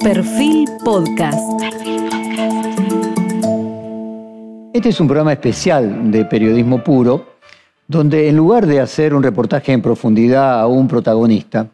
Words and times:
Perfil 0.00 0.68
Podcast. 0.84 1.38
Este 4.72 4.88
es 4.88 5.00
un 5.00 5.06
programa 5.06 5.32
especial 5.32 6.10
de 6.10 6.24
periodismo 6.24 6.82
puro, 6.82 7.26
donde 7.86 8.28
en 8.28 8.36
lugar 8.36 8.66
de 8.66 8.80
hacer 8.80 9.14
un 9.14 9.22
reportaje 9.22 9.72
en 9.72 9.82
profundidad 9.82 10.60
a 10.60 10.66
un 10.66 10.88
protagonista, 10.88 11.68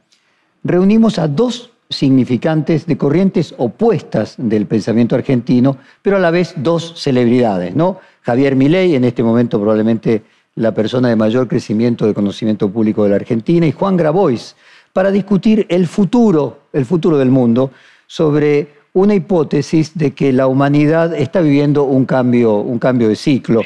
reunimos 0.65 1.19
a 1.19 1.29
dos 1.29 1.71
significantes 1.89 2.87
de 2.87 2.99
corrientes 2.99 3.55
opuestas 3.57 4.35
del 4.37 4.67
pensamiento 4.67 5.15
argentino, 5.15 5.79
pero 6.03 6.17
a 6.17 6.21
la 6.21 6.31
vez 6.31 6.55
dos 6.57 6.95
celebridades, 6.97 7.75
¿no? 7.75 7.99
Javier 8.23 8.57
Milei, 8.57 8.95
en 8.95 9.05
este 9.05 9.23
momento 9.23 9.59
probablemente 9.59 10.23
la 10.55 10.75
persona 10.75 11.09
de 11.09 11.17
mayor 11.17 11.49
crecimiento 11.49 12.07
de 12.07 12.15
conocimiento 12.15 12.69
público 12.71 13.05
de 13.05 13.11
la 13.11 13.17
Argentina, 13.17 13.67
y 13.67 13.73
Juan 13.73 13.97
Grabois, 13.97 14.57
para 14.93 15.11
discutir 15.11 15.67
el 15.69 15.87
futuro, 15.87 16.58
el 16.73 16.85
futuro 16.85 17.19
del 17.19 17.31
mundo, 17.31 17.71
sobre 18.07 18.69
una 18.93 19.15
hipótesis 19.15 19.97
de 19.97 20.13
que 20.13 20.33
la 20.33 20.47
humanidad 20.47 21.15
está 21.15 21.41
viviendo 21.41 21.85
un 21.85 22.05
cambio, 22.05 22.57
un 22.57 22.79
cambio 22.79 23.09
de 23.09 23.17
ciclo. 23.17 23.63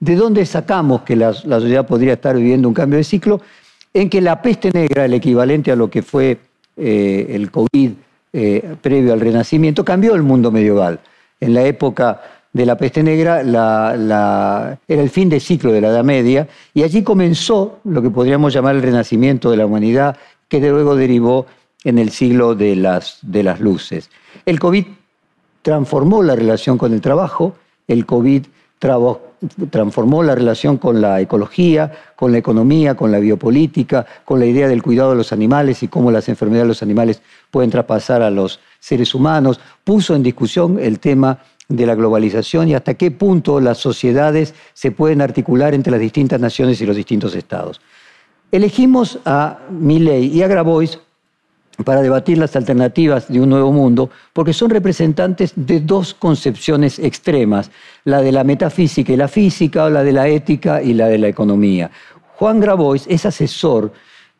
¿De 0.00 0.16
dónde 0.16 0.44
sacamos 0.46 1.02
que 1.02 1.14
la, 1.14 1.32
sociedad 1.32 1.86
podría 1.86 2.14
estar 2.14 2.36
viviendo 2.36 2.68
un 2.68 2.74
cambio 2.74 2.96
de 2.96 3.04
ciclo? 3.04 3.40
En 3.94 4.10
que 4.10 4.20
la 4.20 4.42
peste 4.42 4.70
negra, 4.72 5.04
el 5.04 5.14
equivalente 5.14 5.70
a 5.70 5.76
lo 5.76 5.88
que 5.88 6.02
fue 6.02 6.38
eh, 6.76 7.26
el 7.30 7.50
COVID 7.50 7.92
eh, 8.32 8.74
previo 8.80 9.12
al 9.12 9.20
Renacimiento, 9.20 9.84
cambió 9.84 10.14
el 10.14 10.22
mundo 10.22 10.50
medieval. 10.50 10.98
En 11.38 11.54
la 11.54 11.62
época 11.64 12.20
de 12.52 12.66
la 12.66 12.76
peste 12.76 13.02
negra 13.02 13.40
era 13.42 15.02
el 15.02 15.10
fin 15.10 15.28
de 15.28 15.40
ciclo 15.40 15.72
de 15.72 15.80
la 15.80 15.88
Edad 15.88 16.04
Media 16.04 16.48
y 16.74 16.82
allí 16.82 17.02
comenzó 17.02 17.78
lo 17.84 18.02
que 18.02 18.10
podríamos 18.10 18.52
llamar 18.52 18.76
el 18.76 18.82
renacimiento 18.82 19.50
de 19.50 19.56
la 19.56 19.66
humanidad, 19.66 20.16
que 20.48 20.60
luego 20.60 20.94
derivó 20.96 21.46
en 21.84 21.98
el 21.98 22.10
siglo 22.10 22.54
de 22.54 22.76
las, 22.76 23.18
de 23.22 23.42
las 23.42 23.60
luces. 23.60 24.10
El 24.46 24.58
COVID 24.58 24.86
transformó 25.62 26.22
la 26.22 26.34
relación 26.34 26.78
con 26.78 26.92
el 26.92 27.00
trabajo, 27.00 27.54
el 27.88 28.06
COVID 28.06 28.46
transformó 29.70 30.22
la 30.22 30.34
relación 30.34 30.76
con 30.76 31.00
la 31.00 31.20
ecología, 31.20 31.92
con 32.16 32.32
la 32.32 32.38
economía, 32.38 32.96
con 32.96 33.12
la 33.12 33.20
biopolítica, 33.20 34.06
con 34.24 34.40
la 34.40 34.46
idea 34.46 34.66
del 34.66 34.82
cuidado 34.82 35.10
de 35.10 35.16
los 35.16 35.32
animales 35.32 35.82
y 35.82 35.88
cómo 35.88 36.10
las 36.10 36.28
enfermedades 36.28 36.64
de 36.64 36.68
los 36.68 36.82
animales 36.82 37.22
pueden 37.50 37.70
traspasar 37.70 38.22
a 38.22 38.30
los 38.30 38.60
seres 38.80 39.14
humanos, 39.14 39.60
puso 39.84 40.16
en 40.16 40.22
discusión 40.22 40.78
el 40.80 40.98
tema 40.98 41.38
de 41.68 41.86
la 41.86 41.94
globalización 41.94 42.68
y 42.68 42.74
hasta 42.74 42.94
qué 42.94 43.10
punto 43.10 43.60
las 43.60 43.78
sociedades 43.78 44.54
se 44.74 44.90
pueden 44.90 45.20
articular 45.20 45.74
entre 45.74 45.92
las 45.92 46.00
distintas 46.00 46.40
naciones 46.40 46.80
y 46.80 46.86
los 46.86 46.96
distintos 46.96 47.34
estados. 47.34 47.80
Elegimos 48.50 49.20
a 49.24 49.60
Milley 49.70 50.26
y 50.26 50.42
a 50.42 50.48
Grabois 50.48 50.98
para 51.84 52.02
debatir 52.02 52.38
las 52.38 52.54
alternativas 52.54 53.28
de 53.28 53.40
un 53.40 53.48
nuevo 53.48 53.72
mundo, 53.72 54.10
porque 54.32 54.52
son 54.52 54.70
representantes 54.70 55.52
de 55.56 55.80
dos 55.80 56.14
concepciones 56.14 56.98
extremas, 56.98 57.70
la 58.04 58.20
de 58.20 58.32
la 58.32 58.44
metafísica 58.44 59.12
y 59.12 59.16
la 59.16 59.28
física, 59.28 59.84
o 59.84 59.90
la 59.90 60.04
de 60.04 60.12
la 60.12 60.28
ética 60.28 60.82
y 60.82 60.94
la 60.94 61.08
de 61.08 61.18
la 61.18 61.28
economía. 61.28 61.90
Juan 62.36 62.60
Grabois 62.60 63.06
es 63.08 63.24
asesor 63.24 63.92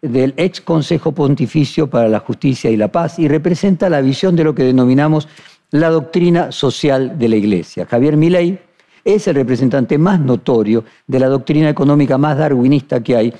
del 0.02 0.34
ex 0.36 0.60
Consejo 0.60 1.12
Pontificio 1.12 1.88
para 1.88 2.08
la 2.08 2.18
Justicia 2.18 2.70
y 2.70 2.76
la 2.76 2.88
Paz 2.88 3.18
y 3.18 3.28
representa 3.28 3.88
la 3.88 4.00
visión 4.00 4.34
de 4.34 4.44
lo 4.44 4.54
que 4.54 4.64
denominamos 4.64 5.28
la 5.70 5.88
doctrina 5.88 6.52
social 6.52 7.18
de 7.18 7.28
la 7.28 7.36
Iglesia. 7.36 7.86
Javier 7.86 8.16
Milei 8.16 8.58
es 9.04 9.26
el 9.28 9.36
representante 9.36 9.98
más 9.98 10.20
notorio 10.20 10.84
de 11.06 11.18
la 11.18 11.28
doctrina 11.28 11.68
económica 11.68 12.18
más 12.18 12.36
darwinista 12.36 13.02
que 13.02 13.16
hay, 13.16 13.34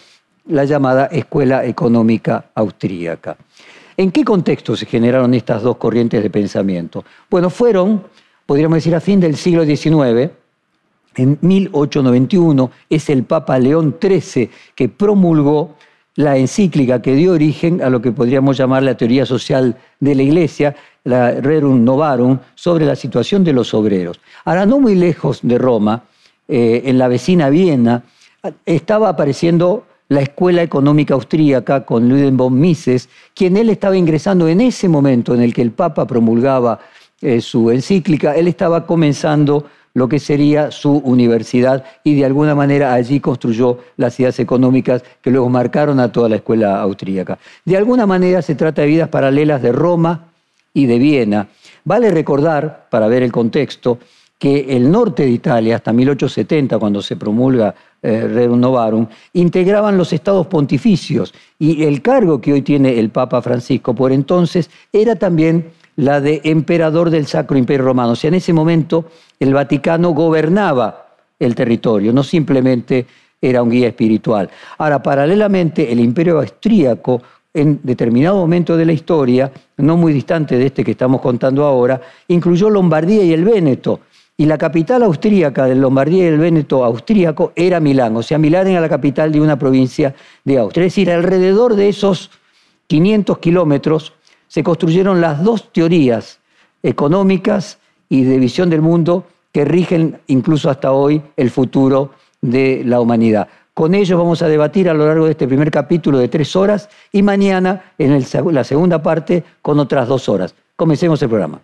la 0.47 0.65
llamada 0.65 1.07
Escuela 1.07 1.65
Económica 1.65 2.47
Austríaca. 2.55 3.37
¿En 3.97 4.11
qué 4.11 4.25
contexto 4.25 4.77
se 4.77 4.87
generaron 4.87 5.35
estas 5.35 5.63
dos 5.63 5.77
corrientes 5.77 6.23
de 6.23 6.31
pensamiento? 6.31 7.05
Bueno, 7.31 7.51
fueron, 7.51 8.03
podríamos 8.47 8.77
decir, 8.77 8.95
a 8.95 9.01
fin 9.01 9.21
del 9.21 9.37
siglo 9.37 9.65
XIX, 9.65 10.31
en 11.15 11.39
1891, 11.41 12.71
es 12.89 13.11
el 13.11 13.25
Papa 13.25 13.59
León 13.59 13.97
XIII 14.01 14.51
que 14.75 14.89
promulgó 14.89 15.77
la 16.15 16.37
encíclica 16.37 17.01
que 17.01 17.15
dio 17.15 17.33
origen 17.33 17.83
a 17.83 17.91
lo 17.91 18.01
que 18.01 18.13
podríamos 18.13 18.57
llamar 18.57 18.83
la 18.83 18.97
teoría 18.97 19.27
social 19.27 19.77
de 20.01 20.15
la 20.15 20.23
Iglesia, 20.23 20.75
la 21.05 21.33
Rerum 21.33 21.85
Novarum, 21.85 22.39
sobre 22.55 22.85
la 22.85 22.97
situación 22.97 23.45
de 23.45 23.53
los 23.53 23.73
obreros. 23.75 24.21
Ahora, 24.45 24.67
no 24.67 24.79
muy 24.79 24.95
lejos 24.95 25.41
de 25.43 25.59
Roma, 25.59 26.05
eh, 26.49 26.83
en 26.87 26.99
la 26.99 27.09
vecina 27.09 27.49
Viena, 27.49 28.05
estaba 28.67 29.09
apareciendo 29.09 29.85
la 30.13 30.21
Escuela 30.21 30.63
Económica 30.63 31.15
Austríaca 31.15 31.85
con 31.85 32.37
von 32.37 32.61
Mises, 32.61 33.09
quien 33.35 33.57
él 33.57 33.71
estaba 33.71 33.97
ingresando 33.97 34.47
en 34.47 34.61
ese 34.61 34.89
momento 34.89 35.35
en 35.35 35.41
el 35.41 35.55
que 35.55 35.63
el 35.63 35.73
Papa 35.73 36.07
promulgaba 36.07 36.81
eh, 37.21 37.41
su 37.41 37.71
encíclica, 37.71 38.35
él 38.35 38.47
estaba 38.47 38.87
comenzando 38.87 39.65
lo 39.95 40.09
que 40.09 40.19
sería 40.19 40.71
su 40.71 40.99
universidad 40.99 41.85
y 42.05 42.15
de 42.15 42.25
alguna 42.25 42.55
manera 42.55 42.95
allí 42.95 43.21
construyó 43.21 43.79
las 43.97 44.19
ideas 44.21 44.39
económicas 44.39 45.03
que 45.21 45.31
luego 45.31 45.49
marcaron 45.49 46.01
a 46.01 46.13
toda 46.13 46.29
la 46.29 46.37
escuela 46.37 46.81
austríaca. 46.81 47.39
De 47.65 47.77
alguna 47.77 48.07
manera 48.07 48.43
se 48.43 48.55
trata 48.55 48.83
de 48.83 48.89
vidas 48.89 49.09
paralelas 49.09 49.63
de 49.63 49.73
Roma 49.73 50.29
y 50.75 50.87
de 50.87 50.99
Viena. 50.99 51.49
Vale 51.85 52.11
recordar, 52.11 52.87
para 52.91 53.07
ver 53.09 53.23
el 53.23 53.33
contexto, 53.33 53.99
que 54.43 54.77
el 54.77 54.91
norte 54.91 55.23
de 55.23 55.31
Italia, 55.31 55.77
hasta 55.77 55.93
1870, 55.93 56.77
cuando 56.81 57.01
se 57.01 57.15
promulga 57.15 57.73
eh, 58.03 58.49
Novarum, 58.51 59.07
integraban 59.35 59.97
los 59.97 60.13
estados 60.13 60.49
pontificios 60.49 61.33
y 61.61 61.85
el 61.85 62.03
cargo 62.03 62.41
que 62.41 62.53
hoy 62.53 62.63
tiene 62.63 62.99
el 62.99 63.11
Papa 63.11 63.41
Francisco 63.41 63.95
por 63.95 64.11
entonces 64.11 64.69
era 64.93 65.15
también 65.15 65.71
la 65.95 66.21
de 66.21 66.41
emperador 66.43 67.11
del 67.11 67.29
Sacro 67.29 67.57
Imperio 67.57 67.85
Romano. 67.85 68.15
O 68.15 68.17
sea, 68.17 68.27
en 68.27 68.35
ese 68.35 68.53
momento 68.53 69.05
el 69.39 69.55
Vaticano 69.55 70.11
gobernaba 70.11 71.15
el 71.39 71.55
territorio, 71.55 72.13
no 72.13 72.25
simplemente 72.25 73.07
era 73.41 73.63
un 73.63 73.71
guía 73.71 73.87
espiritual. 73.87 74.51
Ahora, 74.79 75.01
paralelamente, 75.01 75.93
el 75.93 76.01
Imperio 76.01 76.41
Austríaco, 76.41 77.23
en 77.55 77.79
determinado 77.85 78.39
momento 78.39 78.77
de 78.77 78.87
la 78.87 78.93
historia, 78.93 79.53
no 79.77 79.97
muy 79.97 80.13
distante 80.13 80.59
de 80.59 80.67
este 80.67 80.83
que 80.83 80.91
estamos 80.91 81.21
contando 81.21 81.65
ahora, 81.65 82.01
incluyó 82.27 82.71
Lombardía 82.71 83.23
y 83.23 83.33
el 83.33 83.45
Véneto 83.45 84.01
y 84.37 84.47
la 84.47 84.59
capital 84.59 85.03
austríaca 85.03 85.67
del 85.67 85.81
Lombardía 85.81 86.25
y 86.25 86.29
el 86.29 86.39
Véneto 86.39 86.85
austríaco 86.85 87.53
era 87.55 87.81
Milán. 87.81 88.17
O 88.17 88.23
sea, 88.23 88.39
Milán 88.39 88.67
era 88.67 88.81
la 88.81 88.89
capital 88.89 89.31
de 89.31 89.41
una 89.41 89.59
provincia 89.59 90.15
de 90.45 90.59
Austria. 90.59 90.87
Es 90.87 90.93
decir, 90.93 91.11
alrededor 91.11 91.77
de 91.77 91.89
esos 91.89 92.31
500 92.87 93.39
kilómetros 93.39 94.15
se 94.49 94.63
construyeron 94.63 95.21
las 95.21 95.43
dos 95.43 95.73
teorías 95.73 96.41
económicas 96.83 97.79
y 98.09 98.25
de 98.25 98.39
visión 98.39 98.69
del 98.71 98.83
mundo 98.83 99.27
que 99.53 99.65
rigen 99.65 100.21
incluso 100.27 100.71
hasta 100.71 100.93
hoy 100.93 101.23
el 101.37 101.51
futuro 101.51 102.11
de 102.41 102.83
la 102.85 103.01
humanidad. 103.01 103.49
Con 103.75 103.95
ellos 103.95 104.19
vamos 104.19 104.43
a 104.43 104.49
debatir 104.49 104.91
a 104.91 104.95
lo 104.95 105.07
largo 105.07 105.27
de 105.27 105.33
este 105.33 105.47
primer 105.47 105.71
capítulo 105.71 106.19
de 106.19 106.29
tres 106.29 106.55
horas 106.57 106.89
y 107.13 107.23
mañana 107.23 107.95
en 107.97 108.23
la 108.53 108.65
segunda 108.65 109.03
parte 109.03 109.45
con 109.63 109.79
otras 109.79 110.09
dos 110.09 110.29
horas. 110.29 110.55
Comencemos 110.77 111.23
el 111.23 111.29
programa. 111.29 111.63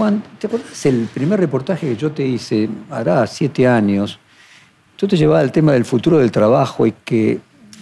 Juan, 0.00 0.22
¿te 0.38 0.46
acuerdas 0.46 0.86
el 0.86 1.10
primer 1.12 1.38
reportaje 1.38 1.88
que 1.88 1.94
yo 1.94 2.10
te 2.10 2.26
hice, 2.26 2.70
hará 2.88 3.26
siete 3.26 3.68
años? 3.68 4.18
Tú 4.96 5.06
te 5.06 5.14
llevabas 5.14 5.42
al 5.42 5.52
tema 5.52 5.72
del 5.72 5.84
futuro 5.84 6.16
del 6.16 6.30
trabajo 6.30 6.86
y 6.86 6.92
que 7.04 7.38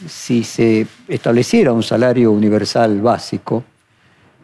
si 0.08 0.42
se 0.42 0.84
estableciera 1.06 1.72
un 1.72 1.84
salario 1.84 2.32
universal 2.32 3.00
básico, 3.00 3.62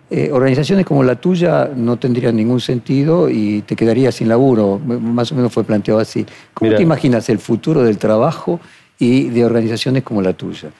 eh, 0.08 0.30
organizaciones 0.32 0.86
como 0.86 1.02
la 1.02 1.16
tuya 1.16 1.68
no 1.74 1.96
tendrían 1.96 2.36
ningún 2.36 2.60
sentido 2.60 3.28
y 3.28 3.62
te 3.62 3.74
quedarías 3.74 4.14
sin 4.14 4.28
laburo. 4.28 4.78
Más 4.78 5.32
o 5.32 5.34
menos 5.34 5.52
fue 5.52 5.64
planteado 5.64 5.98
así. 5.98 6.24
¿Cómo 6.54 6.72
te 6.76 6.82
imaginas 6.82 7.28
el 7.28 7.40
futuro 7.40 7.82
del 7.82 7.98
trabajo 7.98 8.60
y 9.00 9.30
de 9.30 9.44
organizaciones 9.44 10.04
como 10.04 10.22
la 10.22 10.32
tuya? 10.32 10.70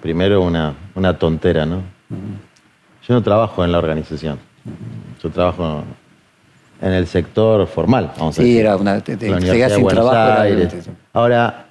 Primero 0.00 0.40
una, 0.40 0.76
una 0.94 1.18
tontera, 1.18 1.66
¿no? 1.66 1.82
Yo 3.08 3.12
no 3.12 3.24
trabajo 3.24 3.64
en 3.64 3.72
la 3.72 3.78
organización. 3.78 4.38
Yo 5.22 5.30
trabajo 5.30 5.84
en 6.80 6.92
el 6.92 7.06
sector 7.06 7.66
formal, 7.66 8.12
vamos 8.16 8.38
a 8.38 8.42
decir. 8.42 8.54
Sí, 8.54 8.60
era 8.60 8.76
una. 8.76 9.00
Te, 9.00 9.18
sin 9.18 9.86
trabajo. 9.88 10.42
Ahora, 11.12 11.66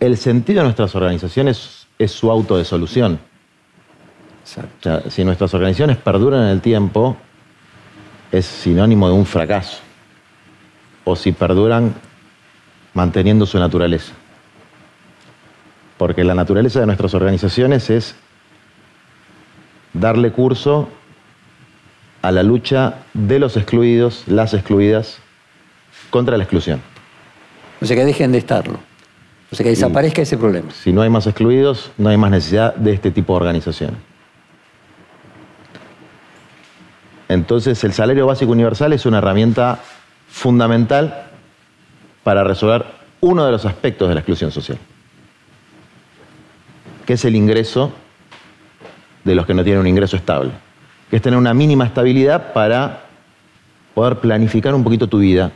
el 0.00 0.16
sentido 0.16 0.60
de 0.60 0.64
nuestras 0.64 0.94
organizaciones 0.94 1.86
es 1.98 2.12
su 2.12 2.30
auto 2.30 2.56
de 2.56 2.64
solución. 2.64 3.18
si 5.08 5.24
nuestras 5.24 5.54
organizaciones 5.54 5.96
perduran 5.96 6.42
en 6.42 6.48
el 6.48 6.60
tiempo, 6.60 7.16
es 8.30 8.44
sinónimo 8.44 9.08
de 9.08 9.14
un 9.14 9.26
fracaso. 9.26 9.78
O 11.04 11.16
si 11.16 11.32
perduran 11.32 11.94
manteniendo 12.92 13.46
su 13.46 13.58
naturaleza. 13.58 14.12
Porque 15.96 16.22
la 16.22 16.34
naturaleza 16.34 16.80
de 16.80 16.86
nuestras 16.86 17.14
organizaciones 17.14 17.90
es 17.90 18.14
darle 19.92 20.32
curso 20.32 20.88
a 22.22 22.32
la 22.32 22.42
lucha 22.42 22.98
de 23.14 23.38
los 23.38 23.56
excluidos, 23.56 24.24
las 24.26 24.54
excluidas, 24.54 25.18
contra 26.10 26.36
la 26.36 26.44
exclusión. 26.44 26.80
O 27.80 27.86
sea, 27.86 27.96
que 27.96 28.04
dejen 28.04 28.32
de 28.32 28.38
estarlo. 28.38 28.78
O 29.50 29.56
sea, 29.56 29.64
que 29.64 29.70
desaparezca 29.70 30.22
ese 30.22 30.36
problema. 30.36 30.70
Si 30.72 30.92
no 30.92 31.02
hay 31.02 31.10
más 31.10 31.26
excluidos, 31.26 31.90
no 31.96 32.08
hay 32.08 32.16
más 32.16 32.30
necesidad 32.30 32.74
de 32.74 32.92
este 32.92 33.10
tipo 33.10 33.32
de 33.32 33.36
organizaciones. 33.38 33.98
Entonces, 37.28 37.82
el 37.84 37.92
salario 37.92 38.26
básico 38.26 38.52
universal 38.52 38.92
es 38.92 39.06
una 39.06 39.18
herramienta 39.18 39.80
fundamental 40.28 41.30
para 42.22 42.44
resolver 42.44 42.84
uno 43.20 43.44
de 43.44 43.52
los 43.52 43.64
aspectos 43.64 44.08
de 44.08 44.14
la 44.14 44.20
exclusión 44.20 44.50
social, 44.50 44.78
que 47.06 47.14
es 47.14 47.24
el 47.24 47.36
ingreso 47.36 47.92
de 49.24 49.34
los 49.34 49.46
que 49.46 49.54
no 49.54 49.64
tienen 49.64 49.80
un 49.80 49.86
ingreso 49.86 50.16
estable, 50.16 50.50
que 51.10 51.16
es 51.16 51.22
tener 51.22 51.38
una 51.38 51.54
mínima 51.54 51.84
estabilidad 51.84 52.52
para 52.52 53.02
poder 53.94 54.16
planificar 54.16 54.74
un 54.74 54.84
poquito 54.84 55.06
tu 55.06 55.18
vida, 55.18 55.52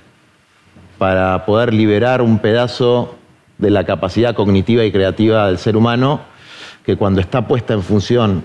para 0.98 1.44
poder 1.46 1.72
liberar 1.72 2.22
un 2.22 2.38
pedazo 2.38 3.16
de 3.58 3.70
la 3.70 3.84
capacidad 3.84 4.34
cognitiva 4.34 4.84
y 4.84 4.92
creativa 4.92 5.46
del 5.46 5.58
ser 5.58 5.76
humano 5.76 6.20
que 6.84 6.96
cuando 6.96 7.20
está 7.20 7.46
puesta 7.46 7.74
en 7.74 7.82
función 7.82 8.44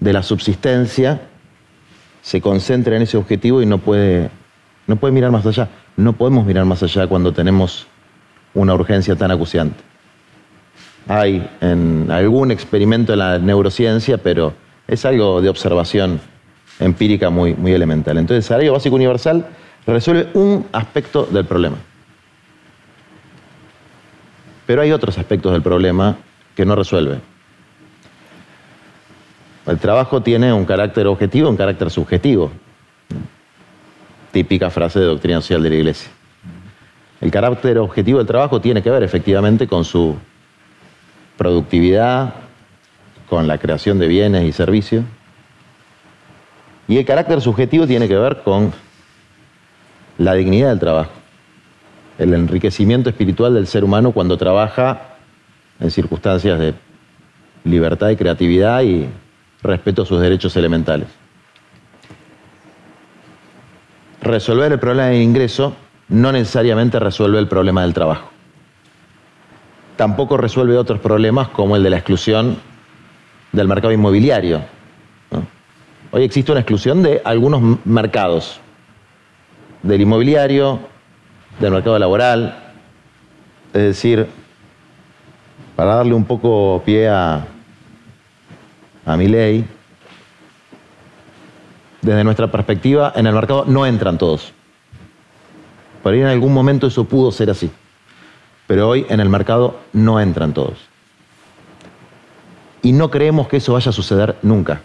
de 0.00 0.12
la 0.12 0.22
subsistencia, 0.22 1.20
se 2.22 2.40
concentra 2.40 2.96
en 2.96 3.02
ese 3.02 3.16
objetivo 3.16 3.62
y 3.62 3.66
no 3.66 3.78
puede, 3.78 4.30
no 4.86 4.96
puede 4.96 5.12
mirar 5.12 5.30
más 5.30 5.46
allá. 5.46 5.68
No 5.96 6.12
podemos 6.14 6.44
mirar 6.44 6.64
más 6.64 6.82
allá 6.82 7.06
cuando 7.06 7.32
tenemos 7.32 7.86
una 8.54 8.74
urgencia 8.74 9.16
tan 9.16 9.30
acuciante. 9.30 9.89
Hay 11.08 11.48
en 11.60 12.10
algún 12.10 12.50
experimento 12.50 13.12
en 13.12 13.18
la 13.18 13.38
neurociencia, 13.38 14.18
pero 14.18 14.54
es 14.86 15.04
algo 15.04 15.40
de 15.40 15.48
observación 15.48 16.20
empírica 16.78 17.30
muy, 17.30 17.54
muy 17.54 17.72
elemental. 17.72 18.18
Entonces, 18.18 18.46
salario 18.46 18.72
básico 18.72 18.96
universal 18.96 19.46
resuelve 19.86 20.28
un 20.34 20.66
aspecto 20.72 21.24
del 21.24 21.44
problema. 21.44 21.76
Pero 24.66 24.82
hay 24.82 24.92
otros 24.92 25.18
aspectos 25.18 25.52
del 25.52 25.62
problema 25.62 26.16
que 26.54 26.64
no 26.64 26.76
resuelve. 26.76 27.18
El 29.66 29.78
trabajo 29.78 30.22
tiene 30.22 30.52
un 30.52 30.64
carácter 30.64 31.06
objetivo 31.06 31.48
un 31.48 31.56
carácter 31.56 31.90
subjetivo. 31.90 32.50
Típica 34.32 34.70
frase 34.70 35.00
de 35.00 35.06
doctrina 35.06 35.40
social 35.40 35.62
de 35.62 35.70
la 35.70 35.76
Iglesia. 35.76 36.10
El 37.20 37.30
carácter 37.30 37.78
objetivo 37.78 38.18
del 38.18 38.26
trabajo 38.26 38.60
tiene 38.60 38.82
que 38.82 38.90
ver 38.90 39.02
efectivamente 39.02 39.66
con 39.66 39.84
su 39.84 40.16
productividad, 41.40 42.34
con 43.26 43.46
la 43.48 43.56
creación 43.56 43.98
de 43.98 44.08
bienes 44.08 44.44
y 44.44 44.52
servicios. 44.52 45.06
Y 46.86 46.98
el 46.98 47.06
carácter 47.06 47.40
subjetivo 47.40 47.86
tiene 47.86 48.08
que 48.08 48.16
ver 48.16 48.42
con 48.44 48.74
la 50.18 50.34
dignidad 50.34 50.68
del 50.68 50.78
trabajo, 50.78 51.12
el 52.18 52.34
enriquecimiento 52.34 53.08
espiritual 53.08 53.54
del 53.54 53.66
ser 53.66 53.84
humano 53.84 54.12
cuando 54.12 54.36
trabaja 54.36 55.16
en 55.80 55.90
circunstancias 55.90 56.58
de 56.58 56.74
libertad 57.64 58.10
y 58.10 58.16
creatividad 58.16 58.82
y 58.82 59.08
respeto 59.62 60.02
a 60.02 60.06
sus 60.06 60.20
derechos 60.20 60.54
elementales. 60.56 61.08
Resolver 64.20 64.72
el 64.72 64.78
problema 64.78 65.08
del 65.08 65.22
ingreso 65.22 65.74
no 66.10 66.32
necesariamente 66.32 66.98
resuelve 66.98 67.38
el 67.38 67.48
problema 67.48 67.80
del 67.80 67.94
trabajo. 67.94 68.30
Tampoco 70.00 70.38
resuelve 70.38 70.78
otros 70.78 70.98
problemas 70.98 71.48
como 71.48 71.76
el 71.76 71.82
de 71.82 71.90
la 71.90 71.98
exclusión 71.98 72.56
del 73.52 73.68
mercado 73.68 73.92
inmobiliario. 73.92 74.62
Hoy 76.10 76.22
existe 76.22 76.50
una 76.50 76.62
exclusión 76.62 77.02
de 77.02 77.20
algunos 77.22 77.60
mercados, 77.84 78.60
del 79.82 80.00
inmobiliario, 80.00 80.80
del 81.58 81.72
mercado 81.72 81.98
laboral, 81.98 82.72
es 83.74 83.82
decir, 83.82 84.26
para 85.76 85.96
darle 85.96 86.14
un 86.14 86.24
poco 86.24 86.80
pie 86.82 87.06
a, 87.06 87.46
a 89.04 89.16
mi 89.18 89.28
ley, 89.28 89.66
desde 92.00 92.24
nuestra 92.24 92.50
perspectiva, 92.50 93.12
en 93.14 93.26
el 93.26 93.34
mercado 93.34 93.66
no 93.66 93.84
entran 93.84 94.16
todos. 94.16 94.50
Ahí 96.04 96.20
en 96.20 96.26
algún 96.26 96.54
momento 96.54 96.86
eso 96.86 97.04
pudo 97.04 97.30
ser 97.30 97.50
así. 97.50 97.70
Pero 98.70 98.88
hoy 98.88 99.04
en 99.08 99.18
el 99.18 99.28
mercado 99.28 99.80
no 99.92 100.20
entran 100.20 100.54
todos. 100.54 100.78
Y 102.82 102.92
no 102.92 103.10
creemos 103.10 103.48
que 103.48 103.56
eso 103.56 103.72
vaya 103.72 103.90
a 103.90 103.92
suceder 103.92 104.36
nunca 104.42 104.82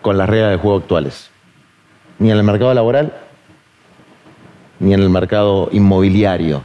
con 0.00 0.16
las 0.16 0.26
reglas 0.26 0.52
de 0.52 0.56
juego 0.56 0.78
actuales. 0.78 1.28
Ni 2.18 2.30
en 2.30 2.38
el 2.38 2.42
mercado 2.42 2.72
laboral, 2.72 3.12
ni 4.80 4.94
en 4.94 5.00
el 5.00 5.10
mercado 5.10 5.68
inmobiliario. 5.70 6.62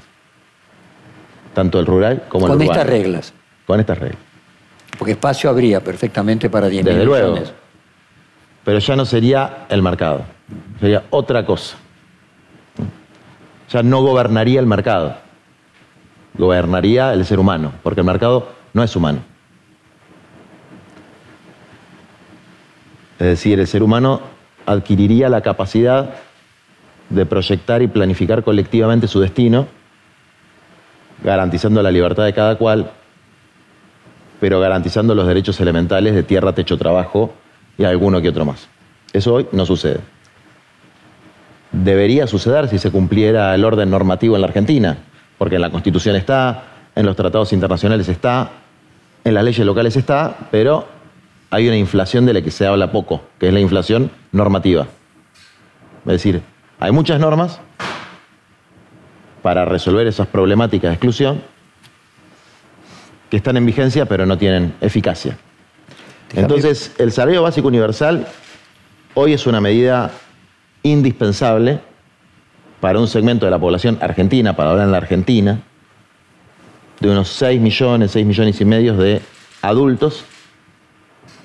Tanto 1.53 1.81
el 1.81 1.87
rural 1.87 2.23
como 2.29 2.45
el 2.45 2.53
urbano. 2.53 2.65
Con 2.65 2.77
estas 2.77 2.89
reglas. 2.89 3.33
Con 3.67 3.79
estas 3.81 3.97
reglas. 3.97 4.21
Porque 4.97 5.11
espacio 5.11 5.49
habría 5.49 5.83
perfectamente 5.83 6.49
para 6.49 6.69
10 6.69 6.85
Desde 6.85 6.99
millones. 6.99 7.21
luego. 7.33 7.51
Pero 8.63 8.79
ya 8.79 8.95
no 8.95 9.03
sería 9.03 9.65
el 9.67 9.81
mercado. 9.81 10.21
Sería 10.79 11.03
otra 11.09 11.45
cosa 11.45 11.75
ya 13.69 13.83
no 13.83 14.01
gobernaría 14.01 14.59
el 14.59 14.65
mercado, 14.65 15.15
gobernaría 16.37 17.13
el 17.13 17.25
ser 17.25 17.39
humano, 17.39 17.73
porque 17.83 18.01
el 18.01 18.05
mercado 18.05 18.49
no 18.73 18.83
es 18.83 18.95
humano. 18.95 19.19
Es 23.19 23.27
decir, 23.27 23.59
el 23.59 23.67
ser 23.67 23.83
humano 23.83 24.21
adquiriría 24.65 25.29
la 25.29 25.41
capacidad 25.41 26.15
de 27.09 27.25
proyectar 27.25 27.81
y 27.81 27.87
planificar 27.87 28.43
colectivamente 28.43 29.07
su 29.07 29.19
destino, 29.19 29.67
garantizando 31.23 31.81
la 31.81 31.91
libertad 31.91 32.23
de 32.23 32.33
cada 32.33 32.57
cual, 32.57 32.91
pero 34.39 34.59
garantizando 34.59 35.15
los 35.15 35.27
derechos 35.27 35.59
elementales 35.59 36.15
de 36.15 36.23
tierra, 36.23 36.53
techo, 36.53 36.77
trabajo 36.77 37.33
y 37.77 37.83
alguno 37.83 38.21
que 38.21 38.29
otro 38.29 38.45
más. 38.45 38.69
Eso 39.11 39.33
hoy 39.33 39.47
no 39.51 39.65
sucede 39.65 39.99
debería 41.71 42.27
suceder 42.27 42.67
si 42.67 42.79
se 42.79 42.91
cumpliera 42.91 43.53
el 43.53 43.63
orden 43.63 43.89
normativo 43.89 44.35
en 44.35 44.41
la 44.41 44.47
Argentina, 44.47 44.97
porque 45.39 45.55
en 45.55 45.61
la 45.61 45.71
Constitución 45.71 46.15
está, 46.17 46.65
en 46.95 47.05
los 47.05 47.15
tratados 47.15 47.51
internacionales 47.53 48.07
está, 48.09 48.51
en 49.23 49.33
las 49.33 49.43
leyes 49.43 49.65
locales 49.65 49.95
está, 49.95 50.35
pero 50.51 50.85
hay 51.49 51.67
una 51.67 51.77
inflación 51.77 52.25
de 52.25 52.33
la 52.33 52.41
que 52.43 52.51
se 52.51 52.67
habla 52.67 52.91
poco, 52.91 53.23
que 53.39 53.47
es 53.47 53.53
la 53.53 53.61
inflación 53.61 54.11
normativa. 54.33 54.85
Es 56.05 56.11
decir, 56.11 56.41
hay 56.79 56.91
muchas 56.91 57.19
normas 57.21 57.61
para 59.41 59.63
resolver 59.63 60.05
esas 60.07 60.27
problemáticas 60.27 60.89
de 60.89 60.95
exclusión 60.95 61.41
que 63.29 63.37
están 63.37 63.55
en 63.55 63.65
vigencia 63.65 64.05
pero 64.05 64.25
no 64.25 64.37
tienen 64.37 64.75
eficacia. 64.81 65.37
Entonces, 66.35 66.93
el 66.97 67.13
salario 67.13 67.43
básico 67.43 67.69
universal 67.69 68.27
hoy 69.13 69.33
es 69.33 69.47
una 69.47 69.61
medida 69.61 70.11
indispensable 70.83 71.79
para 72.79 72.99
un 72.99 73.07
segmento 73.07 73.45
de 73.45 73.51
la 73.51 73.59
población 73.59 73.97
argentina, 74.01 74.55
para 74.55 74.71
hablar 74.71 74.85
en 74.85 74.91
la 74.91 74.97
Argentina, 74.97 75.59
de 76.99 77.09
unos 77.09 77.29
6 77.29 77.59
millones, 77.61 78.11
6 78.11 78.25
millones 78.25 78.59
y 78.61 78.65
medio 78.65 78.95
de 78.95 79.21
adultos 79.61 80.25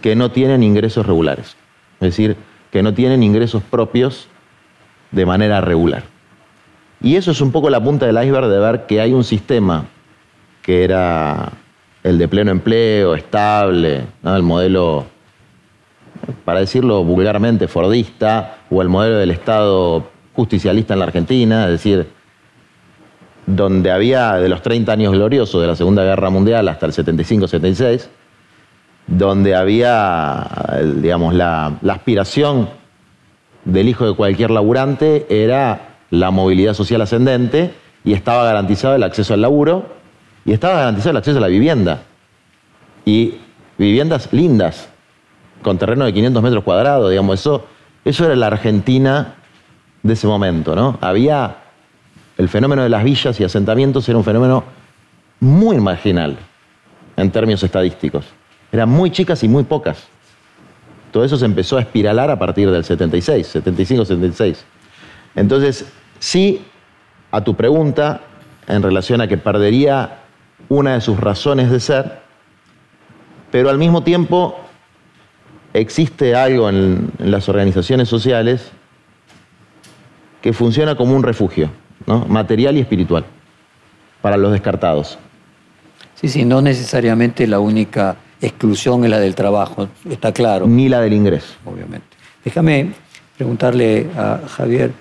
que 0.00 0.16
no 0.16 0.30
tienen 0.30 0.62
ingresos 0.62 1.06
regulares. 1.06 1.56
Es 2.00 2.08
decir, 2.08 2.36
que 2.70 2.82
no 2.82 2.92
tienen 2.92 3.22
ingresos 3.22 3.62
propios 3.62 4.28
de 5.10 5.26
manera 5.26 5.60
regular. 5.60 6.04
Y 7.00 7.16
eso 7.16 7.30
es 7.30 7.40
un 7.40 7.52
poco 7.52 7.70
la 7.70 7.82
punta 7.82 8.06
del 8.06 8.22
iceberg 8.22 8.48
de 8.48 8.58
ver 8.58 8.86
que 8.86 9.00
hay 9.00 9.12
un 9.12 9.24
sistema 9.24 9.86
que 10.62 10.84
era 10.84 11.52
el 12.02 12.18
de 12.18 12.28
pleno 12.28 12.50
empleo, 12.50 13.14
estable, 13.14 14.04
el 14.24 14.42
modelo 14.42 15.06
para 16.44 16.60
decirlo 16.60 17.04
vulgarmente, 17.04 17.68
fordista, 17.68 18.58
o 18.70 18.82
el 18.82 18.88
modelo 18.88 19.16
del 19.16 19.30
Estado 19.30 20.08
justicialista 20.34 20.94
en 20.94 21.00
la 21.00 21.06
Argentina, 21.06 21.64
es 21.64 21.70
decir, 21.70 22.08
donde 23.46 23.90
había 23.90 24.34
de 24.34 24.48
los 24.48 24.62
30 24.62 24.92
años 24.92 25.12
gloriosos 25.12 25.60
de 25.60 25.66
la 25.66 25.76
Segunda 25.76 26.02
Guerra 26.02 26.30
Mundial 26.30 26.68
hasta 26.68 26.86
el 26.86 26.92
75-76, 26.92 28.08
donde 29.06 29.54
había, 29.54 30.46
digamos, 30.96 31.34
la, 31.34 31.78
aspiración 31.88 32.70
del 33.64 33.88
hijo 33.88 34.06
de 34.06 34.14
cualquier 34.14 34.50
laburante 34.50 35.26
era 35.28 35.96
la 36.10 36.30
movilidad 36.30 36.74
social 36.74 37.02
ascendente 37.02 37.72
y 38.04 38.12
estaba 38.12 38.44
garantizado 38.44 38.94
el 38.94 39.02
acceso 39.02 39.34
al 39.34 39.42
laburo 39.42 39.86
y 40.44 40.52
estaba 40.52 40.74
garantizado 40.74 41.10
el 41.12 41.16
acceso 41.18 41.38
a 41.38 41.40
la 41.40 41.48
vivienda. 41.48 42.02
Y 43.04 43.34
viviendas 43.76 44.32
lindas, 44.32 44.88
con 45.62 45.78
terreno 45.78 46.04
de 46.06 46.12
500 46.12 46.42
metros 46.42 46.64
cuadrados, 46.64 47.10
digamos, 47.10 47.40
eso, 47.40 47.66
eso 48.04 48.24
era 48.24 48.36
la 48.36 48.46
Argentina 48.46 49.34
de 50.04 50.12
ese 50.12 50.28
momento, 50.28 50.76
¿no? 50.76 50.98
Había 51.00 51.56
el 52.38 52.48
fenómeno 52.48 52.82
de 52.82 52.88
las 52.88 53.02
villas 53.02 53.40
y 53.40 53.44
asentamientos 53.44 54.08
era 54.08 54.18
un 54.18 54.24
fenómeno 54.24 54.62
muy 55.40 55.80
marginal 55.80 56.36
en 57.16 57.30
términos 57.30 57.62
estadísticos. 57.62 58.26
Eran 58.70 58.88
muy 58.90 59.10
chicas 59.10 59.42
y 59.42 59.48
muy 59.48 59.64
pocas. 59.64 60.04
Todo 61.10 61.24
eso 61.24 61.36
se 61.36 61.46
empezó 61.46 61.78
a 61.78 61.80
espiralar 61.80 62.30
a 62.30 62.38
partir 62.38 62.70
del 62.70 62.84
76, 62.84 63.46
75, 63.46 64.04
76. 64.04 64.64
Entonces, 65.36 65.86
sí, 66.18 66.64
a 67.30 67.42
tu 67.42 67.54
pregunta, 67.54 68.20
en 68.66 68.82
relación 68.82 69.20
a 69.20 69.28
que 69.28 69.38
perdería 69.38 70.18
una 70.68 70.94
de 70.94 71.00
sus 71.00 71.18
razones 71.18 71.70
de 71.70 71.80
ser, 71.80 72.18
pero 73.50 73.70
al 73.70 73.78
mismo 73.78 74.02
tiempo 74.02 74.58
existe 75.72 76.34
algo 76.34 76.68
en, 76.68 77.10
las 77.18 77.48
organizaciones 77.48 78.08
sociales 78.08 78.72
que 80.44 80.52
funciona 80.52 80.94
como 80.94 81.16
un 81.16 81.22
refugio, 81.22 81.70
material 82.28 82.76
y 82.76 82.80
espiritual, 82.80 83.24
para 84.20 84.36
los 84.36 84.52
descartados. 84.52 85.18
Sí, 86.16 86.28
sí, 86.28 86.44
no 86.44 86.60
necesariamente 86.60 87.46
la 87.46 87.60
única 87.60 88.16
exclusión 88.42 89.04
es 89.04 89.10
la 89.10 89.18
del 89.18 89.34
trabajo, 89.34 89.88
está 90.06 90.32
claro. 90.32 90.66
Ni 90.66 90.90
la 90.90 91.00
del 91.00 91.14
ingreso. 91.14 91.54
Obviamente. 91.64 92.08
Déjame 92.44 92.92
preguntarle 93.38 94.10
a 94.18 94.40
Javier, 94.46 94.92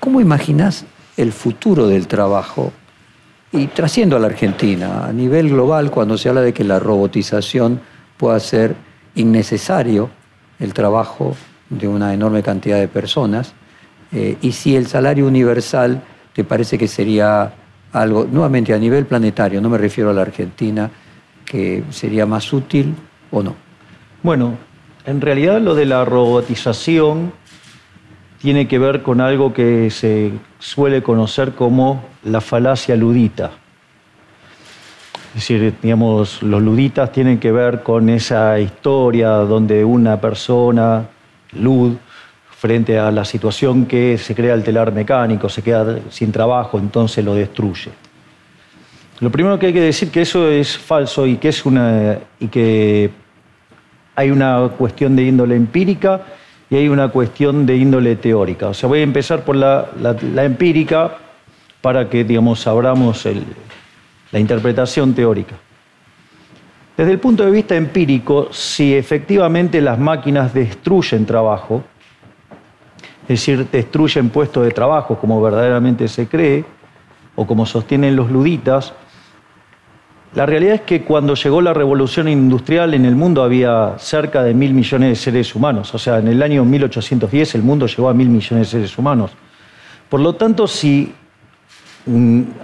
¿cómo 0.00 0.20
imaginas 0.20 0.84
el 1.16 1.32
futuro 1.32 1.88
del 1.88 2.06
trabajo? 2.06 2.74
Y 3.52 3.68
trasciendo 3.68 4.16
a 4.16 4.20
la 4.20 4.26
Argentina, 4.26 5.06
a 5.06 5.14
nivel 5.14 5.48
global, 5.48 5.90
cuando 5.90 6.18
se 6.18 6.28
habla 6.28 6.42
de 6.42 6.52
que 6.52 6.64
la 6.64 6.78
robotización 6.78 7.80
pueda 8.18 8.38
ser 8.38 8.76
innecesario 9.14 10.10
el 10.60 10.74
trabajo 10.74 11.34
de 11.70 11.88
una 11.88 12.12
enorme 12.12 12.42
cantidad 12.42 12.78
de 12.78 12.88
personas, 12.88 13.54
eh, 14.14 14.36
y 14.40 14.52
si 14.52 14.76
el 14.76 14.86
salario 14.86 15.26
universal 15.26 16.00
te 16.32 16.44
parece 16.44 16.78
que 16.78 16.86
sería 16.86 17.52
algo, 17.92 18.26
nuevamente 18.30 18.72
a 18.72 18.78
nivel 18.78 19.06
planetario, 19.06 19.60
no 19.60 19.68
me 19.68 19.78
refiero 19.78 20.10
a 20.10 20.12
la 20.12 20.22
Argentina, 20.22 20.90
que 21.44 21.82
sería 21.90 22.24
más 22.24 22.52
útil 22.52 22.94
o 23.30 23.42
no. 23.42 23.54
Bueno, 24.22 24.56
en 25.04 25.20
realidad 25.20 25.60
lo 25.60 25.74
de 25.74 25.86
la 25.86 26.04
robotización 26.04 27.32
tiene 28.40 28.68
que 28.68 28.78
ver 28.78 29.02
con 29.02 29.20
algo 29.20 29.52
que 29.52 29.90
se 29.90 30.32
suele 30.58 31.02
conocer 31.02 31.52
como 31.52 32.04
la 32.24 32.40
falacia 32.40 32.96
ludita. 32.96 33.50
Es 35.28 35.48
decir, 35.48 35.74
digamos, 35.82 36.42
los 36.42 36.62
luditas 36.62 37.10
tienen 37.10 37.40
que 37.40 37.50
ver 37.50 37.82
con 37.82 38.08
esa 38.08 38.60
historia 38.60 39.30
donde 39.30 39.84
una 39.84 40.20
persona, 40.20 41.08
lud, 41.52 41.94
frente 42.64 42.98
a 42.98 43.10
la 43.10 43.26
situación 43.26 43.84
que 43.84 44.16
se 44.16 44.34
crea 44.34 44.54
el 44.54 44.64
telar 44.64 44.90
mecánico, 44.90 45.50
se 45.50 45.60
queda 45.60 45.98
sin 46.08 46.32
trabajo, 46.32 46.78
entonces 46.78 47.22
lo 47.22 47.34
destruye. 47.34 47.90
Lo 49.20 49.30
primero 49.30 49.58
que 49.58 49.66
hay 49.66 49.74
que 49.74 49.82
decir 49.82 50.10
que 50.10 50.22
eso 50.22 50.48
es 50.48 50.78
falso 50.78 51.26
y 51.26 51.36
que 51.36 51.50
es 51.50 51.66
una 51.66 52.16
y 52.40 52.48
que 52.48 53.10
hay 54.16 54.30
una 54.30 54.70
cuestión 54.78 55.14
de 55.14 55.24
índole 55.24 55.56
empírica 55.56 56.22
y 56.70 56.76
hay 56.76 56.88
una 56.88 57.08
cuestión 57.08 57.66
de 57.66 57.76
índole 57.76 58.16
teórica. 58.16 58.68
O 58.68 58.72
sea, 58.72 58.88
voy 58.88 59.00
a 59.00 59.02
empezar 59.02 59.44
por 59.44 59.56
la, 59.56 59.90
empírica 60.42 61.18
para 61.82 62.08
que, 62.08 62.24
digamos, 62.24 62.66
abramos 62.66 63.28
la 64.32 64.38
interpretación 64.38 65.12
teórica. 65.12 65.54
Desde 66.96 67.12
el 67.12 67.18
punto 67.18 67.44
de 67.44 67.50
vista 67.50 67.76
empírico, 67.76 68.48
si 68.52 68.94
efectivamente 68.94 69.82
las 69.82 69.98
máquinas 69.98 70.54
destruyen 70.54 71.26
trabajo, 71.26 71.84
es 73.24 73.28
decir, 73.28 73.66
destruyen 73.70 74.30
puestos 74.30 74.64
de 74.64 74.70
trabajo 74.70 75.18
como 75.18 75.40
verdaderamente 75.40 76.08
se 76.08 76.26
cree, 76.26 76.64
o 77.36 77.46
como 77.46 77.66
sostienen 77.66 78.14
los 78.14 78.30
luditas, 78.30 78.92
la 80.34 80.46
realidad 80.46 80.74
es 80.74 80.80
que 80.80 81.02
cuando 81.02 81.34
llegó 81.34 81.60
la 81.60 81.72
revolución 81.72 82.28
industrial 82.28 82.92
en 82.94 83.04
el 83.04 83.14
mundo 83.14 83.44
había 83.44 83.94
cerca 83.98 84.42
de 84.42 84.52
mil 84.52 84.74
millones 84.74 85.10
de 85.10 85.14
seres 85.14 85.54
humanos. 85.54 85.94
O 85.94 85.98
sea, 85.98 86.18
en 86.18 86.26
el 86.26 86.42
año 86.42 86.64
1810 86.64 87.54
el 87.54 87.62
mundo 87.62 87.86
llegó 87.86 88.08
a 88.08 88.14
mil 88.14 88.28
millones 88.28 88.66
de 88.66 88.78
seres 88.78 88.98
humanos. 88.98 89.30
Por 90.08 90.18
lo 90.18 90.34
tanto, 90.34 90.66
si 90.66 91.14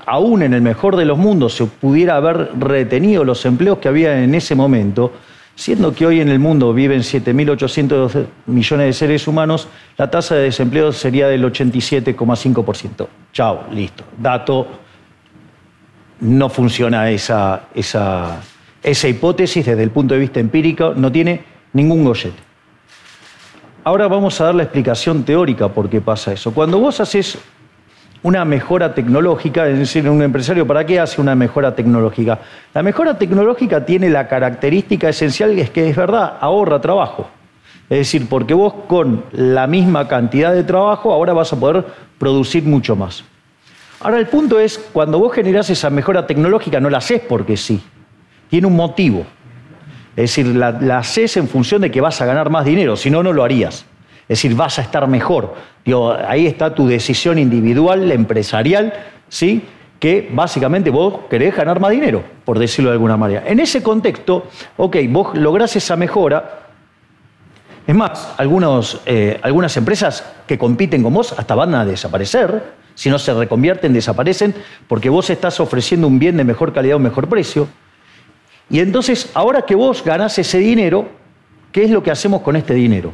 aún 0.05 0.43
en 0.43 0.53
el 0.53 0.63
mejor 0.63 0.97
de 0.97 1.05
los 1.05 1.17
mundos 1.17 1.55
se 1.55 1.65
pudiera 1.67 2.17
haber 2.17 2.51
retenido 2.59 3.25
los 3.25 3.47
empleos 3.47 3.79
que 3.79 3.87
había 3.87 4.23
en 4.23 4.35
ese 4.35 4.57
momento, 4.57 5.13
siendo 5.61 5.93
que 5.93 6.07
hoy 6.07 6.21
en 6.21 6.31
el 6.31 6.39
mundo 6.39 6.73
viven 6.73 7.01
7.800 7.01 8.25
millones 8.47 8.87
de 8.87 8.93
seres 8.95 9.29
humanos, 9.29 9.69
la 9.99 10.11
tasa 10.11 10.35
de 10.35 10.45
desempleo 10.45 10.91
sería 10.91 11.29
del 11.29 11.45
87,5%. 11.45 13.07
Chao, 13.35 13.67
listo. 13.71 14.03
Dato 14.17 14.67
no 16.21 16.49
funciona 16.49 17.11
esa, 17.11 17.65
esa, 17.75 18.41
esa 18.83 19.09
hipótesis 19.09 19.67
desde 19.67 19.83
el 19.83 19.91
punto 19.91 20.15
de 20.15 20.21
vista 20.21 20.41
empírico, 20.41 20.95
no 20.97 21.13
tiene 21.13 21.45
ningún 21.75 22.05
gollete. 22.05 22.41
Ahora 23.85 24.09
vamos 24.09 24.41
a 24.41 24.45
dar 24.45 24.55
la 24.55 24.63
explicación 24.63 25.25
teórica 25.25 25.69
por 25.69 25.91
qué 25.91 26.01
pasa 26.01 26.33
eso. 26.33 26.55
Cuando 26.55 26.79
vos 26.79 27.01
haces 27.01 27.37
una 28.23 28.45
mejora 28.45 28.95
tecnológica, 28.95 29.69
es 29.69 29.79
decir, 29.79 30.09
un 30.09 30.23
empresario, 30.23 30.67
¿para 30.67 30.85
qué 30.85 31.01
hace 31.01 31.21
una 31.21 31.35
mejora 31.35 31.75
tecnológica? 31.75 32.39
La 32.75 32.83
mejora 32.83 33.17
tecnológica 33.17 33.85
tiene 33.85 34.11
la 34.11 34.29
característica 34.29 35.09
esencial 35.09 35.55
que 35.55 35.63
es 35.63 35.71
que 35.71 35.89
es 35.89 35.97
verdad, 35.97 36.37
ahorra 36.41 36.81
trabajo. 36.81 37.29
Es 37.89 37.99
decir, 37.99 38.29
porque 38.29 38.55
vos 38.55 38.75
con 38.87 39.25
la 39.33 39.67
misma 39.67 40.07
cantidad 40.07 40.53
de 40.53 40.63
trabajo 40.63 41.13
ahora 41.13 41.33
vas 41.33 41.53
a 41.53 41.59
poder 41.59 41.85
producir 42.19 42.63
mucho 42.65 42.95
más. 42.95 43.25
Ahora 44.01 44.19
el 44.19 44.29
punto 44.29 44.61
es, 44.61 44.79
cuando 44.79 45.19
vos 45.19 45.35
generás 45.35 45.69
esa 45.71 45.91
mejora 45.91 46.27
tecnológica, 46.27 46.79
no 46.81 46.89
la 46.89 46.99
haces 46.99 47.21
porque 47.21 47.57
sí. 47.57 47.83
Tiene 48.49 48.67
un 48.67 48.77
motivo. 48.77 49.27
Es 50.17 50.35
decir, 50.35 50.47
la, 50.47 50.99
haces 50.99 51.37
en 51.37 51.49
función 51.49 51.83
de 51.83 51.91
que 51.91 52.01
vas 52.01 52.21
a 52.21 52.27
ganar 52.27 52.51
más 52.51 52.65
dinero, 52.65 52.97
si 52.97 53.11
no, 53.11 53.23
no 53.23 53.33
lo 53.33 53.43
harías. 53.43 53.87
Es 54.31 54.39
decir, 54.39 54.55
vas 54.55 54.79
a 54.79 54.83
estar 54.83 55.09
mejor. 55.09 55.55
ahí 56.29 56.47
está 56.47 56.73
tu 56.73 56.87
decisión 56.87 57.37
individual, 57.37 58.13
empresarial, 58.13 58.95
¿sí? 59.29 59.65
que 59.99 60.31
básicamente 60.33 60.89
vos 60.89 61.23
querés 61.29 61.57
ganar 61.57 61.81
más 61.81 61.91
dinero, 61.91 62.23
por 62.45 62.61
decirlo 62.61 62.91
de 62.91 62.95
alguna 62.95 63.17
manera. 63.17 63.43
En 63.45 63.59
ese 63.59 63.83
contexto, 63.83 64.47
ok, 64.77 64.99
vos 65.09 65.37
lográs 65.37 65.75
esa 65.75 65.97
mejora. 65.97 66.61
Es 67.85 67.95
más, 67.97 68.37
eh, 69.05 69.41
algunas 69.43 69.77
empresas 69.77 70.25
que 70.47 70.57
compiten 70.57 71.03
con 71.03 71.13
vos 71.13 71.35
hasta 71.37 71.57
van 71.57 71.75
a 71.75 71.85
desaparecer, 71.85 72.75
si 72.95 73.11
no 73.11 73.19
se 73.19 73.35
reconvierten, 73.35 73.93
desaparecen, 73.93 74.55
porque 74.87 75.11
vos 75.11 75.29
estás 75.29 75.59
ofreciendo 75.59 76.07
un 76.07 76.21
bien 76.21 76.37
de 76.37 76.45
mejor 76.45 76.73
calidad 76.73 76.95
o 76.95 77.01
mejor 77.01 77.29
precio. 77.29 77.67
Y 78.71 78.79
entonces, 78.79 79.33
ahora 79.35 79.63
que 79.63 79.75
vos 79.75 80.05
ganás 80.05 80.39
ese 80.39 80.59
dinero, 80.59 81.19
¿qué 81.73 81.85
es 81.85 81.91
lo 81.91 82.03
que 82.03 82.11
hacemos 82.11 82.43
con 82.43 82.57
este 82.57 82.75
dinero? 82.75 83.13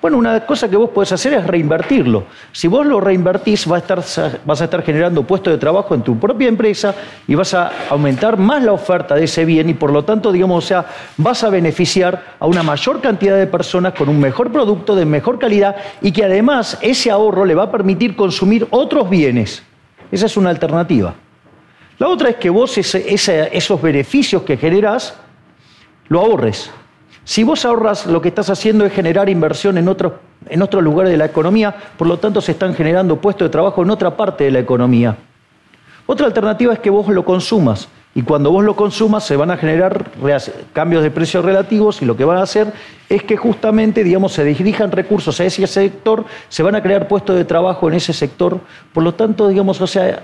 Bueno, 0.00 0.18
una 0.18 0.46
cosa 0.46 0.70
que 0.70 0.76
vos 0.76 0.90
podés 0.90 1.12
hacer 1.12 1.34
es 1.34 1.46
reinvertirlo. 1.46 2.24
Si 2.52 2.68
vos 2.68 2.86
lo 2.86 3.00
reinvertís, 3.00 3.66
vas 3.66 3.82
a, 3.90 4.64
estar, 4.64 4.82
generando 4.82 5.24
puestos 5.24 5.52
de 5.52 5.58
trabajo 5.58 5.94
en 5.94 6.02
tu 6.02 6.18
propia 6.18 6.48
empresa 6.48 6.94
y 7.26 7.34
vas 7.34 7.52
a 7.54 7.72
aumentar 7.90 8.38
más 8.38 8.62
la 8.62 8.72
oferta 8.72 9.14
de 9.14 9.24
ese 9.24 9.44
bien 9.44 9.68
y 9.68 9.74
por 9.74 9.90
lo 9.90 10.04
tanto, 10.04 10.32
digamos, 10.32 10.64
o 10.64 10.66
sea, 10.66 10.86
vas 11.16 11.42
a 11.44 11.50
beneficiar 11.50 12.36
a 12.38 12.46
una 12.46 12.62
mayor 12.62 13.00
cantidad 13.00 13.36
de 13.36 13.46
personas 13.46 13.94
con 13.94 14.08
un 14.08 14.18
mejor 14.20 14.50
producto 14.50 14.94
de 14.94 15.04
mejor 15.04 15.38
calidad 15.38 15.76
y 16.00 16.12
que 16.12 16.24
además 16.24 16.78
ese 16.80 17.10
ahorro 17.10 17.44
le 17.44 17.54
va 17.54 17.64
a 17.64 17.70
permitir 17.70 18.16
consumir 18.16 18.66
otros 18.70 19.10
bienes. 19.10 19.62
Esa 20.10 20.26
es 20.26 20.36
una 20.36 20.50
alternativa. 20.50 21.14
La 21.98 22.08
otra 22.08 22.30
es 22.30 22.36
que 22.36 22.50
vos 22.50 22.78
esos 22.78 23.82
beneficios 23.82 24.42
que 24.42 24.56
generás 24.56 25.14
lo 26.08 26.20
ahorres. 26.20 26.70
Si 27.26 27.42
vos 27.42 27.64
ahorras, 27.64 28.06
lo 28.06 28.22
que 28.22 28.28
estás 28.28 28.50
haciendo 28.50 28.86
es 28.86 28.92
generar 28.92 29.28
inversión 29.28 29.76
en 29.78 29.88
otros, 29.88 30.12
en 30.48 30.62
otros 30.62 30.80
lugares 30.80 31.10
de 31.10 31.16
la 31.16 31.24
economía, 31.24 31.74
por 31.98 32.06
lo 32.06 32.20
tanto 32.20 32.40
se 32.40 32.52
están 32.52 32.72
generando 32.72 33.16
puestos 33.16 33.46
de 33.46 33.50
trabajo 33.50 33.82
en 33.82 33.90
otra 33.90 34.16
parte 34.16 34.44
de 34.44 34.52
la 34.52 34.60
economía. 34.60 35.16
Otra 36.06 36.26
alternativa 36.26 36.72
es 36.72 36.78
que 36.78 36.88
vos 36.88 37.08
lo 37.08 37.24
consumas. 37.24 37.88
Y 38.14 38.22
cuando 38.22 38.52
vos 38.52 38.64
lo 38.64 38.76
consumas 38.76 39.24
se 39.24 39.34
van 39.34 39.50
a 39.50 39.56
generar 39.56 40.04
cambios 40.72 41.02
de 41.02 41.10
precios 41.10 41.44
relativos 41.44 42.00
y 42.00 42.04
lo 42.04 42.16
que 42.16 42.24
van 42.24 42.38
a 42.38 42.42
hacer 42.42 42.72
es 43.08 43.24
que 43.24 43.36
justamente, 43.36 44.04
digamos, 44.04 44.32
se 44.32 44.44
dirijan 44.44 44.92
recursos 44.92 45.40
a 45.40 45.44
ese 45.44 45.66
sector, 45.66 46.24
se 46.48 46.62
van 46.62 46.76
a 46.76 46.82
crear 46.82 47.08
puestos 47.08 47.34
de 47.34 47.44
trabajo 47.44 47.88
en 47.88 47.94
ese 47.94 48.12
sector. 48.12 48.60
Por 48.92 49.02
lo 49.02 49.14
tanto, 49.14 49.48
digamos, 49.48 49.80
o 49.80 49.86
sea, 49.88 50.22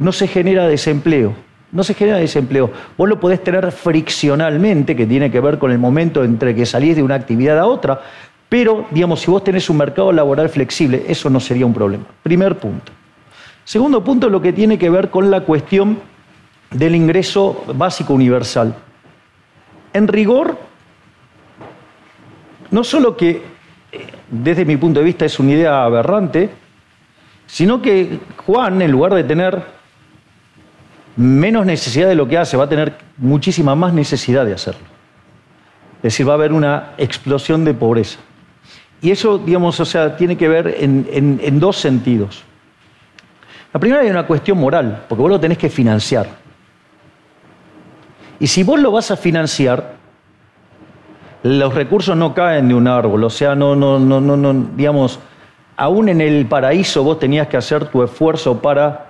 no 0.00 0.10
se 0.10 0.26
genera 0.26 0.66
desempleo 0.66 1.45
no 1.72 1.82
se 1.84 1.94
genera 1.94 2.18
desempleo. 2.18 2.70
Vos 2.96 3.08
lo 3.08 3.20
podés 3.20 3.42
tener 3.42 3.70
friccionalmente, 3.72 4.96
que 4.96 5.06
tiene 5.06 5.30
que 5.30 5.40
ver 5.40 5.58
con 5.58 5.70
el 5.70 5.78
momento 5.78 6.24
entre 6.24 6.54
que 6.54 6.66
salís 6.66 6.96
de 6.96 7.02
una 7.02 7.16
actividad 7.16 7.58
a 7.58 7.66
otra, 7.66 8.00
pero, 8.48 8.86
digamos, 8.90 9.20
si 9.20 9.30
vos 9.30 9.42
tenés 9.42 9.68
un 9.68 9.76
mercado 9.76 10.12
laboral 10.12 10.48
flexible, 10.48 11.04
eso 11.08 11.28
no 11.28 11.40
sería 11.40 11.66
un 11.66 11.74
problema. 11.74 12.04
Primer 12.22 12.56
punto. 12.56 12.92
Segundo 13.64 14.04
punto, 14.04 14.30
lo 14.30 14.40
que 14.40 14.52
tiene 14.52 14.78
que 14.78 14.88
ver 14.88 15.10
con 15.10 15.30
la 15.30 15.40
cuestión 15.40 15.98
del 16.70 16.94
ingreso 16.94 17.64
básico 17.74 18.14
universal. 18.14 18.74
En 19.92 20.06
rigor, 20.06 20.56
no 22.70 22.84
solo 22.84 23.16
que 23.16 23.30
eh, 23.30 24.06
desde 24.30 24.64
mi 24.64 24.76
punto 24.76 25.00
de 25.00 25.06
vista 25.06 25.24
es 25.24 25.38
una 25.40 25.52
idea 25.52 25.82
aberrante, 25.84 26.50
sino 27.46 27.80
que 27.82 28.20
Juan, 28.44 28.82
en 28.82 28.92
lugar 28.92 29.14
de 29.14 29.24
tener 29.24 29.75
menos 31.16 31.64
necesidad 31.64 32.08
de 32.08 32.14
lo 32.14 32.28
que 32.28 32.38
hace, 32.38 32.56
va 32.56 32.64
a 32.64 32.68
tener 32.68 32.96
muchísima 33.16 33.74
más 33.74 33.92
necesidad 33.92 34.44
de 34.44 34.54
hacerlo. 34.54 34.86
Es 35.98 36.02
decir, 36.02 36.28
va 36.28 36.32
a 36.32 36.36
haber 36.36 36.52
una 36.52 36.92
explosión 36.98 37.64
de 37.64 37.74
pobreza. 37.74 38.18
Y 39.00 39.10
eso, 39.10 39.38
digamos, 39.38 39.78
o 39.80 39.84
sea, 39.84 40.16
tiene 40.16 40.36
que 40.36 40.48
ver 40.48 40.76
en, 40.78 41.60
dos 41.60 41.76
sentidos. 41.76 42.44
La 43.72 43.80
primera 43.80 44.02
hay 44.02 44.10
una 44.10 44.26
cuestión 44.26 44.58
moral, 44.58 45.04
porque 45.08 45.22
vos 45.22 45.30
lo 45.30 45.40
tenés 45.40 45.58
que 45.58 45.68
financiar. 45.68 46.26
Y 48.38 48.46
si 48.46 48.62
vos 48.62 48.78
lo 48.80 48.92
vas 48.92 49.10
a 49.10 49.16
financiar, 49.16 49.96
los 51.42 51.74
recursos 51.74 52.16
no 52.16 52.34
caen 52.34 52.68
de 52.68 52.74
un 52.74 52.88
árbol, 52.88 53.24
o 53.24 53.30
sea, 53.30 53.54
no, 53.54 53.76
no, 53.76 53.98
no, 53.98 54.20
no, 54.20 54.36
no, 54.36 54.66
digamos, 54.74 55.18
aún 55.76 56.08
en 56.08 56.20
el 56.20 56.46
paraíso 56.46 57.04
vos 57.04 57.18
tenías 57.18 57.48
que 57.48 57.56
hacer 57.56 57.86
tu 57.86 58.02
esfuerzo 58.02 58.60
para 58.60 59.05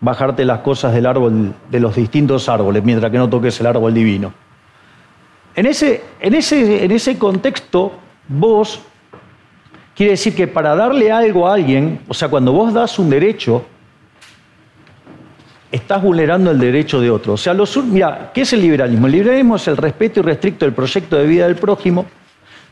bajarte 0.00 0.44
las 0.44 0.60
cosas 0.60 0.92
del 0.94 1.06
árbol, 1.06 1.54
de 1.70 1.80
los 1.80 1.96
distintos 1.96 2.48
árboles, 2.48 2.84
mientras 2.84 3.10
que 3.10 3.18
no 3.18 3.28
toques 3.28 3.58
el 3.60 3.66
árbol 3.66 3.92
divino. 3.92 4.32
En 5.54 5.66
ese, 5.66 6.02
en 6.20 6.34
ese, 6.34 6.84
en 6.84 6.90
ese 6.92 7.18
contexto, 7.18 7.92
vos, 8.28 8.80
quiere 9.96 10.12
decir 10.12 10.34
que 10.34 10.46
para 10.46 10.76
darle 10.76 11.10
algo 11.10 11.48
a 11.48 11.54
alguien, 11.54 12.00
o 12.06 12.14
sea, 12.14 12.28
cuando 12.28 12.52
vos 12.52 12.72
das 12.72 12.98
un 12.98 13.10
derecho, 13.10 13.64
estás 15.70 16.02
vulnerando 16.02 16.50
el 16.50 16.58
derecho 16.58 17.00
de 17.00 17.10
otro. 17.10 17.34
O 17.34 17.36
sea, 17.36 17.54
los, 17.54 17.76
mira, 17.84 18.30
¿qué 18.32 18.42
es 18.42 18.52
el 18.52 18.62
liberalismo? 18.62 19.06
El 19.06 19.12
liberalismo 19.12 19.56
es 19.56 19.68
el 19.68 19.76
respeto 19.76 20.20
irrestricto 20.20 20.64
del 20.64 20.74
proyecto 20.74 21.16
de 21.16 21.26
vida 21.26 21.46
del 21.46 21.56
prójimo, 21.56 22.06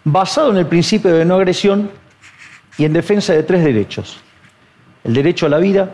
basado 0.05 0.53
en 0.53 0.59
el 0.59 0.67
principio 0.67 1.13
de 1.13 1.25
no 1.25 1.35
agresión 1.35 1.91
y 2.79 2.85
en 2.85 2.93
defensa 2.93 3.33
de 3.33 3.43
tres 3.43 3.65
derechos. 3.65 4.19
El 5.05 5.15
derecho 5.15 5.47
a 5.47 5.49
la 5.49 5.59
vida, 5.59 5.91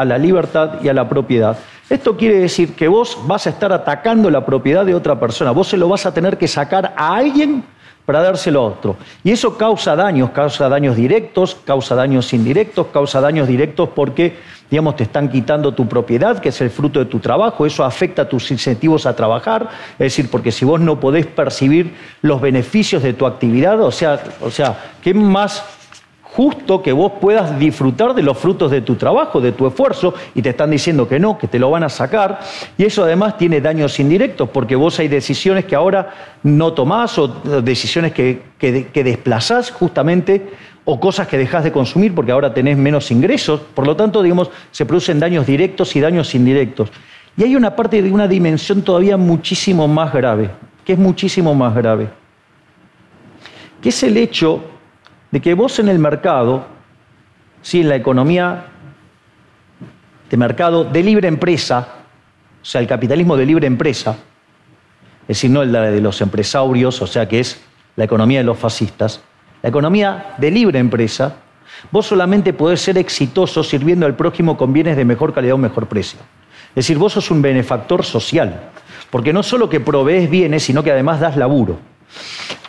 a 0.00 0.04
la 0.06 0.16
libertad 0.16 0.80
y 0.82 0.88
a 0.88 0.94
la 0.94 1.06
propiedad. 1.06 1.58
Esto 1.90 2.16
quiere 2.16 2.38
decir 2.38 2.74
que 2.74 2.88
vos 2.88 3.18
vas 3.26 3.46
a 3.46 3.50
estar 3.50 3.70
atacando 3.70 4.30
la 4.30 4.46
propiedad 4.46 4.86
de 4.86 4.94
otra 4.94 5.20
persona, 5.20 5.50
vos 5.50 5.68
se 5.68 5.76
lo 5.76 5.90
vas 5.90 6.06
a 6.06 6.14
tener 6.14 6.38
que 6.38 6.48
sacar 6.48 6.94
a 6.96 7.16
alguien 7.16 7.62
para 8.06 8.22
dárselo 8.22 8.60
a 8.60 8.64
otro. 8.64 8.96
Y 9.22 9.30
eso 9.30 9.58
causa 9.58 9.94
daños, 9.96 10.30
causa 10.30 10.70
daños 10.70 10.96
directos, 10.96 11.58
causa 11.66 11.94
daños 11.94 12.32
indirectos, 12.32 12.86
causa 12.86 13.20
daños 13.20 13.46
directos 13.46 13.90
porque, 13.94 14.38
digamos, 14.70 14.96
te 14.96 15.02
están 15.02 15.28
quitando 15.28 15.74
tu 15.74 15.86
propiedad, 15.86 16.38
que 16.38 16.48
es 16.48 16.60
el 16.62 16.70
fruto 16.70 16.98
de 16.98 17.04
tu 17.04 17.18
trabajo, 17.18 17.66
eso 17.66 17.84
afecta 17.84 18.26
tus 18.26 18.50
incentivos 18.50 19.04
a 19.04 19.14
trabajar, 19.14 19.68
es 19.92 19.98
decir, 19.98 20.30
porque 20.30 20.50
si 20.50 20.64
vos 20.64 20.80
no 20.80 20.98
podés 20.98 21.26
percibir 21.26 21.94
los 22.22 22.40
beneficios 22.40 23.02
de 23.02 23.12
tu 23.12 23.26
actividad, 23.26 23.78
o 23.82 23.90
sea, 23.90 24.18
o 24.40 24.50
sea, 24.50 24.94
¿qué 25.02 25.12
más 25.12 25.79
justo 26.34 26.80
que 26.80 26.92
vos 26.92 27.12
puedas 27.20 27.58
disfrutar 27.58 28.14
de 28.14 28.22
los 28.22 28.38
frutos 28.38 28.70
de 28.70 28.82
tu 28.82 28.94
trabajo, 28.94 29.40
de 29.40 29.52
tu 29.52 29.66
esfuerzo, 29.66 30.14
y 30.34 30.42
te 30.42 30.50
están 30.50 30.70
diciendo 30.70 31.08
que 31.08 31.18
no, 31.18 31.36
que 31.36 31.48
te 31.48 31.58
lo 31.58 31.70
van 31.70 31.82
a 31.82 31.88
sacar. 31.88 32.40
Y 32.78 32.84
eso 32.84 33.02
además 33.02 33.36
tiene 33.36 33.60
daños 33.60 33.98
indirectos, 33.98 34.48
porque 34.50 34.76
vos 34.76 34.98
hay 35.00 35.08
decisiones 35.08 35.64
que 35.64 35.74
ahora 35.74 36.10
no 36.42 36.72
tomás 36.72 37.18
o 37.18 37.28
decisiones 37.62 38.12
que, 38.12 38.42
que, 38.58 39.04
desplazás 39.04 39.70
justamente 39.70 40.50
o 40.84 41.00
cosas 41.00 41.26
que 41.26 41.36
dejás 41.36 41.64
de 41.64 41.72
consumir 41.72 42.14
porque 42.14 42.32
ahora 42.32 42.54
tenés 42.54 42.76
menos 42.76 43.10
ingresos. 43.10 43.60
Por 43.74 43.86
lo 43.86 43.96
tanto, 43.96 44.22
digamos, 44.22 44.50
se 44.70 44.86
producen 44.86 45.18
daños 45.18 45.46
directos 45.46 45.94
y 45.96 46.00
daños 46.00 46.34
indirectos. 46.34 46.90
Y 47.36 47.42
hay 47.42 47.56
una 47.56 47.74
parte 47.74 48.00
de 48.02 48.10
una 48.10 48.28
dimensión 48.28 48.82
todavía 48.82 49.16
muchísimo 49.16 49.88
más 49.88 50.12
grave, 50.12 50.50
que 50.84 50.92
es 50.92 50.98
muchísimo 50.98 51.54
más 51.54 51.74
grave, 51.74 52.08
que 53.80 53.88
es 53.88 54.02
el 54.02 54.16
hecho 54.16 54.62
de 55.30 55.40
que 55.40 55.54
vos 55.54 55.78
en 55.78 55.88
el 55.88 55.98
mercado, 55.98 56.66
sí, 57.62 57.80
en 57.80 57.88
la 57.88 57.96
economía 57.96 58.66
de 60.28 60.36
mercado 60.36 60.84
de 60.84 61.02
libre 61.02 61.28
empresa, 61.28 61.88
o 62.62 62.64
sea, 62.64 62.80
el 62.80 62.86
capitalismo 62.86 63.36
de 63.36 63.46
libre 63.46 63.66
empresa, 63.66 64.16
es 65.22 65.28
decir, 65.28 65.50
no 65.50 65.62
el 65.62 65.72
de 65.72 66.00
los 66.00 66.20
empresarios, 66.20 67.00
o 67.02 67.06
sea, 67.06 67.28
que 67.28 67.40
es 67.40 67.60
la 67.96 68.04
economía 68.04 68.38
de 68.38 68.44
los 68.44 68.58
fascistas, 68.58 69.20
la 69.62 69.68
economía 69.68 70.34
de 70.38 70.50
libre 70.50 70.78
empresa, 70.78 71.36
vos 71.90 72.06
solamente 72.06 72.52
podés 72.52 72.80
ser 72.80 72.98
exitoso 72.98 73.62
sirviendo 73.62 74.06
al 74.06 74.16
prójimo 74.16 74.56
con 74.56 74.72
bienes 74.72 74.96
de 74.96 75.04
mejor 75.04 75.32
calidad 75.32 75.54
o 75.54 75.58
mejor 75.58 75.86
precio. 75.86 76.18
Es 76.70 76.86
decir, 76.86 76.98
vos 76.98 77.12
sos 77.12 77.30
un 77.30 77.42
benefactor 77.42 78.04
social, 78.04 78.70
porque 79.10 79.32
no 79.32 79.42
solo 79.42 79.68
que 79.68 79.80
provees 79.80 80.30
bienes, 80.30 80.62
sino 80.62 80.82
que 80.82 80.92
además 80.92 81.20
das 81.20 81.36
laburo. 81.36 81.78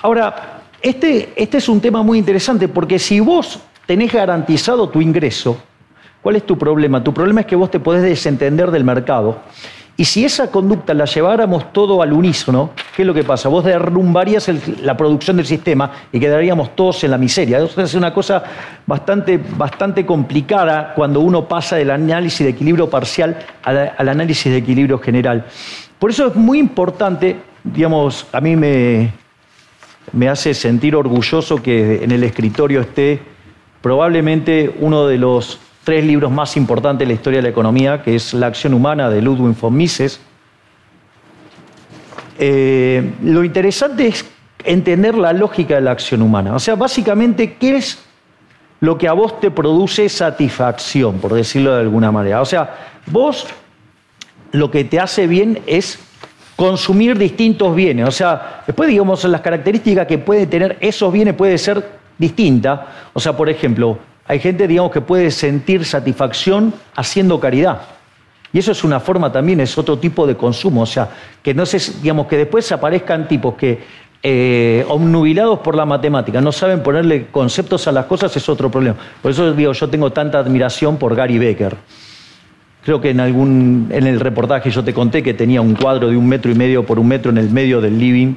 Ahora, 0.02 0.61
este, 0.82 1.34
este, 1.36 1.58
es 1.58 1.70
un 1.70 1.80
tema 1.80 2.04
muy 2.04 2.18
interesante 2.18 2.68
porque 2.68 2.98
si 3.00 3.20
vos 3.20 3.60
tenés 3.86 4.12
garantizado 4.12 4.90
tu 4.90 5.02
ingreso, 5.02 5.58
¿cuál 6.22 6.38
es 6.38 6.46
tu 6.46 6.58
problema? 6.58 7.04
Tu 7.04 7.14
problema 7.14 7.42
es 7.42 7.48
que 7.48 7.56
vos 7.56 7.70
te 7.70 7.80
podés 7.80 8.04
desentender 8.04 8.72
del 8.72 8.84
mercado. 8.84 9.40
Y 9.98 10.06
si 10.06 10.26
esa 10.26 10.50
conducta 10.50 10.94
la 10.94 11.06
lleváramos 11.06 11.72
todo 11.74 12.02
al 12.02 12.14
unísono, 12.14 12.72
¿qué 12.96 13.04
es 13.04 13.08
lo 13.08 13.14
que 13.14 13.24
pasa? 13.24 13.50
Vos 13.50 13.64
derrumbarías 13.64 14.50
la 14.82 14.98
producción 14.98 15.38
del 15.38 15.46
sistema 15.46 15.92
y 16.12 16.20
quedaríamos 16.20 16.76
todos 16.76 17.04
en 17.04 17.12
la 17.12 17.18
miseria. 17.20 17.60
Eso 17.60 17.82
es 17.82 17.94
una 17.94 18.12
cosa 18.14 18.44
bastante, 18.88 19.38
bastante 19.38 20.06
complicada 20.06 20.94
cuando 20.96 21.20
uno 21.20 21.48
pasa 21.48 21.76
del 21.76 21.92
análisis 21.92 22.40
de 22.40 22.50
equilibrio 22.50 22.90
parcial 22.90 23.38
al 23.64 24.10
análisis 24.10 24.52
de 24.52 24.58
equilibrio 24.58 24.98
general. 24.98 25.46
Por 26.00 26.10
eso 26.10 26.28
es 26.28 26.36
muy 26.36 26.58
importante, 26.58 27.36
digamos, 27.64 28.26
a 28.32 28.42
mí 28.42 28.56
me, 28.56 29.12
me 30.14 30.30
hace 30.30 30.54
sentir 30.54 30.96
orgulloso 30.96 31.62
que 31.62 32.04
en 32.04 32.12
el 32.12 32.24
escritorio 32.24 32.82
esté 32.82 33.20
probablemente 33.82 34.76
uno 34.80 35.08
de 35.08 35.18
los 35.18 35.60
tres 35.84 36.06
libros 36.06 36.32
más 36.32 36.58
importantes 36.58 37.08
de 37.08 37.14
la 37.14 37.14
historia 37.14 37.40
de 37.40 37.44
la 37.44 37.50
economía, 37.50 38.04
que 38.04 38.16
es 38.16 38.34
La 38.34 38.48
acción 38.48 38.74
humana 38.74 39.10
de 39.10 39.22
Ludwig 39.22 39.58
von 39.60 39.76
Mises. 39.76 40.20
Eh, 42.38 43.12
lo 43.24 43.44
interesante 43.44 44.08
es 44.08 44.26
entender 44.64 45.16
la 45.16 45.34
lógica 45.34 45.76
de 45.76 45.82
la 45.82 45.92
acción 45.92 46.22
humana. 46.22 46.54
O 46.56 46.60
sea, 46.60 46.76
básicamente, 46.76 47.54
¿qué 47.54 47.78
es 47.78 48.00
lo 48.80 48.98
que 48.98 49.08
a 49.08 49.14
vos 49.14 49.40
te 49.40 49.50
produce 49.50 50.08
satisfacción, 50.10 51.20
por 51.20 51.34
decirlo 51.34 51.74
de 51.74 51.82
alguna 51.82 52.12
manera? 52.12 52.42
O 52.42 52.46
sea, 52.46 52.76
vos 53.08 53.48
lo 54.52 54.70
que 54.70 54.84
te 54.84 55.00
hace 55.00 55.28
bien 55.28 55.60
es 55.66 56.00
consumir 56.62 57.18
distintos 57.18 57.76
bienes. 57.76 58.08
O 58.08 58.12
sea, 58.12 58.62
después 58.68 58.88
digamos 58.88 59.24
las 59.24 59.42
características 59.42 60.06
que 60.06 60.20
puede 60.20 60.46
tener 60.46 60.78
esos 60.80 61.12
bienes 61.12 61.34
puede 61.34 61.58
ser 61.58 61.84
distinta. 62.20 62.86
O 63.14 63.20
sea, 63.20 63.36
por 63.36 63.50
ejemplo, 63.50 63.98
hay 64.28 64.38
gente, 64.38 64.68
digamos, 64.68 64.92
que 64.92 65.02
puede 65.02 65.32
sentir 65.32 65.84
satisfacción 65.84 66.72
haciendo 66.96 67.40
caridad. 67.40 67.82
Y 68.54 68.60
eso 68.60 68.74
es 68.74 68.84
una 68.84 69.00
forma 69.00 69.32
también, 69.32 69.60
es 69.60 69.76
otro 69.76 69.98
tipo 69.98 70.28
de 70.28 70.38
consumo. 70.38 70.84
O 70.84 70.86
sea, 70.86 71.10
que 71.42 71.52
no 71.56 71.66
sé, 71.66 71.80
digamos, 72.00 72.28
que 72.28 72.38
después 72.38 72.72
aparezcan 72.72 73.28
tipos 73.28 73.56
que 73.56 73.80
eh, 74.22 74.86
por 75.64 75.76
la 75.76 75.86
matemática, 75.88 76.42
no 76.42 76.52
saben 76.52 76.84
ponerle 76.84 77.26
conceptos 77.32 77.88
a 77.88 77.92
las 77.92 78.06
cosas, 78.06 78.38
es 78.38 78.48
otro 78.48 78.70
problema. 78.70 78.98
Por 79.20 79.32
eso 79.32 79.52
digo, 79.54 79.74
yo 79.74 79.90
tengo 79.90 80.12
tanta 80.12 80.38
admiración 80.38 80.98
por 80.98 81.16
Gary 81.16 81.40
Becker. 81.40 81.76
Creo 82.84 83.00
que 83.00 83.12
en 83.12 83.20
algún 83.20 83.90
en 83.92 84.08
el 84.08 84.20
reportaje 84.20 84.72
yo 84.72 84.84
te 84.84 84.94
conté 84.94 85.22
que 85.22 85.34
tenía 85.34 85.62
un 85.62 85.76
cuadro 85.76 86.10
de 86.10 86.18
un 86.18 86.28
metro 86.28 86.52
y 86.52 86.56
medio 86.56 86.86
por 86.86 87.00
un 87.00 87.08
metro 87.08 87.32
en 87.32 87.38
el 87.38 87.50
medio 87.50 87.80
del 87.80 88.00
living 88.00 88.34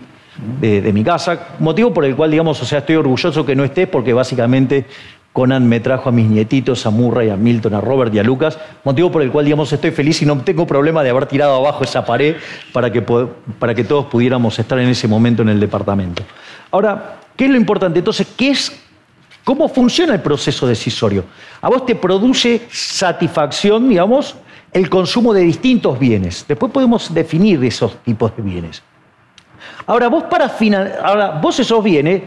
de, 0.61 0.92
mi 0.92 1.04
casa, 1.04 1.48
motivo 1.61 1.94
por 1.94 2.04
el 2.04 2.16
cual, 2.16 2.30
digamos, 2.30 2.61
o 2.61 2.64
sea, 2.64 2.80
estoy 2.80 2.96
orgulloso 2.96 3.46
que 3.46 3.54
no 3.54 3.64
estés 3.64 3.87
porque 3.87 4.12
básicamente 4.12 4.85
Conan 5.33 5.68
me 5.68 5.80
trajo 5.80 6.09
a 6.09 6.12
mis 6.12 6.26
nietitos, 6.26 6.87
a 6.87 6.90
Murray, 6.90 7.30
a 7.30 7.37
Milton, 7.37 7.74
a 7.74 7.80
Robert 7.80 8.14
y 8.14 8.18
a 8.18 8.22
Lucas, 8.22 8.59
motivo 8.85 9.11
por 9.11 9.22
el 9.22 9.30
cual, 9.30 9.44
digamos, 9.44 9.72
estoy 9.72 9.90
feliz 9.92 10.20
y 10.22 10.26
no 10.26 10.38
tengo 10.38 10.66
problema 10.66 11.02
de 11.02 11.11
haber 11.11 11.26
tirado 11.26 11.57
abajo 11.57 11.85
esa 11.85 12.04
pared 12.04 12.37
para 12.72 12.90
que, 12.92 13.02
para 13.02 13.74
que 13.74 13.85
todos 13.85 14.07
pudiéramos 14.07 14.59
estar 14.59 14.78
en 14.78 14.88
ese 14.88 15.09
momento 15.09 15.42
en 15.42 15.48
el 15.48 15.61
departamento. 15.61 16.22
Ahora, 16.70 17.20
¿qué 17.37 17.44
es 17.44 17.50
lo 17.50 17.57
importante? 17.57 18.00
Entonces, 18.00 18.26
¿qué 18.37 18.50
es 18.50 18.84
¿Cómo 19.44 19.68
funciona 19.68 20.14
el 20.14 20.22
proceso 20.22 20.66
decisorio? 20.66 21.24
A 21.61 21.68
vos 21.68 21.85
te 21.85 21.94
produce 21.94 22.62
satisfacción, 22.70 23.88
digamos, 23.88 24.37
el 24.72 24.88
consumo 24.88 25.35
de 25.35 25.42
distintos 25.42 25.98
bienes. 25.98 26.44
Después 26.48 26.72
podemos 26.72 27.12
definir 27.12 27.62
esos 27.62 28.02
tipos 28.02 28.35
de 28.37 28.42
bienes. 28.42 28.83
Ahora, 29.87 30.09
vos 30.09 30.24
para 30.24 30.48
final, 30.48 30.94
ahora, 31.02 31.38
vos 31.42 31.61
esos 31.61 31.85
bienes, 31.85 32.22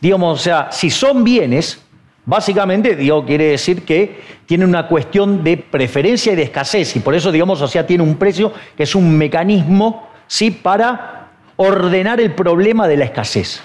digamos, 0.00 0.40
o 0.40 0.42
sea, 0.42 0.68
si 0.72 0.90
son 0.90 1.22
bienes, 1.22 1.80
básicamente, 2.26 2.96
digo, 2.96 3.24
quiere 3.24 3.46
decir 3.46 3.84
que 3.84 4.20
tiene 4.44 4.64
una 4.64 4.88
cuestión 4.88 5.44
de 5.44 5.56
preferencia 5.56 6.32
y 6.32 6.36
de 6.36 6.42
escasez, 6.42 6.96
y 6.96 7.00
por 7.00 7.14
eso, 7.14 7.30
digamos, 7.30 7.62
o 7.62 7.68
sea, 7.68 7.86
tiene 7.86 8.02
un 8.02 8.16
precio 8.16 8.52
que 8.76 8.82
es 8.82 8.94
un 8.96 9.16
mecanismo, 9.16 10.08
¿sí?, 10.26 10.50
para 10.50 11.28
ordenar 11.56 12.20
el 12.20 12.34
problema 12.34 12.88
de 12.88 12.96
la 12.96 13.04
escasez. 13.04 13.62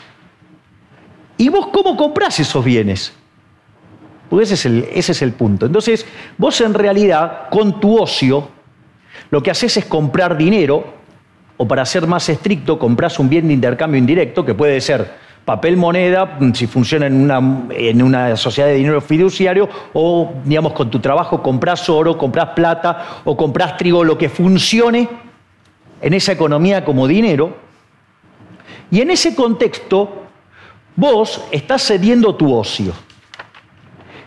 ¿Y 1.37 1.49
vos 1.49 1.67
cómo 1.67 1.97
comprás 1.97 2.39
esos 2.39 2.63
bienes? 2.63 3.13
Porque 4.29 4.43
ese 4.43 4.53
es, 4.55 4.65
el, 4.65 4.87
ese 4.93 5.11
es 5.11 5.21
el 5.21 5.33
punto. 5.33 5.65
Entonces, 5.65 6.05
vos 6.37 6.59
en 6.61 6.73
realidad, 6.73 7.49
con 7.49 7.79
tu 7.79 8.01
ocio, 8.01 8.49
lo 9.29 9.43
que 9.43 9.51
haces 9.51 9.77
es 9.77 9.85
comprar 9.85 10.37
dinero, 10.37 10.93
o 11.57 11.67
para 11.67 11.85
ser 11.85 12.07
más 12.07 12.27
estricto, 12.29 12.79
compras 12.79 13.19
un 13.19 13.29
bien 13.29 13.47
de 13.47 13.53
intercambio 13.53 13.97
indirecto, 13.97 14.45
que 14.45 14.53
puede 14.53 14.81
ser 14.81 15.25
papel 15.45 15.77
moneda, 15.77 16.39
si 16.53 16.65
funciona 16.65 17.05
en 17.05 17.21
una, 17.21 17.67
en 17.69 18.01
una 18.01 18.35
sociedad 18.35 18.67
de 18.67 18.75
dinero 18.75 18.99
fiduciario, 18.99 19.69
o 19.93 20.33
digamos 20.43 20.73
con 20.73 20.89
tu 20.89 20.99
trabajo 20.99 21.41
compras 21.43 21.87
oro, 21.87 22.17
compras 22.17 22.49
plata 22.55 23.21
o 23.25 23.37
compras 23.37 23.77
trigo, 23.77 24.03
lo 24.03 24.17
que 24.17 24.27
funcione 24.27 25.07
en 26.01 26.13
esa 26.13 26.31
economía 26.31 26.83
como 26.83 27.07
dinero. 27.07 27.57
Y 28.89 29.01
en 29.01 29.11
ese 29.11 29.35
contexto, 29.35 30.24
Vos 30.95 31.41
estás 31.51 31.85
cediendo 31.85 32.35
tu 32.35 32.55
ocio. 32.55 32.93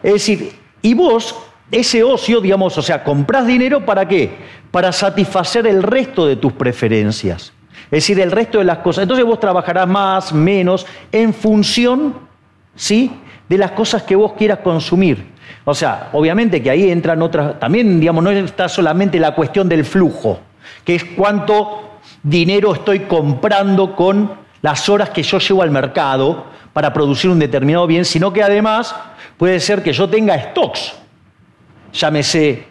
Es 0.02 0.12
decir, 0.12 0.52
y 0.83 0.94
vos 0.94 1.35
ese 1.70 2.02
ocio, 2.02 2.40
digamos, 2.40 2.78
o 2.78 2.83
sea, 2.83 3.04
compras 3.04 3.46
dinero 3.46 3.85
para 3.85 4.09
qué? 4.09 4.37
Para 4.70 4.90
satisfacer 4.92 5.66
el 5.66 5.83
resto 5.83 6.26
de 6.26 6.37
tus 6.37 6.52
preferencias. 6.52 7.52
Es 7.87 7.90
decir, 7.90 8.20
el 8.20 8.31
resto 8.31 8.59
de 8.59 8.64
las 8.64 8.78
cosas. 8.78 9.02
Entonces 9.02 9.26
vos 9.26 9.38
trabajarás 9.38 9.87
más, 9.87 10.33
menos, 10.33 10.87
en 11.12 11.35
función, 11.35 12.14
¿sí? 12.74 13.12
De 13.48 13.59
las 13.59 13.72
cosas 13.72 14.02
que 14.02 14.16
vos 14.16 14.33
quieras 14.33 14.61
consumir. 14.61 15.26
O 15.64 15.74
sea, 15.74 16.11
obviamente 16.12 16.62
que 16.62 16.70
ahí 16.70 16.90
entran 16.90 17.20
otras, 17.22 17.59
también, 17.59 18.00
digamos, 18.00 18.24
no 18.24 18.31
está 18.31 18.68
solamente 18.68 19.18
la 19.18 19.35
cuestión 19.35 19.68
del 19.68 19.85
flujo, 19.85 20.40
que 20.85 20.94
es 20.94 21.04
cuánto 21.04 21.98
dinero 22.22 22.74
estoy 22.74 23.00
comprando 23.00 23.94
con 23.94 24.33
las 24.62 24.88
horas 24.88 25.10
que 25.10 25.22
yo 25.22 25.38
llevo 25.38 25.62
al 25.62 25.70
mercado 25.70 26.46
para 26.72 26.92
producir 26.92 27.30
un 27.30 27.38
determinado 27.38 27.86
bien, 27.86 28.04
sino 28.04 28.32
que 28.32 28.42
además 28.42 28.94
puede 29.36 29.60
ser 29.60 29.82
que 29.82 29.92
yo 29.92 30.08
tenga 30.08 30.38
stocks 30.50 30.94
llámese 31.92 32.64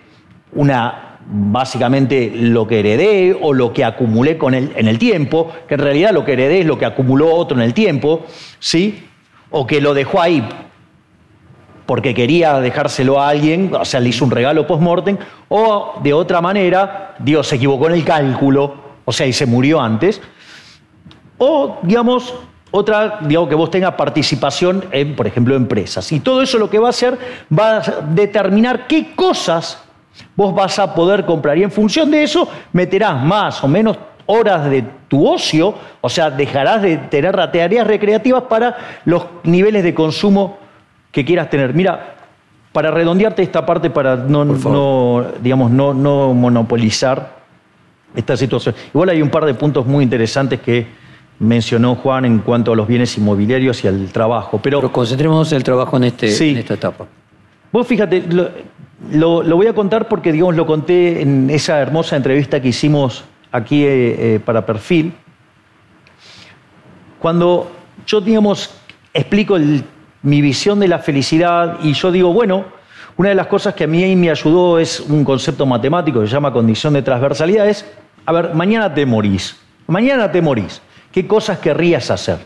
una, 0.54 1.20
básicamente 1.30 2.32
lo 2.34 2.68
que 2.68 2.80
heredé 2.80 3.38
o 3.40 3.54
lo 3.54 3.74
que 3.74 3.84
acumulé 3.84 4.38
con 4.38 4.54
en 4.54 4.88
el 4.88 4.98
tiempo, 4.98 5.52
que 5.68 5.76
en 5.76 5.82
realidad 5.82 6.12
lo 6.12 6.24
que 6.24 6.34
heredé 6.34 6.62
es 6.62 6.66
lo 6.66 6.78
que 6.78 6.86
acumuló 6.86 7.34
otro 7.34 7.58
en 7.58 7.64
el 7.64 7.74
tiempo, 7.74 8.26
¿sí? 8.60 9.08
O 9.50 9.66
que 9.66 9.82
lo 9.82 9.94
dejó 9.94 10.22
ahí 10.22 10.48
porque 11.86 12.14
quería 12.14 12.60
dejárselo 12.60 13.22
a 13.22 13.30
alguien, 13.30 13.72
o 13.74 13.86
sea, 13.86 14.02
le 14.02 14.10
hizo 14.10 14.26
un 14.26 14.32
regalo 14.32 14.68
post-mortem, 14.68 15.18
o 15.48 15.94
de 16.04 16.14
otra 16.14 16.42
manera, 16.42 17.16
Dios 17.18 17.48
se 17.48 17.56
equivocó 17.56 17.88
en 17.88 17.94
el 17.94 18.04
cálculo, 18.04 18.76
o 19.06 19.14
sea, 19.14 19.26
y 19.26 19.32
se 19.32 19.46
murió 19.46 19.80
antes, 19.80 20.22
o, 21.38 21.78
digamos, 21.84 22.34
otra, 22.72 23.20
digamos, 23.22 23.50
que 23.50 23.56
vos 23.56 23.72
tengas 23.72 23.94
participación 23.94 24.86
en, 24.92 25.16
por 25.16 25.28
ejemplo, 25.28 25.56
empresas. 25.56 26.12
Y 26.12 26.20
todo 26.20 26.42
eso 26.42 26.58
lo 26.58 26.70
que 26.70 26.80
va 26.80 26.88
a 26.88 26.90
hacer 26.90 27.18
va 27.58 27.78
a 27.78 27.82
determinar 28.10 28.88
qué 28.88 29.16
cosas 29.16 29.84
vos 30.36 30.54
vas 30.54 30.80
a 30.80 30.94
poder 30.94 31.26
comprar. 31.26 31.58
Y 31.58 31.64
en 31.64 31.72
función 31.72 32.12
de 32.12 32.24
eso 32.24 32.48
meterás 32.74 33.22
más 33.24 33.64
o 33.64 33.68
menos 33.68 33.98
horas 34.26 34.70
de 34.70 34.84
tu 35.08 35.28
ocio, 35.28 35.74
o 36.02 36.10
sea, 36.10 36.30
dejarás 36.30 36.82
de 36.82 36.98
tener 36.98 37.36
tareas 37.36 37.88
recreativas 37.88 38.44
para 38.44 39.02
los 39.06 39.26
niveles 39.44 39.84
de 39.84 39.94
consumo 39.94 40.58
que 41.12 41.24
quieras 41.24 41.50
tener. 41.50 41.74
Mira, 41.74 42.16
para 42.74 42.92
redondearte 42.92 43.42
esta 43.42 43.66
parte, 43.66 43.90
para 43.90 44.18
no, 44.18 44.44
no 44.44 45.26
digamos, 45.42 45.72
no, 45.72 45.94
no 45.94 46.34
monopolizar 46.34 47.38
esta 48.16 48.36
situación. 48.36 48.76
Igual 48.94 49.10
hay 49.10 49.22
un 49.22 49.30
par 49.30 49.46
de 49.46 49.54
puntos 49.54 49.86
muy 49.86 50.04
interesantes 50.04 50.60
que 50.60 50.86
mencionó 51.40 51.96
Juan 51.96 52.26
en 52.26 52.40
cuanto 52.40 52.74
a 52.74 52.76
los 52.76 52.88
bienes 52.88 53.18
inmobiliarios 53.18 53.84
y 53.84 53.88
al 53.88 54.08
trabajo. 54.12 54.60
Pero, 54.62 54.92
concentremos 54.92 55.52
el 55.52 55.64
trabajo 55.64 55.98
en, 55.98 56.06
este, 56.06 56.52
en 56.52 56.58
esta 56.58 56.74
etapa. 56.74 57.06
Vos 57.72 57.86
fíjate, 57.86 58.24
lo, 59.12 59.44
voy 59.44 59.68
a 59.68 59.74
contar 59.74 60.08
porque, 60.08 60.32
digamos, 60.32 60.56
lo 60.56 60.66
conté 60.66 61.22
en 61.22 61.50
esa 61.50 61.80
hermosa 61.80 62.16
entrevista 62.16 62.62
que 62.62 62.70
hicimos 62.70 63.24
aquí 63.52 63.84
eh, 63.84 64.36
eh, 64.36 64.40
para 64.44 64.66
Perfil. 64.66 65.14
Cuando 67.20 67.72
yo, 68.06 68.22
digamos, 68.22 68.72
explico 69.14 69.58
mi 70.22 70.42
visión 70.42 70.80
de 70.80 70.88
la 70.88 71.00
felicidad 71.00 71.78
y 71.84 71.94
yo 71.94 72.12
digo, 72.12 72.34
bueno, 72.34 72.66
una 73.18 73.30
de 73.30 73.36
las 73.36 73.48
cosas 73.48 73.74
que 73.74 73.86
a 73.86 73.88
mí 73.88 74.16
me 74.16 74.30
ayudó 74.30 74.78
es 74.78 75.00
un 75.00 75.24
concepto 75.24 75.66
matemático 75.66 76.22
que 76.22 76.28
se 76.28 76.34
llama 76.34 76.54
condición 76.54 76.94
de 76.94 77.02
transversalidad, 77.02 77.68
es, 77.68 77.86
a 78.26 78.32
ver, 78.32 78.54
mañana 78.54 78.94
te 78.94 79.06
morís, 79.06 79.58
mañana 79.88 80.32
te 80.32 80.42
morís. 80.42 80.82
¿Qué 81.18 81.26
cosas 81.26 81.58
querrías 81.58 82.12
hacer? 82.12 82.38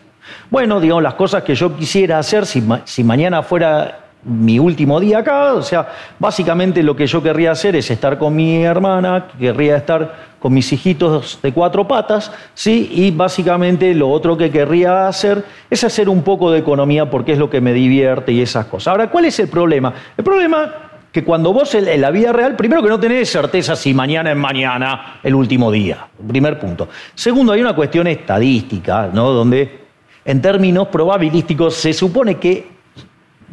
Bueno, 0.50 0.80
digamos, 0.80 1.04
las 1.04 1.16
cosas 1.16 1.44
que 1.44 1.56
yo 1.56 1.76
quisiera 1.76 2.18
hacer 2.18 2.46
si, 2.46 2.64
si 2.86 3.04
mañana 3.04 3.44
fuera 3.44 4.00
mi 4.24 4.60
último 4.60 4.98
día 5.02 5.18
acá, 5.18 5.56
o 5.56 5.62
sea, 5.62 5.90
básicamente 6.18 6.82
lo 6.82 6.96
que 6.96 7.06
yo 7.06 7.22
querría 7.22 7.52
hacer 7.52 7.76
es 7.76 7.92
estar 7.92 8.18
con 8.18 8.34
mi 8.34 8.64
hermana, 8.64 9.28
querría 9.38 9.76
estar 9.76 10.16
con 10.40 10.54
mis 10.54 10.72
hijitos 10.72 11.38
de 11.44 11.52
cuatro 11.52 11.86
patas, 11.86 12.32
¿sí? 12.54 12.90
Y 12.94 13.12
básicamente 13.12 13.94
lo 13.94 14.10
otro 14.10 14.38
que 14.38 14.50
querría 14.50 15.06
hacer 15.10 15.44
es 15.70 15.84
hacer 15.84 16.08
un 16.08 16.24
poco 16.24 16.50
de 16.50 16.60
economía 16.60 17.10
porque 17.10 17.34
es 17.34 17.40
lo 17.40 17.50
que 17.50 17.60
me 17.60 17.74
divierte 17.74 18.32
y 18.32 18.42
esas 18.42 18.68
cosas. 18.68 18.94
Ahora, 18.94 19.10
¿cuál 19.10 19.26
es 19.26 19.38
el 19.40 19.50
problema? 19.50 19.94
El 20.16 20.24
problema 20.24 20.91
que 21.12 21.24
cuando 21.24 21.52
vos 21.52 21.76
en, 21.76 22.00
la 22.00 22.10
vida 22.10 22.32
real, 22.32 22.56
primero 22.56 22.82
que 22.82 22.90
no 22.90 23.00
tenés 23.00 23.30
certeza 23.30 23.76
si 23.76 23.94
mañana 23.94 24.32
es 24.32 24.38
mañana 24.38 25.20
el 25.22 25.36
último 25.36 25.72
día, 25.72 26.08
primer 26.28 26.58
punto. 26.58 26.88
Segundo, 27.14 27.52
hay 27.52 27.62
una 27.62 27.76
cuestión 27.76 28.08
estadística, 28.08 29.10
¿no? 29.14 29.32
Donde 29.32 29.82
en 30.24 30.42
términos 30.42 30.88
probabilísticos 30.88 31.76
se 31.76 31.94
supone 31.94 32.36
que 32.36 32.68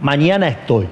mañana 0.01 0.49
estoy. 0.49 0.87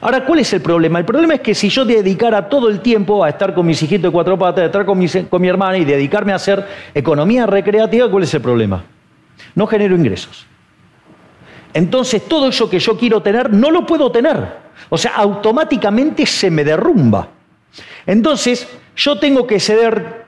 Ahora, 0.00 0.24
¿cuál 0.24 0.38
es 0.38 0.52
el 0.54 0.62
problema? 0.62 0.98
El 0.98 1.04
problema 1.04 1.34
es 1.34 1.40
que 1.40 1.54
si 1.54 1.68
yo 1.68 1.84
dedicara 1.84 2.48
todo 2.48 2.70
el 2.70 2.80
tiempo 2.80 3.22
a 3.22 3.28
estar 3.28 3.54
con 3.54 3.66
mis 3.66 3.82
hijitos 3.82 4.04
de 4.04 4.10
cuatro 4.10 4.38
patas, 4.38 4.62
a 4.62 4.66
estar 4.66 4.86
con 4.86 4.98
mi, 4.98 5.06
con 5.08 5.42
mi 5.42 5.48
hermana 5.48 5.76
y 5.76 5.84
dedicarme 5.84 6.32
a 6.32 6.36
hacer 6.36 6.66
economía 6.94 7.46
recreativa, 7.46 8.10
¿cuál 8.10 8.22
es 8.22 8.32
el 8.32 8.40
problema? 8.40 8.82
No 9.54 9.66
genero 9.66 9.94
ingresos. 9.94 10.46
Entonces, 11.72 12.26
todo 12.26 12.48
eso 12.48 12.68
que 12.68 12.78
yo 12.78 12.96
quiero 12.96 13.22
tener, 13.22 13.52
no 13.52 13.70
lo 13.70 13.86
puedo 13.86 14.10
tener. 14.10 14.70
O 14.88 14.98
sea, 14.98 15.12
automáticamente 15.16 16.26
se 16.26 16.50
me 16.50 16.64
derrumba. 16.64 17.28
Entonces, 18.06 18.66
yo 18.96 19.18
tengo 19.18 19.46
que 19.46 19.60
ceder 19.60 20.26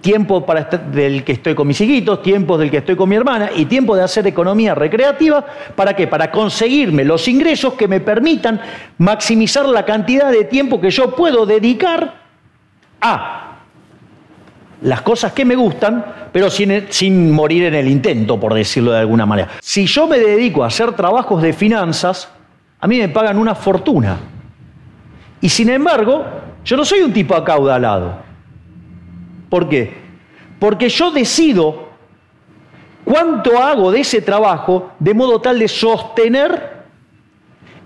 tiempo 0.00 0.46
para 0.46 0.64
del 0.64 1.24
que 1.24 1.32
estoy 1.32 1.54
con 1.54 1.66
mis 1.66 1.80
hijitos, 1.80 2.22
tiempo 2.22 2.56
del 2.56 2.70
que 2.70 2.78
estoy 2.78 2.96
con 2.96 3.08
mi 3.08 3.16
hermana 3.16 3.50
y 3.54 3.64
tiempo 3.64 3.96
de 3.96 4.02
hacer 4.02 4.26
economía 4.26 4.74
recreativa. 4.74 5.44
¿Para 5.74 5.94
qué? 5.94 6.06
Para 6.06 6.30
conseguirme 6.30 7.04
los 7.04 7.26
ingresos 7.28 7.74
que 7.74 7.88
me 7.88 8.00
permitan 8.00 8.60
maximizar 8.98 9.66
la 9.66 9.84
cantidad 9.84 10.30
de 10.30 10.44
tiempo 10.44 10.80
que 10.80 10.90
yo 10.90 11.14
puedo 11.14 11.46
dedicar 11.46 12.14
a 13.00 13.47
las 14.82 15.02
cosas 15.02 15.32
que 15.32 15.44
me 15.44 15.56
gustan, 15.56 16.04
pero 16.32 16.50
sin, 16.50 17.30
morir 17.32 17.64
en 17.64 17.74
el 17.74 17.88
intento, 17.88 18.38
por 18.38 18.54
decirlo 18.54 18.92
de 18.92 18.98
alguna 18.98 19.26
manera. 19.26 19.48
Si 19.60 19.86
yo 19.86 20.06
me 20.06 20.18
dedico 20.18 20.62
a 20.62 20.68
hacer 20.68 20.92
trabajos 20.92 21.42
de 21.42 21.52
finanzas, 21.52 22.30
a 22.80 22.86
mí 22.86 22.98
me 22.98 23.08
pagan 23.08 23.38
una 23.38 23.54
fortuna. 23.54 24.18
Y 25.40 25.48
sin 25.48 25.68
embargo, 25.70 26.24
yo 26.64 26.76
no 26.76 26.84
soy 26.84 27.00
un 27.00 27.12
tipo 27.12 27.34
acaudalado. 27.34 28.18
¿Por 29.48 29.68
qué? 29.68 29.94
Porque 30.58 30.88
yo 30.88 31.10
decido 31.10 31.88
cuánto 33.04 33.58
hago 33.58 33.90
de 33.90 34.00
ese 34.00 34.20
trabajo 34.20 34.92
de 34.98 35.14
modo 35.14 35.40
tal 35.40 35.58
de 35.58 35.68
sostener 35.68 36.78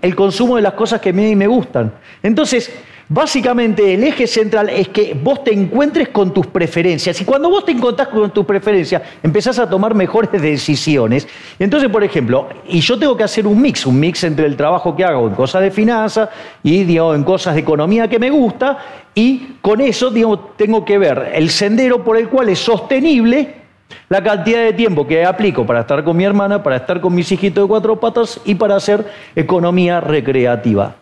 el 0.01 0.15
consumo 0.15 0.57
de 0.57 0.61
las 0.61 0.73
cosas 0.73 0.99
que 0.99 1.09
a 1.09 1.13
mí 1.13 1.35
me 1.35 1.47
gustan. 1.47 1.93
Entonces, 2.21 2.75
Básicamente 3.09 3.93
el 3.93 4.03
eje 4.03 4.27
central 4.27 4.69
es 4.69 4.87
que 4.87 5.13
vos 5.21 5.43
te 5.43 5.53
encuentres 5.53 6.09
con 6.09 6.33
tus 6.33 6.47
preferencias 6.47 7.19
y 7.19 7.25
cuando 7.25 7.49
vos 7.49 7.65
te 7.65 7.73
encontrás 7.73 8.07
con 8.07 8.31
tus 8.31 8.45
preferencias 8.45 9.01
empezás 9.21 9.59
a 9.59 9.69
tomar 9.69 9.93
mejores 9.93 10.41
decisiones. 10.41 11.27
Entonces, 11.59 11.89
por 11.89 12.03
ejemplo, 12.03 12.47
y 12.67 12.79
yo 12.79 12.97
tengo 12.97 13.17
que 13.17 13.23
hacer 13.23 13.45
un 13.45 13.61
mix, 13.61 13.85
un 13.85 13.99
mix 13.99 14.23
entre 14.23 14.45
el 14.45 14.55
trabajo 14.55 14.95
que 14.95 15.03
hago 15.03 15.27
en 15.27 15.35
cosas 15.35 15.61
de 15.63 15.71
finanzas 15.71 16.29
y 16.63 16.97
en 16.97 17.23
cosas 17.23 17.55
de 17.55 17.61
economía 17.61 18.07
que 18.07 18.19
me 18.19 18.29
gusta 18.29 18.77
y 19.13 19.57
con 19.61 19.81
eso 19.81 20.13
tengo 20.55 20.85
que 20.85 20.97
ver 20.97 21.31
el 21.33 21.49
sendero 21.49 22.03
por 22.03 22.17
el 22.17 22.29
cual 22.29 22.49
es 22.49 22.59
sostenible 22.59 23.63
la 24.09 24.23
cantidad 24.23 24.63
de 24.63 24.73
tiempo 24.73 25.05
que 25.05 25.25
aplico 25.25 25.65
para 25.65 25.81
estar 25.81 26.03
con 26.03 26.15
mi 26.15 26.23
hermana, 26.23 26.63
para 26.63 26.77
estar 26.77 27.01
con 27.01 27.13
mis 27.13 27.31
hijitos 27.31 27.65
de 27.65 27.67
cuatro 27.67 27.99
patas 27.99 28.39
y 28.45 28.55
para 28.55 28.75
hacer 28.75 29.05
economía 29.35 29.99
recreativa. 29.99 30.95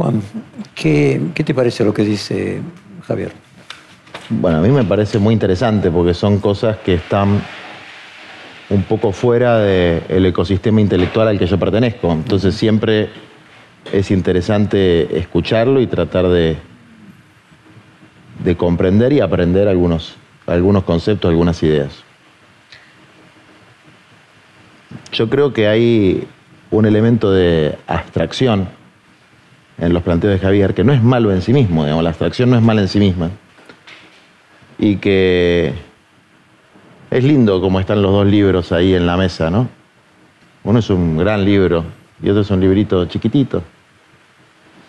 Juan, 0.00 0.22
¿qué, 0.74 1.20
te 1.34 1.52
parece 1.52 1.84
lo 1.84 1.92
que 1.92 2.02
dice 2.02 2.62
Javier? 3.06 3.32
Bueno, 4.30 4.56
a 4.56 4.60
mí 4.62 4.70
me 4.70 4.82
parece 4.82 5.18
muy 5.18 5.34
interesante 5.34 5.90
porque 5.90 6.14
son 6.14 6.38
cosas 6.38 6.78
que 6.78 6.94
están 6.94 7.42
un 8.70 8.82
poco 8.84 9.12
fuera 9.12 9.58
del 9.58 10.24
ecosistema 10.24 10.80
intelectual 10.80 11.28
al 11.28 11.38
que 11.38 11.46
yo 11.46 11.58
pertenezco. 11.58 12.10
Entonces 12.12 12.54
siempre 12.54 13.10
es 13.92 14.10
interesante 14.10 15.18
escucharlo 15.18 15.82
y 15.82 15.86
tratar 15.86 16.28
de, 16.28 16.56
de 18.42 18.56
comprender 18.56 19.12
y 19.12 19.20
aprender 19.20 19.68
algunos, 19.68 20.16
algunos 20.46 20.84
conceptos, 20.84 21.28
algunas 21.28 21.62
ideas. 21.62 21.92
Yo 25.12 25.28
creo 25.28 25.52
que 25.52 25.68
hay 25.68 26.26
un 26.70 26.86
elemento 26.86 27.30
de 27.30 27.76
abstracción 27.86 28.79
en 29.80 29.92
los 29.92 30.02
planteos 30.02 30.34
de 30.34 30.38
Javier, 30.38 30.74
que 30.74 30.84
no 30.84 30.92
es 30.92 31.02
malo 31.02 31.32
en 31.32 31.42
sí 31.42 31.52
mismo, 31.52 31.84
digamos, 31.84 32.04
la 32.04 32.10
abstracción 32.10 32.50
no 32.50 32.56
es 32.56 32.62
mala 32.62 32.82
en 32.82 32.88
sí 32.88 32.98
misma. 32.98 33.30
Y 34.78 34.96
que 34.96 35.72
es 37.10 37.24
lindo 37.24 37.60
como 37.60 37.80
están 37.80 38.02
los 38.02 38.12
dos 38.12 38.26
libros 38.26 38.72
ahí 38.72 38.94
en 38.94 39.06
la 39.06 39.16
mesa, 39.16 39.50
¿no? 39.50 39.68
Uno 40.62 40.78
es 40.78 40.90
un 40.90 41.16
gran 41.16 41.44
libro 41.44 41.84
y 42.22 42.28
otro 42.28 42.42
es 42.42 42.50
un 42.50 42.60
librito 42.60 43.06
chiquitito. 43.06 43.62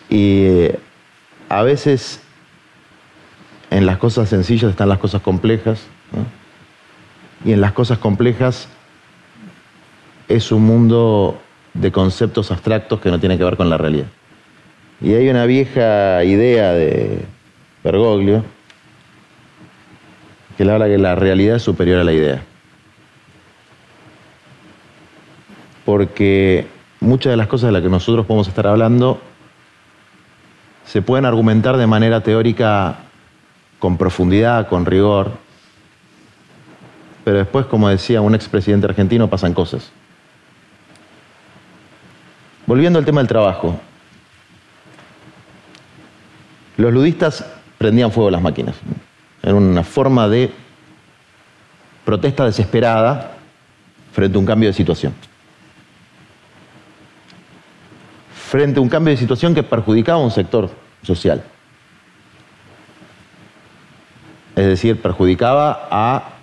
Y 0.10 0.44
eh, 0.44 0.80
a 1.48 1.64
veces 1.64 2.22
en 3.70 3.86
las 3.86 3.98
cosas 3.98 4.28
sencillas 4.28 4.70
están 4.70 4.90
las 4.90 5.00
cosas 5.00 5.22
complejas, 5.22 5.88
¿no? 6.12 6.26
y 7.50 7.54
en 7.54 7.62
las 7.62 7.72
cosas 7.72 7.98
complejas 7.98 8.68
es 10.28 10.52
un 10.52 10.64
mundo 10.64 11.40
de 11.74 11.92
conceptos 11.92 12.52
abstractos 12.52 13.00
que 13.00 13.10
no 13.10 13.20
tiene 13.20 13.38
que 13.38 13.44
ver 13.44 13.58
con 13.58 13.70
la 13.70 13.78
realidad. 13.78 14.08
Y 15.02 15.14
hay 15.16 15.30
una 15.30 15.46
vieja 15.46 16.24
idea 16.24 16.74
de 16.74 17.26
Bergoglio 17.84 18.44
que 20.58 20.66
le 20.66 20.72
habla 20.72 20.86
que 20.86 21.00
la 21.00 21.16
realidad 21.16 21.56
es 21.56 21.64
superior 21.64 22.00
a 22.00 22.04
la 22.04 22.14
idea. 22.14 22.44
Porque 25.86 26.68
muchas 27.00 27.32
de 27.32 27.38
las 27.38 27.48
cosas 27.48 27.70
de 27.70 27.72
las 27.72 27.82
que 27.82 27.90
nosotros 27.90 28.28
podemos 28.28 28.48
estar 28.48 28.68
hablando 28.68 29.20
se 30.86 31.02
pueden 31.02 31.26
argumentar 31.26 31.78
de 31.78 31.88
manera 31.88 32.22
teórica 32.22 33.00
con 33.80 33.98
profundidad, 33.98 34.68
con 34.68 34.86
rigor, 34.86 35.32
pero 37.24 37.38
después, 37.38 37.66
como 37.66 37.90
decía 37.90 38.22
un 38.22 38.36
expresidente 38.36 38.88
argentino, 38.88 39.30
pasan 39.30 39.54
cosas. 39.54 39.92
Volviendo 42.68 43.00
al 43.00 43.06
tema 43.06 43.22
del 43.22 43.28
trabajo, 43.28 43.80
los 46.82 46.94
ludistas 46.94 47.46
prendían 47.78 48.12
fuego 48.12 48.30
a 48.30 48.32
las 48.32 48.42
máquinas. 48.42 48.76
Era 49.42 49.56
una 49.56 49.84
forma 49.84 50.28
de 50.28 50.52
protesta 52.04 52.46
desesperada 52.46 53.38
frente 54.12 54.38
a 54.38 54.40
un 54.40 54.46
cambio 54.46 54.70
de 54.70 54.74
situación. 54.74 55.14
Frente 58.34 58.80
a 58.80 58.82
un 58.84 58.90
cambio 58.90 59.12
de 59.12 59.18
situación 59.18 59.56
que 59.56 59.64
perjudicaba 59.64 60.20
a 60.20 60.24
un 60.24 60.32
sector 60.32 60.70
social. 61.04 61.44
Es 64.56 64.66
decir, 64.66 65.02
perjudicaba 65.02 65.88
a 65.90 66.34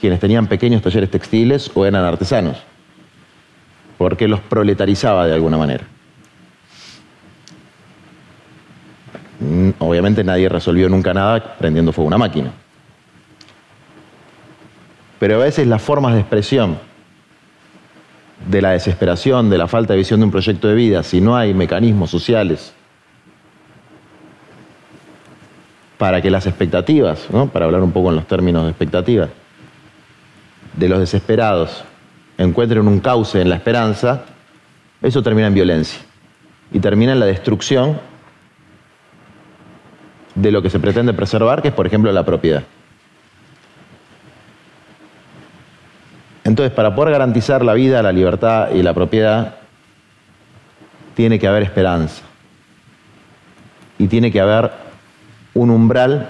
quienes 0.00 0.20
tenían 0.20 0.46
pequeños 0.46 0.82
talleres 0.82 1.10
textiles 1.10 1.70
o 1.74 1.86
eran 1.86 2.04
artesanos, 2.04 2.58
porque 3.96 4.28
los 4.28 4.40
proletarizaba 4.40 5.26
de 5.26 5.34
alguna 5.34 5.56
manera. 5.56 5.84
Obviamente 9.88 10.24
nadie 10.24 10.48
resolvió 10.48 10.88
nunca 10.88 11.14
nada 11.14 11.56
prendiendo 11.58 11.92
fuego 11.92 12.08
una 12.08 12.18
máquina. 12.18 12.52
Pero 15.18 15.36
a 15.36 15.44
veces 15.44 15.66
las 15.66 15.82
formas 15.82 16.14
de 16.14 16.20
expresión 16.20 16.78
de 18.48 18.62
la 18.62 18.70
desesperación, 18.70 19.48
de 19.50 19.58
la 19.58 19.66
falta 19.66 19.94
de 19.94 19.98
visión 19.98 20.20
de 20.20 20.26
un 20.26 20.30
proyecto 20.30 20.68
de 20.68 20.74
vida, 20.74 21.02
si 21.02 21.20
no 21.20 21.36
hay 21.36 21.54
mecanismos 21.54 22.10
sociales 22.10 22.74
para 25.98 26.20
que 26.20 26.30
las 26.30 26.46
expectativas, 26.46 27.26
para 27.52 27.64
hablar 27.64 27.82
un 27.82 27.92
poco 27.92 28.10
en 28.10 28.16
los 28.16 28.26
términos 28.26 28.64
de 28.64 28.70
expectativas, 28.70 29.30
de 30.76 30.88
los 30.88 31.00
desesperados 31.00 31.84
encuentren 32.36 32.86
un 32.86 33.00
cauce 33.00 33.40
en 33.40 33.48
la 33.48 33.56
esperanza, 33.56 34.24
eso 35.00 35.22
termina 35.22 35.46
en 35.46 35.54
violencia 35.54 36.00
y 36.70 36.80
termina 36.80 37.12
en 37.12 37.20
la 37.20 37.26
destrucción 37.26 37.98
de 40.36 40.52
lo 40.52 40.62
que 40.62 40.70
se 40.70 40.78
pretende 40.78 41.12
preservar, 41.14 41.62
que 41.62 41.68
es, 41.68 41.74
por 41.74 41.86
ejemplo, 41.86 42.12
la 42.12 42.24
propiedad. 42.24 42.62
Entonces, 46.44 46.72
para 46.72 46.94
poder 46.94 47.12
garantizar 47.12 47.64
la 47.64 47.74
vida, 47.74 48.02
la 48.02 48.12
libertad 48.12 48.70
y 48.70 48.82
la 48.82 48.94
propiedad, 48.94 49.56
tiene 51.14 51.38
que 51.40 51.48
haber 51.48 51.64
esperanza. 51.64 52.22
Y 53.98 54.06
tiene 54.06 54.30
que 54.30 54.40
haber 54.40 54.70
un 55.54 55.70
umbral 55.70 56.28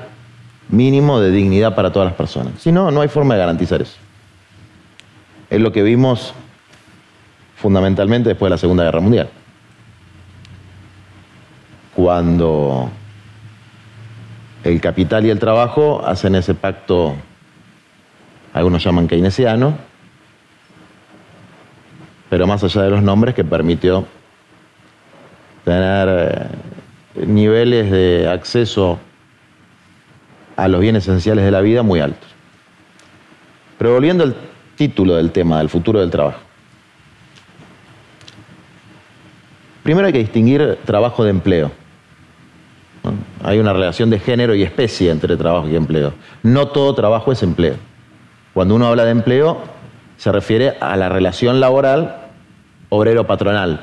mínimo 0.69 1.21
de 1.21 1.33
dignidad 1.33 1.75
para 1.75 1.93
todas 1.93 2.07
las 2.07 2.17
personas. 2.17 2.55
Si 2.61 2.73
no, 2.73 2.91
no 2.91 3.01
hay 3.01 3.09
forma 3.09 3.35
de 3.35 3.41
garantizar 3.41 3.83
eso. 3.83 3.99
Es 5.51 5.61
lo 5.61 5.73
que 5.73 5.83
vimos 5.83 6.33
fundamentalmente 7.57 8.29
después 8.29 8.49
de 8.49 8.55
la 8.55 8.59
Segunda 8.59 8.85
Guerra 8.85 9.01
Mundial. 9.01 9.29
Cuando 11.95 12.91
el 14.67 14.81
capital 14.81 15.25
y 15.25 15.31
el 15.31 15.39
trabajo 15.39 16.03
hacen 16.05 16.35
ese 16.35 16.55
pacto, 16.55 17.15
algunos 18.53 18.83
llaman 18.83 19.07
keynesiano, 19.07 19.79
pero 22.29 22.47
más 22.49 22.65
allá 22.65 22.83
de 22.83 22.91
los 22.91 23.03
nombres, 23.03 23.35
que 23.35 23.45
permitió 23.45 24.05
tener 25.65 26.09
eh, 27.15 27.27
niveles 27.27 27.91
de 27.93 28.29
acceso 28.29 28.99
a 30.57 30.67
los 30.67 30.81
bienes 30.81 31.05
esenciales 31.05 31.45
de 31.45 31.51
la 31.53 31.61
vida 31.61 31.85
muy 31.85 32.01
altos. 32.01 32.29
Pero 33.79 33.93
volviendo 33.93 34.25
al 34.25 34.35
título 34.75 35.15
del 35.15 35.31
tema, 35.31 35.59
del 35.59 35.69
futuro 35.69 36.01
del 36.01 36.11
trabajo. 36.11 36.41
Primero 39.85 40.09
hay 40.09 40.13
que 40.13 40.19
distinguir 40.19 40.79
trabajo 40.85 41.23
de 41.23 41.31
empleo. 41.31 41.71
Hay 43.43 43.59
una 43.59 43.73
relación 43.73 44.11
de 44.11 44.19
género 44.19 44.55
y 44.55 44.63
especie 44.63 45.11
entre 45.11 45.37
trabajo 45.37 45.69
y 45.69 45.77
empleo. 45.77 46.13
No 46.43 46.69
todo 46.69 46.95
trabajo 46.95 47.33
es 47.33 47.43
empleo. 47.43 47.75
Cuando 48.55 48.75
uno 48.75 48.87
habla 48.87 49.05
de 49.05 49.11
empleo, 49.11 49.59
se 50.17 50.33
refiere 50.33 50.75
a 50.81 50.97
la 50.97 51.09
relación 51.09 51.61
laboral 51.61 52.17
obrero-patronal. 52.89 53.81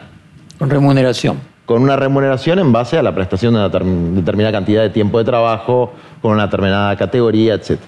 Con 0.57 0.69
remuneración. 0.69 1.39
Con 1.65 1.81
una 1.81 1.95
remuneración 1.95 2.59
en 2.59 2.71
base 2.71 2.97
a 2.97 3.03
la 3.03 3.13
prestación 3.15 3.53
de 3.53 3.59
una 3.59 3.69
determinada 3.69 4.51
cantidad 4.51 4.81
de 4.81 4.89
tiempo 4.89 5.17
de 5.17 5.25
trabajo, 5.25 5.93
con 6.21 6.31
una 6.31 6.45
determinada 6.45 6.95
categoría, 6.97 7.53
etc. 7.53 7.79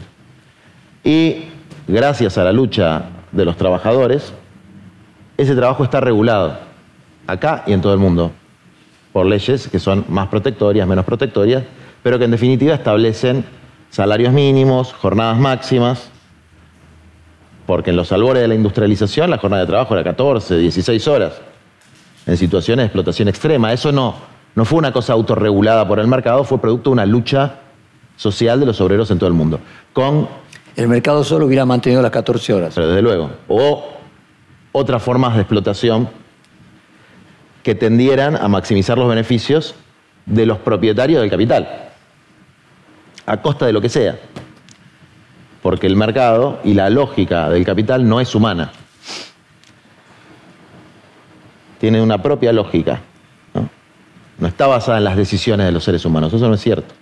Y 1.04 1.46
gracias 1.88 2.38
a 2.38 2.44
la 2.44 2.54
lucha 2.54 3.04
de 3.32 3.46
los 3.46 3.58
trabajadores, 3.58 4.34
ese 5.38 5.56
trabajo 5.56 5.84
está 5.84 6.00
regulado, 6.00 6.58
acá 7.28 7.64
y 7.68 7.74
en 7.74 7.82
todo 7.82 7.94
el 7.94 8.00
mundo 8.00 8.32
por 9.16 9.26
leyes 9.26 9.70
que 9.70 9.80
son 9.80 10.04
más 10.10 10.28
protectorias, 10.28 10.86
menos 10.86 11.06
protectorias, 11.06 11.64
pero 12.04 12.20
que 12.20 12.26
en 12.26 12.32
definitiva 12.32 12.76
establecen 12.76 13.46
salarios 13.90 14.34
mínimos, 14.34 14.92
jornadas 14.92 15.38
máximas, 15.38 16.10
porque 17.66 17.92
en 17.92 17.96
los 17.96 18.12
albores 18.12 18.42
de 18.42 18.50
la 18.50 18.56
industrialización 18.56 19.30
la 19.30 19.38
jornada 19.38 19.64
de 19.64 19.68
trabajo 19.68 19.94
era 19.94 20.04
14, 20.04 20.58
16 20.58 21.08
horas, 21.08 21.36
en 22.26 22.36
situaciones 22.36 22.84
de 22.84 22.88
explotación 22.88 23.30
extrema. 23.30 23.72
Eso 23.72 23.94
no, 23.94 24.16
no 24.54 24.66
fue 24.66 24.80
una 24.80 24.92
cosa 24.92 25.14
autorregulada 25.14 25.88
por 25.88 26.00
el 26.00 26.08
mercado, 26.08 26.44
fue 26.44 26.60
producto 26.60 26.90
de 26.90 26.96
una 26.96 27.06
lucha 27.06 27.60
social 28.18 28.60
de 28.60 28.66
los 28.66 28.82
obreros 28.82 29.10
en 29.12 29.18
todo 29.18 29.30
el 29.30 29.34
mundo. 29.34 29.62
Con 29.94 30.28
el 30.76 30.90
mercado 30.90 31.24
solo 31.24 31.46
hubiera 31.46 31.64
mantenido 31.64 32.02
las 32.02 32.12
14 32.12 32.54
horas. 32.54 32.74
Pero 32.76 32.90
desde 32.90 33.02
luego. 33.02 33.30
O 33.48 33.94
otras 34.74 35.02
formas 35.02 35.36
de 35.36 35.40
explotación 35.44 36.10
que 37.66 37.74
tendieran 37.74 38.36
a 38.36 38.48
maximizar 38.48 38.96
los 38.96 39.10
beneficios 39.10 39.74
de 40.28 40.46
los 40.46 40.60
propietarios 40.60 41.20
del 41.20 41.32
capital, 41.32 41.90
a 43.26 43.42
costa 43.42 43.66
de 43.66 43.74
lo 43.74 43.82
que 43.82 43.90
sea. 43.90 44.20
Porque 45.64 45.88
el 45.88 45.96
mercado 45.96 46.60
y 46.64 46.76
la 46.76 46.92
lógica 46.92 47.50
del 47.50 47.66
capital 47.66 48.08
no 48.08 48.22
es 48.22 48.36
humana. 48.36 48.72
Tiene 51.80 52.04
una 52.04 52.22
propia 52.22 52.54
lógica. 52.54 53.02
No, 54.38 54.48
está 54.48 54.68
basada 54.68 55.00
en 55.00 55.04
las 55.04 55.18
decisiones 55.18 55.66
de 55.66 55.72
los 55.72 55.84
seres 55.84 56.06
humanos. 56.06 56.32
Eso 56.32 56.48
no 56.48 56.54
es 56.54 56.62
cierto. 56.62 56.94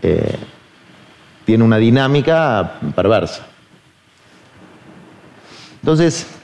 Eh, 0.00 0.38
tiene 1.44 1.64
una 1.64 1.76
dinámica 1.76 2.78
perversa. 2.96 3.44
Entonces, 5.82 6.41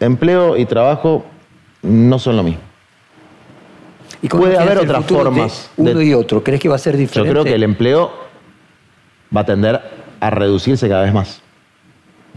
Empleo 0.00 0.56
y 0.56 0.64
trabajo 0.64 1.24
no 1.82 2.18
son 2.18 2.36
lo 2.36 2.42
mismo. 2.42 2.60
¿Y 4.22 4.28
Puede 4.28 4.58
haber 4.58 4.78
otras 4.78 5.04
formas. 5.04 5.70
uno 5.76 6.02
y 6.02 6.12
otro, 6.14 6.42
¿crees 6.42 6.60
que 6.60 6.68
va 6.68 6.74
a 6.74 6.78
ser 6.78 6.96
diferente? 6.96 7.28
Yo 7.28 7.32
creo 7.32 7.44
que 7.44 7.54
el 7.54 7.62
empleo 7.62 8.10
va 9.34 9.42
a 9.42 9.44
tender 9.44 9.80
a 10.20 10.30
reducirse 10.30 10.88
cada 10.88 11.04
vez 11.04 11.12
más. 11.12 11.40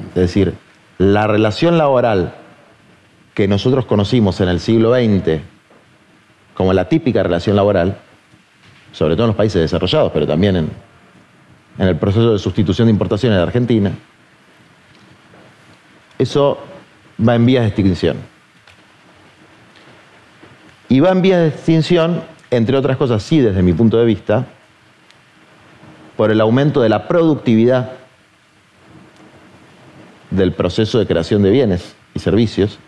Es 0.10 0.16
decir, 0.16 0.54
la 0.98 1.26
relación 1.28 1.78
laboral 1.78 2.36
que 3.34 3.48
nosotros 3.48 3.86
conocimos 3.86 4.40
en 4.42 4.50
el 4.50 4.60
siglo 4.60 4.94
XX 4.94 5.42
como 6.54 6.74
la 6.74 6.88
típica 6.88 7.24
relación 7.24 7.56
laboral, 7.56 7.98
sobre 8.92 9.16
todo 9.16 9.26
en 9.26 9.30
los 9.30 9.38
países 9.38 9.62
desarrollados, 9.62 10.12
pero 10.12 10.28
también 10.28 10.56
en, 10.58 10.70
en 11.80 11.88
el 11.88 11.96
proceso 11.96 12.34
de 12.34 12.40
sustitución 12.40 12.88
de 12.88 12.92
importaciones 12.92 13.38
de 13.38 13.44
Argentina, 13.44 13.92
eso 16.20 16.60
va 17.28 17.36
en 17.36 17.46
vías 17.46 17.64
de 17.64 17.68
extinción. 17.70 18.18
Y 20.90 21.00
va 21.00 21.12
en 21.12 21.22
vías 21.22 21.40
de 21.40 21.48
extinción, 21.48 22.22
entre 22.50 22.78
otras 22.78 22.98
cosas, 22.98 23.24
sí, 23.24 23.40
desde 23.40 23.62
mi 23.62 23.74
punto 23.74 23.98
de 23.98 24.06
vista, 24.06 24.46
por 26.18 26.32
el 26.32 26.42
aumento 26.42 26.82
de 26.82 26.90
la 26.90 27.08
productividad 27.08 27.92
del 30.30 30.54
proceso 30.54 31.00
de 31.00 31.08
creación 31.08 31.44
de 31.44 31.50
bienes 31.50 31.96
y 32.14 32.20
servicios 32.20 32.80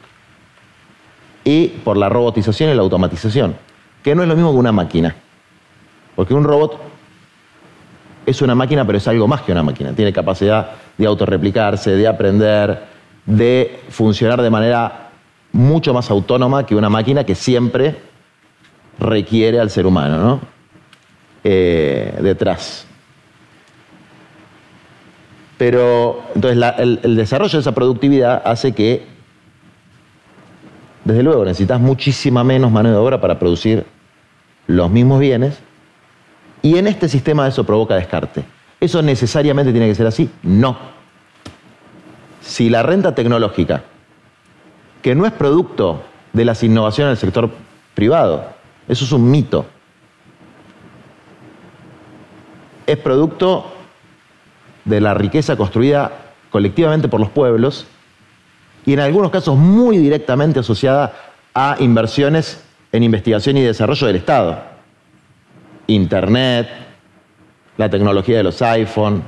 y 1.43 1.67
por 1.67 1.97
la 1.97 2.09
robotización 2.09 2.69
y 2.69 2.73
la 2.73 2.81
automatización, 2.81 3.55
que 4.03 4.15
no 4.15 4.23
es 4.23 4.29
lo 4.29 4.35
mismo 4.35 4.51
que 4.51 4.57
una 4.57 4.71
máquina. 4.71 5.15
Porque 6.15 6.33
un 6.33 6.43
robot 6.43 6.79
es 8.25 8.41
una 8.41 8.55
máquina, 8.55 8.85
pero 8.85 8.97
es 8.97 9.07
algo 9.07 9.27
más 9.27 9.41
que 9.41 9.51
una 9.51 9.63
máquina. 9.63 9.93
Tiene 9.93 10.13
capacidad 10.13 10.71
de 10.97 11.05
autorreplicarse, 11.05 11.91
de 11.91 12.07
aprender, 12.07 12.92
de 13.25 13.79
funcionar 13.89 14.41
de 14.41 14.49
manera 14.49 15.09
mucho 15.51 15.93
más 15.93 16.09
autónoma 16.09 16.65
que 16.65 16.75
una 16.75 16.89
máquina 16.89 17.25
que 17.25 17.35
siempre 17.35 17.97
requiere 18.99 19.59
al 19.59 19.69
ser 19.69 19.85
humano, 19.85 20.17
¿no? 20.17 20.41
Eh, 21.43 22.17
detrás. 22.21 22.85
Pero 25.57 26.23
entonces 26.35 26.61
el, 27.03 27.15
desarrollo 27.15 27.53
de 27.53 27.61
esa 27.61 27.73
productividad 27.73 28.41
hace 28.45 28.73
que, 28.73 29.05
desde 31.05 31.23
luego, 31.23 31.45
necesitas 31.45 31.79
muchísima 31.79 32.43
menos 32.43 32.71
mano 32.71 32.89
de 32.89 32.95
obra 32.95 33.21
para 33.21 33.39
producir 33.39 33.85
los 34.67 34.89
mismos 34.89 35.19
bienes, 35.19 35.59
y 36.61 36.77
en 36.77 36.87
este 36.87 37.09
sistema 37.09 37.47
eso 37.47 37.65
provoca 37.65 37.95
descarte. 37.95 38.43
¿Eso 38.79 39.01
necesariamente 39.01 39.71
tiene 39.71 39.87
que 39.87 39.95
ser 39.95 40.07
así? 40.07 40.29
No. 40.41 40.92
Si 42.43 42.69
la 42.69 42.83
renta 42.83 43.15
tecnológica, 43.15 43.83
que 45.01 45.15
no 45.15 45.25
es 45.25 45.31
producto 45.31 46.03
de 46.33 46.45
las 46.45 46.61
innovaciones 46.63 47.11
del 47.11 47.29
sector 47.29 47.49
privado, 47.95 48.45
eso 48.87 49.05
es 49.05 49.11
un 49.13 49.31
mito, 49.31 49.65
es 52.85 52.97
producto 52.97 53.71
de 54.83 54.99
la 54.99 55.13
riqueza 55.13 55.55
construida 55.55 56.11
colectivamente 56.51 57.07
por 57.07 57.21
los 57.21 57.29
pueblos 57.29 57.87
y 58.85 58.93
en 58.93 58.99
algunos 58.99 59.31
casos 59.31 59.57
muy 59.57 59.97
directamente 59.97 60.59
asociada 60.59 61.13
a 61.53 61.77
inversiones 61.79 62.61
en 62.91 63.03
investigación 63.03 63.55
y 63.57 63.61
desarrollo 63.61 64.07
del 64.07 64.17
Estado. 64.17 64.61
Internet, 65.87 66.67
la 67.77 67.89
tecnología 67.89 68.37
de 68.37 68.43
los 68.43 68.61
iPhone, 68.61 69.23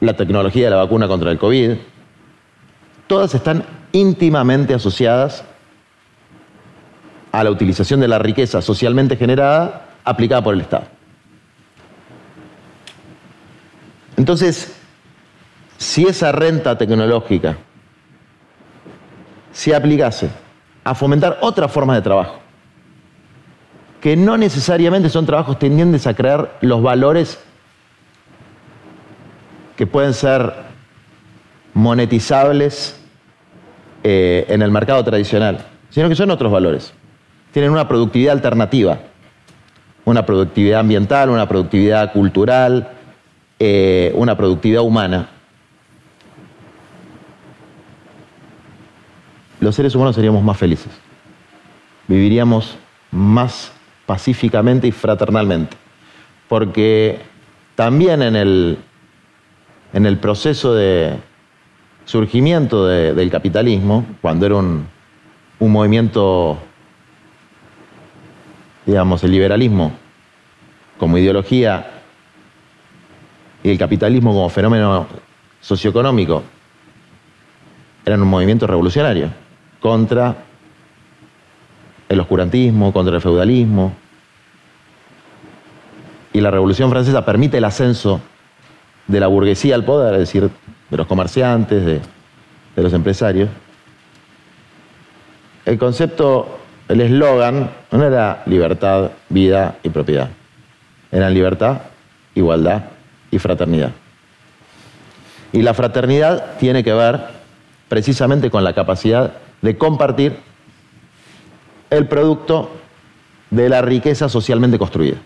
la 0.00 0.14
tecnología 0.14 0.64
de 0.66 0.70
la 0.70 0.76
vacuna 0.76 1.08
contra 1.08 1.30
el 1.30 1.38
COVID, 1.38 1.72
todas 3.06 3.34
están 3.34 3.64
íntimamente 3.92 4.74
asociadas 4.74 5.44
a 7.32 7.44
la 7.44 7.50
utilización 7.50 8.00
de 8.00 8.08
la 8.08 8.18
riqueza 8.18 8.62
socialmente 8.62 9.16
generada 9.16 9.88
aplicada 10.04 10.42
por 10.42 10.54
el 10.54 10.60
Estado. 10.62 10.84
Entonces, 14.16 14.74
si 15.76 16.06
esa 16.06 16.32
renta 16.32 16.78
tecnológica 16.78 17.58
se 19.52 19.74
aplicase 19.74 20.30
a 20.84 20.94
fomentar 20.94 21.38
otras 21.40 21.70
formas 21.70 21.96
de 21.96 22.02
trabajo, 22.02 22.38
que 24.00 24.16
no 24.16 24.36
necesariamente 24.36 25.08
son 25.08 25.26
trabajos 25.26 25.58
tendientes 25.58 26.06
a 26.06 26.14
crear 26.14 26.56
los 26.60 26.82
valores 26.82 27.38
que 29.76 29.86
pueden 29.86 30.14
ser 30.14 30.52
monetizables 31.74 32.98
eh, 34.02 34.46
en 34.48 34.62
el 34.62 34.70
mercado 34.70 35.04
tradicional, 35.04 35.66
sino 35.90 36.08
que 36.08 36.14
son 36.14 36.30
otros 36.30 36.50
valores. 36.50 36.94
Tienen 37.52 37.70
una 37.70 37.88
productividad 37.88 38.32
alternativa, 38.32 38.98
una 40.04 40.24
productividad 40.24 40.80
ambiental, 40.80 41.30
una 41.30 41.48
productividad 41.48 42.12
cultural, 42.12 42.90
eh, 43.58 44.12
una 44.14 44.36
productividad 44.36 44.82
humana, 44.82 45.28
los 49.60 49.74
seres 49.74 49.94
humanos 49.94 50.14
seríamos 50.14 50.42
más 50.42 50.56
felices. 50.56 50.92
Viviríamos 52.06 52.76
más 53.10 53.72
pacíficamente 54.06 54.86
y 54.86 54.92
fraternalmente. 54.92 55.76
Porque 56.48 57.18
también 57.74 58.22
en 58.22 58.36
el, 58.36 58.78
en 59.96 60.04
el 60.04 60.18
proceso 60.18 60.74
de 60.74 61.16
surgimiento 62.04 62.86
del 62.86 63.30
capitalismo, 63.30 64.04
cuando 64.20 64.44
era 64.44 64.56
un, 64.56 64.86
un 65.58 65.72
movimiento, 65.72 66.58
digamos, 68.84 69.24
el 69.24 69.32
liberalismo 69.32 69.92
como 70.98 71.16
ideología 71.16 71.92
y 73.64 73.70
el 73.70 73.78
capitalismo 73.78 74.34
como 74.34 74.50
fenómeno 74.50 75.06
socioeconómico 75.62 76.42
eran 78.04 78.20
un 78.20 78.28
movimiento 78.28 78.66
revolucionario 78.66 79.30
contra 79.80 80.36
el 82.06 82.20
oscurantismo, 82.20 82.92
contra 82.92 83.14
el 83.14 83.22
feudalismo. 83.22 83.94
Y 86.34 86.40
la 86.42 86.50
Revolución 86.50 86.90
Francesa 86.90 87.24
permite 87.24 87.56
el 87.56 87.64
ascenso 87.64 88.20
de 89.06 89.20
la 89.20 89.26
burguesía 89.26 89.74
al 89.74 89.84
poder, 89.84 90.14
es 90.14 90.20
decir, 90.20 90.50
de 90.90 90.96
los 90.96 91.06
comerciantes, 91.06 91.84
de, 91.84 92.00
los 92.76 92.92
empresarios. 92.92 93.48
El 95.64 95.78
concepto, 95.78 96.58
el 96.88 97.00
eslogan, 97.00 97.70
no 97.90 98.04
era 98.04 98.42
libertad, 98.46 99.10
vida 99.28 99.76
y 99.82 99.88
propiedad. 99.88 100.28
Eran 101.10 101.32
libertad, 101.32 101.78
igualdad 102.34 102.84
y 103.30 103.38
fraternidad. 103.38 103.92
Y 105.52 105.62
la 105.62 105.74
fraternidad 105.74 106.56
tiene 106.58 106.84
que 106.84 106.92
ver 106.92 107.20
precisamente 107.88 108.50
con 108.50 108.62
la 108.62 108.74
capacidad 108.74 109.34
de 109.62 109.78
compartir 109.78 110.36
el 111.90 112.06
producto 112.08 112.70
de 113.50 113.68
la 113.68 113.80
riqueza 113.80 114.28
socialmente 114.28 114.78
construida. 114.78 115.16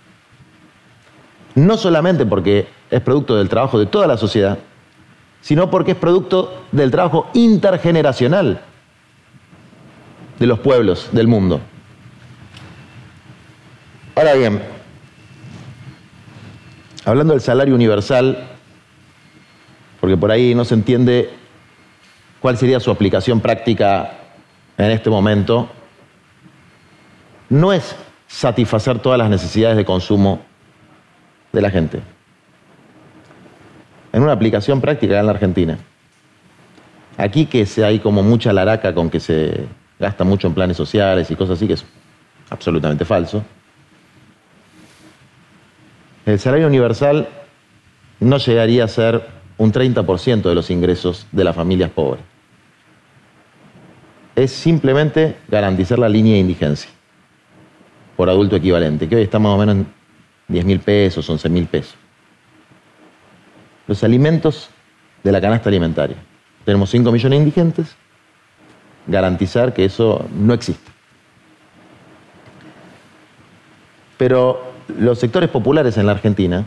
No 1.55 1.77
solamente 1.77 2.25
porque 2.27 2.69
es 2.91 3.01
producto 3.01 3.37
del 3.37 3.49
trabajo 3.49 3.79
de 3.79 3.87
toda 3.87 4.07
la 4.07 4.17
sociedad, 4.17 4.59
sino 5.41 5.71
porque 5.71 5.93
es 5.93 5.97
producto 5.97 6.65
del 6.73 6.91
trabajo 6.91 7.29
intergeneracional 7.35 8.61
de 10.39 10.47
los 10.47 10.59
pueblos 10.59 11.09
del 11.13 11.29
mundo. 11.29 11.61
Ahora 14.15 14.35
bien, 14.35 14.61
hablando 17.05 17.33
del 17.33 17.41
salario 17.41 17.75
universal, 17.75 18.49
porque 20.01 20.17
por 20.17 20.31
ahí 20.31 20.55
no 20.55 20.65
se 20.65 20.75
entiende 20.75 21.31
cuál 22.41 22.57
sería 22.57 22.81
su 22.81 22.91
aplicación 22.91 23.41
práctica 23.41 24.19
en 24.79 24.91
este 24.91 25.11
momento, 25.11 25.69
no 27.49 27.73
es 27.73 27.97
satisfacer 28.27 28.99
todas 28.99 29.19
las 29.19 29.29
necesidades 29.29 29.77
de 29.77 29.85
consumo 29.85 30.50
de 31.53 31.61
la 31.61 31.71
gente. 31.71 32.01
En 34.13 34.23
una 34.23 34.33
aplicación 34.33 34.81
práctica 34.81 35.19
en 35.19 35.27
la 35.27 35.33
Argentina. 35.33 35.79
Aquí 37.17 37.47
que 37.47 37.67
hay 37.85 37.99
como 37.99 38.23
mucha 38.23 38.53
laraca 38.53 38.95
con 38.95 39.11
que 39.11 39.21
se 39.21 39.67
gasta 39.99 40.25
mucho 40.25 40.49
en 40.49 40.55
planes 40.55 40.77
sociales 40.77 41.31
y 41.31 41.37
cosas 41.37 41.59
así, 41.59 41.67
que 41.67 41.75
es 41.75 41.85
absolutamente 42.49 43.05
falso. 43.05 43.45
El 46.27 46.39
salario 46.39 46.67
universal 46.67 47.29
no 48.21 48.39
llegaría 48.39 48.85
a 48.85 48.89
ser 48.89 49.27
un 49.59 49.73
30% 49.73 50.43
de 50.43 50.55
los 50.55 50.71
ingresos 50.71 51.27
de 51.33 51.45
las 51.45 51.55
familias 51.55 51.91
pobres. 51.91 52.23
Es 54.35 54.53
simplemente 54.53 55.37
garantizar 55.49 55.99
la 55.99 56.09
línea 56.09 56.35
de 56.35 56.41
indigencia 56.41 56.91
por 58.17 58.31
adulto 58.31 58.57
equivalente, 58.57 59.09
que 59.09 59.17
hoy 59.17 59.23
está 59.23 59.39
más 59.39 59.53
o 59.53 59.59
menos 59.59 59.77
en 59.77 60.00
10 60.51 60.65
mil 60.65 60.81
pesos, 60.81 61.29
11 61.29 61.49
mil 61.49 61.67
pesos. 61.67 61.95
Los 63.87 64.05
alimentos 64.05 64.69
de 65.23 65.33
la 65.33 65.41
canasta 65.41 65.69
alimentaria. 65.69 66.17
Tenemos 66.65 66.91
5 66.91 67.11
millones 67.11 67.39
de 67.39 67.45
indigentes, 67.45 67.97
garantizar 69.07 69.73
que 69.73 69.85
eso 69.85 70.27
no 70.35 70.53
existe. 70.53 70.91
Pero 74.19 74.73
los 74.99 75.19
sectores 75.19 75.49
populares 75.49 75.97
en 75.97 76.07
la 76.07 76.13
Argentina, 76.13 76.67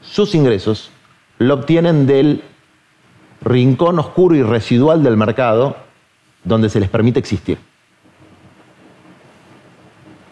sus 0.00 0.34
ingresos 0.34 0.90
lo 1.38 1.54
obtienen 1.54 2.06
del 2.06 2.42
rincón 3.42 3.98
oscuro 3.98 4.34
y 4.34 4.42
residual 4.42 5.02
del 5.02 5.16
mercado 5.16 5.76
donde 6.44 6.68
se 6.68 6.80
les 6.80 6.88
permite 6.88 7.18
existir. 7.18 7.58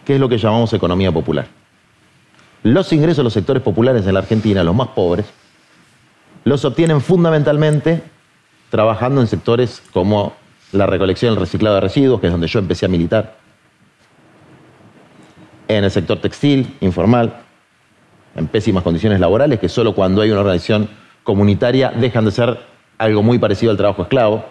¿Qué 0.04 0.14
es 0.14 0.20
lo 0.20 0.28
que 0.28 0.38
llamamos 0.38 0.72
economía 0.72 1.12
popular? 1.12 1.61
Los 2.62 2.92
ingresos 2.92 3.18
de 3.18 3.24
los 3.24 3.32
sectores 3.32 3.62
populares 3.62 4.06
en 4.06 4.14
la 4.14 4.20
Argentina, 4.20 4.62
los 4.62 4.74
más 4.74 4.88
pobres, 4.88 5.26
los 6.44 6.64
obtienen 6.64 7.00
fundamentalmente 7.00 8.02
trabajando 8.70 9.20
en 9.20 9.26
sectores 9.26 9.82
como 9.92 10.34
la 10.72 10.86
recolección 10.86 11.32
y 11.32 11.34
el 11.34 11.40
reciclado 11.40 11.74
de 11.76 11.80
residuos, 11.82 12.20
que 12.20 12.26
es 12.28 12.32
donde 12.32 12.46
yo 12.46 12.58
empecé 12.58 12.86
a 12.86 12.88
militar, 12.88 13.36
en 15.68 15.84
el 15.84 15.90
sector 15.90 16.18
textil, 16.20 16.76
informal, 16.80 17.42
en 18.34 18.46
pésimas 18.46 18.82
condiciones 18.82 19.20
laborales, 19.20 19.58
que 19.58 19.68
solo 19.68 19.94
cuando 19.94 20.22
hay 20.22 20.30
una 20.30 20.40
organización 20.40 20.88
comunitaria 21.22 21.90
dejan 21.90 22.24
de 22.24 22.30
ser 22.30 22.58
algo 22.98 23.22
muy 23.22 23.38
parecido 23.38 23.72
al 23.72 23.76
trabajo 23.76 24.02
esclavo. 24.02 24.44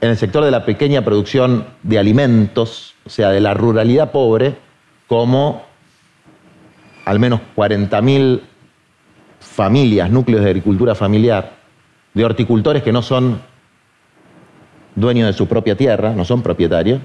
En 0.00 0.10
el 0.10 0.16
sector 0.16 0.44
de 0.44 0.50
la 0.50 0.64
pequeña 0.64 1.04
producción 1.04 1.66
de 1.82 1.98
alimentos, 1.98 2.94
o 3.04 3.10
sea, 3.10 3.30
de 3.30 3.40
la 3.40 3.54
ruralidad 3.54 4.10
pobre, 4.10 4.56
como 5.06 5.67
al 7.08 7.18
menos 7.18 7.40
40.000 7.56 8.42
familias, 9.40 10.10
núcleos 10.10 10.42
de 10.42 10.50
agricultura 10.50 10.94
familiar, 10.94 11.52
de 12.12 12.22
horticultores 12.22 12.82
que 12.82 12.92
no 12.92 13.00
son 13.00 13.40
dueños 14.94 15.26
de 15.26 15.32
su 15.32 15.48
propia 15.48 15.74
tierra, 15.74 16.12
no 16.12 16.26
son 16.26 16.42
propietarios, 16.42 17.00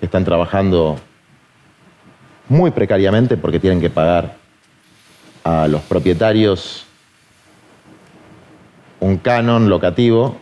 que 0.00 0.06
están 0.06 0.24
trabajando 0.24 0.96
muy 2.48 2.70
precariamente 2.70 3.36
porque 3.36 3.60
tienen 3.60 3.78
que 3.78 3.90
pagar 3.90 4.36
a 5.44 5.68
los 5.68 5.82
propietarios 5.82 6.86
un 9.00 9.18
canon 9.18 9.68
locativo 9.68 10.38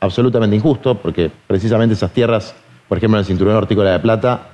absolutamente 0.00 0.54
injusto, 0.54 0.98
porque 0.98 1.30
precisamente 1.46 1.94
esas 1.94 2.12
tierras, 2.12 2.54
por 2.86 2.98
ejemplo 2.98 3.16
en 3.16 3.20
el 3.20 3.26
Cinturón 3.26 3.56
Hortícola 3.56 3.92
de 3.92 3.98
Plata, 4.00 4.48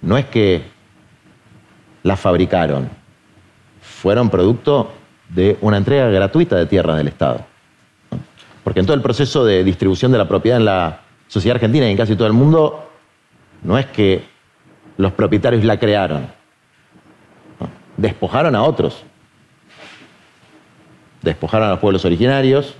no 0.00 0.16
es 0.16 0.26
que 0.26 0.62
las 2.02 2.20
fabricaron, 2.20 2.88
fueron 3.80 4.30
producto 4.30 4.92
de 5.28 5.56
una 5.60 5.76
entrega 5.76 6.08
gratuita 6.08 6.56
de 6.56 6.66
tierras 6.66 6.96
del 6.96 7.08
Estado. 7.08 7.44
Porque 8.64 8.80
en 8.80 8.86
todo 8.86 8.96
el 8.96 9.02
proceso 9.02 9.44
de 9.44 9.64
distribución 9.64 10.12
de 10.12 10.18
la 10.18 10.28
propiedad 10.28 10.58
en 10.58 10.64
la 10.64 11.00
sociedad 11.28 11.56
argentina 11.56 11.86
y 11.86 11.90
en 11.90 11.96
casi 11.96 12.14
todo 12.14 12.26
el 12.26 12.32
mundo, 12.32 12.88
no 13.62 13.78
es 13.78 13.86
que 13.86 14.24
los 14.96 15.12
propietarios 15.12 15.64
la 15.64 15.78
crearon, 15.78 16.28
despojaron 17.96 18.54
a 18.54 18.62
otros, 18.62 19.02
despojaron 21.22 21.68
a 21.68 21.70
los 21.72 21.78
pueblos 21.78 22.04
originarios 22.04 22.74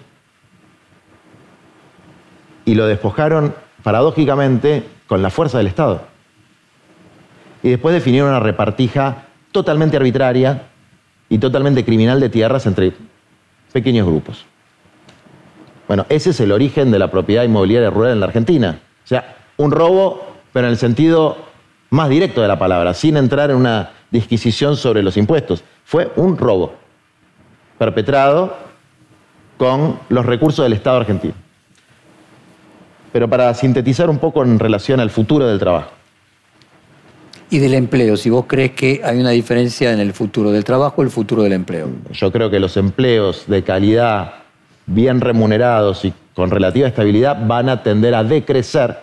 y 2.65 2.75
lo 2.75 2.87
despojaron 2.87 3.55
paradójicamente 3.83 4.85
con 5.07 5.23
la 5.23 5.31
fuerza 5.31 5.59
del 5.59 5.67
Estado. 5.67 6.12
Y 7.63 7.71
después 7.71 7.95
definieron 7.95 8.31
una 8.31 8.41
repartija 8.41 9.27
totalmente 9.53 9.97
arbitraria 9.97 10.63
y 11.29 11.39
totalmente 11.39 11.85
criminal 11.85 12.21
de 12.21 12.29
tierras 12.29 12.67
entre 12.67 12.93
pequeños 13.73 14.07
grupos. 14.07 14.45
Bueno, 15.89 16.07
ese 16.09 16.31
es 16.31 16.41
el 16.41 16.53
origen 16.53 16.91
de 16.91 16.99
la 16.99 17.11
propiedad 17.11 17.45
inmobiliaria 17.45 17.91
rural 17.91 18.13
en 18.13 18.21
la 18.21 18.27
Argentina. 18.27 18.81
O 19.05 19.07
sea, 19.07 19.37
un 19.57 19.71
robo, 19.71 20.27
pero 20.53 20.67
en 20.67 20.73
el 20.73 20.79
sentido 20.79 21.37
más 21.91 22.09
directo 22.09 22.41
de 22.41 22.49
la 22.49 22.59
palabra, 22.59 22.95
sin 22.95 23.17
entrar 23.17 23.51
en 23.51 23.57
una 23.57 23.91
disquisición 24.11 24.77
sobre 24.77 25.03
los 25.03 25.17
impuestos. 25.17 25.65
Fue 25.85 26.11
un 26.17 26.39
robo 26.39 26.75
perpetrado 27.79 28.57
con 29.59 29.99
los 30.09 30.25
recursos 30.25 30.65
del 30.65 30.73
Estado 30.73 30.99
argentino. 30.99 31.35
Pero 33.13 33.29
para 33.29 33.53
sintetizar 33.55 34.09
un 34.09 34.19
poco 34.19 34.43
en 34.43 34.59
relación 34.59 35.01
al 35.01 35.11
futuro 35.11 35.47
del 35.47 35.59
trabajo. 35.59 35.91
Y 37.53 37.59
del 37.59 37.75
empleo, 37.75 38.17
si 38.17 38.31
vos 38.31 38.47
crees 38.49 38.71
que 38.71 39.03
hay 39.05 39.21
una 39.21 39.29
diferencia 39.29 39.93
en 39.93 40.01
el 40.01 40.15
futuro 40.15 40.51
del 40.51 40.65
trabajo 40.65 41.03
y 41.03 41.05
el 41.05 41.11
futuro 41.11 41.43
del 41.43 41.53
empleo. 41.53 41.87
Yo 42.11 42.33
creo 42.33 42.49
que 42.49 42.59
los 42.59 42.79
empleos 42.79 43.45
de 43.47 43.63
calidad, 43.63 44.37
bien 44.87 45.21
remunerados 45.21 46.03
y 46.07 46.15
con 46.35 46.51
relativa 46.51 46.89
estabilidad 46.89 47.47
van 47.47 47.69
a 47.69 47.83
tender 47.83 48.15
a 48.15 48.25
decrecer, 48.25 48.97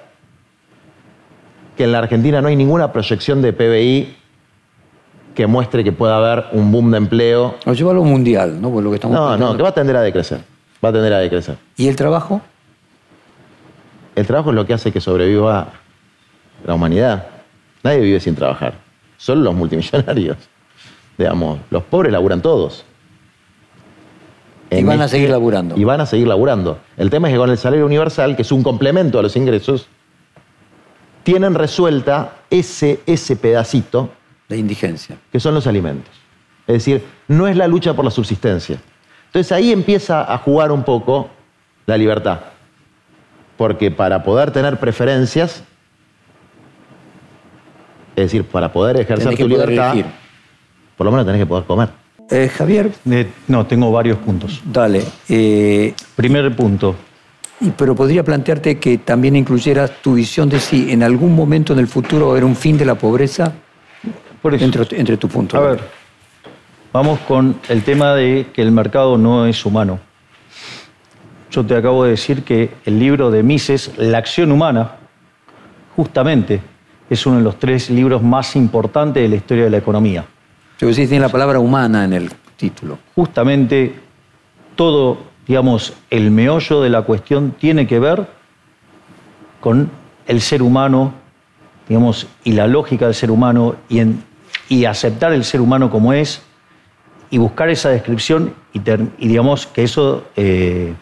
que 1.77 1.83
en 1.83 1.91
la 1.91 1.99
Argentina 1.99 2.41
no 2.41 2.47
hay 2.47 2.55
ninguna 2.55 2.91
proyección 2.91 3.43
de 3.43 3.53
PBI 3.53 4.15
que 5.35 5.45
muestre 5.45 5.83
que 5.83 5.91
pueda 5.91 6.17
haber 6.17 6.45
un 6.51 6.71
boom 6.71 6.89
de 6.89 6.97
empleo. 6.97 7.53
No, 7.67 7.73
lleva 7.73 7.93
lo 7.93 8.03
mundial, 8.03 8.59
¿no? 8.59 8.81
lo 8.81 8.89
que 8.89 8.95
estamos 8.95 9.15
no, 9.15 9.37
no, 9.37 9.55
que 9.55 9.61
va 9.61 9.69
a 9.69 9.75
tender 9.75 9.95
a 9.95 10.01
decrecer. 10.01 10.41
Va 10.83 10.89
a 10.89 10.91
tender 10.91 11.13
a 11.13 11.19
decrecer. 11.19 11.55
¿Y 11.77 11.87
el 11.87 11.95
trabajo? 11.95 12.41
El 14.15 14.25
trabajo 14.25 14.49
es 14.49 14.55
lo 14.55 14.65
que 14.65 14.73
hace 14.73 14.91
que 14.91 14.99
sobreviva 14.99 15.67
la 16.65 16.73
humanidad. 16.73 17.38
Nadie 17.89 18.01
vive 18.01 18.19
sin 18.19 18.35
trabajar. 18.35 18.75
Solo 19.17 19.41
los 19.41 19.55
multimillonarios. 19.55 20.37
Digamos, 21.17 21.57
los 21.71 21.81
pobres 21.81 22.11
laburan 22.11 22.39
todos. 22.39 22.85
y 24.69 24.83
van 24.83 25.01
a 25.01 25.05
este 25.05 25.17
seguir 25.17 25.31
laburando. 25.31 25.75
Y 25.75 25.83
van 25.85 25.99
a 25.99 26.05
seguir 26.05 26.27
laburando. 26.27 26.77
El 26.97 27.09
tema 27.09 27.29
es 27.29 27.33
que 27.33 27.39
con 27.39 27.49
el 27.49 27.57
salario 27.57 27.87
universal, 27.87 28.35
que 28.35 28.43
es 28.43 28.51
un 28.51 28.61
complemento 28.61 29.17
a 29.17 29.23
los 29.23 29.35
ingresos, 29.35 29.87
tienen 31.23 31.55
resuelta 31.55 32.33
ese, 32.51 32.99
ese 33.07 33.35
pedacito 33.35 34.11
de 34.47 34.57
indigencia. 34.57 35.17
Que 35.31 35.39
son 35.39 35.55
los 35.55 35.65
alimentos. 35.65 36.13
Es 36.67 36.75
decir, 36.75 37.03
no 37.27 37.47
es 37.47 37.57
la 37.57 37.67
lucha 37.67 37.95
por 37.95 38.05
la 38.05 38.11
subsistencia. 38.11 38.79
Entonces 39.25 39.51
ahí 39.51 39.71
empieza 39.71 40.31
a 40.31 40.37
jugar 40.37 40.71
un 40.71 40.83
poco 40.83 41.31
la 41.87 41.97
libertad. 41.97 42.41
Porque 43.57 43.89
para 43.89 44.21
poder 44.21 44.51
tener 44.51 44.79
preferencias, 44.79 45.63
es 48.21 48.31
decir, 48.31 48.43
para 48.43 48.71
poder 48.71 48.97
ejercer 48.97 49.35
tu 49.37 49.47
libertad, 49.47 49.95
por 50.97 51.05
lo 51.05 51.11
menos 51.11 51.25
tenés 51.25 51.41
que 51.41 51.45
poder 51.45 51.65
comer. 51.65 51.89
Eh, 52.29 52.47
Javier. 52.47 52.91
Eh, 53.09 53.27
no, 53.47 53.65
tengo 53.65 53.91
varios 53.91 54.17
puntos. 54.19 54.61
Dale. 54.63 55.03
Eh, 55.27 55.93
Primer 56.15 56.55
punto. 56.55 56.95
Pero 57.75 57.95
podría 57.95 58.23
plantearte 58.23 58.77
que 58.77 58.99
también 58.99 59.35
incluyeras 59.35 60.01
tu 60.01 60.13
visión 60.13 60.47
de 60.47 60.59
si 60.59 60.91
en 60.91 61.03
algún 61.03 61.35
momento 61.35 61.73
en 61.73 61.79
el 61.79 61.87
futuro 61.87 62.27
va 62.27 62.31
a 62.31 62.33
haber 62.33 62.45
un 62.45 62.55
fin 62.55 62.77
de 62.77 62.85
la 62.85 62.95
pobreza 62.95 63.53
entre, 64.43 65.17
tu 65.17 65.27
punto. 65.27 65.57
A 65.57 65.61
ver, 65.61 65.79
vamos 66.93 67.19
con 67.21 67.59
el 67.67 67.83
tema 67.83 68.15
de 68.15 68.47
que 68.53 68.61
el 68.61 68.71
mercado 68.71 69.17
no 69.17 69.45
es 69.45 69.65
humano. 69.65 69.99
Yo 71.51 71.65
te 71.65 71.75
acabo 71.75 72.05
de 72.05 72.11
decir 72.11 72.43
que 72.43 72.69
el 72.85 72.99
libro 72.99 73.31
de 73.31 73.43
Mises, 73.43 73.91
La 73.97 74.19
acción 74.19 74.51
humana, 74.51 74.91
justamente 75.95 76.61
es 77.09 77.25
uno 77.25 77.37
de 77.37 77.43
los 77.43 77.57
tres 77.57 77.89
libros 77.89 78.21
más 78.21 78.55
importantes 78.55 79.23
de 79.23 79.29
la 79.29 79.35
historia 79.35 79.63
de 79.65 79.69
la 79.69 79.77
economía. 79.77 80.25
Yo 80.79 80.93
sí 80.93 81.07
tiene 81.07 81.25
la 81.25 81.29
palabra 81.29 81.59
humana 81.59 82.05
en 82.05 82.13
el 82.13 82.31
título. 82.55 82.99
Justamente 83.15 83.95
todo, 84.75 85.17
digamos, 85.47 85.93
el 86.09 86.31
meollo 86.31 86.81
de 86.81 86.89
la 86.89 87.01
cuestión 87.01 87.51
tiene 87.59 87.87
que 87.87 87.99
ver 87.99 88.27
con 89.59 89.89
el 90.27 90.41
ser 90.41 90.61
humano, 90.61 91.13
digamos, 91.87 92.27
y 92.43 92.53
la 92.53 92.67
lógica 92.67 93.05
del 93.05 93.15
ser 93.15 93.31
humano 93.31 93.75
y 93.89 93.99
en 93.99 94.29
y 94.69 94.85
aceptar 94.85 95.33
el 95.33 95.43
ser 95.43 95.61
humano 95.61 95.89
como 95.89 96.13
es 96.13 96.41
y 97.31 97.37
buscar 97.39 97.69
esa 97.69 97.89
descripción 97.89 98.53
y, 98.71 98.79
digamos 99.27 99.65
que 99.65 99.83
eso 99.83 100.25
eh, 100.35 100.93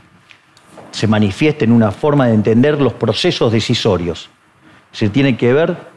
se 0.92 1.08
manifieste 1.08 1.66
en 1.66 1.74
una 1.74 1.92
forma 1.92 2.28
de 2.28 2.34
entender 2.34 2.82
los 2.82 2.94
procesos 2.94 3.52
decisorios. 3.52 4.30
Se 4.92 5.10
tiene 5.10 5.38
que 5.38 5.54
ver... 5.54 5.97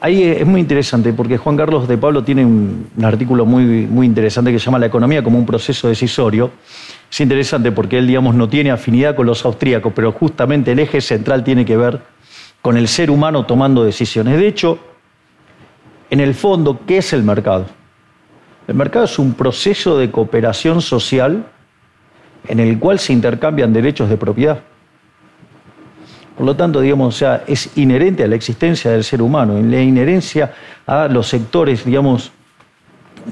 Ahí 0.00 0.22
es 0.22 0.46
muy 0.46 0.60
interesante 0.60 1.14
porque 1.14 1.38
Juan 1.38 1.56
Carlos 1.56 1.88
de 1.88 1.96
Pablo 1.96 2.22
tiene 2.22 2.44
un, 2.44 2.88
artículo 3.02 3.46
muy, 3.46 3.64
muy 3.86 4.06
interesante 4.06 4.52
que 4.52 4.58
se 4.58 4.66
llama 4.66 4.78
La 4.78 4.84
economía 4.84 5.24
como 5.24 5.38
un 5.38 5.46
proceso 5.46 5.88
decisorio. 5.88 6.50
Es 7.10 7.20
interesante 7.20 7.72
porque 7.72 7.96
él, 7.96 8.06
digamos, 8.06 8.34
no 8.34 8.46
tiene 8.46 8.70
afinidad 8.70 9.16
con 9.16 9.24
los 9.24 9.42
austríacos, 9.46 9.92
pero 9.96 10.12
justamente 10.12 10.72
el 10.72 10.78
eje 10.78 11.00
central 11.00 11.42
tiene 11.42 11.64
que 11.64 11.78
ver 11.78 12.02
con 12.60 12.76
el 12.76 12.86
ser 12.86 13.10
humano 13.10 13.46
tomando 13.46 13.82
decisiones. 13.82 14.36
De 14.36 14.46
hecho, 14.46 14.78
en 16.10 16.20
el 16.20 16.34
fondo, 16.34 16.80
¿qué 16.86 16.98
es 16.98 17.12
el 17.14 17.22
mercado? 17.22 17.66
El 18.66 18.74
mercado 18.74 19.06
es 19.06 19.18
un 19.18 19.32
proceso 19.34 19.96
de 19.98 20.10
cooperación 20.10 20.82
social 20.82 21.46
en 22.46 22.60
el 22.60 22.78
cual 22.78 22.98
se 22.98 23.12
intercambian 23.12 23.72
derechos 23.72 24.10
de 24.10 24.16
propiedad. 24.16 24.60
Por 26.36 26.46
lo 26.46 26.56
tanto, 26.56 26.80
digamos, 26.80 27.14
o 27.14 27.18
sea, 27.18 27.44
es 27.46 27.76
inherente 27.76 28.24
a 28.24 28.26
la 28.26 28.34
existencia 28.34 28.90
del 28.90 29.04
ser 29.04 29.22
humano, 29.22 29.56
en 29.56 29.70
la 29.70 29.80
inherencia 29.80 30.52
a 30.86 31.06
los 31.06 31.28
sectores, 31.28 31.84
digamos, 31.84 32.32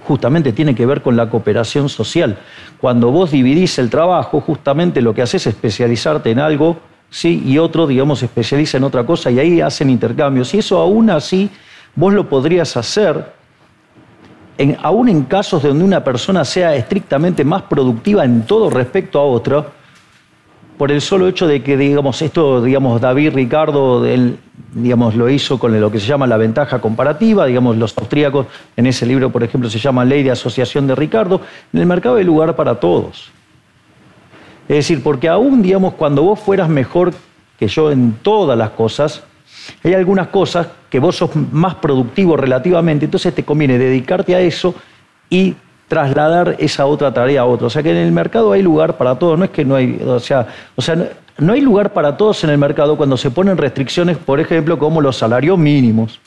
justamente 0.04 0.52
tiene 0.52 0.74
que 0.74 0.86
ver 0.86 1.02
con 1.02 1.16
la 1.16 1.28
cooperación 1.28 1.88
social. 1.88 2.38
Cuando 2.80 3.10
vos 3.10 3.30
dividís 3.30 3.78
el 3.78 3.90
trabajo, 3.90 4.40
justamente 4.40 5.02
lo 5.02 5.14
que 5.14 5.22
haces 5.22 5.46
es 5.46 5.54
especializarte 5.54 6.30
en 6.30 6.38
algo, 6.38 6.78
sí, 7.10 7.42
y 7.44 7.58
otro, 7.58 7.86
digamos, 7.86 8.20
se 8.20 8.26
especializa 8.26 8.78
en 8.78 8.84
otra 8.84 9.04
cosa 9.04 9.30
y 9.30 9.38
ahí 9.40 9.60
hacen 9.60 9.90
intercambios. 9.90 10.54
Y 10.54 10.58
eso 10.58 10.78
aún 10.78 11.10
así 11.10 11.50
vos 11.94 12.12
lo 12.12 12.28
podrías 12.28 12.76
hacer 12.76 13.42
aún 14.82 15.08
en 15.08 15.24
casos 15.24 15.62
donde 15.62 15.84
una 15.84 16.04
persona 16.04 16.44
sea 16.44 16.74
estrictamente 16.76 17.44
más 17.44 17.62
productiva 17.62 18.24
en 18.24 18.42
todo 18.42 18.70
respecto 18.70 19.18
a 19.18 19.24
otra, 19.24 19.66
por 20.78 20.90
el 20.90 21.00
solo 21.00 21.28
hecho 21.28 21.46
de 21.46 21.62
que, 21.62 21.76
digamos, 21.76 22.22
esto, 22.22 22.62
digamos, 22.62 23.00
David 23.00 23.34
Ricardo, 23.34 24.04
digamos, 24.72 25.14
lo 25.14 25.28
hizo 25.28 25.58
con 25.58 25.78
lo 25.78 25.90
que 25.90 26.00
se 26.00 26.06
llama 26.06 26.26
la 26.26 26.36
ventaja 26.36 26.80
comparativa, 26.80 27.46
digamos, 27.46 27.76
los 27.76 27.96
austríacos, 27.96 28.46
en 28.76 28.86
ese 28.86 29.06
libro, 29.06 29.30
por 29.30 29.42
ejemplo, 29.42 29.68
se 29.70 29.78
llama 29.78 30.04
Ley 30.04 30.22
de 30.22 30.30
Asociación 30.30 30.86
de 30.86 30.94
Ricardo, 30.94 31.40
en 31.72 31.80
el 31.80 31.86
mercado 31.86 32.16
hay 32.16 32.24
lugar 32.24 32.56
para 32.56 32.80
todos. 32.80 33.30
Es 34.68 34.76
decir, 34.76 35.02
porque 35.02 35.28
aún, 35.28 35.62
digamos, 35.62 35.94
cuando 35.94 36.22
vos 36.22 36.40
fueras 36.40 36.68
mejor 36.68 37.12
que 37.58 37.68
yo 37.68 37.92
en 37.92 38.14
todas 38.22 38.56
las 38.56 38.70
cosas, 38.70 39.22
hay 39.84 39.94
algunas 39.94 40.28
cosas 40.28 40.68
que 40.88 40.98
vos 40.98 41.16
sos 41.16 41.30
más 41.52 41.76
productivo 41.76 42.36
relativamente, 42.36 43.04
entonces 43.04 43.34
te 43.34 43.44
conviene 43.44 43.78
dedicarte 43.78 44.34
a 44.34 44.40
eso 44.40 44.74
y 45.30 45.54
trasladar 45.92 46.56
esa 46.58 46.86
otra 46.86 47.12
tarea 47.12 47.42
a 47.42 47.44
otro. 47.44 47.66
O 47.66 47.70
sea 47.70 47.82
que 47.82 47.90
en 47.90 47.98
el 47.98 48.12
mercado 48.12 48.52
hay 48.52 48.62
lugar 48.62 48.96
para 48.96 49.18
todos, 49.18 49.38
no 49.38 49.44
es 49.44 49.50
que 49.50 49.62
no 49.62 49.74
hay, 49.74 50.00
o 50.06 50.18
sea, 50.20 50.46
o 50.74 50.80
sea, 50.80 50.96
no, 51.36 51.52
hay 51.52 51.60
lugar 51.60 51.92
para 51.92 52.16
todos 52.16 52.42
en 52.44 52.48
el 52.48 52.56
mercado 52.56 52.96
cuando 52.96 53.18
se 53.18 53.30
ponen 53.30 53.58
restricciones, 53.58 54.16
por 54.16 54.40
ejemplo, 54.40 54.78
como 54.78 55.02
los 55.02 55.18
salarios 55.18 55.58
mínimos. 55.58 56.18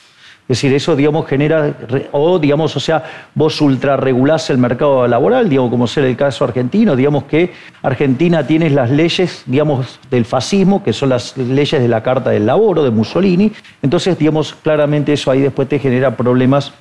Es 0.42 0.58
decir, 0.58 0.72
eso, 0.72 0.94
digamos, 0.94 1.26
genera, 1.26 1.74
o, 2.12 2.38
digamos, 2.38 2.76
o 2.76 2.78
sea, 2.78 3.02
vos 3.34 3.60
ultrarregulás 3.60 4.48
el 4.50 4.58
mercado 4.58 5.08
laboral, 5.08 5.48
digamos, 5.48 5.68
como 5.72 5.88
ser 5.88 6.04
el 6.04 6.16
caso 6.16 6.44
argentino, 6.44 6.94
digamos 6.94 7.24
que 7.24 7.52
Argentina 7.82 8.46
tiene 8.46 8.70
las 8.70 8.88
leyes, 8.88 9.42
digamos, 9.46 9.98
del 10.12 10.24
fascismo, 10.24 10.84
que 10.84 10.92
son 10.92 11.08
las 11.08 11.36
leyes 11.36 11.82
de 11.82 11.88
la 11.88 12.04
Carta 12.04 12.30
del 12.30 12.46
Laboro, 12.46 12.84
de 12.84 12.92
Mussolini, 12.92 13.50
entonces, 13.82 14.16
digamos, 14.16 14.54
claramente 14.62 15.12
eso 15.12 15.32
ahí 15.32 15.40
después 15.40 15.68
te 15.68 15.80
genera 15.80 16.16
problemas, 16.16 16.72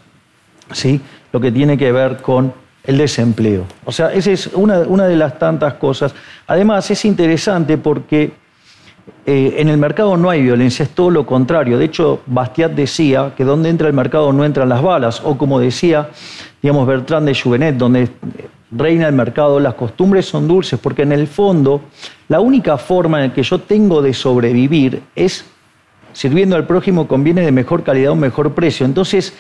¿sí? 0.72 1.02
Lo 1.32 1.42
que 1.42 1.52
tiene 1.52 1.80
que 1.80 1.92
ver 1.92 2.18
con 2.18 2.54
el 2.88 2.98
desempleo. 2.98 3.66
O 3.86 3.92
sea, 3.92 4.14
esa 4.14 4.32
es 4.32 4.48
una, 4.54 5.08
de 5.08 5.16
las 5.16 5.40
tantas 5.40 5.76
cosas. 5.76 6.14
Además, 6.48 6.90
es 6.92 7.04
interesante 7.06 7.78
porque 7.78 8.34
eh, 9.26 9.56
en 9.58 9.70
el 9.70 9.78
mercado 9.78 10.18
no 10.18 10.30
hay 10.30 10.42
violencia, 10.42 10.84
es 10.84 10.90
todo 10.90 11.10
lo 11.10 11.26
contrario. 11.26 11.78
De 11.78 11.86
hecho, 11.86 12.22
Bastiat 12.26 12.72
decía 12.72 13.34
que 13.36 13.44
donde 13.44 13.70
entra 13.70 13.88
el 13.88 13.94
mercado 13.94 14.32
no 14.34 14.46
entran 14.46 14.70
las 14.70 14.82
balas, 14.82 15.22
o 15.24 15.38
como 15.38 15.60
decía, 15.60 16.10
digamos, 16.62 16.88
Bertrand 16.88 17.28
de 17.28 17.36
Juvenet, 17.36 17.76
donde 17.78 18.10
reina 18.72 19.08
el 19.08 19.14
mercado, 19.14 19.60
las 19.60 19.76
costumbres 19.76 20.26
son 20.26 20.48
dulces, 20.48 20.80
porque 20.80 21.04
en 21.04 21.12
el 21.12 21.28
fondo 21.28 21.82
la 22.28 22.40
única 22.40 22.78
forma 22.78 23.24
en 23.24 23.32
que 23.32 23.44
yo 23.44 23.60
tengo 23.60 24.02
de 24.02 24.14
sobrevivir 24.14 25.02
es 25.16 25.46
sirviendo 26.14 26.56
al 26.56 26.66
prójimo 26.66 27.08
con 27.08 27.24
bienes 27.24 27.46
de 27.46 27.52
mejor 27.52 27.84
calidad 27.84 28.12
o 28.12 28.16
mejor 28.16 28.54
precio. 28.54 28.86
Entonces, 28.86 29.34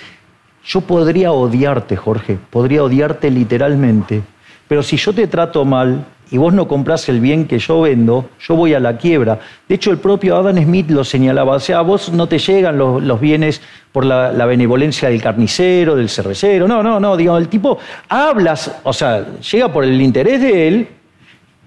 yo 0.65 0.81
podría 0.81 1.31
odiarte, 1.31 1.95
Jorge, 1.95 2.37
podría 2.49 2.83
odiarte 2.83 3.29
literalmente, 3.29 4.23
pero 4.67 4.81
si 4.81 4.97
yo 4.97 5.13
te 5.13 5.27
trato 5.27 5.63
mal, 5.63 6.05
y 6.31 6.37
vos 6.37 6.53
no 6.53 6.67
compras 6.67 7.07
el 7.09 7.19
bien 7.19 7.45
que 7.45 7.59
yo 7.59 7.81
vendo, 7.81 8.29
yo 8.39 8.55
voy 8.55 8.73
a 8.73 8.79
la 8.79 8.97
quiebra. 8.97 9.39
De 9.67 9.75
hecho, 9.75 9.91
el 9.91 9.97
propio 9.97 10.35
Adam 10.35 10.57
Smith 10.57 10.89
lo 10.89 11.03
señalaba. 11.03 11.55
O 11.55 11.59
sea, 11.59 11.79
a 11.79 11.81
vos 11.81 12.11
no 12.11 12.27
te 12.27 12.39
llegan 12.39 12.77
los, 12.77 13.19
bienes 13.19 13.61
por 13.91 14.05
la, 14.05 14.31
benevolencia 14.45 15.09
del 15.09 15.21
carnicero, 15.21 15.95
del 15.95 16.09
cervecero. 16.09 16.67
No, 16.67 16.81
no, 16.81 16.99
no. 16.99 17.15
Digamos, 17.15 17.41
el 17.41 17.47
tipo 17.47 17.77
hablas, 18.09 18.79
o 18.83 18.93
sea, 18.93 19.25
llega 19.39 19.71
por 19.71 19.83
el 19.83 20.01
interés 20.01 20.41
de 20.41 20.67
él, 20.67 20.87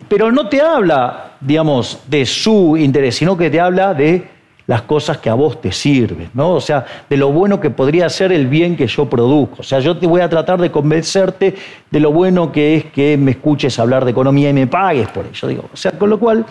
pero 0.09 0.33
no 0.33 0.49
te 0.49 0.61
habla, 0.61 1.33
digamos, 1.41 2.01
de 2.09 2.27
su 2.27 2.77
interés, 2.77 3.17
sino 3.17 3.37
que 3.37 3.51
te 3.51 3.61
habla 3.61 3.95
de 3.95 4.29
las 4.69 4.83
cosas 4.83 5.17
que 5.17 5.31
a 5.31 5.35
vos 5.35 5.63
te 5.63 5.73
sirven, 5.73 6.29
¿no? 6.35 6.51
O 6.51 6.61
sea, 6.61 6.85
de 7.09 7.17
lo 7.17 7.33
bueno 7.33 7.59
que 7.59 7.71
podría 7.71 8.07
ser 8.11 8.33
el 8.33 8.47
bien 8.47 8.77
que 8.77 8.87
yo 8.87 9.09
produzco. 9.09 9.57
O 9.61 9.63
sea, 9.63 9.81
yo 9.81 9.97
te 9.97 10.07
voy 10.07 10.21
a 10.21 10.29
tratar 10.29 10.61
de 10.61 10.71
convencerte 10.71 11.55
de 11.91 12.01
lo 12.01 12.13
bueno 12.13 12.53
que 12.53 12.77
es 12.77 12.85
que 12.85 13.17
me 13.17 13.31
escuches 13.31 13.79
hablar 13.79 14.05
de 14.05 14.11
economía 14.11 14.51
y 14.51 14.53
me 14.53 14.67
pagues 14.67 15.09
por 15.09 15.25
ello. 15.25 15.49
Digo. 15.49 15.65
O 15.73 15.77
sea, 15.77 15.93
con 15.93 16.11
lo 16.11 16.21
cual, 16.21 16.45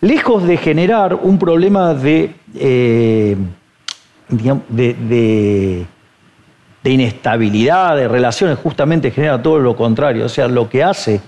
lejos 0.00 0.44
de 0.44 0.56
generar 0.56 1.14
un 1.14 1.38
problema 1.38 1.92
de, 1.92 2.34
eh, 2.54 3.36
de, 4.30 5.86
de 6.82 6.90
inestabilidad 6.90 7.96
de 7.96 8.08
relaciones, 8.08 8.56
justamente 8.62 9.10
genera 9.10 9.42
todo 9.42 9.58
lo 9.58 9.76
contrario. 9.76 10.24
O 10.24 10.30
sea, 10.30 10.48
lo 10.48 10.70
que 10.70 10.82
hace 10.82 11.20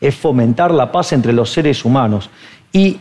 es 0.00 0.14
fomentar 0.14 0.70
la 0.70 0.90
paz 0.90 1.12
entre 1.12 1.34
los 1.34 1.50
seres 1.50 1.84
humanos. 1.84 2.30
Y 2.72 2.96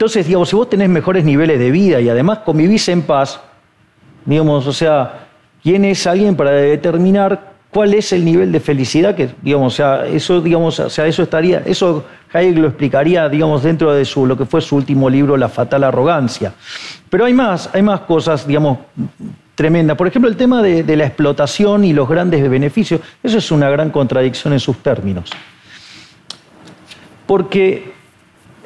entonces, 0.00 0.26
digamos, 0.26 0.48
si 0.48 0.56
vos 0.56 0.66
tenés 0.66 0.88
mejores 0.88 1.26
niveles 1.26 1.58
de 1.58 1.70
vida 1.70 2.00
y 2.00 2.08
además 2.08 2.38
convivís 2.38 2.88
en 2.88 3.02
paz, 3.02 3.38
digamos, 4.24 4.66
o 4.66 4.72
sea, 4.72 5.26
¿quién 5.62 5.84
es 5.84 6.06
alguien 6.06 6.36
para 6.36 6.52
determinar 6.52 7.52
cuál 7.70 7.92
es 7.92 8.10
el 8.14 8.24
nivel 8.24 8.50
de 8.50 8.60
felicidad 8.60 9.14
que, 9.14 9.28
digamos, 9.42 9.74
o 9.74 9.76
sea, 9.76 10.06
eso, 10.06 10.40
digamos, 10.40 10.80
o 10.80 10.88
sea, 10.88 11.06
eso 11.06 11.22
estaría, 11.22 11.58
eso 11.66 12.06
Hayek 12.32 12.56
lo 12.56 12.68
explicaría, 12.68 13.28
digamos, 13.28 13.62
dentro 13.62 13.92
de 13.92 14.06
su, 14.06 14.24
lo 14.24 14.38
que 14.38 14.46
fue 14.46 14.62
su 14.62 14.74
último 14.74 15.10
libro, 15.10 15.36
La 15.36 15.50
fatal 15.50 15.84
arrogancia. 15.84 16.54
Pero 17.10 17.26
hay 17.26 17.34
más, 17.34 17.68
hay 17.74 17.82
más 17.82 18.00
cosas, 18.00 18.46
digamos, 18.46 18.78
tremendas. 19.54 19.98
Por 19.98 20.06
ejemplo, 20.08 20.30
el 20.30 20.36
tema 20.38 20.62
de, 20.62 20.82
de 20.82 20.96
la 20.96 21.04
explotación 21.04 21.84
y 21.84 21.92
los 21.92 22.08
grandes 22.08 22.48
beneficios, 22.48 23.02
eso 23.22 23.36
es 23.36 23.50
una 23.50 23.68
gran 23.68 23.90
contradicción 23.90 24.54
en 24.54 24.60
sus 24.60 24.78
términos. 24.78 25.28
Porque 27.26 27.99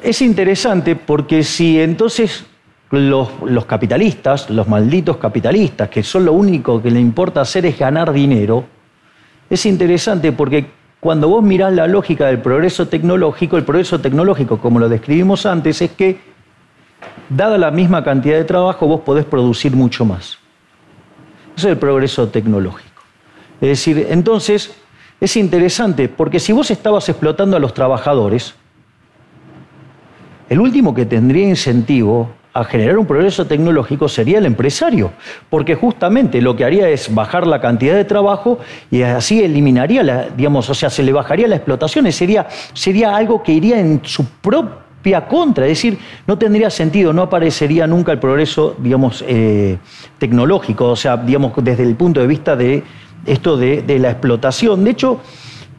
es 0.05 0.21
interesante 0.21 0.95
porque 0.95 1.43
si 1.43 1.81
entonces 1.81 2.45
los, 2.91 3.27
capitalistas, 3.65 4.51
los 4.51 4.67
malditos 4.67 5.17
capitalistas, 5.17 5.89
que 5.89 6.03
son 6.03 6.25
lo 6.25 6.33
único 6.33 6.79
que 6.81 6.91
le 6.91 6.99
importa 6.99 7.41
hacer 7.41 7.65
es 7.65 7.79
ganar 7.79 8.13
dinero, 8.13 8.65
es 9.49 9.65
interesante 9.65 10.31
porque 10.31 10.67
cuando 10.99 11.27
vos 11.27 11.43
mirás 11.43 11.73
la 11.73 11.87
lógica 11.87 12.27
del 12.27 12.39
progreso 12.39 12.87
tecnológico, 12.87 13.57
el 13.57 13.63
progreso 13.63 13.99
tecnológico, 13.99 14.59
como 14.59 14.79
lo 14.79 14.89
describimos 14.89 15.47
antes, 15.47 15.81
es 15.81 15.91
que, 15.91 16.19
dada 17.27 17.57
la 17.57 17.71
misma 17.71 18.03
cantidad 18.03 18.37
de 18.37 18.43
trabajo, 18.43 18.87
vos 18.87 19.01
podés 19.01 19.25
producir 19.25 19.75
mucho 19.75 20.05
más. 20.05 20.37
Eso 21.57 21.67
es 21.67 21.73
el 21.73 21.77
progreso 21.77 22.27
tecnológico. 22.27 23.01
Es 23.59 23.69
decir, 23.69 24.07
entonces, 24.09 24.75
es 25.19 25.35
interesante 25.35 26.09
porque 26.09 26.39
si 26.39 26.53
vos 26.53 26.69
estabas 26.69 27.09
explotando 27.09 27.57
a 27.57 27.59
los 27.59 27.73
trabajadores, 27.73 28.53
el 30.49 30.59
último 30.59 30.93
que 30.93 31.05
tendría 31.05 31.47
incentivo 31.47 32.29
a 32.55 32.63
generar 32.63 32.97
un 32.97 33.05
progreso 33.05 33.45
tecnológico 33.45 34.07
sería 34.07 34.37
el 34.37 34.45
empresario, 34.45 35.11
porque 35.49 35.75
justamente 35.75 36.41
lo 36.41 36.55
que 36.55 36.63
haría 36.63 36.87
es 36.87 37.13
bajar 37.13 37.45
la 37.45 37.59
cantidad 37.59 37.95
de 37.95 38.05
trabajo 38.05 38.59
y 38.89 39.01
así 39.01 39.43
eliminaría, 39.43 40.03
la, 40.03 40.29
digamos, 40.29 40.69
o 40.69 40.73
sea, 40.73 40.89
se 40.89 41.03
le 41.03 41.11
bajaría 41.11 41.49
la 41.49 41.57
explotación, 41.57 42.09
sería, 42.13 42.47
sería 42.73 43.13
algo 43.13 43.43
que 43.43 43.51
iría 43.51 43.77
en 43.77 43.99
su 44.05 44.25
propia 44.41 45.27
contra, 45.27 45.65
es 45.65 45.71
decir, 45.71 45.99
no 46.25 46.37
tendría 46.37 46.69
sentido, 46.69 47.11
no 47.11 47.23
aparecería 47.23 47.87
nunca 47.87 48.13
el 48.13 48.19
progreso, 48.19 48.73
digamos, 48.79 49.21
eh, 49.27 49.77
tecnológico, 50.17 50.91
o 50.91 50.95
sea, 50.95 51.17
digamos, 51.17 51.51
desde 51.61 51.83
el 51.83 51.95
punto 51.95 52.21
de 52.21 52.27
vista 52.27 52.55
de 52.55 52.83
esto 53.25 53.57
de, 53.57 53.81
de 53.81 53.99
la 53.99 54.11
explotación. 54.11 54.85
De 54.85 54.91
hecho, 54.91 55.19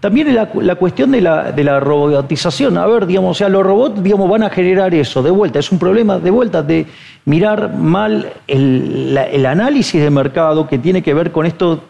también 0.01 0.35
la, 0.35 0.47
cuestión 0.77 1.11
de 1.11 1.21
la, 1.21 1.53
de 1.53 1.81
robotización. 1.81 2.77
A 2.77 2.87
ver, 2.87 3.07
digamos, 3.07 3.31
o 3.31 3.35
sea, 3.35 3.49
los 3.49 3.63
robots 3.63 4.03
digamos, 4.03 4.29
van 4.29 4.43
a 4.43 4.51
generar 4.51 4.95
eso, 4.95 5.23
de 5.23 5.31
vuelta. 5.31 5.59
Es 5.59 5.73
un 5.73 5.79
problema 5.79 6.19
de 6.19 6.31
vuelta 6.31 6.63
de 6.63 6.87
mirar 7.25 7.75
mal 7.75 8.33
el, 8.47 9.47
análisis 9.47 10.01
de 10.01 10.11
mercado 10.11 10.69
que 10.69 10.79
tiene 10.79 11.03
que 11.03 11.15
ver 11.15 11.33
con 11.33 11.47
esto 11.47 11.85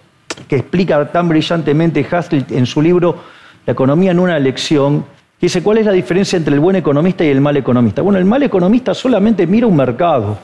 que 0.49 0.57
explica 0.57 1.11
tan 1.11 1.29
brillantemente 1.29 2.07
Haskell 2.09 2.45
en 2.51 2.67
su 2.67 2.81
libro 2.81 3.17
La 3.65 3.73
economía 3.73 4.13
en 4.13 4.21
una 4.21 4.39
lección, 4.39 5.05
que 5.41 5.47
dice 5.47 5.63
cuál 5.63 5.79
es 5.79 5.87
la 5.87 5.93
diferencia 5.93 6.37
entre 6.37 6.55
el 6.55 6.61
buen 6.61 6.77
economista 6.77 7.25
y 7.25 7.29
el 7.29 7.41
mal 7.41 7.57
economista. 7.57 8.03
Bueno, 8.03 8.19
el 8.19 8.25
mal 8.25 8.43
economista 8.43 8.95
solamente 8.95 9.47
mira 9.47 9.67
un 9.67 9.77
mercado 9.77 10.39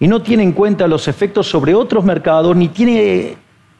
y 0.00 0.08
no 0.08 0.22
tiene 0.22 0.42
en 0.42 0.52
cuenta 0.52 0.88
los 0.88 1.06
efectos 1.06 1.48
sobre 1.48 1.74
otros 1.74 2.04
mercados, 2.04 2.56
ni 2.56 2.68
tiene 2.68 3.36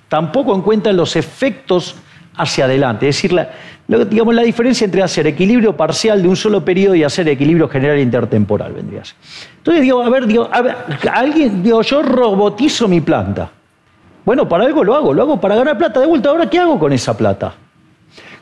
tampoco 0.08 0.54
en 0.54 0.62
cuenta 0.62 0.92
los 0.92 1.16
efectos 1.16 1.96
hacia 2.36 2.64
adelante. 2.64 3.08
Es 3.08 3.16
decir, 3.16 3.32
la, 3.32 3.48
digamos, 3.86 4.34
la 4.34 4.42
diferencia 4.42 4.84
entre 4.84 5.02
hacer 5.02 5.26
equilibrio 5.26 5.76
parcial 5.76 6.22
de 6.22 6.28
un 6.28 6.36
solo 6.36 6.64
periodo 6.64 6.94
y 6.94 7.04
hacer 7.04 7.28
equilibrio 7.28 7.68
general 7.68 7.98
intertemporal 7.98 8.72
vendría. 8.72 9.02
Entonces 9.58 9.82
digo, 9.82 10.02
a 10.02 10.08
ver, 10.08 10.26
digo, 10.26 10.48
a 10.50 10.62
ver, 10.62 10.76
alguien, 11.12 11.62
digo, 11.62 11.82
yo 11.82 12.02
robotizo 12.02 12.88
mi 12.88 13.00
planta. 13.00 13.50
Bueno, 14.24 14.48
para 14.48 14.64
algo 14.64 14.82
lo 14.82 14.94
hago, 14.94 15.12
lo 15.12 15.22
hago 15.22 15.40
para 15.40 15.54
ganar 15.54 15.76
plata 15.76 16.00
de 16.00 16.06
vuelta. 16.06 16.30
Ahora, 16.30 16.48
¿qué 16.48 16.58
hago 16.58 16.78
con 16.78 16.92
esa 16.92 17.16
plata? 17.16 17.54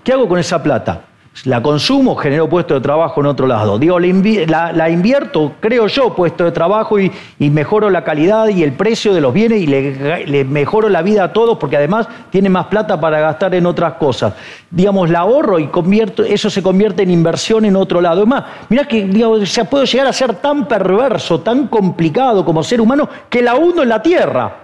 ¿Qué 0.05 0.12
hago 0.12 0.28
con 0.28 0.38
esa 0.38 0.62
plata? 0.62 1.03
La 1.45 1.61
consumo, 1.61 2.14
genero 2.14 2.49
puesto 2.49 2.74
de 2.74 2.80
trabajo 2.80 3.20
en 3.20 3.26
otro 3.26 3.47
lado. 3.47 3.78
Digo, 3.78 3.99
la, 3.99 4.91
invierto, 4.91 5.55
creo 5.59 5.89
yo, 5.89 6.14
puesto 6.14 6.45
de 6.45 6.53
trabajo 6.53 7.01
y, 7.01 7.11
mejoro 7.39 7.91
la 7.91 8.05
calidad 8.05 8.49
y 8.49 8.62
el 8.62 8.72
precio 8.74 9.12
de 9.12 9.20
los 9.20 9.35
bienes 9.35 9.61
y 9.61 9.66
le, 9.66 10.45
mejoro 10.45 10.89
la 10.89 11.03
vida 11.03 11.24
a 11.24 11.33
todos 11.33 11.59
porque 11.59 11.76
además 11.76 12.07
tiene 12.30 12.49
más 12.49 12.66
plata 12.66 13.01
para 13.01 13.20
gastar 13.20 13.55
en 13.55 13.66
otras 13.66 13.95
cosas. 13.95 14.35
Digamos, 14.70 15.11
la 15.11 15.20
ahorro 15.20 15.59
y 15.59 15.66
convierto, 15.66 16.22
eso 16.22 16.49
se 16.49 16.62
convierte 16.62 17.03
en 17.03 17.11
inversión 17.11 17.64
en 17.64 17.76
otro 17.76 18.01
lado. 18.01 18.22
Es 18.22 18.28
más, 18.28 18.45
mirá 18.68 18.85
que 18.85 19.05
digamos, 19.05 19.59
puedo 19.68 19.85
llegar 19.85 20.07
a 20.07 20.12
ser 20.12 20.35
tan 20.35 20.68
perverso, 20.68 21.41
tan 21.41 21.66
complicado 21.66 22.45
como 22.45 22.62
ser 22.62 22.80
humano 22.80 23.09
que 23.28 23.43
la 23.43 23.57
hundo 23.57 23.83
en 23.83 23.89
la 23.89 24.03
tierra 24.03 24.62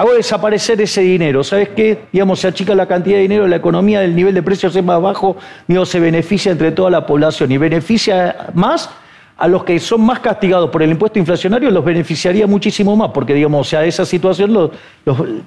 hago 0.00 0.14
desaparecer 0.14 0.80
ese 0.80 1.02
dinero. 1.02 1.44
¿Sabes 1.44 1.68
qué? 1.76 2.04
Digamos, 2.10 2.40
se 2.40 2.48
achica 2.48 2.74
la 2.74 2.86
cantidad 2.86 3.16
de 3.16 3.22
dinero, 3.22 3.46
la 3.46 3.56
economía, 3.56 4.02
el 4.02 4.16
nivel 4.16 4.32
de 4.32 4.42
precios 4.42 4.74
es 4.74 4.82
más 4.82 4.98
bajo, 4.98 5.36
digo, 5.68 5.84
se 5.84 6.00
beneficia 6.00 6.50
entre 6.52 6.72
toda 6.72 6.88
la 6.88 7.04
población 7.04 7.52
y 7.52 7.58
beneficia 7.58 8.46
más 8.54 8.88
a 9.36 9.46
los 9.46 9.62
que 9.62 9.78
son 9.78 10.00
más 10.00 10.20
castigados 10.20 10.70
por 10.70 10.82
el 10.82 10.90
impuesto 10.90 11.18
inflacionario, 11.18 11.70
los 11.70 11.84
beneficiaría 11.84 12.46
muchísimo 12.46 12.96
más, 12.96 13.10
porque, 13.10 13.34
digamos, 13.34 13.66
o 13.66 13.68
sea, 13.68 13.84
esa 13.84 14.06
situación 14.06 14.70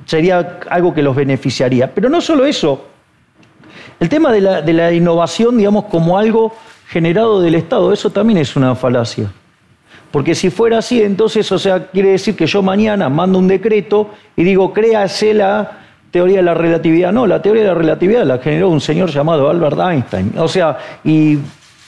sería 0.05 0.59
algo 0.69 0.93
que 0.93 1.01
los 1.01 1.15
beneficiaría. 1.15 1.91
Pero 1.91 2.07
no 2.09 2.21
solo 2.21 2.45
eso, 2.45 2.85
el 3.99 4.07
tema 4.07 4.31
de 4.31 4.41
la, 4.41 4.61
de 4.61 4.73
la 4.73 4.93
innovación, 4.93 5.57
digamos, 5.57 5.85
como 5.85 6.15
algo 6.15 6.55
generado 6.89 7.41
del 7.41 7.55
Estado, 7.55 7.91
eso 7.91 8.11
también 8.11 8.37
es 8.37 8.55
una 8.55 8.75
falacia. 8.75 9.31
Porque 10.13 10.35
si 10.35 10.51
fuera 10.51 10.77
así, 10.77 11.01
entonces, 11.01 11.51
o 11.51 11.57
sea, 11.57 11.87
quiere 11.87 12.09
decir 12.09 12.35
que 12.35 12.45
yo 12.45 12.61
mañana 12.61 13.09
mando 13.09 13.39
un 13.39 13.47
decreto 13.47 14.11
y 14.35 14.43
digo, 14.43 14.71
créase 14.71 15.33
la 15.33 15.79
teoría 16.11 16.37
de 16.37 16.43
la 16.43 16.53
relatividad. 16.53 17.11
No, 17.11 17.25
la 17.25 17.41
teoría 17.41 17.63
de 17.63 17.69
la 17.69 17.73
relatividad 17.73 18.23
la 18.23 18.37
generó 18.37 18.69
un 18.69 18.79
señor 18.79 19.09
llamado 19.09 19.49
Albert 19.49 19.79
Einstein. 19.79 20.33
O 20.37 20.47
sea, 20.47 20.77
y 21.03 21.39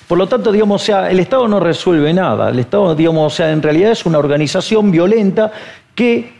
por 0.08 0.18
lo 0.18 0.26
tanto, 0.26 0.52
digamos, 0.52 0.82
o 0.82 0.86
sea, 0.86 1.12
el 1.12 1.20
Estado 1.20 1.48
no 1.48 1.60
resuelve 1.60 2.12
nada. 2.16 2.50
El 2.50 2.58
Estado, 2.58 2.96
digamos, 2.96 3.32
o 3.32 3.36
sea, 3.36 3.52
en 3.52 3.62
realidad 3.62 3.92
es 3.92 4.08
una 4.08 4.18
organización 4.18 4.90
violenta 4.90 5.52
que 5.94 6.34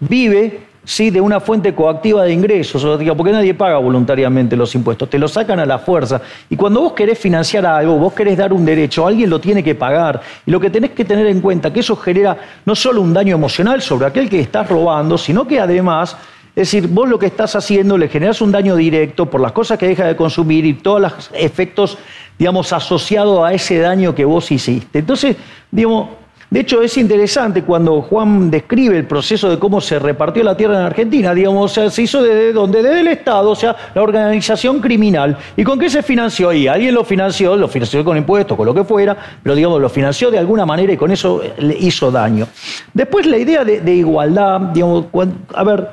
vive 0.00 0.60
¿sí? 0.84 1.10
de 1.10 1.20
una 1.20 1.40
fuente 1.40 1.74
coactiva 1.74 2.24
de 2.24 2.32
ingresos, 2.32 2.84
porque 3.16 3.32
nadie 3.32 3.54
paga 3.54 3.78
voluntariamente 3.78 4.56
los 4.56 4.74
impuestos, 4.74 5.08
te 5.08 5.18
lo 5.18 5.28
sacan 5.28 5.60
a 5.60 5.66
la 5.66 5.78
fuerza. 5.78 6.20
Y 6.50 6.56
cuando 6.56 6.80
vos 6.80 6.92
querés 6.92 7.18
financiar 7.18 7.66
algo, 7.66 7.96
vos 7.96 8.12
querés 8.12 8.36
dar 8.36 8.52
un 8.52 8.64
derecho, 8.64 9.06
alguien 9.06 9.30
lo 9.30 9.40
tiene 9.40 9.62
que 9.62 9.74
pagar. 9.74 10.20
Y 10.46 10.50
lo 10.50 10.60
que 10.60 10.70
tenés 10.70 10.90
que 10.90 11.04
tener 11.04 11.26
en 11.26 11.40
cuenta 11.40 11.72
que 11.72 11.80
eso 11.80 11.96
genera 11.96 12.36
no 12.64 12.74
solo 12.74 13.00
un 13.00 13.12
daño 13.12 13.34
emocional 13.34 13.82
sobre 13.82 14.06
aquel 14.06 14.28
que 14.28 14.40
estás 14.40 14.68
robando, 14.68 15.18
sino 15.18 15.46
que 15.46 15.60
además 15.60 16.16
es 16.54 16.70
decir, 16.70 16.86
vos 16.86 17.08
lo 17.08 17.18
que 17.18 17.24
estás 17.24 17.56
haciendo 17.56 17.96
le 17.96 18.08
generas 18.08 18.42
un 18.42 18.52
daño 18.52 18.76
directo 18.76 19.24
por 19.24 19.40
las 19.40 19.52
cosas 19.52 19.78
que 19.78 19.86
deja 19.86 20.06
de 20.06 20.16
consumir 20.16 20.66
y 20.66 20.74
todos 20.74 21.00
los 21.00 21.30
efectos, 21.32 21.96
digamos, 22.38 22.74
asociados 22.74 23.42
a 23.42 23.54
ese 23.54 23.78
daño 23.78 24.14
que 24.14 24.26
vos 24.26 24.52
hiciste. 24.52 24.98
Entonces, 24.98 25.36
digamos, 25.70 26.10
de 26.52 26.60
hecho, 26.60 26.82
es 26.82 26.98
interesante 26.98 27.62
cuando 27.62 28.02
Juan 28.02 28.50
describe 28.50 28.98
el 28.98 29.06
proceso 29.06 29.48
de 29.48 29.58
cómo 29.58 29.80
se 29.80 29.98
repartió 29.98 30.44
la 30.44 30.54
tierra 30.54 30.80
en 30.80 30.84
Argentina, 30.84 31.32
digamos, 31.32 31.70
o 31.70 31.74
sea, 31.74 31.88
se 31.88 32.02
hizo 32.02 32.22
desde 32.22 32.52
donde, 32.52 32.82
desde 32.82 33.00
el 33.00 33.08
Estado, 33.08 33.48
o 33.48 33.54
sea, 33.54 33.74
la 33.94 34.02
organización 34.02 34.78
criminal. 34.78 35.38
¿Y 35.56 35.64
con 35.64 35.78
qué 35.78 35.88
se 35.88 36.02
financió? 36.02 36.52
Y 36.52 36.68
alguien 36.68 36.94
lo 36.94 37.04
financió, 37.04 37.56
lo 37.56 37.68
financió 37.68 38.04
con 38.04 38.18
impuestos, 38.18 38.54
con 38.54 38.66
lo 38.66 38.74
que 38.74 38.84
fuera, 38.84 39.16
pero 39.42 39.54
digamos, 39.54 39.80
lo 39.80 39.88
financió 39.88 40.30
de 40.30 40.38
alguna 40.38 40.66
manera 40.66 40.92
y 40.92 40.98
con 40.98 41.10
eso 41.10 41.40
le 41.56 41.74
hizo 41.74 42.10
daño. 42.10 42.46
Después 42.92 43.24
la 43.24 43.38
idea 43.38 43.64
de, 43.64 43.94
igualdad, 43.94 44.60
digamos, 44.74 45.06
a 45.54 45.64
ver, 45.64 45.88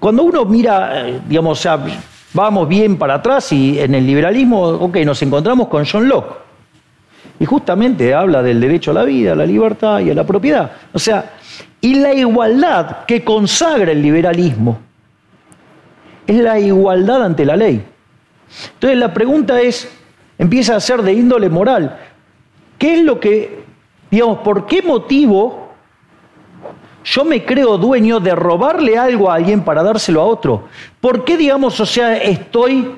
cuando 0.00 0.24
uno 0.24 0.44
mira, 0.46 1.08
eh, 1.08 1.20
digamos, 1.28 1.60
o 1.60 1.62
sea, 1.62 1.78
vamos 2.32 2.68
bien 2.68 2.96
para 2.96 3.14
atrás 3.14 3.52
y 3.52 3.78
en 3.78 3.94
el 3.94 4.04
liberalismo, 4.04 4.64
ok, 4.64 4.96
nos 5.04 5.22
encontramos 5.22 5.68
con 5.68 5.84
John 5.86 6.08
Locke. 6.08 6.43
Y 7.38 7.46
justamente 7.46 8.14
habla 8.14 8.42
del 8.42 8.60
derecho 8.60 8.92
a 8.92 8.94
la 8.94 9.04
vida, 9.04 9.32
a 9.32 9.36
la 9.36 9.46
libertad 9.46 10.00
y 10.00 10.10
a 10.10 10.14
la 10.14 10.24
propiedad. 10.24 10.70
O 10.92 10.98
sea, 10.98 11.32
y 11.80 11.96
la 11.96 12.14
igualdad 12.14 13.04
que 13.06 13.24
consagra 13.24 13.92
el 13.92 14.00
liberalismo 14.00 14.78
es 16.26 16.36
la 16.36 16.58
igualdad 16.58 17.24
ante 17.24 17.44
la 17.44 17.56
ley. 17.56 17.84
Entonces 18.74 18.98
la 18.98 19.12
pregunta 19.12 19.60
es, 19.60 19.90
empieza 20.38 20.76
a 20.76 20.80
ser 20.80 21.02
de 21.02 21.12
índole 21.12 21.48
moral. 21.48 21.98
¿Qué 22.78 22.94
es 22.94 23.04
lo 23.04 23.20
que, 23.20 23.64
digamos, 24.10 24.38
por 24.38 24.66
qué 24.66 24.82
motivo 24.82 25.68
yo 27.04 27.24
me 27.24 27.44
creo 27.44 27.76
dueño 27.76 28.18
de 28.20 28.34
robarle 28.34 28.96
algo 28.96 29.30
a 29.30 29.34
alguien 29.34 29.62
para 29.62 29.82
dárselo 29.82 30.20
a 30.20 30.24
otro? 30.24 30.68
¿Por 31.00 31.24
qué, 31.24 31.36
digamos, 31.36 31.78
o 31.80 31.86
sea, 31.86 32.16
estoy 32.16 32.94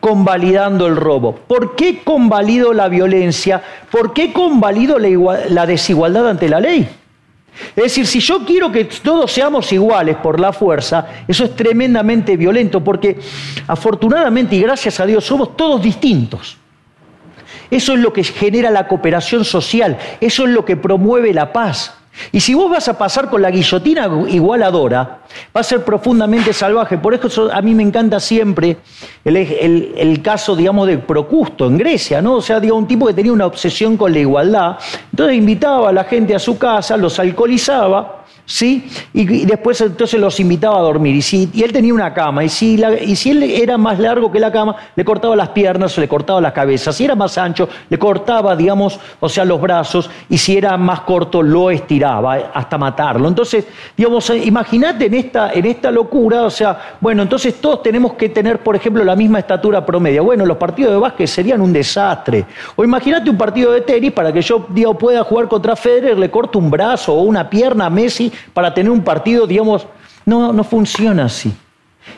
convalidando 0.00 0.86
el 0.86 0.96
robo? 0.96 1.34
¿Por 1.34 1.76
qué 1.76 2.02
convalido 2.02 2.72
la 2.72 2.88
violencia? 2.88 3.62
¿Por 3.90 4.12
qué 4.12 4.32
convalido 4.32 4.98
la, 4.98 5.66
desigualdad 5.66 6.28
ante 6.28 6.48
la 6.48 6.58
ley? 6.58 6.88
Es 7.76 7.84
decir, 7.84 8.06
si 8.06 8.20
yo 8.20 8.44
quiero 8.46 8.72
que 8.72 8.84
todos 8.84 9.30
seamos 9.30 9.72
iguales 9.72 10.16
por 10.16 10.40
la 10.40 10.52
fuerza, 10.52 11.06
eso 11.28 11.44
es 11.44 11.54
tremendamente 11.54 12.36
violento, 12.36 12.82
porque 12.82 13.18
afortunadamente 13.66 14.56
y 14.56 14.60
gracias 14.60 14.98
a 14.98 15.06
Dios 15.06 15.24
somos 15.24 15.56
todos 15.56 15.82
distintos. 15.82 16.56
Eso 17.70 17.92
es 17.92 18.00
lo 18.00 18.12
que 18.12 18.24
genera 18.24 18.70
la 18.70 18.88
cooperación 18.88 19.44
social, 19.44 19.98
eso 20.20 20.44
es 20.44 20.50
lo 20.50 20.64
que 20.64 20.76
promueve 20.76 21.32
la 21.32 21.52
paz. 21.52 21.99
Y 22.32 22.40
si 22.40 22.54
vos 22.54 22.70
vas 22.70 22.88
a 22.88 22.98
pasar 22.98 23.28
con 23.30 23.42
la 23.42 23.50
guillotina 23.50 24.08
igualadora, 24.28 25.20
va 25.54 25.60
a 25.60 25.64
ser 25.64 25.84
profundamente 25.84 26.52
salvaje. 26.52 26.98
Por 26.98 27.14
eso 27.14 27.50
a 27.52 27.60
mí 27.62 27.74
me 27.74 27.82
encanta 27.82 28.20
siempre 28.20 28.76
el, 29.24 30.20
caso, 30.22 30.56
digamos, 30.56 30.86
de 30.86 30.98
Procusto 30.98 31.66
en 31.66 31.78
Grecia, 31.78 32.20
¿no? 32.22 32.36
O 32.36 32.42
sea, 32.42 32.60
digo, 32.60 32.76
un 32.76 32.86
tipo 32.86 33.06
que 33.06 33.14
tenía 33.14 33.32
una 33.32 33.46
obsesión 33.46 33.96
con 33.96 34.12
la 34.12 34.18
igualdad. 34.18 34.78
Entonces 35.10 35.36
invitaba 35.36 35.90
a 35.90 35.92
la 35.92 36.04
gente 36.04 36.34
a 36.34 36.38
su 36.38 36.58
casa, 36.58 36.96
los 36.96 37.18
alcoholizaba 37.18 38.19
¿sí? 38.44 38.88
Y, 39.12 39.44
después 39.44 39.80
entonces 39.80 40.20
los 40.20 40.38
invitaba 40.40 40.78
a 40.78 40.82
dormir. 40.82 41.16
Y, 41.16 41.22
si, 41.22 41.48
y 41.52 41.62
él 41.62 41.72
tenía 41.72 41.94
una 41.94 42.12
cama, 42.12 42.44
y 42.44 42.48
si, 42.48 42.80
y 43.02 43.16
si 43.16 43.30
él 43.30 43.42
era 43.42 43.78
más 43.78 43.98
largo 43.98 44.30
que 44.30 44.40
la 44.40 44.50
cama, 44.52 44.76
le 44.96 45.04
cortaba 45.04 45.36
las 45.36 45.50
piernas 45.50 45.96
o 45.96 46.00
le 46.00 46.08
cortaba 46.08 46.40
la 46.40 46.52
cabeza. 46.52 46.92
Si 46.92 47.04
era 47.04 47.14
más 47.14 47.36
ancho, 47.38 47.68
le 47.88 47.98
cortaba, 47.98 48.56
digamos, 48.56 48.98
o 49.18 49.28
sea, 49.28 49.44
los 49.44 49.60
brazos, 49.60 50.10
y 50.28 50.38
si 50.38 50.56
era 50.56 50.76
más 50.76 51.00
corto, 51.00 51.42
lo 51.42 51.70
estiraba 51.70 52.34
hasta 52.52 52.78
matarlo. 52.78 53.28
Entonces, 53.28 53.66
digamos, 53.96 54.30
imagínate 54.30 55.06
en 55.06 55.14
esta, 55.14 55.52
en 55.52 55.66
esta 55.66 55.90
locura, 55.90 56.42
o 56.42 56.50
sea, 56.50 56.96
bueno, 57.00 57.22
entonces 57.22 57.60
todos 57.60 57.82
tenemos 57.82 58.14
que 58.14 58.28
tener, 58.28 58.58
por 58.58 58.76
ejemplo, 58.76 59.04
la 59.04 59.16
misma 59.16 59.38
estatura 59.38 59.84
promedia. 59.84 60.22
Bueno, 60.22 60.44
los 60.46 60.56
partidos 60.56 60.92
de 60.92 60.98
básquet 60.98 61.26
serían 61.26 61.60
un 61.60 61.72
desastre. 61.72 62.44
O 62.76 62.84
imagínate 62.84 63.30
un 63.30 63.38
partido 63.38 63.72
de 63.72 63.82
tenis 63.82 64.12
para 64.12 64.32
que 64.32 64.42
yo 64.42 64.66
digo, 64.70 64.94
pueda 64.94 65.24
jugar 65.24 65.48
contra 65.48 65.76
Federer, 65.76 66.18
le 66.18 66.30
corto 66.30 66.58
un 66.58 66.70
brazo 66.70 67.14
o 67.14 67.22
una 67.22 67.48
pierna 67.48 67.86
a 67.86 67.90
Messi 67.90 68.29
para 68.52 68.74
tener 68.74 68.90
un 68.90 69.02
partido, 69.02 69.46
digamos, 69.46 69.86
no, 70.24 70.52
no 70.52 70.64
funciona 70.64 71.24
así. 71.24 71.52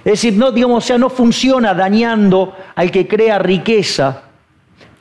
Es 0.05 0.13
decir, 0.13 0.35
no, 0.35 0.53
digamos, 0.53 0.85
o 0.85 0.87
sea, 0.87 0.99
no 0.99 1.11
funciona 1.11 1.75
dañando 1.75 2.57
al 2.75 2.91
que 2.91 3.07
crea 3.07 3.39
riqueza. 3.39 4.23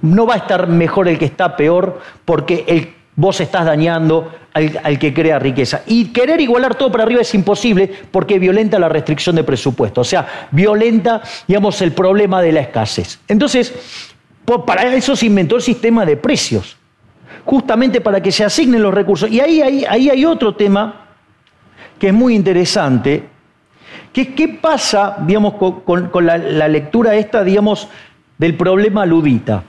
No 0.01 0.25
va 0.25 0.35
a 0.35 0.37
estar 0.37 0.67
mejor 0.67 1.07
el 1.07 1.17
que 1.17 1.25
está 1.25 1.55
peor 1.55 2.01
porque 2.25 2.95
vos 3.15 3.39
estás 3.39 3.65
dañando 3.65 4.31
al, 4.53 4.79
al, 4.83 4.99
que 4.99 5.13
crea 5.13 5.39
riqueza. 5.39 5.81
Y 5.85 6.05
querer 6.05 6.41
igualar 6.41 6.75
todo 6.75 6.91
para 6.91 7.03
arriba 7.03 7.21
es 7.21 7.33
imposible 7.35 7.91
porque 8.11 8.39
violenta 8.39 8.79
la 8.79 8.89
restricción 8.89 9.35
de 9.35 9.43
presupuesto. 9.43 10.01
O 10.01 10.05
sea, 10.05 10.47
violenta, 10.51 11.21
digamos, 11.47 11.81
el 11.81 11.91
problema 11.91 12.41
de 12.41 12.51
la 12.51 12.61
escasez. 12.61 13.19
Entonces, 13.27 13.73
para 14.65 14.93
eso 14.95 15.15
se 15.15 15.27
inventó 15.27 15.55
el 15.55 15.61
sistema 15.61 16.05
de 16.05 16.17
precios 16.17 16.77
justamente 17.45 18.01
para 18.01 18.21
que 18.21 18.31
se 18.31 18.43
asignen 18.43 18.81
los 18.81 18.93
recursos. 18.93 19.29
Y 19.29 19.39
ahí, 19.39 19.61
ahí, 19.61 19.85
ahí 19.87 20.09
hay 20.09 20.25
otro 20.25 20.55
tema 20.55 21.00
que 22.01 22.07
es 22.07 22.13
muy 22.15 22.33
interesante, 22.33 23.23
que 24.11 24.33
qué 24.33 24.47
pasa, 24.47 25.17
digamos, 25.21 25.53
con, 25.83 26.25
la, 26.25 26.67
lectura 26.67 27.13
esta, 27.13 27.43
digamos, 27.43 27.89
del 28.39 28.57
problema 28.57 29.05
ludita. 29.05 29.63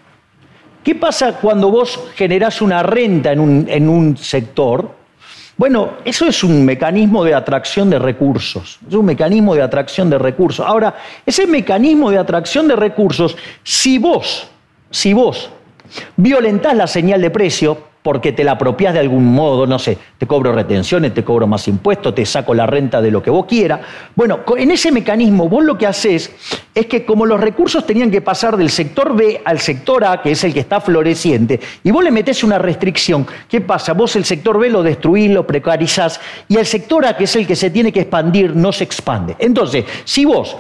¿Qué 0.83 0.95
pasa 0.95 1.35
cuando 1.35 1.71
vos 1.71 2.09
generás 2.15 2.63
una 2.63 2.83
renta 2.83 3.33
en 3.33 3.39
un, 3.39 3.67
en 3.69 3.87
un 3.87 4.17
sector? 4.17 4.95
Bueno, 5.59 5.99
eso 6.07 6.25
es 6.25 6.43
un 6.43 6.65
mecanismo 6.65 7.23
de 7.23 7.35
atracción 7.35 7.91
de 7.91 7.99
recursos, 7.99 8.79
es 8.89 8.95
un 8.95 9.05
mecanismo 9.05 9.55
de 9.55 9.61
atracción 9.61 10.09
de 10.09 10.17
recursos. 10.17 10.67
Ahora, 10.67 10.95
ese 11.27 11.47
mecanismo 11.47 12.11
de 12.11 12.17
atracción 12.17 12.67
de 12.67 12.77
recursos, 12.77 13.37
si 13.63 13.99
vos, 13.99 14.49
si 14.91 15.13
vos 15.13 15.51
Violentás 16.17 16.75
la 16.77 16.87
señal 16.87 17.21
de 17.21 17.31
precio 17.31 17.92
porque 18.03 18.33
te 18.33 18.45
la 18.45 18.53
apropias 18.53 18.95
de 18.95 19.01
algún 19.01 19.33
modo, 19.33 19.67
no 19.67 19.79
sé, 19.79 19.97
te 20.19 20.27
cobro 20.27 20.53
retenciones, 20.53 21.15
te 21.15 21.23
cobro 21.23 21.47
más 21.47 21.69
impuestos, 21.69 22.15
te 22.15 22.27
saco 22.27 22.53
la 22.55 22.67
renta 22.67 23.01
de 23.01 23.11
lo 23.11 23.23
que 23.23 23.31
vos 23.31 23.47
quieras. 23.47 23.81
Bueno, 24.17 24.41
en 24.57 24.71
ese 24.71 24.91
mecanismo 24.91 25.49
vos 25.49 25.65
lo 25.65 25.79
que 25.79 25.87
haces 25.87 26.33
es 26.75 26.87
que 26.87 27.05
como 27.05 27.27
los 27.27 27.41
recursos 27.41 27.87
tenían 27.87 28.11
que 28.11 28.21
pasar 28.21 28.57
del 28.57 28.71
sector 28.71 29.15
B 29.15 29.41
al 29.45 29.61
sector 29.61 30.05
A, 30.05 30.21
que 30.21 30.33
es 30.33 30.43
el 30.45 30.53
que 30.53 30.61
está 30.61 30.81
floreciente, 30.81 31.61
y 31.85 31.91
vos 31.91 32.03
le 32.03 32.11
metés 32.11 32.43
una 32.43 32.59
restricción, 32.59 33.27
¿qué 33.49 33.61
pasa? 33.61 33.93
Vos 33.93 34.17
el 34.17 34.25
sector 34.25 34.59
B 34.59 34.69
lo 34.69 34.83
destruís, 34.83 35.31
lo 35.31 35.47
precarizás, 35.47 36.21
y 36.49 36.57
el 36.57 36.67
sector 36.67 37.07
A, 37.07 37.17
que 37.17 37.25
es 37.25 37.37
el 37.37 37.47
que 37.47 37.57
se 37.57 37.71
tiene 37.71 37.93
que 37.93 38.01
expandir, 38.01 38.57
no 38.57 38.73
se 38.73 38.85
expande. 38.85 39.37
Entonces, 39.39 39.85
si 40.05 40.25
vos 40.25 40.57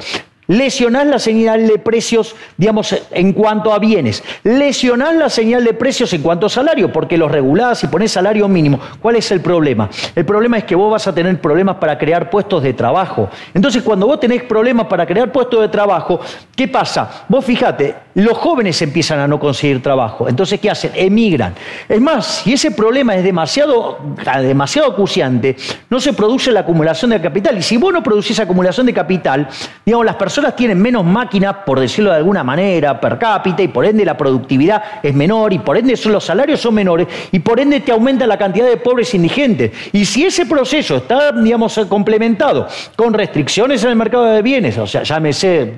Lesionás 0.52 1.06
la 1.06 1.18
señal 1.18 1.66
de 1.66 1.78
precios, 1.78 2.36
digamos, 2.58 2.94
en 3.10 3.32
cuanto 3.32 3.72
a 3.72 3.78
bienes. 3.78 4.22
Lesionás 4.44 5.14
la 5.14 5.30
señal 5.30 5.64
de 5.64 5.72
precios 5.72 6.12
en 6.12 6.20
cuanto 6.20 6.44
a 6.44 6.50
salario, 6.50 6.92
porque 6.92 7.16
los 7.16 7.32
regulás 7.32 7.82
y 7.84 7.86
ponés 7.86 8.12
salario 8.12 8.46
mínimo. 8.48 8.78
¿Cuál 9.00 9.16
es 9.16 9.30
el 9.30 9.40
problema? 9.40 9.88
El 10.14 10.26
problema 10.26 10.58
es 10.58 10.64
que 10.64 10.74
vos 10.74 10.92
vas 10.92 11.06
a 11.08 11.14
tener 11.14 11.40
problemas 11.40 11.76
para 11.76 11.96
crear 11.96 12.28
puestos 12.28 12.62
de 12.62 12.74
trabajo. 12.74 13.30
Entonces, 13.54 13.82
cuando 13.82 14.06
vos 14.06 14.20
tenés 14.20 14.42
problemas 14.42 14.88
para 14.88 15.06
crear 15.06 15.32
puestos 15.32 15.62
de 15.62 15.68
trabajo, 15.68 16.20
¿qué 16.54 16.68
pasa? 16.68 17.24
Vos 17.28 17.42
fíjate, 17.42 17.94
los 18.14 18.36
jóvenes 18.36 18.80
empiezan 18.82 19.20
a 19.20 19.26
no 19.26 19.40
conseguir 19.40 19.82
trabajo. 19.82 20.28
Entonces, 20.28 20.60
¿qué 20.60 20.68
hacen? 20.68 20.92
Emigran. 20.94 21.54
Es 21.88 22.00
más, 22.00 22.26
si 22.26 22.52
ese 22.52 22.72
problema 22.72 23.16
es 23.16 23.24
demasiado, 23.24 23.98
demasiado 24.42 24.92
acuciante, 24.92 25.56
no 25.88 25.98
se 25.98 26.12
produce 26.12 26.52
la 26.52 26.60
acumulación 26.60 27.10
de 27.12 27.22
capital. 27.22 27.56
Y 27.56 27.62
si 27.62 27.78
vos 27.78 27.90
no 27.90 28.02
producís 28.02 28.38
acumulación 28.38 28.84
de 28.84 28.92
capital, 28.92 29.48
digamos, 29.86 30.04
las 30.04 30.16
personas 30.16 30.41
tienen 30.50 30.80
menos 30.80 31.04
máquinas, 31.04 31.56
por 31.64 31.78
decirlo 31.78 32.10
de 32.10 32.16
alguna 32.16 32.42
manera, 32.42 33.00
per 33.00 33.18
cápita, 33.18 33.62
y 33.62 33.68
por 33.68 33.84
ende 33.84 34.04
la 34.04 34.16
productividad 34.16 34.82
es 35.02 35.14
menor, 35.14 35.52
y 35.52 35.60
por 35.60 35.76
ende 35.76 35.98
los 36.06 36.24
salarios 36.24 36.60
son 36.60 36.74
menores, 36.74 37.06
y 37.30 37.38
por 37.38 37.60
ende 37.60 37.80
te 37.80 37.92
aumenta 37.92 38.26
la 38.26 38.36
cantidad 38.36 38.66
de 38.66 38.76
pobres 38.76 39.14
indigentes. 39.14 39.70
Y 39.92 40.04
si 40.04 40.24
ese 40.24 40.46
proceso 40.46 40.96
está, 40.96 41.32
digamos, 41.32 41.78
complementado 41.88 42.66
con 42.96 43.14
restricciones 43.14 43.82
en 43.84 43.90
el 43.90 43.96
mercado 43.96 44.24
de 44.24 44.42
bienes, 44.42 44.76
o 44.78 44.86
sea, 44.86 45.02
llámese 45.02 45.74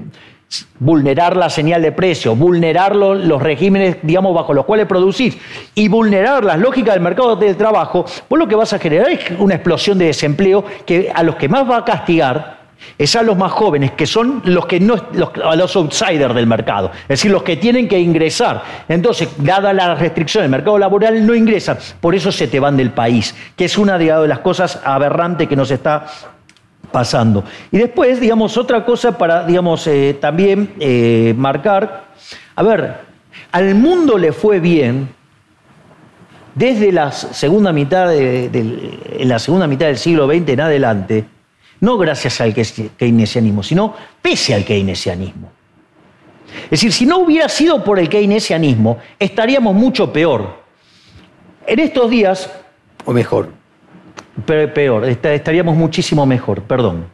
vulnerar 0.79 1.37
la 1.37 1.51
señal 1.51 1.83
de 1.83 1.93
precio, 1.93 2.37
vulnerar 2.37 2.95
los, 2.95 3.43
regímenes, 3.43 3.97
digamos, 4.03 4.35
bajo 4.35 4.55
los 4.55 4.65
cuales 4.65 4.87
producís 4.87 5.37
y 5.75 5.89
vulnerar 5.89 6.45
las 6.45 6.59
lógicas 6.59 6.95
del 6.95 7.03
mercado 7.03 7.37
del 7.37 7.57
trabajo, 7.57 8.05
vos 8.29 8.39
lo 8.39 8.47
que 8.47 8.55
vas 8.55 8.73
a 8.73 8.79
generar 8.79 9.11
es 9.11 9.21
una 9.39 9.55
explosión 9.55 9.99
de 9.99 10.07
desempleo 10.07 10.65
que 10.87 11.11
a 11.15 11.23
los 11.23 11.37
que 11.37 11.49
más 11.49 11.69
va 11.69 11.79
a 11.79 11.85
castigar 11.85 12.64
es 12.99 13.16
a 13.16 13.22
los 13.22 13.37
más 13.37 13.53
jóvenes, 13.53 13.93
que 13.93 14.07
son 14.07 14.43
los 14.45 14.66
que 14.66 14.80
no, 14.80 14.97
los, 15.12 15.30
a 15.45 15.57
los 15.57 15.74
outsiders 15.76 16.35
del 16.35 16.47
mercado, 16.47 16.91
es 17.03 17.09
decir, 17.09 17.30
los 17.30 17.43
que 17.43 17.57
tienen 17.57 17.89
que 17.89 17.99
ingresar. 17.99 18.62
Entonces, 18.89 19.28
dada 19.39 19.72
la 19.72 19.95
restricción 19.95 20.43
del 20.43 20.51
mercado 20.51 20.78
laboral, 20.78 21.26
no 21.26 21.35
ingresan, 21.35 21.78
por 22.01 22.14
eso 22.14 22.30
se 22.30 22.49
te 22.49 22.61
van 22.61 22.76
del 22.76 22.91
país, 22.91 23.35
que 23.57 23.64
es 23.64 23.78
una 23.78 23.99
de 23.99 24.28
las 24.28 24.39
cosas 24.41 24.80
aberrantes 24.85 25.49
que 25.49 25.57
nos 25.57 25.70
está 25.70 26.07
pasando. 26.93 27.45
Y 27.72 27.78
después, 27.78 28.20
digamos, 28.20 28.57
otra 28.57 28.85
cosa 28.85 29.18
para, 29.18 29.45
digamos, 29.45 29.87
eh, 29.87 30.16
también 30.20 30.74
eh, 30.78 31.35
marcar, 31.37 32.05
a 32.55 32.62
ver, 32.62 32.95
al 33.51 33.74
mundo 33.74 34.16
le 34.16 34.32
fue 34.32 34.61
bien 34.61 35.09
desde 36.55 36.93
la 36.93 37.11
segunda 37.11 37.72
mitad, 37.72 38.14
en 38.14 39.28
la 39.28 39.39
segunda 39.41 39.66
mitad 39.66 39.87
del 39.87 39.99
siglo 39.99 40.26
XX 40.28 40.51
en 40.51 40.61
adelante, 40.61 41.24
no 41.85 41.99
gracias 41.99 42.41
al 42.41 42.55
keynesianismo, 42.55 43.62
sino 43.62 43.95
pese 44.20 44.55
al 44.55 44.64
keynesianismo. 44.64 45.53
Es 46.64 46.70
decir, 46.70 46.93
si 46.93 47.07
no 47.07 47.18
hubiera 47.18 47.49
sido 47.49 47.85
por 47.85 47.99
el 47.99 48.09
keynesianismo, 48.09 48.99
estaríamos 49.18 49.74
mucho 49.74 50.12
peor. 50.12 50.62
En 51.66 51.78
estos 51.78 52.11
días, 52.11 52.51
o 53.05 53.12
mejor, 53.12 53.51
peor, 54.47 55.05
estaríamos 55.05 55.76
muchísimo 55.76 56.24
mejor, 56.26 56.62
perdón. 56.62 57.07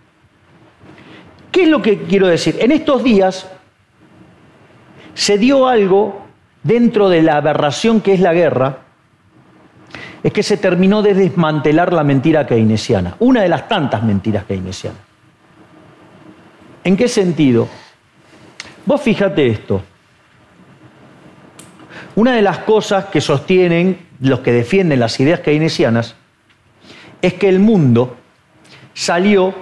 ¿Qué 1.51 1.65
es 1.65 1.69
lo 1.69 1.83
que 1.83 2.03
quiero 2.03 2.29
decir? 2.29 2.57
En 2.61 2.71
estos 2.71 3.03
días 3.03 3.49
se 5.15 5.37
dio 5.37 5.67
algo 5.67 6.27
dentro 6.63 7.09
de 7.09 7.23
la 7.23 7.37
aberración 7.37 8.01
que 8.01 8.15
es 8.15 8.21
la 8.21 8.33
guerra, 8.33 8.79
es 10.23 10.33
que 10.33 10.43
se 10.43 10.57
terminó 10.57 11.03
de 11.03 11.15
desmantelar 11.15 11.93
la 11.93 12.05
mentira 12.05 12.47
keynesiana, 12.47 13.17
una 13.21 13.43
de 13.43 13.49
las 13.49 13.69
tantas 13.69 14.03
mentiras 14.03 14.45
keynesianas. 14.45 15.01
¿En 16.85 16.97
qué 16.97 17.09
sentido? 17.09 17.69
Vos 18.87 19.01
fíjate 19.01 19.47
esto. 19.47 19.83
Una 22.17 22.35
de 22.35 22.43
las 22.43 22.59
cosas 22.59 23.07
que 23.07 23.21
sostienen 23.21 23.99
los 24.21 24.41
que 24.41 24.53
defienden 24.53 25.01
las 25.01 25.19
ideas 25.21 25.41
keynesianas 25.41 26.17
es 27.23 27.35
que 27.35 27.49
el 27.49 27.59
mundo 27.59 28.17
salió 28.95 29.55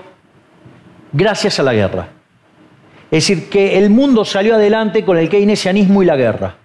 gracias 1.13 1.61
a 1.61 1.63
la 1.63 1.75
guerra. 1.75 2.09
Es 3.11 3.27
decir, 3.27 3.49
que 3.49 3.79
el 3.79 3.91
mundo 3.91 4.25
salió 4.25 4.55
adelante 4.55 5.05
con 5.05 5.17
el 5.17 5.29
keynesianismo 5.29 6.03
y 6.03 6.07
la 6.07 6.17
guerra. 6.17 6.57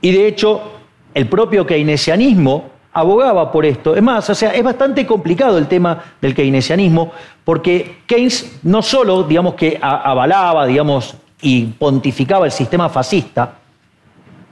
Y 0.00 0.12
de 0.12 0.26
hecho, 0.26 0.80
el 1.14 1.28
propio 1.28 1.66
keynesianismo 1.66 2.70
abogaba 2.94 3.50
por 3.50 3.66
esto. 3.66 3.94
Es 3.96 4.02
más, 4.02 4.30
o 4.30 4.34
sea, 4.34 4.54
es 4.54 4.62
bastante 4.62 5.04
complicado 5.04 5.58
el 5.58 5.66
tema 5.66 6.02
del 6.20 6.34
keynesianismo, 6.34 7.12
porque 7.44 7.98
Keynes 8.06 8.60
no 8.62 8.80
solo, 8.80 9.24
digamos, 9.24 9.54
que 9.54 9.78
avalaba, 9.82 10.64
digamos, 10.64 11.16
y 11.42 11.64
pontificaba 11.64 12.46
el 12.46 12.52
sistema 12.52 12.88
fascista, 12.88 13.54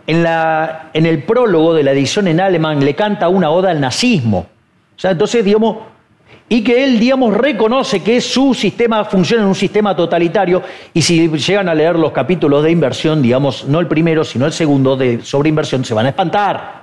en, 0.05 0.22
la, 0.24 0.90
en 0.93 1.07
el 1.07 1.22
prólogo 1.22 1.72
de 1.72 1.84
la 1.84 1.93
edición 1.93 2.26
en 2.26 2.40
alemán 2.40 2.84
le 2.84 2.95
canta 2.95 3.28
una 3.28 3.51
oda 3.51 3.70
al 3.70 3.80
nazismo. 3.80 4.47
O 4.97 5.01
sea, 5.01 5.12
entonces, 5.12 5.45
digamos, 5.45 5.76
y 6.49 6.62
que 6.62 6.82
él, 6.82 6.99
digamos, 6.99 7.34
reconoce 7.34 8.03
que 8.03 8.20
su 8.20 8.53
sistema 8.53 9.05
funciona 9.05 9.45
en 9.45 9.49
un 9.49 9.55
sistema 9.55 9.95
totalitario, 9.95 10.62
y 10.93 11.01
si 11.01 11.28
llegan 11.28 11.68
a 11.68 11.74
leer 11.74 11.97
los 11.97 12.11
capítulos 12.11 12.64
de 12.64 12.72
inversión, 12.72 13.22
digamos, 13.22 13.64
no 13.66 13.78
el 13.78 13.86
primero, 13.86 14.24
sino 14.24 14.47
el 14.47 14.53
segundo 14.53 14.97
de 14.97 15.22
sobre 15.22 15.49
inversión, 15.49 15.84
se 15.84 15.95
van 15.95 16.07
a 16.07 16.09
espantar. 16.09 16.81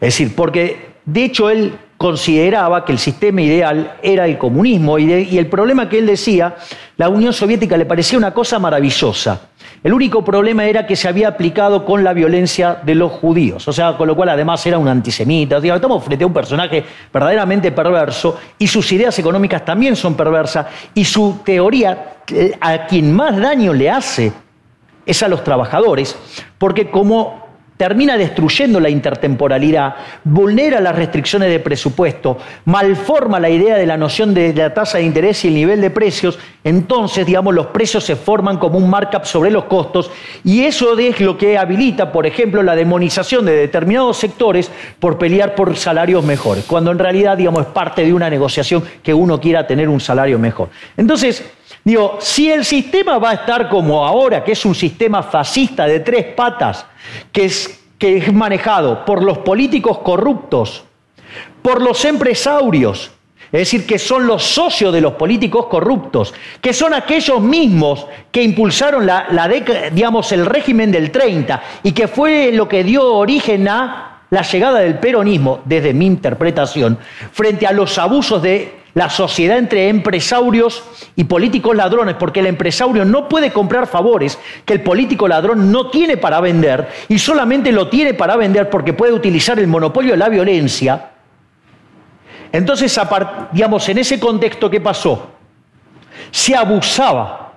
Es 0.00 0.14
decir, 0.14 0.34
porque 0.34 0.90
de 1.04 1.24
hecho 1.24 1.50
él 1.50 1.78
consideraba 1.96 2.84
que 2.84 2.92
el 2.92 2.98
sistema 2.98 3.40
ideal 3.40 3.94
era 4.02 4.26
el 4.26 4.36
comunismo, 4.36 4.98
y, 4.98 5.38
el 5.38 5.46
problema 5.46 5.88
que 5.88 5.98
él 5.98 6.06
decía, 6.06 6.56
la 6.96 7.08
Unión 7.08 7.32
Soviética 7.32 7.76
le 7.76 7.86
parecía 7.86 8.18
una 8.18 8.34
cosa 8.34 8.58
maravillosa. 8.58 9.48
El 9.82 9.94
único 9.94 10.22
problema 10.22 10.66
era 10.66 10.86
que 10.86 10.96
se 10.96 11.08
había 11.08 11.28
aplicado 11.28 11.84
con 11.84 12.04
la 12.04 12.12
violencia 12.12 12.80
de 12.82 12.94
los 12.94 13.12
judíos, 13.12 13.66
o 13.68 13.72
sea, 13.72 13.96
con 13.96 14.08
lo 14.08 14.16
cual 14.16 14.30
además 14.30 14.66
era 14.66 14.78
un 14.78 14.88
antisemita. 14.88 15.58
Estamos 15.58 16.04
frente 16.04 16.24
a 16.24 16.26
un 16.26 16.34
personaje 16.34 16.84
verdaderamente 17.12 17.72
perverso 17.72 18.38
y 18.58 18.66
sus 18.66 18.90
ideas 18.92 19.18
económicas 19.18 19.64
también 19.64 19.96
son 19.96 20.14
perversas 20.14 20.66
y 20.92 21.04
su 21.04 21.40
teoría 21.44 22.16
a 22.60 22.86
quien 22.86 23.14
más 23.14 23.38
daño 23.38 23.72
le 23.72 23.88
hace 23.88 24.32
es 25.04 25.22
a 25.22 25.28
los 25.28 25.44
trabajadores, 25.44 26.16
porque 26.58 26.90
como 26.90 27.45
termina 27.76 28.16
destruyendo 28.16 28.80
la 28.80 28.88
intertemporalidad, 28.88 29.96
vulnera 30.24 30.80
las 30.80 30.96
restricciones 30.96 31.50
de 31.50 31.60
presupuesto, 31.60 32.38
malforma 32.64 33.38
la 33.38 33.50
idea 33.50 33.76
de 33.76 33.86
la 33.86 33.96
noción 33.96 34.32
de 34.34 34.54
la 34.54 34.72
tasa 34.72 34.98
de 34.98 35.04
interés 35.04 35.44
y 35.44 35.48
el 35.48 35.54
nivel 35.54 35.80
de 35.80 35.90
precios, 35.90 36.38
entonces, 36.64 37.26
digamos, 37.26 37.54
los 37.54 37.66
precios 37.68 38.04
se 38.04 38.16
forman 38.16 38.58
como 38.58 38.78
un 38.78 38.90
markup 38.90 39.24
sobre 39.24 39.50
los 39.50 39.64
costos 39.64 40.10
y 40.42 40.64
eso 40.64 40.98
es 40.98 41.20
lo 41.20 41.36
que 41.36 41.58
habilita, 41.58 42.10
por 42.10 42.26
ejemplo, 42.26 42.62
la 42.62 42.74
demonización 42.74 43.44
de 43.44 43.52
determinados 43.52 44.16
sectores 44.16 44.70
por 44.98 45.18
pelear 45.18 45.54
por 45.54 45.76
salarios 45.76 46.24
mejores, 46.24 46.64
cuando 46.64 46.90
en 46.90 46.98
realidad, 46.98 47.36
digamos, 47.36 47.62
es 47.62 47.68
parte 47.68 48.04
de 48.04 48.12
una 48.12 48.30
negociación 48.30 48.82
que 49.02 49.14
uno 49.14 49.40
quiera 49.40 49.66
tener 49.66 49.88
un 49.88 50.00
salario 50.00 50.38
mejor. 50.38 50.70
Entonces, 50.96 51.44
Digo, 51.86 52.18
si 52.20 52.50
el 52.50 52.64
sistema 52.64 53.18
va 53.18 53.30
a 53.30 53.34
estar 53.34 53.68
como 53.68 54.04
ahora, 54.04 54.42
que 54.42 54.50
es 54.50 54.64
un 54.64 54.74
sistema 54.74 55.22
fascista 55.22 55.86
de 55.86 56.00
tres 56.00 56.24
patas, 56.34 56.84
que 57.32 57.44
es, 57.46 57.80
que 57.98 58.18
es 58.18 58.32
manejado 58.32 59.04
por 59.04 59.22
los 59.22 59.38
políticos 59.38 59.98
corruptos, 59.98 60.84
por 61.62 61.82
los 61.82 62.04
empresarios, 62.04 63.10
es 63.52 63.60
decir, 63.60 63.86
que 63.86 63.98
son 63.98 64.26
los 64.26 64.42
socios 64.42 64.92
de 64.92 65.00
los 65.00 65.14
políticos 65.14 65.66
corruptos, 65.66 66.34
que 66.60 66.72
son 66.72 66.94
aquellos 66.94 67.40
mismos 67.40 68.06
que 68.32 68.42
impulsaron 68.42 69.06
la, 69.06 69.48
digamos, 69.92 70.32
el 70.32 70.46
régimen 70.46 70.90
del 70.90 71.10
30 71.10 71.62
y 71.84 71.92
que 71.92 72.08
fue 72.08 72.50
lo 72.52 72.68
que 72.68 72.82
dio 72.82 73.14
origen 73.14 73.68
a 73.68 74.22
la 74.30 74.42
llegada 74.42 74.80
del 74.80 74.98
peronismo, 74.98 75.60
desde 75.64 75.94
mi 75.94 76.06
interpretación, 76.06 76.98
frente 77.32 77.66
a 77.66 77.72
los 77.72 77.96
abusos 77.98 78.42
de 78.42 78.75
la 78.96 79.10
sociedad 79.10 79.58
entre 79.58 79.90
empresarios 79.90 80.82
y 81.16 81.24
políticos 81.24 81.76
ladrones, 81.76 82.16
porque 82.18 82.40
el 82.40 82.46
empresario 82.46 83.04
no 83.04 83.28
puede 83.28 83.52
comprar 83.52 83.86
favores 83.86 84.38
que 84.64 84.72
el 84.72 84.80
político 84.80 85.28
ladrón 85.28 85.70
no 85.70 85.90
tiene 85.90 86.16
para 86.16 86.40
vender 86.40 86.88
y 87.06 87.18
solamente 87.18 87.72
lo 87.72 87.90
tiene 87.90 88.14
para 88.14 88.36
vender 88.36 88.70
porque 88.70 88.94
puede 88.94 89.12
utilizar 89.12 89.58
el 89.58 89.66
monopolio 89.66 90.12
de 90.12 90.16
la 90.16 90.30
violencia. 90.30 91.10
Entonces, 92.50 92.98
digamos, 93.52 93.86
en 93.90 93.98
ese 93.98 94.18
contexto, 94.18 94.70
¿qué 94.70 94.80
pasó? 94.80 95.28
Se 96.30 96.56
abusaba 96.56 97.52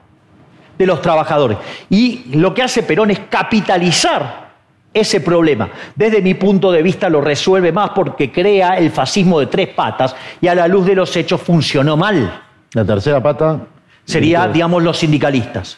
de 0.77 0.85
los 0.85 1.01
trabajadores. 1.01 1.57
Y 1.89 2.35
lo 2.35 2.53
que 2.53 2.63
hace 2.63 2.83
Perón 2.83 3.11
es 3.11 3.19
capitalizar 3.29 4.48
ese 4.93 5.21
problema. 5.21 5.69
Desde 5.95 6.21
mi 6.21 6.33
punto 6.33 6.71
de 6.71 6.81
vista 6.81 7.09
lo 7.09 7.21
resuelve 7.21 7.71
más 7.71 7.91
porque 7.91 8.31
crea 8.31 8.77
el 8.77 8.91
fascismo 8.91 9.39
de 9.39 9.47
tres 9.47 9.69
patas 9.69 10.15
y 10.41 10.47
a 10.47 10.55
la 10.55 10.67
luz 10.67 10.85
de 10.85 10.95
los 10.95 11.15
hechos 11.15 11.41
funcionó 11.41 11.95
mal. 11.95 12.41
La 12.73 12.85
tercera 12.85 13.21
pata 13.21 13.59
sería, 14.05 14.47
digamos, 14.47 14.83
los 14.83 14.97
sindicalistas. 14.97 15.77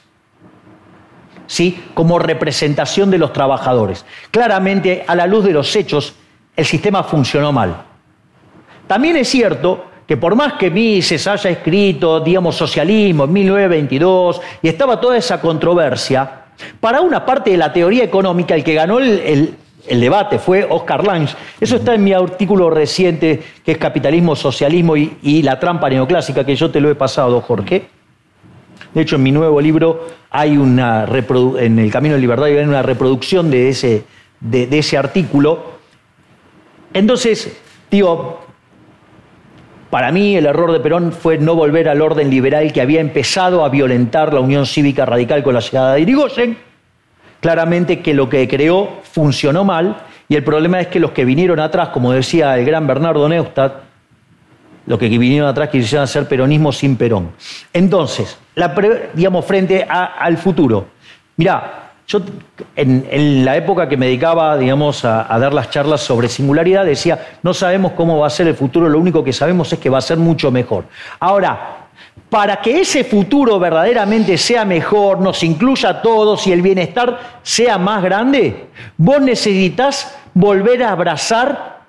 ¿Sí? 1.47 1.83
Como 1.93 2.17
representación 2.17 3.11
de 3.11 3.17
los 3.17 3.33
trabajadores. 3.33 4.05
Claramente, 4.31 5.03
a 5.05 5.15
la 5.15 5.27
luz 5.27 5.43
de 5.43 5.51
los 5.51 5.75
hechos, 5.75 6.15
el 6.55 6.65
sistema 6.65 7.03
funcionó 7.03 7.51
mal. 7.51 7.75
También 8.87 9.17
es 9.17 9.27
cierto 9.27 9.85
que 10.07 10.17
por 10.17 10.35
más 10.35 10.53
que 10.53 10.69
Mises 10.69 11.27
haya 11.27 11.49
escrito, 11.49 12.19
digamos, 12.19 12.55
socialismo 12.55 13.25
en 13.25 13.33
1922 13.33 14.41
y 14.61 14.67
estaba 14.67 14.99
toda 14.99 15.17
esa 15.17 15.39
controversia, 15.39 16.40
para 16.79 17.01
una 17.01 17.25
parte 17.25 17.51
de 17.51 17.57
la 17.57 17.71
teoría 17.73 18.03
económica, 18.03 18.55
el 18.55 18.63
que 18.63 18.73
ganó 18.73 18.99
el, 18.99 19.55
debate 19.87 20.39
fue 20.39 20.65
Oscar 20.69 21.05
Lange. 21.05 21.35
Eso 21.59 21.77
está 21.77 21.95
en 21.95 22.03
mi 22.03 22.13
artículo 22.13 22.69
reciente, 22.69 23.41
que 23.63 23.73
es 23.73 23.77
Capitalismo, 23.77 24.35
Socialismo 24.35 24.95
y, 24.95 25.41
la 25.43 25.59
trampa 25.59 25.89
neoclásica, 25.89 26.45
que 26.45 26.55
yo 26.55 26.71
te 26.71 26.79
lo 26.79 26.89
he 26.89 26.95
pasado, 26.95 27.41
Jorge. 27.41 27.87
De 28.93 29.01
hecho, 29.01 29.15
en 29.15 29.23
mi 29.23 29.31
nuevo 29.31 29.59
libro 29.61 30.07
hay 30.29 30.57
una 30.57 31.05
en 31.59 31.79
el 31.79 31.91
Camino 31.91 32.15
de 32.15 32.21
Libertad 32.21 32.45
hay 32.45 32.57
una 32.57 32.81
reproducción 32.81 33.49
de 33.49 33.69
ese, 33.69 34.03
de 34.39 34.77
ese 34.77 34.97
artículo. 34.97 35.71
Entonces, 36.93 37.57
digo, 37.89 38.40
para 39.91 40.11
mí 40.11 40.37
el 40.37 40.45
error 40.45 40.71
de 40.71 40.79
Perón 40.79 41.11
fue 41.11 41.37
no 41.37 41.53
volver 41.53 41.89
al 41.89 42.01
orden 42.01 42.29
liberal 42.29 42.71
que 42.71 42.81
había 42.81 43.01
empezado 43.01 43.63
a 43.63 43.69
violentar 43.69 44.33
la 44.33 44.39
Unión 44.39 44.65
Cívica 44.65 45.05
Radical 45.05 45.43
con 45.43 45.53
la 45.53 45.59
llegada 45.59 45.93
de 45.93 46.01
Irigoyen. 46.01 46.57
Claramente 47.41 47.99
que 47.99 48.13
lo 48.13 48.29
que 48.29 48.47
creó 48.47 49.01
funcionó 49.03 49.65
mal 49.65 49.97
y 50.29 50.35
el 50.35 50.43
problema 50.43 50.79
es 50.79 50.87
que 50.87 50.99
los 50.99 51.11
que 51.11 51.25
vinieron 51.25 51.59
atrás, 51.59 51.89
como 51.89 52.13
decía 52.13 52.57
el 52.57 52.65
gran 52.65 52.87
Bernardo 52.87 53.27
Neustadt, 53.27 53.83
los 54.85 54.97
que 54.97 55.09
vinieron 55.09 55.49
atrás 55.49 55.69
quisieron 55.69 56.05
hacer 56.05 56.27
peronismo 56.27 56.71
sin 56.71 56.95
Perón. 56.95 57.31
Entonces, 57.73 58.39
digamos, 59.13 59.45
frente 59.45 59.85
al 59.87 60.37
futuro. 60.37 60.87
Mirá, 61.35 61.90
yo, 62.11 62.19
en, 62.75 63.45
la 63.45 63.55
época 63.55 63.87
que 63.87 63.95
me 63.95 64.07
dedicaba, 64.07 64.57
digamos, 64.57 65.05
a, 65.05 65.23
dar 65.39 65.53
las 65.53 65.69
charlas 65.69 66.01
sobre 66.01 66.27
singularidad, 66.27 66.85
decía, 66.85 67.27
no 67.41 67.53
sabemos 67.53 67.93
cómo 67.93 68.19
va 68.19 68.27
a 68.27 68.29
ser 68.29 68.47
el 68.47 68.55
futuro, 68.55 68.89
lo 68.89 68.99
único 68.99 69.23
que 69.23 69.31
sabemos 69.31 69.71
es 69.71 69.79
que 69.79 69.89
va 69.89 69.99
a 69.99 70.01
ser 70.01 70.17
mucho 70.17 70.51
mejor. 70.51 70.85
Ahora, 71.19 71.87
para 72.29 72.57
que 72.57 72.81
ese 72.81 73.05
futuro 73.05 73.59
verdaderamente 73.59 74.37
sea 74.37 74.65
mejor, 74.65 75.19
nos 75.21 75.41
incluya 75.43 75.89
a 75.89 76.01
todos 76.01 76.45
y 76.47 76.51
el 76.51 76.61
bienestar 76.61 77.39
sea 77.43 77.77
más 77.77 78.03
grande, 78.03 78.67
vos 78.97 79.21
necesitas 79.21 80.17
volver 80.33 80.83
a 80.83 80.91
abrazar 80.91 81.81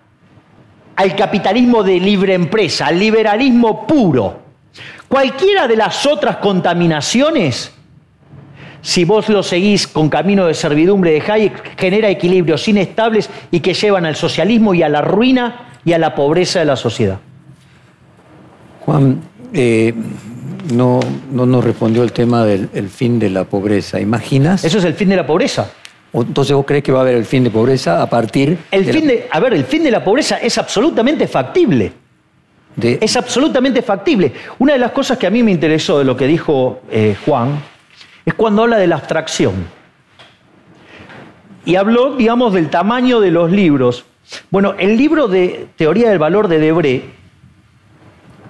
al 0.95 1.17
capitalismo 1.17 1.83
de 1.83 1.99
libre 1.99 2.35
empresa, 2.35 2.87
al 2.87 2.99
liberalismo 2.99 3.87
puro. 3.87 4.41
Cualquiera 5.09 5.67
de 5.67 5.77
las 5.77 6.07
otras 6.07 6.37
contaminaciones, 6.37 7.73
si 8.83 9.05
vos 9.05 9.29
lo 9.31 9.43
seguís 9.43 9.87
con 9.87 10.09
camino 10.11 10.47
de 10.47 10.53
servidumbre 10.55 11.13
de 11.13 11.23
Hayek, 11.33 11.79
genera 11.79 12.11
equilibrios 12.11 12.67
inestables 12.69 13.31
y 13.51 13.61
que 13.61 13.73
llevan 13.75 14.05
al 14.05 14.17
socialismo 14.17 14.75
y 14.75 14.83
a 14.83 14.89
la 14.91 15.01
ruina 15.01 15.69
y 15.85 15.93
a 15.95 15.99
la 15.99 16.15
pobreza 16.15 16.59
de 16.59 16.65
la 16.67 16.77
sociedad. 16.77 17.19
Juan, 18.81 19.21
eh, 19.53 19.95
no, 20.75 21.01
no 21.31 21.47
nos 21.47 21.65
respondió 21.65 22.03
el 22.03 22.13
tema 22.13 22.45
del 22.45 22.69
el 22.75 22.89
fin 22.89 23.19
de 23.19 23.31
la 23.31 23.45
pobreza. 23.45 24.01
¿Imaginas? 24.01 24.65
Eso 24.65 24.79
es 24.79 24.85
el 24.85 24.95
fin 24.95 25.09
de 25.09 25.17
la 25.17 25.27
pobreza. 25.27 25.71
Entonces 26.13 26.55
vos 26.55 26.67
crees 26.67 26.83
que 26.83 26.93
va 26.93 26.99
a 26.99 27.03
haber 27.03 27.15
el 27.15 27.25
fin 27.25 27.43
de 27.45 27.51
pobreza 27.51 28.03
a 28.03 28.11
partir... 28.11 28.59
El 28.71 28.85
de 28.85 28.93
fin 28.93 29.07
la- 29.07 29.13
de, 29.13 29.29
a 29.31 29.41
ver, 29.41 29.55
el 29.55 29.65
fin 29.65 29.83
de 29.83 29.91
la 29.91 30.05
pobreza 30.05 30.37
es 30.39 30.59
absolutamente 30.59 31.27
factible. 31.27 31.93
de- 32.77 32.99
Es 33.01 33.17
absolutamente 33.17 33.81
factible. 33.81 34.33
Una 34.59 34.75
de 34.75 34.79
las 34.79 34.91
cosas 34.93 35.17
que 35.17 35.27
a 35.27 35.31
mí 35.31 35.43
me 35.43 35.53
interesó 35.53 35.99
de 35.99 36.05
lo 36.05 36.17
que 36.17 36.27
dijo 36.27 36.81
eh, 36.91 37.17
Juan 37.25 37.63
es 38.25 38.35
cuando 38.35 38.63
habla 38.63 38.77
de 38.79 38.87
la 38.87 38.97
abstracción. 38.97 39.67
Y 41.65 41.77
habló, 41.77 42.17
digamos, 42.17 42.53
del 42.53 42.71
tamaño 42.71 43.21
de 43.21 43.31
los 43.31 43.51
libros. 43.51 44.05
Bueno, 44.51 44.75
el 44.79 44.97
libro 44.97 45.29
de 45.29 45.69
Teoría 45.77 46.11
del 46.11 46.19
Valor 46.19 46.49
de 46.49 46.59
Debré 46.59 47.05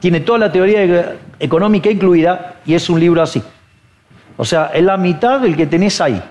tiene 0.01 0.20
toda 0.20 0.39
la 0.39 0.53
teoría 0.53 0.85
e- 0.85 1.18
económica 1.39 1.91
incluida 1.91 2.57
y 2.64 2.75
es 2.75 2.89
un 2.89 2.99
libro 2.99 3.23
así. 3.23 3.43
O 4.37 4.45
sea, 4.45 4.70
es 4.75 4.83
la 4.83 4.97
mitad 4.97 5.41
del 5.41 5.57
que 5.57 5.66
tenés 5.66 6.01
ahí. 6.01 6.23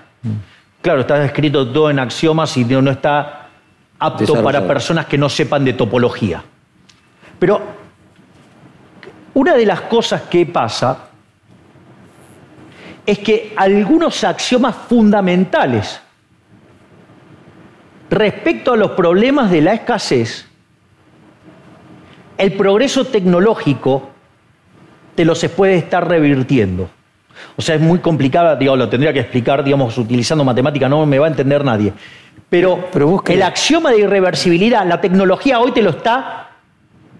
Claro, 0.80 1.00
está 1.00 1.24
escrito 1.24 1.68
todo 1.70 1.90
en 1.90 1.98
axiomas 1.98 2.56
y 2.56 2.64
no 2.64 2.90
está 2.90 3.48
apto 3.98 4.42
para 4.42 4.66
personas 4.66 5.06
que 5.06 5.16
no 5.16 5.28
sepan 5.28 5.64
de 5.64 5.72
topología. 5.74 6.42
Pero 7.38 7.62
una 9.34 9.54
de 9.54 9.64
las 9.64 9.82
cosas 9.82 10.22
que 10.22 10.44
pasa 10.44 11.08
es 13.04 13.18
que 13.18 13.52
algunos 13.56 14.22
axiomas 14.24 14.74
fundamentales 14.88 16.00
respecto 18.10 18.72
a 18.72 18.76
los 18.76 18.92
problemas 18.92 19.50
de 19.50 19.62
la 19.62 19.72
escasez, 19.72 20.46
el 22.36 22.52
progreso 22.52 23.06
tecnológico 23.06 24.10
te 25.14 25.24
los 25.24 25.44
puede 25.48 25.76
estar 25.76 26.06
revirtiendo. 26.06 26.90
O 27.56 27.62
sea, 27.62 27.74
es 27.74 27.80
muy 27.80 27.98
complicada, 27.98 28.56
digamos, 28.56 28.78
lo 28.78 28.88
tendría 28.88 29.12
que 29.12 29.20
explicar, 29.20 29.64
digamos, 29.64 29.96
utilizando 29.98 30.44
matemática, 30.44 30.88
no 30.88 31.06
me 31.06 31.18
va 31.18 31.26
a 31.26 31.30
entender 31.30 31.64
nadie. 31.64 31.92
Pero, 32.48 32.88
Pero 32.92 33.22
el 33.28 33.42
axioma 33.42 33.90
de 33.90 34.00
irreversibilidad, 34.00 34.86
la 34.86 35.00
tecnología 35.00 35.58
hoy 35.58 35.72
te 35.72 35.82
lo 35.82 35.90
está 35.90 36.50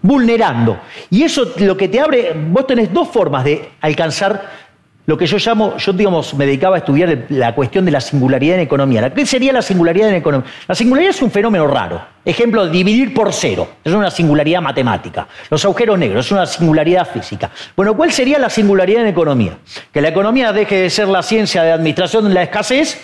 vulnerando. 0.01 0.79
Y 1.09 1.23
eso 1.23 1.53
lo 1.57 1.75
que 1.75 1.87
te 1.87 1.99
abre, 1.99 2.33
vos 2.35 2.67
tenés 2.67 2.93
dos 2.93 3.07
formas 3.07 3.43
de 3.43 3.69
alcanzar 3.81 4.62
lo 5.05 5.17
que 5.17 5.25
yo 5.25 5.37
llamo, 5.37 5.75
yo 5.77 5.91
digamos, 5.91 6.33
me 6.33 6.45
dedicaba 6.45 6.75
a 6.75 6.79
estudiar 6.79 7.25
la 7.29 7.53
cuestión 7.53 7.83
de 7.83 7.91
la 7.91 7.99
singularidad 7.99 8.55
en 8.55 8.61
economía. 8.61 9.13
¿Qué 9.13 9.25
sería 9.25 9.51
la 9.51 9.61
singularidad 9.61 10.09
en 10.09 10.15
economía? 10.15 10.49
La 10.65 10.75
singularidad 10.75 11.09
es 11.13 11.21
un 11.21 11.29
fenómeno 11.29 11.67
raro. 11.67 12.01
Ejemplo, 12.23 12.67
dividir 12.67 13.13
por 13.13 13.33
cero. 13.33 13.67
Es 13.83 13.91
una 13.91 14.09
singularidad 14.09 14.61
matemática. 14.61 15.27
Los 15.49 15.65
agujeros 15.65 15.99
negros 15.99 16.25
es 16.25 16.31
una 16.31 16.45
singularidad 16.45 17.05
física. 17.05 17.51
Bueno, 17.75 17.95
¿cuál 17.97 18.13
sería 18.13 18.39
la 18.39 18.49
singularidad 18.49 19.01
en 19.01 19.09
economía? 19.09 19.57
Que 19.91 19.99
la 19.99 20.07
economía 20.07 20.53
deje 20.53 20.83
de 20.83 20.89
ser 20.89 21.09
la 21.09 21.21
ciencia 21.21 21.63
de 21.63 21.73
administración 21.73 22.29
de 22.29 22.33
la 22.33 22.43
escasez 22.43 22.97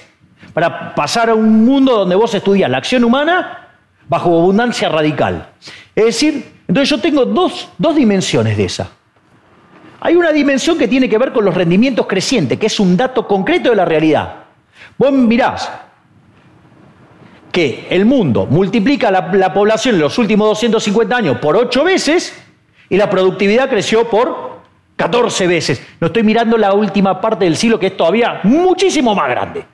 para 0.53 0.95
pasar 0.95 1.29
a 1.29 1.33
un 1.33 1.65
mundo 1.65 1.97
donde 1.97 2.15
vos 2.15 2.33
estudias 2.33 2.69
la 2.69 2.77
acción 2.77 3.03
humana 3.03 3.67
bajo 4.07 4.39
abundancia 4.39 4.87
radical. 4.87 5.49
Es 5.93 6.05
decir, 6.05 6.59
entonces 6.65 6.89
yo 6.89 6.97
tengo 6.99 7.25
dos, 7.25 7.67
dos 7.77 7.93
dimensiones 7.95 8.55
de 8.55 8.63
esa. 8.63 8.89
Hay 10.01 10.15
una 10.15 10.31
dimensión 10.31 10.77
que 10.77 10.87
tiene 10.87 11.09
que 11.09 11.17
ver 11.17 11.31
con 11.31 11.43
los 11.43 11.53
rendimientos 11.53 12.07
crecientes, 12.07 12.57
que 12.57 12.67
es 12.67 12.79
un 12.79 12.95
dato 12.95 13.27
concreto 13.27 13.69
de 13.69 13.75
la 13.75 13.85
realidad. 13.85 14.35
Vos 14.97 15.11
mirás 15.11 15.69
que 17.51 17.87
el 17.89 18.05
mundo 18.05 18.45
multiplica 18.45 19.11
la, 19.11 19.31
la 19.33 19.53
población 19.53 19.95
en 19.95 20.01
los 20.01 20.17
últimos 20.17 20.47
250 20.49 21.15
años 21.15 21.37
por 21.39 21.57
8 21.57 21.83
veces 21.83 22.33
y 22.89 22.97
la 22.97 23.09
productividad 23.09 23.69
creció 23.69 24.09
por 24.09 24.59
14 24.95 25.47
veces. 25.47 25.81
No 25.99 26.07
estoy 26.07 26.23
mirando 26.23 26.57
la 26.57 26.73
última 26.73 27.21
parte 27.21 27.45
del 27.45 27.55
siglo, 27.55 27.79
que 27.79 27.87
es 27.87 27.97
todavía 27.97 28.41
muchísimo 28.43 29.15
más 29.15 29.29
grande. 29.29 29.65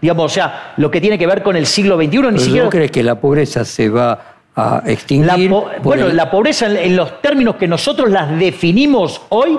Digamos, 0.00 0.26
o 0.26 0.34
sea, 0.34 0.74
lo 0.76 0.90
que 0.90 1.00
tiene 1.00 1.18
que 1.18 1.26
ver 1.26 1.42
con 1.42 1.56
el 1.56 1.64
siglo 1.64 1.96
XXI, 1.96 2.06
ni 2.06 2.12
Pero 2.12 2.38
siquiera... 2.38 2.64
¿No 2.64 2.70
crees 2.70 2.90
que 2.90 3.02
la 3.02 3.18
pobreza 3.18 3.64
se 3.64 3.88
va 3.88 4.33
a 4.56 4.82
La 4.84 4.92
extinguir? 4.92 5.50
por 5.50 5.80
bueno, 5.82 6.06
el- 6.06 6.16
la 6.16 6.30
pobreza 6.30 6.66
en, 6.66 6.76
en 6.76 6.96
los 6.96 7.20
términos 7.20 7.56
que 7.56 7.66
nosotros 7.66 8.10
las 8.10 8.38
definimos 8.38 9.20
hoy, 9.30 9.58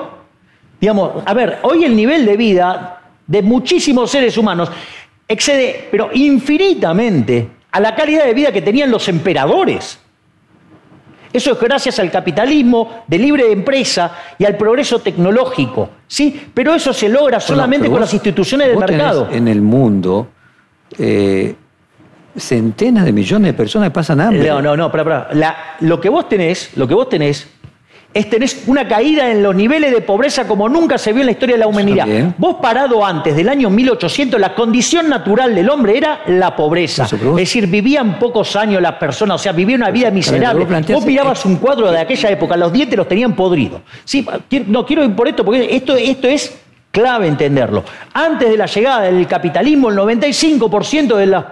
digamos, 0.79 1.23
a 1.25 1.33
ver, 1.33 1.59
hoy 1.63 1.83
el 1.83 1.95
nivel 1.95 2.25
de 2.25 2.37
vida 2.37 3.01
de 3.27 3.41
muchísimos 3.41 4.11
seres 4.11 4.37
humanos 4.37 4.69
excede, 5.27 5.87
pero 5.91 6.09
infinitamente, 6.13 7.47
a 7.71 7.79
la 7.79 7.95
calidad 7.95 8.25
de 8.25 8.33
vida 8.33 8.51
que 8.51 8.61
tenían 8.61 8.89
los 8.91 9.07
emperadores. 9.09 9.99
Eso 11.33 11.51
es 11.51 11.59
gracias 11.59 11.99
al 11.99 12.09
capitalismo 12.09 13.03
de 13.07 13.17
libre 13.17 13.51
empresa 13.51 14.13
y 14.37 14.45
al 14.45 14.55
progreso 14.55 14.99
tecnológico, 14.99 15.89
¿sí? 16.07 16.47
Pero 16.53 16.73
eso 16.73 16.93
se 16.93 17.09
logra 17.09 17.41
solamente 17.41 17.87
con 17.87 17.95
vos- 17.95 18.01
las 18.01 18.13
instituciones 18.13 18.69
del 18.69 18.77
mercado. 18.77 19.27
En 19.29 19.49
el 19.49 19.61
mundo, 19.61 20.27
eh, 20.97 21.53
centenas 22.37 23.05
de 23.05 23.11
millones 23.13 23.47
de 23.51 23.53
personas 23.53 23.91
pasan 23.91 24.19
hambre. 24.21 24.47
No, 24.47 24.61
no, 24.61 24.75
no, 24.77 24.91
pará, 24.91 25.03
pará. 25.03 25.27
La- 25.33 25.55
lo 25.81 25.99
que 25.99 26.09
vos 26.09 26.27
tenés, 26.29 26.71
lo 26.75 26.87
que 26.87 26.93
vos 26.93 27.09
tenés, 27.09 27.47
es 28.13 28.29
tenés 28.29 28.63
una 28.67 28.87
caída 28.87 29.29
en 29.29 29.43
los 29.43 29.53
niveles 29.53 29.91
de 29.91 29.99
pobreza 29.99 30.47
como 30.47 30.69
nunca 30.69 30.97
se 30.97 31.11
vio 31.11 31.19
en 31.21 31.25
la 31.25 31.31
historia 31.33 31.55
de 31.55 31.59
la 31.59 31.67
humanidad. 31.67 32.05
bien. 32.05 32.33
Vos 32.37 32.55
parado 32.61 33.05
antes 33.05 33.35
del 33.35 33.49
año 33.49 33.69
1800, 33.69 34.39
la 34.39 34.55
condición 34.55 35.09
natural 35.09 35.53
del 35.53 35.69
hombre 35.69 35.97
era 35.97 36.21
la 36.27 36.55
pobreza. 36.55 37.03
Eso, 37.03 37.17
Es 37.17 37.35
decir, 37.35 37.67
vivían 37.67 38.17
pocos 38.17 38.55
años 38.55 38.81
las 38.81 38.93
personas, 38.93 39.35
o 39.35 39.43
sea, 39.43 39.51
vivían 39.51 39.81
una 39.81 39.91
vida 39.91 40.11
miserable. 40.11 40.63
vos 40.63 40.87
Vos 40.93 41.05
mirabas 41.05 41.45
un 41.45 41.57
cuadro 41.57 41.91
de 41.91 41.99
aquella 41.99 42.29
época, 42.29 42.55
los 42.55 42.71
dientes 42.71 42.95
los 42.97 43.07
tenían 43.07 43.35
podridos. 43.35 43.81
Sí, 44.05 44.25
no 44.67 44.85
quiero 44.85 45.03
ir 45.03 45.13
por 45.13 45.27
esto, 45.27 45.43
porque 45.43 45.67
esto, 45.75 45.95
esto 45.97 46.27
es 46.29 46.57
clave 46.95 47.27
entenderlo. 47.27 47.83
Antes 48.13 48.49
de 48.49 48.55
la 48.55 48.67
llegada 48.67 49.01
del 49.01 49.27
capitalismo, 49.27 49.89
el 49.89 49.97
95% 49.97 51.17
de 51.17 51.25
las, 51.25 51.43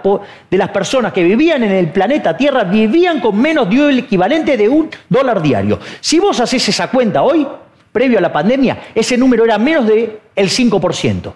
de 0.50 0.56
las 0.56 0.70
personas 0.70 1.12
que 1.12 1.22
vivían 1.22 1.62
en 1.62 1.72
el 1.72 1.90
planeta 1.90 2.34
Tierra 2.34 2.64
vivían 2.64 3.20
con 3.20 3.38
menos 3.38 3.68
de 3.68 3.90
el 3.90 3.98
equivalente 3.98 4.56
de 4.56 4.70
un 4.70 4.88
dólar 5.06 5.42
diario. 5.42 5.78
Si 6.00 6.18
vos 6.18 6.40
haces 6.40 6.66
esa 6.66 6.88
cuenta 6.88 7.22
hoy, 7.22 7.46
previo 7.92 8.16
a 8.16 8.22
la 8.22 8.32
pandemia, 8.32 8.84
ese 8.94 9.18
número 9.18 9.44
era 9.44 9.58
menos 9.58 9.86
del 9.86 10.18
5%. 10.34 11.32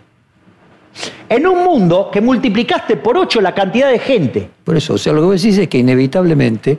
En 1.28 1.46
un 1.46 1.62
mundo 1.62 2.08
que 2.10 2.22
multiplicaste 2.22 2.96
por 2.96 3.18
8 3.18 3.42
la 3.42 3.54
cantidad 3.54 3.90
de 3.90 3.98
gente 3.98 4.48
Por 4.64 4.74
eso, 4.78 4.94
o 4.94 4.98
sea, 4.98 5.12
lo 5.12 5.20
que 5.20 5.26
vos 5.26 5.42
decís 5.42 5.58
es 5.58 5.68
que 5.68 5.76
inevitablemente 5.76 6.78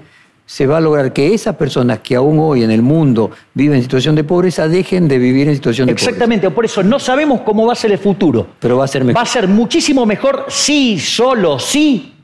se 0.49 0.65
va 0.65 0.77
a 0.77 0.79
lograr 0.79 1.13
que 1.13 1.31
esas 1.31 1.55
personas 1.57 1.99
que 1.99 2.15
aún 2.15 2.39
hoy 2.39 2.63
en 2.63 2.71
el 2.71 2.81
mundo 2.81 3.29
viven 3.53 3.75
en 3.75 3.83
situación 3.83 4.15
de 4.15 4.23
pobreza 4.23 4.67
dejen 4.67 5.07
de 5.07 5.19
vivir 5.19 5.47
en 5.47 5.53
situación 5.53 5.85
de 5.85 5.93
Exactamente, 5.93 6.49
por 6.49 6.65
eso 6.65 6.81
no 6.81 6.97
sabemos 6.97 7.41
cómo 7.41 7.67
va 7.67 7.73
a 7.73 7.75
ser 7.75 7.91
el 7.91 7.99
futuro. 7.99 8.39
pobreza. 8.45 8.57
Pero 8.59 8.77
va 8.77 8.85
a 8.85 8.87
ser 8.87 9.03
mejor. 9.03 9.19
Va 9.19 9.21
a 9.21 9.27
ser 9.27 9.47
muchísimo 9.47 10.07
mejor 10.07 10.45
si, 10.47 10.99
solo 10.99 11.59
si, 11.59 12.15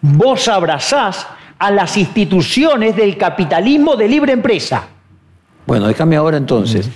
vos 0.00 0.46
abrazás 0.46 1.26
a 1.58 1.72
las 1.72 1.96
instituciones 1.96 2.94
del 2.94 3.16
capitalismo 3.16 3.96
de 3.96 4.08
libre 4.08 4.32
empresa. 4.32 4.86
Bueno, 5.66 5.88
déjame 5.88 6.14
ahora 6.14 6.36
entonces. 6.36 6.88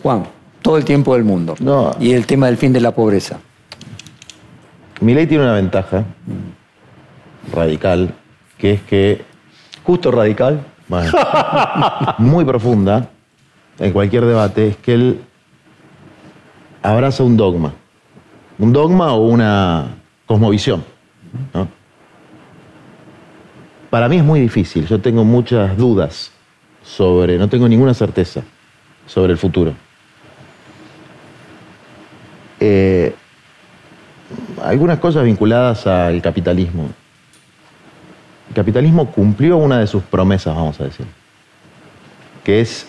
Juan, 0.00 0.22
todo 0.62 0.76
el 0.76 0.84
tiempo 0.84 1.14
del 1.14 1.24
mundo. 1.24 1.56
No. 1.58 1.90
Y 1.98 2.12
el 2.12 2.24
tema 2.24 2.46
del 2.46 2.56
fin 2.56 2.72
de 2.72 2.80
la 2.80 2.92
pobreza. 2.92 3.40
Mi 5.00 5.12
ley 5.12 5.26
tiene 5.26 5.42
una 5.42 5.54
ventaja 5.54 6.04
radical, 7.52 8.14
que 8.58 8.74
es 8.74 8.82
que, 8.82 9.24
Justo 9.88 10.10
radical. 10.10 10.60
muy 12.18 12.44
profunda, 12.44 13.08
en 13.78 13.90
cualquier 13.90 14.26
debate, 14.26 14.68
es 14.68 14.76
que 14.76 14.92
él 14.92 15.20
abraza 16.82 17.22
un 17.22 17.38
dogma. 17.38 17.72
Un 18.58 18.70
dogma 18.70 19.14
o 19.14 19.28
una 19.28 19.86
cosmovisión. 20.26 20.84
Para 23.88 24.10
mí 24.10 24.16
es 24.16 24.24
muy 24.24 24.40
difícil, 24.40 24.86
yo 24.86 25.00
tengo 25.00 25.24
muchas 25.24 25.74
dudas 25.78 26.32
sobre, 26.82 27.38
no 27.38 27.48
tengo 27.48 27.66
ninguna 27.66 27.94
certeza 27.94 28.42
sobre 29.06 29.32
el 29.32 29.38
futuro. 29.38 29.72
Eh, 32.60 33.14
algunas 34.62 34.98
cosas 34.98 35.24
vinculadas 35.24 35.86
al 35.86 36.20
capitalismo. 36.20 36.90
Capitalismo 38.58 39.12
cumplió 39.12 39.56
una 39.56 39.78
de 39.78 39.86
sus 39.86 40.02
promesas, 40.02 40.56
vamos 40.56 40.80
a 40.80 40.84
decir, 40.84 41.06
que 42.42 42.60
es 42.60 42.88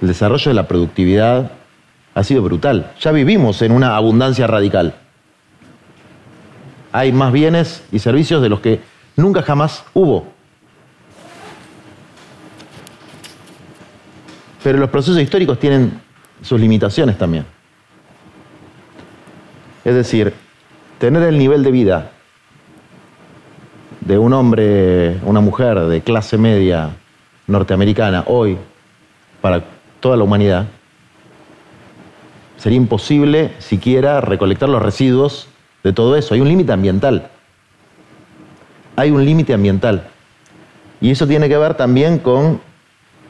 el 0.00 0.08
desarrollo 0.08 0.48
de 0.48 0.54
la 0.54 0.66
productividad 0.66 1.52
ha 2.14 2.24
sido 2.24 2.40
brutal. 2.40 2.90
Ya 2.98 3.12
vivimos 3.12 3.60
en 3.60 3.72
una 3.72 3.94
abundancia 3.94 4.46
radical. 4.46 4.94
Hay 6.92 7.12
más 7.12 7.30
bienes 7.30 7.84
y 7.92 7.98
servicios 7.98 8.40
de 8.40 8.48
los 8.48 8.60
que 8.60 8.80
nunca 9.16 9.42
jamás 9.42 9.84
hubo. 9.92 10.28
Pero 14.64 14.78
los 14.78 14.88
procesos 14.88 15.20
históricos 15.20 15.58
tienen 15.58 16.00
sus 16.40 16.58
limitaciones 16.58 17.18
también. 17.18 17.44
Es 19.84 19.94
decir, 19.94 20.32
tener 20.98 21.22
el 21.24 21.36
nivel 21.36 21.62
de 21.62 21.70
vida 21.70 22.12
de 24.00 24.18
un 24.18 24.32
hombre, 24.32 25.18
una 25.24 25.40
mujer 25.40 25.78
de 25.80 26.00
clase 26.00 26.38
media 26.38 26.90
norteamericana 27.46 28.24
hoy 28.26 28.56
para 29.40 29.64
toda 30.00 30.16
la 30.16 30.24
humanidad, 30.24 30.66
sería 32.56 32.76
imposible 32.76 33.52
siquiera 33.58 34.20
recolectar 34.20 34.68
los 34.68 34.82
residuos 34.82 35.48
de 35.82 35.92
todo 35.92 36.16
eso. 36.16 36.34
Hay 36.34 36.40
un 36.40 36.48
límite 36.48 36.72
ambiental. 36.72 37.28
Hay 38.96 39.10
un 39.10 39.24
límite 39.24 39.54
ambiental. 39.54 40.08
Y 41.00 41.10
eso 41.10 41.26
tiene 41.26 41.48
que 41.48 41.56
ver 41.56 41.74
también 41.74 42.18
con 42.18 42.60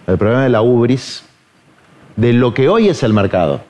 el 0.07 0.19
problema 0.19 0.43
de 0.43 0.49
la 0.49 0.63
ubris, 0.63 1.25
de 2.17 2.33
lo 2.33 2.53
que 2.55 2.69
hoy 2.69 2.89
es 2.89 3.03
el 3.03 3.13
mercado. 3.13 3.61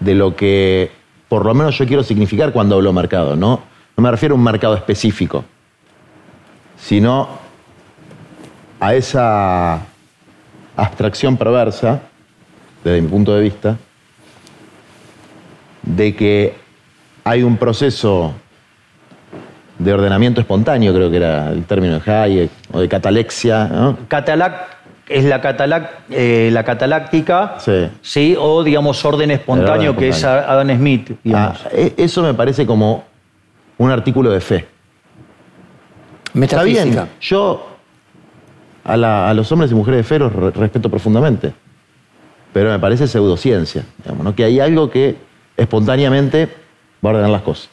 De 0.00 0.14
lo 0.14 0.34
que 0.34 0.90
por 1.30 1.46
lo 1.46 1.54
menos 1.54 1.78
yo 1.78 1.86
quiero 1.86 2.02
significar 2.02 2.52
cuando 2.52 2.74
hablo 2.74 2.92
mercado, 2.92 3.36
¿no? 3.36 3.60
No 3.96 4.02
me 4.02 4.10
refiero 4.10 4.34
a 4.34 4.38
un 4.38 4.42
mercado 4.42 4.74
específico, 4.74 5.44
sino 6.76 7.28
a 8.80 8.94
esa 8.94 9.80
abstracción 10.76 11.36
perversa, 11.36 12.00
desde 12.82 13.00
mi 13.00 13.06
punto 13.06 13.32
de 13.32 13.42
vista, 13.42 13.76
de 15.82 16.16
que 16.16 16.56
hay 17.22 17.44
un 17.44 17.56
proceso 17.58 18.34
de 19.78 19.92
ordenamiento 19.92 20.40
espontáneo, 20.40 20.92
creo 20.92 21.10
que 21.10 21.16
era 21.16 21.52
el 21.52 21.64
término 21.64 22.00
de 22.00 22.12
Hayek, 22.12 22.50
o 22.72 22.80
de 22.80 22.88
catalexia. 22.88 23.68
¿no? 23.68 23.98
Es 25.10 25.24
la, 25.24 25.90
eh, 26.10 26.50
la 26.52 26.62
cataláctica, 26.62 27.56
sí. 28.02 28.36
o 28.38 28.62
digamos 28.62 29.04
orden 29.04 29.32
espontáneo, 29.32 29.96
que 29.96 30.10
es 30.10 30.22
Adam 30.22 30.70
Smith. 30.76 31.10
Ah, 31.34 31.52
e, 31.72 31.94
eso 31.96 32.22
me 32.22 32.32
parece 32.32 32.64
como 32.64 33.02
un 33.76 33.90
artículo 33.90 34.30
de 34.30 34.40
fe. 34.40 34.66
Está 36.32 36.62
bien, 36.62 36.96
yo 37.20 37.76
a, 38.84 39.34
los 39.34 39.50
hombres 39.50 39.72
y 39.72 39.74
mujeres 39.74 39.98
de 39.98 40.04
fe 40.04 40.20
los 40.20 40.32
respeto 40.32 40.88
profundamente, 40.88 41.52
pero 42.52 42.70
me 42.70 42.78
parece 42.78 43.08
pseudociencia, 43.08 43.84
digamos, 44.04 44.32
que 44.34 44.44
hay 44.44 44.60
algo 44.60 44.90
que 44.90 45.16
espontáneamente 45.56 46.48
va 47.04 47.10
a 47.10 47.12
ordenar 47.14 47.30
las 47.30 47.42
cosas. 47.42 47.68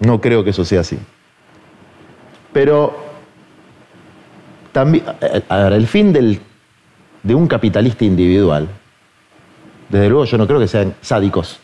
No 0.00 0.20
creo 0.20 0.42
que 0.42 0.50
eso 0.50 0.64
sea 0.64 0.80
así. 0.80 0.98
Pero 2.52 3.07
también, 4.72 5.04
el 5.50 5.86
fin 5.86 6.12
de 6.12 7.34
un 7.34 7.46
capitalista 7.46 8.04
individual, 8.04 8.68
desde 9.88 10.08
luego 10.08 10.24
yo 10.24 10.38
no 10.38 10.46
creo 10.46 10.58
que 10.58 10.68
sean 10.68 10.94
sádicos. 11.00 11.58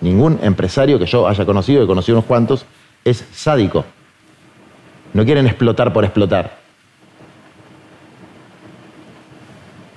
Ningún 0.00 0.38
empresario 0.42 0.98
que 0.98 1.06
yo 1.06 1.26
haya 1.26 1.44
conocido, 1.44 1.82
he 1.82 1.86
conocido 1.86 2.18
unos 2.18 2.26
cuantos, 2.26 2.64
es 3.04 3.24
sádico. 3.32 3.84
No 5.12 5.24
quieren 5.24 5.46
explotar 5.46 5.92
por 5.92 6.04
explotar. 6.04 6.58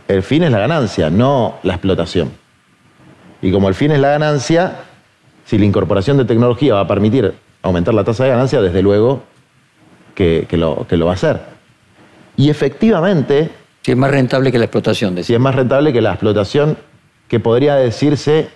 El 0.08 0.24
fin 0.24 0.44
es 0.44 0.52
la 0.52 0.60
ganancia, 0.60 1.10
no 1.10 1.60
la 1.64 1.74
explotación. 1.74 2.32
Y 3.42 3.52
como 3.52 3.68
el 3.68 3.76
fin 3.76 3.92
es 3.92 4.00
la 4.00 4.10
ganancia, 4.10 4.78
si 5.46 5.58
la 5.58 5.66
incorporación 5.66 6.18
de 6.18 6.26
tecnología 6.26 6.76
va 6.76 6.82
a 6.82 6.88
permitir 6.88 7.34
aumentar 7.62 7.94
la 7.94 8.04
tasa 8.04 8.24
de 8.24 8.30
ganancia, 8.30 8.62
desde 8.62 8.82
luego 8.82 9.24
que, 10.18 10.47
lo, 10.57 10.88
que 10.88 10.97
lo 10.97 11.05
va 11.05 11.11
a 11.11 11.13
hacer. 11.13 11.39
Y 12.36 12.49
efectivamente... 12.49 13.51
Si 13.84 13.91
es 13.91 13.97
más 13.97 14.09
rentable 14.09 14.51
que 14.51 14.57
la 14.57 14.65
explotación. 14.65 15.24
Si 15.24 15.34
es 15.34 15.39
más 15.39 15.53
rentable 15.53 15.93
que 15.93 16.01
la 16.01 16.11
explotación, 16.11 16.76
que 17.28 17.39
podría 17.39 17.76
decirse 17.76 18.49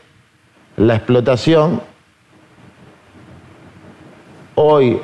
la 0.75 0.95
explotación 0.95 1.81
hoy 4.55 4.99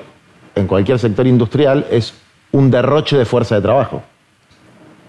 en 0.56 0.68
cualquier 0.68 0.98
sector 0.98 1.28
industrial 1.28 1.86
es 1.92 2.16
un 2.52 2.72
derroche 2.72 3.18
de 3.18 3.26
fuerza 3.26 3.56
de 3.56 3.62
trabajo, 3.62 4.02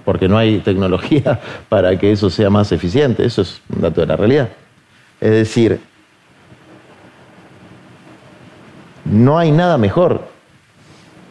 porque 0.04 0.28
no 0.28 0.36
hay 0.36 0.58
tecnología 0.58 1.40
para 1.70 1.98
que 1.98 2.12
eso 2.12 2.28
sea 2.28 2.50
más 2.50 2.70
eficiente, 2.72 3.24
eso 3.24 3.40
es 3.40 3.62
un 3.74 3.80
dato 3.80 4.02
de 4.02 4.06
la 4.06 4.16
realidad. 4.16 4.50
Es 5.20 5.30
decir, 5.30 5.80
no 9.06 9.38
hay 9.38 9.50
nada 9.50 9.78
mejor 9.78 10.37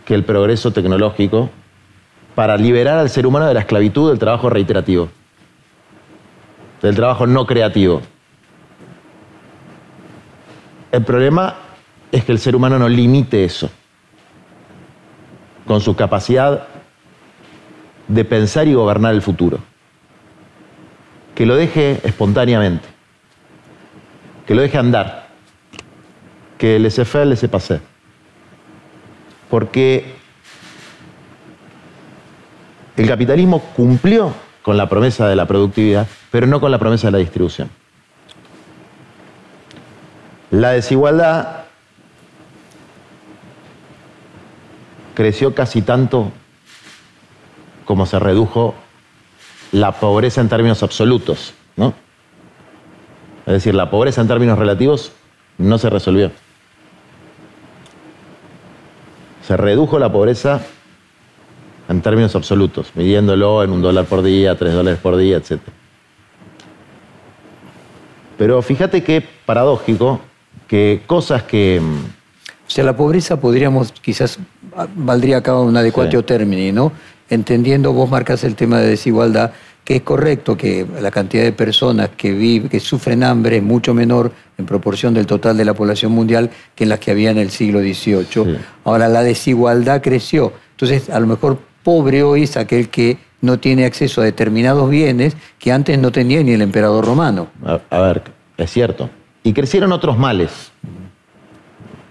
que 0.08 0.16
el 0.16 0.24
progreso 0.24 0.72
tecnológico 0.72 1.50
para 2.34 2.56
liberar 2.56 2.98
al 2.98 3.10
ser 3.10 3.28
humano 3.28 3.46
de 3.46 3.54
la 3.54 3.60
esclavitud 3.60 4.10
del 4.10 4.18
trabajo 4.18 4.50
reiterativo, 4.50 5.10
del 6.82 6.96
trabajo 6.96 7.28
no 7.28 7.46
creativo. 7.46 8.02
El 10.94 11.04
problema 11.04 11.56
es 12.10 12.24
que 12.24 12.32
el 12.32 12.40
ser 12.40 12.56
humano 12.56 12.80
no 12.80 12.88
limite 12.88 13.44
eso 13.44 13.70
con 15.66 15.82
su 15.82 15.94
capacidad 15.98 16.68
de 18.08 18.24
pensar 18.24 18.66
y 18.70 18.74
gobernar 18.76 19.14
el 19.14 19.22
futuro. 19.22 19.60
Que 21.36 21.46
lo 21.46 21.58
deje 21.58 22.00
espontáneamente, 22.06 22.88
que 24.46 24.56
lo 24.56 24.62
deje 24.62 24.78
andar, 24.78 25.28
que 26.58 26.80
le 26.80 26.92
se 26.92 27.26
le 27.26 27.36
se 27.36 27.50
pase 27.50 27.97
porque 29.50 30.16
el 32.98 33.08
capitalismo 33.08 33.62
cumplió 33.76 34.34
con 34.64 34.76
la 34.76 34.90
promesa 34.90 35.28
de 35.28 35.36
la 35.36 35.46
productividad, 35.46 36.08
pero 36.32 36.48
no 36.48 36.60
con 36.60 36.72
la 36.72 36.80
promesa 36.80 37.08
de 37.08 37.12
la 37.12 37.18
distribución. 37.20 37.70
La 40.52 40.72
desigualdad 40.72 41.66
creció 45.14 45.54
casi 45.56 45.82
tanto 45.82 46.32
como 47.86 48.06
se 48.06 48.20
redujo 48.20 48.76
la 49.72 49.94
pobreza 49.94 50.42
en 50.42 50.50
términos 50.50 50.84
absolutos, 50.84 51.54
¿no? 51.76 51.94
Es 53.46 53.54
decir, 53.54 53.74
la 53.76 53.90
pobreza 53.90 54.22
en 54.22 54.28
términos 54.28 54.60
relativos 54.60 55.12
no 55.58 55.78
se 55.78 55.90
resolvió. 55.90 56.32
Se 59.48 59.56
redujo 59.56 59.98
la 59.98 60.12
pobreza 60.12 60.60
en 61.88 62.02
términos 62.02 62.36
absolutos, 62.36 62.92
midiéndolo 62.96 63.64
en 63.64 63.72
un 63.72 63.82
dólar 63.82 64.04
por 64.04 64.22
día, 64.22 64.58
tres 64.58 64.74
dólares 64.74 65.00
por 65.02 65.16
día, 65.16 65.38
etc. 65.38 65.62
Pero 68.38 68.62
fíjate 68.62 69.04
qué 69.04 69.24
paradójico 69.46 70.20
que 70.68 71.02
cosas 71.08 71.44
que... 71.44 71.80
Mm, 71.82 71.96
o 72.68 72.70
sea, 72.70 72.84
la 72.84 72.98
pobreza 72.98 73.40
podríamos, 73.40 73.94
quizás 73.94 74.38
valdría 74.96 75.38
acá 75.38 75.58
un 75.58 75.78
adecuado 75.78 76.26
término, 76.26 76.74
¿no? 76.74 76.92
Entendiendo, 77.30 77.94
vos 77.94 78.10
marcas 78.10 78.44
el 78.44 78.56
tema 78.56 78.80
de 78.80 78.90
desigualdad, 78.90 79.54
que 79.88 79.96
es 79.96 80.02
correcto 80.02 80.58
que 80.58 80.86
la 81.00 81.10
cantidad 81.12 81.44
de 81.44 81.54
personas 81.54 82.10
que 82.18 82.34
viven, 82.34 82.68
que 82.68 82.82
sufren 82.82 83.24
hambre 83.24 83.56
es 83.56 83.64
mucho 83.64 83.94
menor 83.94 84.34
en 84.58 84.66
proporción 84.66 85.14
del 85.14 85.26
total 85.26 85.56
de 85.56 85.64
la 85.64 85.74
población 85.74 86.12
mundial 86.12 86.50
que 86.76 86.84
en 86.84 86.90
las 86.90 87.00
que 87.00 87.12
había 87.12 87.32
en 87.32 87.38
el 87.38 87.52
siglo 87.52 87.80
XVIII. 87.80 88.58
Ahora 88.84 89.08
la 89.08 89.24
desigualdad 89.24 90.02
creció. 90.02 90.52
Entonces, 90.72 91.10
a 91.10 91.18
lo 91.22 91.28
mejor 91.28 91.60
pobre 91.84 92.22
hoy 92.22 92.44
es 92.44 92.58
aquel 92.58 92.90
que 92.90 93.18
no 93.40 93.60
tiene 93.60 93.86
acceso 93.86 94.20
a 94.20 94.26
determinados 94.26 94.90
bienes 94.90 95.38
que 95.58 95.72
antes 95.72 95.98
no 95.98 96.12
tenía 96.12 96.44
ni 96.44 96.52
el 96.52 96.62
emperador 96.62 97.06
romano. 97.06 97.48
A, 97.90 98.02
ver, 98.02 98.24
es 98.58 98.70
cierto. 98.70 99.10
Y 99.42 99.54
crecieron 99.54 99.94
otros 99.94 100.18
males. 100.18 100.70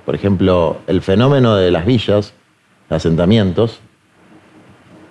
Por 0.07 0.15
ejemplo, 0.15 0.79
el 0.87 1.03
fenómeno 1.03 1.57
de 1.57 1.71
las 1.71 1.85
villas, 1.85 2.33
asentamientos. 2.89 3.81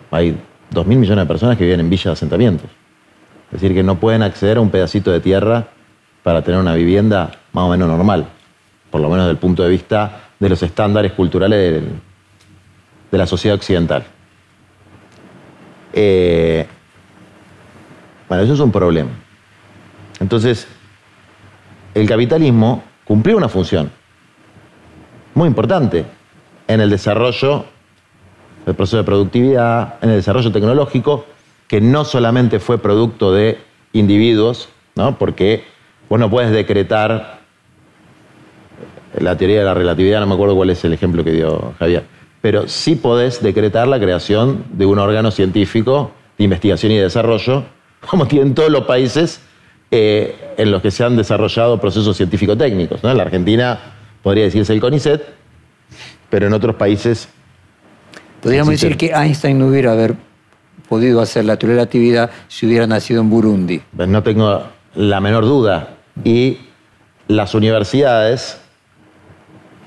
Hay 0.09 0.36
dos 0.70 0.86
mil 0.86 0.97
millones 0.97 1.24
de 1.24 1.28
personas 1.28 1.57
que 1.57 1.63
viven 1.63 1.80
en 1.80 1.89
villas 1.89 2.05
de 2.05 2.11
asentamientos. 2.11 2.70
Es 3.47 3.61
decir, 3.61 3.76
que 3.76 3.84
no 3.84 3.99
pueden 3.99 4.24
acceder 4.24 4.57
a 4.57 4.61
un 4.61 4.70
pedacito 4.70 5.11
de 5.11 5.20
tierra 5.20 5.68
para 6.24 6.41
tener 6.41 6.59
una 6.59 6.74
vivienda 6.74 7.32
más 7.53 7.66
o 7.66 7.70
menos 7.70 7.88
normal, 7.88 8.28
por 8.89 9.01
lo 9.01 9.09
menos 9.09 9.26
desde 9.26 9.32
el 9.32 9.38
punto 9.38 9.63
de 9.63 9.70
vista 9.70 10.22
de 10.39 10.49
los 10.49 10.61
estándares 10.63 11.13
culturales 11.13 11.84
de, 13.11 13.18
la 13.18 13.26
sociedad 13.26 13.55
occidental. 13.55 14.03
Eh, 15.93 16.68
bueno, 18.28 18.43
eso 18.43 18.53
es 18.53 18.59
un 18.59 18.74
problema. 18.74 19.11
Entonces, 20.20 20.68
el 21.93 22.05
capitalismo 22.07 22.84
cumplió 23.05 23.38
una 23.38 23.47
función 23.47 23.89
muy 25.34 25.47
importante 25.47 26.05
en 26.68 26.82
el 26.82 26.89
desarrollo 26.89 27.66
el 28.66 28.76
proceso 28.76 28.97
de 28.97 29.03
productividad, 29.03 29.95
en 30.01 30.09
el 30.09 30.16
desarrollo 30.18 30.51
tecnológico, 30.51 31.26
que 31.68 31.82
no 31.82 32.05
solamente 32.05 32.59
fue 32.59 32.78
producto 32.78 33.32
de 33.32 33.57
individuos, 33.93 34.70
¿no? 34.95 35.18
porque 35.18 35.63
vos 36.09 36.20
no 36.20 36.30
puedes 36.30 36.51
decretar 36.51 37.39
la 39.18 39.38
teoría 39.38 39.59
de 39.59 39.66
la 39.66 39.74
relatividad, 39.74 40.20
no 40.20 40.28
me 40.28 40.34
acuerdo 40.34 40.55
cuál 40.55 40.70
es 40.70 40.84
el 40.84 40.93
ejemplo 40.93 41.24
que 41.24 41.32
dio 41.32 41.74
Javier, 41.80 42.03
pero 42.41 42.68
sí 42.68 42.95
podés 42.95 43.41
decretar 43.41 43.88
la 43.88 43.99
creación 43.99 44.66
de 44.72 44.86
un 44.86 44.99
órgano 44.99 45.32
científico 45.32 46.11
de 46.38 46.43
investigación 46.43 46.91
y 46.91 46.97
desarrollo, 46.97 47.63
como 48.09 48.28
tienen 48.28 48.53
todos 48.53 48.70
los 48.70 48.86
países 48.86 49.41
eh, 49.91 50.53
en 50.57 50.72
los 50.72 50.82
que 50.82 50.91
se 50.91 51.03
han 51.03 51.16
desarrollado 51.16 51.80
procesos 51.80 52.18
científico-técnicos. 52.18 53.03
En 53.03 53.16
la 53.16 53.24
Argentina 53.24 53.80
podría 54.22 54.43
decirse 54.43 54.74
el 54.74 54.82
CONICET, 54.82 55.24
pero 56.30 56.47
en 56.47 56.53
otros 56.53 56.76
países... 56.76 57.30
Podríamos 58.45 58.73
decir 58.73 58.95
que 58.95 59.07
Einstein 59.07 59.57
no 59.57 59.65
hubiera 59.65 59.93
haber 59.93 60.13
podido 60.87 61.19
hacer 61.19 61.45
la 61.45 61.57
teoría 61.57 61.77
de 61.77 61.81
la 61.81 61.85
relatividad 61.85 62.29
si 62.47 62.67
hubiera 62.67 62.85
nacido 62.85 63.21
en 63.21 63.31
Burundi. 63.31 63.81
Pues 63.97 64.07
no 64.07 64.21
tengo 64.21 64.61
la 64.93 65.19
menor 65.19 65.45
duda. 65.45 65.95
Y 66.23 66.59
las 67.27 67.55
universidades 67.55 68.59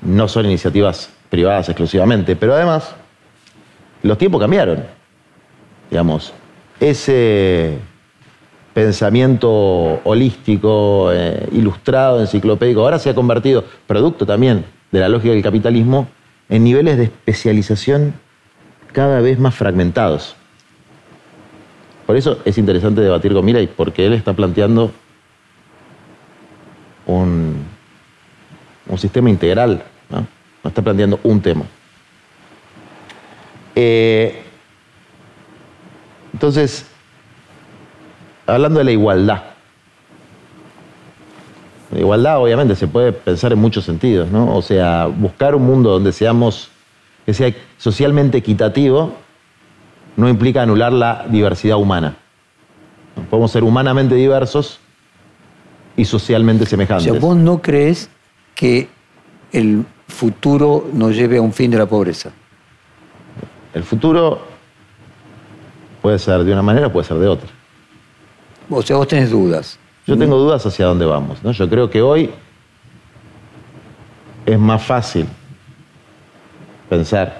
no 0.01 0.27
son 0.27 0.45
iniciativas 0.45 1.09
privadas 1.29 1.69
exclusivamente, 1.69 2.35
pero 2.35 2.53
además 2.53 2.93
los 4.03 4.17
tiempos 4.17 4.41
cambiaron. 4.41 4.83
Digamos, 5.89 6.33
ese 6.81 7.77
pensamiento 8.73 10.01
holístico, 10.03 11.13
eh, 11.13 11.47
ilustrado, 11.53 12.19
enciclopédico, 12.19 12.81
ahora 12.81 12.99
se 12.99 13.09
ha 13.09 13.15
convertido, 13.15 13.63
producto 13.87 14.25
también 14.25 14.65
de 14.91 14.99
la 14.99 15.07
lógica 15.07 15.33
del 15.33 15.43
capitalismo, 15.43 16.09
en 16.49 16.65
niveles 16.65 16.97
de 16.97 17.05
especialización 17.05 18.15
cada 18.91 19.21
vez 19.21 19.39
más 19.39 19.55
fragmentados. 19.55 20.35
Por 22.05 22.17
eso 22.17 22.39
es 22.45 22.57
interesante 22.57 23.01
debatir 23.01 23.33
con 23.33 23.45
Mirai, 23.45 23.67
porque 23.67 24.05
él 24.05 24.13
está 24.13 24.33
planteando 24.33 24.91
un, 27.05 27.63
un 28.87 28.97
sistema 28.97 29.29
integral, 29.29 29.83
¿no? 30.09 30.25
está 30.67 30.81
planteando 30.81 31.19
un 31.23 31.41
tema. 31.41 31.65
Eh, 33.75 34.43
entonces, 36.33 36.85
hablando 38.45 38.79
de 38.79 38.85
la 38.85 38.91
igualdad. 38.91 39.43
La 41.91 41.99
igualdad, 41.99 42.39
obviamente, 42.39 42.75
se 42.75 42.87
puede 42.87 43.11
pensar 43.11 43.51
en 43.51 43.59
muchos 43.59 43.85
sentidos, 43.85 44.29
¿no? 44.29 44.55
O 44.55 44.61
sea, 44.61 45.07
buscar 45.07 45.55
un 45.55 45.65
mundo 45.65 45.89
donde 45.91 46.11
seamos, 46.11 46.69
que 47.29 47.33
sea 47.35 47.53
socialmente 47.77 48.39
equitativo, 48.39 49.13
no 50.17 50.27
implica 50.27 50.63
anular 50.63 50.91
la 50.91 51.27
diversidad 51.29 51.77
humana. 51.77 52.15
Podemos 53.29 53.51
ser 53.51 53.63
humanamente 53.63 54.15
diversos 54.15 54.79
y 55.95 56.05
socialmente 56.05 56.65
semejantes. 56.65 57.07
O 57.07 57.11
sea, 57.11 57.21
vos 57.21 57.37
no 57.37 57.61
crees 57.61 58.09
que 58.55 58.87
el 59.51 59.85
futuro 60.07 60.89
nos 60.91 61.15
lleve 61.15 61.37
a 61.37 61.41
un 61.43 61.53
fin 61.53 61.69
de 61.69 61.77
la 61.77 61.85
pobreza. 61.85 62.31
El 63.75 63.83
futuro 63.83 64.41
puede 66.01 66.17
ser 66.17 66.43
de 66.43 66.51
una 66.51 66.63
manera, 66.63 66.91
puede 66.91 67.05
ser 67.05 67.17
de 67.17 67.27
otra. 67.27 67.49
O 68.71 68.81
sea, 68.81 68.97
vos 68.97 69.07
tenés 69.07 69.29
dudas. 69.29 69.77
Yo 70.07 70.17
tengo 70.17 70.35
dudas 70.35 70.65
hacia 70.65 70.87
dónde 70.87 71.05
vamos. 71.05 71.43
¿no? 71.43 71.51
Yo 71.51 71.69
creo 71.69 71.91
que 71.91 72.01
hoy 72.01 72.31
es 74.47 74.57
más 74.57 74.83
fácil 74.83 75.27
pensar 76.89 77.37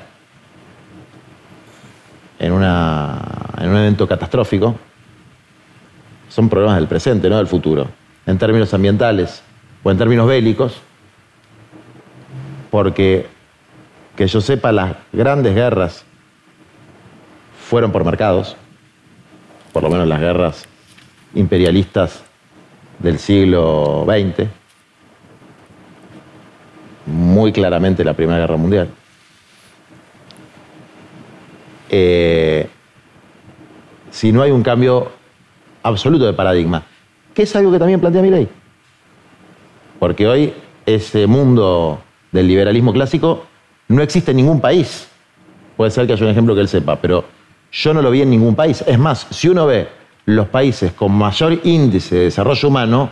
en, 2.38 2.54
un 2.54 2.64
evento 2.64 4.08
catastrófico. 4.08 4.76
Son 6.30 6.48
problemas 6.48 6.78
del 6.78 6.88
presente, 6.88 7.30
no 7.30 7.38
del 7.38 7.48
futuro. 7.48 7.88
En 8.26 8.38
términos 8.38 8.74
ambientales 8.74 9.42
o 9.84 9.92
en 9.92 9.98
términos 9.98 10.28
bélicos. 10.28 10.80
Porque, 12.70 13.26
que 14.16 14.28
yo 14.28 14.40
sepa, 14.40 14.72
las 14.72 14.96
grandes 15.12 15.56
guerras 15.56 16.06
fueron 17.68 17.92
por 17.92 18.06
mercados. 18.06 18.56
Por 19.74 19.84
lo 19.84 19.90
menos 19.90 20.08
las 20.08 20.20
guerras 20.20 20.66
imperialistas 21.34 22.24
del 23.00 23.18
siglo 23.18 24.06
XX, 24.06 24.48
muy 27.06 27.52
claramente 27.52 28.04
la 28.04 28.14
Primera 28.14 28.40
Guerra 28.40 28.58
Mundial. 28.58 28.90
Eh, 31.90 32.68
si 34.12 34.32
no 34.32 34.42
hay 34.42 34.52
un 34.52 34.64
cambio 34.64 35.12
absoluto 35.84 36.26
de 36.26 36.34
paradigma, 36.34 36.84
que 37.34 37.44
es 37.44 37.56
algo 37.56 37.72
que 37.72 37.80
también 37.80 38.00
plantea 38.00 38.22
mi 38.22 38.30
ley. 38.30 38.48
Porque 40.00 40.28
hoy 40.28 40.54
ese 40.86 41.28
mundo 41.28 42.02
del 42.32 42.48
liberalismo 42.48 42.94
clásico 42.94 43.46
no 43.88 44.02
existe 44.02 44.32
en 44.32 44.38
ningún 44.38 44.62
país. 44.62 45.08
Puede 45.78 45.92
ser 45.92 46.08
que 46.08 46.14
haya 46.14 46.26
un 46.26 46.32
ejemplo 46.32 46.56
que 46.56 46.62
él 46.62 46.68
sepa, 46.68 46.96
pero 46.96 47.26
yo 47.72 47.94
no 47.94 48.02
lo 48.02 48.12
vi 48.12 48.22
en 48.22 48.30
ningún 48.30 48.56
país. 48.56 48.84
Es 48.88 48.98
más, 48.98 49.28
si 49.30 49.50
uno 49.50 49.66
ve 49.66 49.88
los 50.26 50.48
países 50.48 50.94
con 50.94 51.12
mayor 51.12 51.60
índice 51.64 52.16
de 52.16 52.24
desarrollo 52.26 52.68
humano, 52.68 53.10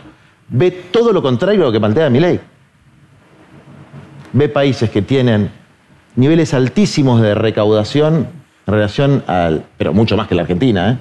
ve 0.48 0.70
todo 0.70 1.12
lo 1.12 1.22
contrario 1.22 1.62
a 1.62 1.66
lo 1.66 1.72
que 1.72 1.80
plantea 1.80 2.10
mi 2.10 2.20
ley. 2.20 2.40
Ve 4.32 4.48
países 4.48 4.90
que 4.90 5.02
tienen 5.02 5.50
niveles 6.16 6.52
altísimos 6.54 7.20
de 7.20 7.34
recaudación 7.34 8.37
en 8.68 8.74
relación 8.74 9.24
al, 9.26 9.64
pero 9.78 9.94
mucho 9.94 10.14
más 10.14 10.28
que 10.28 10.34
la 10.34 10.42
Argentina, 10.42 10.90
¿eh? 10.90 10.98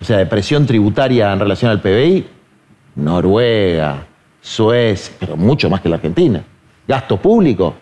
o 0.00 0.04
sea, 0.04 0.18
de 0.18 0.26
presión 0.26 0.64
tributaria 0.64 1.32
en 1.32 1.40
relación 1.40 1.72
al 1.72 1.80
PBI, 1.80 2.24
Noruega, 2.94 4.06
Suecia, 4.40 5.12
pero 5.18 5.36
mucho 5.36 5.68
más 5.68 5.80
que 5.80 5.88
la 5.88 5.96
Argentina. 5.96 6.40
Gasto 6.86 7.16
público, 7.16 7.74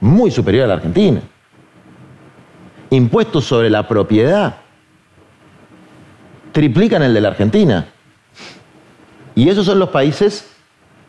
muy 0.00 0.30
superior 0.30 0.64
a 0.64 0.68
la 0.68 0.74
Argentina. 0.74 1.22
Impuestos 2.90 3.46
sobre 3.46 3.70
la 3.70 3.88
propiedad, 3.88 4.56
triplican 6.52 7.02
el 7.02 7.14
de 7.14 7.20
la 7.22 7.28
Argentina. 7.28 7.86
Y 9.34 9.48
esos 9.48 9.64
son 9.64 9.78
los 9.78 9.88
países 9.88 10.54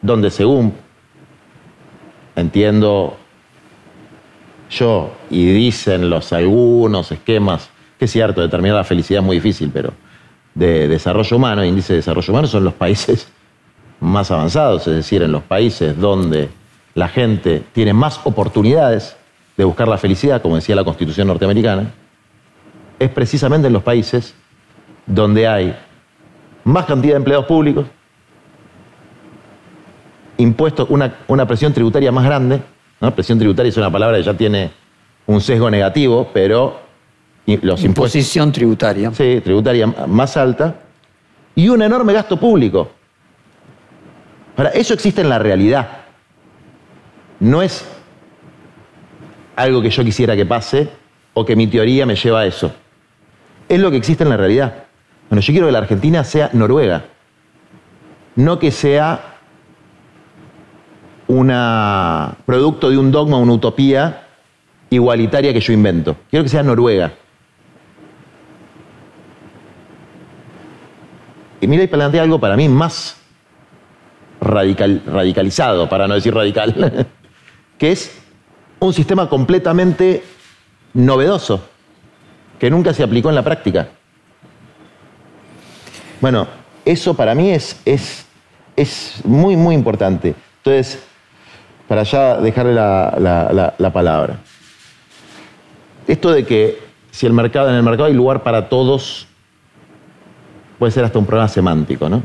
donde 0.02 0.32
según 0.32 0.74
entiendo 2.38 3.18
yo 4.70 5.12
y 5.30 5.46
dicen 5.52 6.10
los 6.10 6.32
algunos 6.34 7.12
esquemas, 7.12 7.70
que 7.98 8.06
es 8.06 8.12
cierto, 8.12 8.42
determinar 8.42 8.78
la 8.78 8.84
felicidad 8.84 9.22
es 9.22 9.26
muy 9.26 9.38
difícil, 9.38 9.72
pero 9.74 9.94
de 10.54 10.88
desarrollo 10.88 11.38
humano, 11.38 11.64
índice 11.64 11.94
de 11.94 11.98
desarrollo 11.98 12.32
humano, 12.32 12.48
son 12.48 12.64
los 12.64 12.74
países 12.74 13.28
más 14.00 14.32
avanzados, 14.32 14.88
es 14.88 14.96
decir, 14.96 15.22
en 15.24 15.32
los 15.32 15.44
países 15.44 16.00
donde 16.00 16.50
la 16.96 17.08
gente 17.08 17.64
tiene 17.74 17.94
más 17.94 18.20
oportunidades 18.24 19.16
de 19.58 19.64
buscar 19.64 19.88
la 19.88 19.98
felicidad, 19.98 20.42
como 20.42 20.56
decía 20.56 20.76
la 20.76 20.84
Constitución 20.84 21.28
norteamericana, 21.28 21.92
es 22.98 23.10
precisamente 23.10 23.68
en 23.68 23.74
los 23.74 23.84
países 23.84 24.34
donde 25.06 25.48
hay 25.48 25.76
más 26.64 26.86
cantidad 26.86 27.14
de 27.14 27.18
empleados 27.18 27.46
públicos, 27.46 27.86
impuestos, 30.38 30.88
una, 30.90 31.46
presión 31.48 31.74
tributaria 31.74 32.12
más 32.12 32.24
grande, 32.24 32.62
¿no? 33.02 33.16
presión 33.16 33.40
tributaria 33.40 33.70
es 33.70 33.78
una 33.78 33.92
palabra 33.92 34.18
que 34.18 34.24
ya 34.24 34.34
tiene 34.34 34.72
un 35.28 35.42
sesgo 35.42 35.70
negativo, 35.70 36.30
pero 36.34 36.80
los 37.46 37.60
impuestos... 37.62 37.86
Imposición 37.86 38.52
tributaria. 38.52 39.12
Sí, 39.14 39.42
tributaria 39.44 39.88
más 39.88 40.38
alta, 40.38 40.76
y 41.56 41.70
un 41.70 41.82
enorme 41.82 42.14
gasto 42.14 42.40
público. 42.40 42.90
Ahora, 44.56 44.70
eso 44.72 44.94
existe 44.94 45.22
en 45.22 45.30
la 45.30 45.40
realidad. 45.40 45.88
No 47.40 47.62
es 47.62 47.86
algo 49.56 49.82
que 49.82 49.90
yo 49.90 50.04
quisiera 50.04 50.36
que 50.36 50.46
pase 50.46 50.90
o 51.34 51.46
que 51.46 51.56
mi 51.56 51.68
teoría 51.68 52.06
me 52.06 52.16
lleva 52.16 52.42
a 52.42 52.46
eso. 52.46 52.72
Es 53.68 53.80
lo 53.80 53.92
que 53.92 53.98
existe 53.98 54.24
en 54.24 54.30
la 54.30 54.38
realidad. 54.38 54.86
Bueno, 55.30 55.42
yo 55.42 55.54
quiero 55.54 55.68
que 55.68 55.72
la 55.72 55.80
Argentina 55.80 56.24
sea 56.24 56.50
Noruega, 56.54 57.06
no 58.36 58.58
que 58.58 58.72
sea 58.72 59.29
un 61.30 61.48
producto 62.46 62.90
de 62.90 62.98
un 62.98 63.12
dogma, 63.12 63.38
una 63.38 63.54
utopía 63.54 64.26
igualitaria 64.90 65.54
que 65.54 65.60
yo 65.60 65.74
invento. 65.74 66.16
Quiero 66.30 66.44
que 66.44 66.50
sea 66.50 66.64
Noruega. 66.64 67.14
Y 71.62 71.68
mira, 71.68 71.84
y 71.84 71.88
plantea 71.88 72.24
algo 72.24 72.40
para 72.40 72.58
mí 72.58 72.68
más 72.68 73.18
radicalizado, 74.42 75.88
para 75.88 76.08
no 76.08 76.16
decir 76.16 76.34
radical, 76.34 77.08
que 77.78 77.92
es 77.92 78.18
un 78.80 78.92
sistema 78.92 79.30
completamente 79.30 80.24
novedoso, 80.96 81.62
que 82.58 82.72
nunca 82.72 82.92
se 82.92 83.04
aplicó 83.04 83.30
en 83.30 83.36
la 83.36 83.44
práctica. 83.44 83.90
Bueno, 86.22 86.48
eso 86.86 87.14
para 87.14 87.36
mí 87.36 87.52
es, 87.52 87.80
es, 87.86 88.26
es 88.76 89.22
muy, 89.26 89.56
muy 89.56 89.76
importante. 89.76 90.34
Entonces, 90.58 91.04
para 91.90 92.04
ya 92.04 92.38
dejarle 92.38 92.76
la, 92.76 93.92
palabra. 93.92 94.38
Esto 96.08 96.30
de 96.30 96.46
que 96.46 96.80
si 97.10 97.26
el 97.26 97.34
mercado, 97.34 97.68
en 97.68 97.76
el 97.76 97.84
mercado 97.84 98.06
hay 98.06 98.14
lugar 98.14 98.44
para 98.44 98.70
todos, 98.70 99.26
puede 100.78 100.92
ser 100.92 101.04
hasta 101.04 101.18
un 101.18 101.26
problema 101.26 101.48
semántico, 101.48 102.08
¿no? 102.08 102.18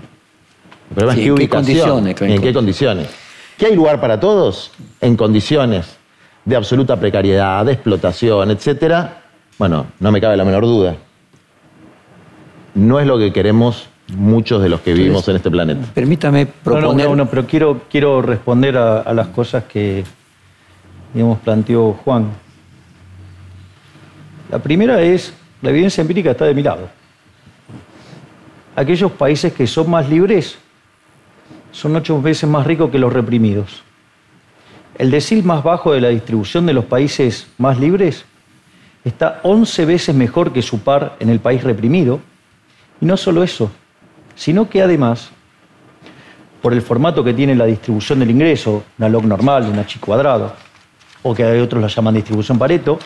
El 0.91 0.95
problema 0.95 1.15
es 1.15 1.25
qué, 1.25 1.33
ubicación, 1.33 2.07
en 2.09 2.43
qué 2.43 2.53
condiciones. 2.53 3.09
¿Qué 3.57 3.67
hay 3.67 3.75
lugar 3.75 4.03
para 4.03 4.21
todos? 4.21 4.71
En 5.01 5.17
condiciones 5.17 5.97
de 6.45 6.57
absoluta 6.57 7.01
precariedad, 7.01 7.65
de 7.65 7.73
explotación, 7.73 8.51
etcétera. 8.51 9.23
Bueno, 9.59 9.87
no 9.99 10.13
me 10.13 10.21
cabe 10.21 10.37
la 10.37 10.45
menor 10.45 10.65
duda. 10.65 10.97
No 12.75 13.01
es 13.01 13.07
lo 13.07 13.17
que 13.17 13.33
queremos 13.33 13.89
muchos 14.09 14.63
de 14.63 14.69
los 14.69 14.81
que 14.81 14.93
vivimos 14.93 15.27
en 15.29 15.37
este 15.37 15.51
planeta. 15.51 15.87
Permítame 15.95 16.47
proponer... 16.47 17.09
No, 17.09 17.17
no, 17.17 17.27
pero 17.27 17.47
quiero, 17.47 17.83
quiero 17.91 18.21
responder 18.23 18.77
a, 18.77 19.01
a 19.01 19.15
las 19.15 19.29
cosas 19.29 19.65
que, 19.65 20.05
digamos, 21.13 21.39
planteó 21.39 21.93
Juan. 22.05 22.29
La 24.51 24.59
primera 24.59 25.01
es, 25.03 25.33
la 25.63 25.71
evidencia 25.71 26.03
empírica 26.03 26.33
está 26.33 26.45
de 26.45 26.55
mi 26.55 26.63
lado. 26.63 26.89
Aquellos 28.77 29.13
países 29.13 29.53
que 29.53 29.67
son 29.67 29.91
más 29.91 30.09
libres 30.09 30.59
son 31.73 31.97
ocho 31.97 32.21
veces 32.21 32.49
más 32.49 32.67
ricos 32.67 32.91
que 32.91 32.99
los 32.99 33.13
reprimidos. 33.13 33.83
El 34.97 35.11
decil 35.11 35.43
más 35.45 35.65
bajo 35.65 35.93
de 35.93 36.01
la 36.01 36.09
distribución 36.09 36.67
de 36.67 36.73
los 36.73 36.85
países 36.85 37.49
más 37.59 37.81
libres 37.81 38.25
está 39.05 39.41
11 39.43 39.85
veces 39.87 40.15
mejor 40.15 40.53
que 40.53 40.63
su 40.63 40.81
par 40.81 41.17
en 41.19 41.31
el 41.31 41.41
país 41.41 41.65
reprimido. 41.65 42.21
Y 43.01 43.07
no 43.07 43.17
solo 43.17 43.43
eso, 43.43 43.71
sino 44.35 44.69
que 44.69 44.83
además, 44.83 45.31
por 46.63 46.73
el 46.73 46.83
formato 46.83 47.23
que 47.23 47.35
tiene 47.35 47.55
la 47.55 47.67
distribución 47.67 48.21
del 48.21 48.31
ingreso, 48.31 48.85
una 48.99 49.09
log 49.09 49.25
normal, 49.25 49.65
una 49.65 49.87
chi 49.87 49.99
cuadrado, 49.99 50.55
o 51.23 51.35
que 51.35 51.45
hay 51.45 51.61
otros 51.61 51.81
la 51.81 51.89
llaman 51.89 52.15
distribución 52.15 52.59
Pareto, 52.59 52.99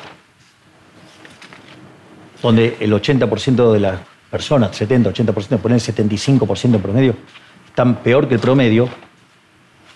donde 2.43 2.77
el 2.81 2.93
80% 2.93 3.73
de 3.73 3.81
las 3.81 4.01
personas, 4.31 4.77
70, 4.77 5.13
80%, 5.13 5.59
ponen 5.59 5.79
el 5.79 5.83
75% 5.83 6.75
en 6.75 6.83
promedio, 6.83 7.17
están 7.67 7.97
peor 7.97 8.29
que 8.29 8.35
el 8.35 8.41
promedio, 8.41 8.89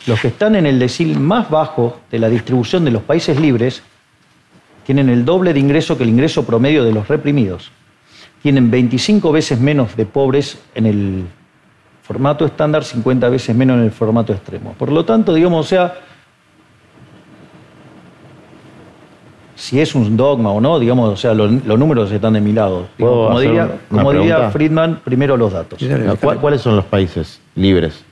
los 0.06 0.20
que 0.20 0.28
están 0.28 0.56
en 0.56 0.66
el 0.66 0.78
decil 0.78 1.18
más 1.18 1.48
bajo 1.48 2.00
de 2.10 2.18
la 2.18 2.28
distribución 2.28 2.84
de 2.84 2.90
los 2.90 3.02
países 3.02 3.40
libres 3.40 3.82
tienen 4.84 5.09
el 5.09 5.24
doble 5.24 5.52
de 5.52 5.60
ingreso 5.60 5.96
que 5.96 6.02
el 6.02 6.09
ingreso 6.09 6.44
promedio 6.44 6.82
de 6.82 6.92
los 6.92 7.06
reprimidos. 7.06 7.70
Tienen 8.43 8.70
25 8.70 9.31
veces 9.32 9.60
menos 9.60 9.97
de 9.97 10.05
pobres 10.05 10.60
en 10.74 10.86
el 10.86 11.24
formato 12.02 12.44
estándar, 12.44 12.85
50 12.85 13.28
veces 13.28 13.55
menos 13.55 13.78
en 13.78 13.85
el 13.85 13.93
formato 13.93 14.32
extremo. 14.32 14.74
Por 14.77 14.90
lo 14.90 15.05
tanto, 15.05 15.32
digamos, 15.32 15.66
o 15.66 15.69
sea, 15.69 15.94
si 19.55 19.81
es 19.81 19.94
un 19.94 20.16
dogma 20.16 20.51
o 20.51 20.60
no, 20.60 20.81
digamos, 20.81 21.10
o 21.10 21.16
sea, 21.16 21.35
los, 21.35 21.51
números 21.51 22.10
están 22.10 22.32
de 22.32 22.40
mi 22.40 22.52
lado. 22.52 22.89
como 22.98 23.40
diría, 23.40 24.51
Friedman, 24.51 25.01
primero 25.05 25.36
los 25.36 25.52
datos. 25.52 25.81
¿Cuáles 26.40 26.60
son 26.60 26.74
los 26.74 26.85
países 26.85 27.40
libres? 27.55 28.05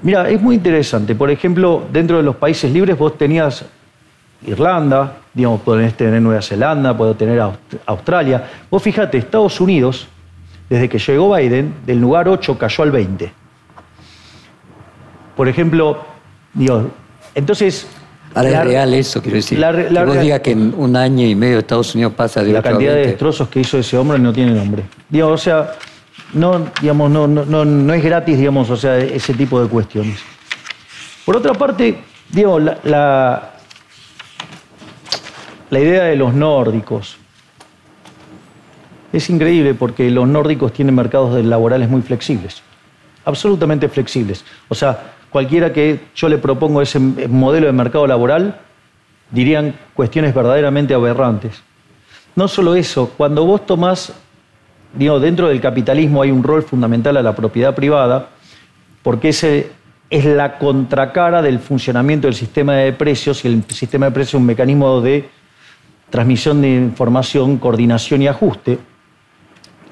Mira, 0.00 0.28
es 0.28 0.40
muy 0.40 0.56
interesante. 0.56 1.14
Por 1.14 1.30
ejemplo, 1.30 1.82
dentro 1.92 2.16
de 2.16 2.22
los 2.22 2.36
países 2.36 2.72
libres 2.72 2.96
vos 2.98 3.16
tenías 3.18 3.66
Irlanda, 4.46 5.18
digamos, 5.32 5.60
podés 5.60 5.94
tener 5.94 6.20
Nueva 6.20 6.42
Zelanda, 6.42 6.96
puedo 6.96 7.14
tener 7.14 7.40
Australia. 7.86 8.44
Vos 8.70 8.82
fíjate, 8.82 9.18
Estados 9.18 9.60
Unidos, 9.60 10.06
desde 10.68 10.88
que 10.88 10.98
llegó 10.98 11.34
Biden, 11.34 11.74
del 11.86 12.00
lugar 12.00 12.28
8 12.28 12.58
cayó 12.58 12.84
al 12.84 12.90
20. 12.90 13.32
Por 15.36 15.48
ejemplo, 15.48 16.04
digo, 16.52 16.90
entonces 17.34 17.88
Ahora 18.34 18.48
es 18.50 18.64
real 18.64 18.94
eso, 18.94 19.22
quiero 19.22 19.36
decir. 19.36 19.58
La, 19.58 19.72
que 19.72 20.04
vos 20.04 20.20
digas 20.20 20.40
que 20.40 20.50
en 20.50 20.74
un 20.76 20.96
año 20.96 21.24
y 21.24 21.36
medio 21.36 21.58
Estados 21.58 21.94
Unidos 21.94 22.14
pasa 22.14 22.42
de 22.42 22.52
La 22.52 22.62
cantidad 22.62 22.92
de 22.94 23.06
destrozos 23.06 23.48
que 23.48 23.60
hizo 23.60 23.78
ese 23.78 23.96
hombre 23.96 24.18
no 24.18 24.32
tiene 24.32 24.52
nombre. 24.52 24.82
Digo, 25.08 25.28
o 25.28 25.38
sea, 25.38 25.72
no, 26.32 26.66
digamos, 26.80 27.10
no, 27.10 27.28
no, 27.28 27.64
no, 27.64 27.94
es 27.94 28.02
gratis, 28.02 28.36
digamos, 28.36 28.68
o 28.70 28.76
sea, 28.76 28.98
ese 28.98 29.34
tipo 29.34 29.62
de 29.62 29.68
cuestiones. 29.68 30.18
Por 31.24 31.36
otra 31.36 31.54
parte, 31.54 31.96
digo, 32.30 32.58
la, 32.58 33.53
la, 35.74 35.80
idea 35.80 36.04
de 36.04 36.16
los 36.16 36.34
nórdicos 36.34 37.16
es 39.12 39.30
increíble 39.30 39.74
porque 39.74 40.10
los 40.10 40.26
nórdicos 40.26 40.72
tienen 40.72 40.94
mercados 40.94 41.44
laborales 41.44 41.88
muy 41.88 42.02
flexibles, 42.02 42.62
absolutamente 43.24 43.88
flexibles. 43.88 44.44
O 44.68 44.74
sea, 44.74 45.14
cualquiera 45.30 45.72
que 45.72 46.00
yo 46.14 46.28
le 46.28 46.38
propongo 46.38 46.82
ese 46.82 46.98
modelo 46.98 47.66
de 47.66 47.72
mercado 47.72 48.06
laboral, 48.06 48.60
dirían 49.30 49.74
cuestiones 49.94 50.34
verdaderamente 50.34 50.94
aberrantes. 50.94 51.62
No 52.36 52.48
solo 52.48 52.74
eso, 52.74 53.12
cuando 53.16 53.44
vos 53.44 53.66
tomás, 53.66 54.12
digo, 54.94 55.20
dentro 55.20 55.48
del 55.48 55.60
capitalismo 55.60 56.22
hay 56.22 56.30
un 56.30 56.42
rol 56.42 56.62
fundamental 56.62 57.16
a 57.16 57.22
la 57.22 57.34
propiedad 57.34 57.74
privada, 57.74 58.30
porque 59.02 59.28
ese 59.28 59.70
es 60.10 60.24
la 60.24 60.58
contracara 60.58 61.42
del 61.42 61.58
funcionamiento 61.58 62.26
del 62.26 62.34
sistema 62.34 62.74
de 62.74 62.92
precios, 62.92 63.44
y 63.44 63.48
el 63.48 63.64
sistema 63.68 64.06
de 64.06 64.12
precios 64.12 64.34
es 64.34 64.40
un 64.40 64.46
mecanismo 64.46 65.00
de 65.00 65.28
transmisión 66.14 66.62
de 66.62 66.68
información, 66.76 67.58
coordinación 67.58 68.22
y 68.22 68.28
ajuste, 68.28 68.78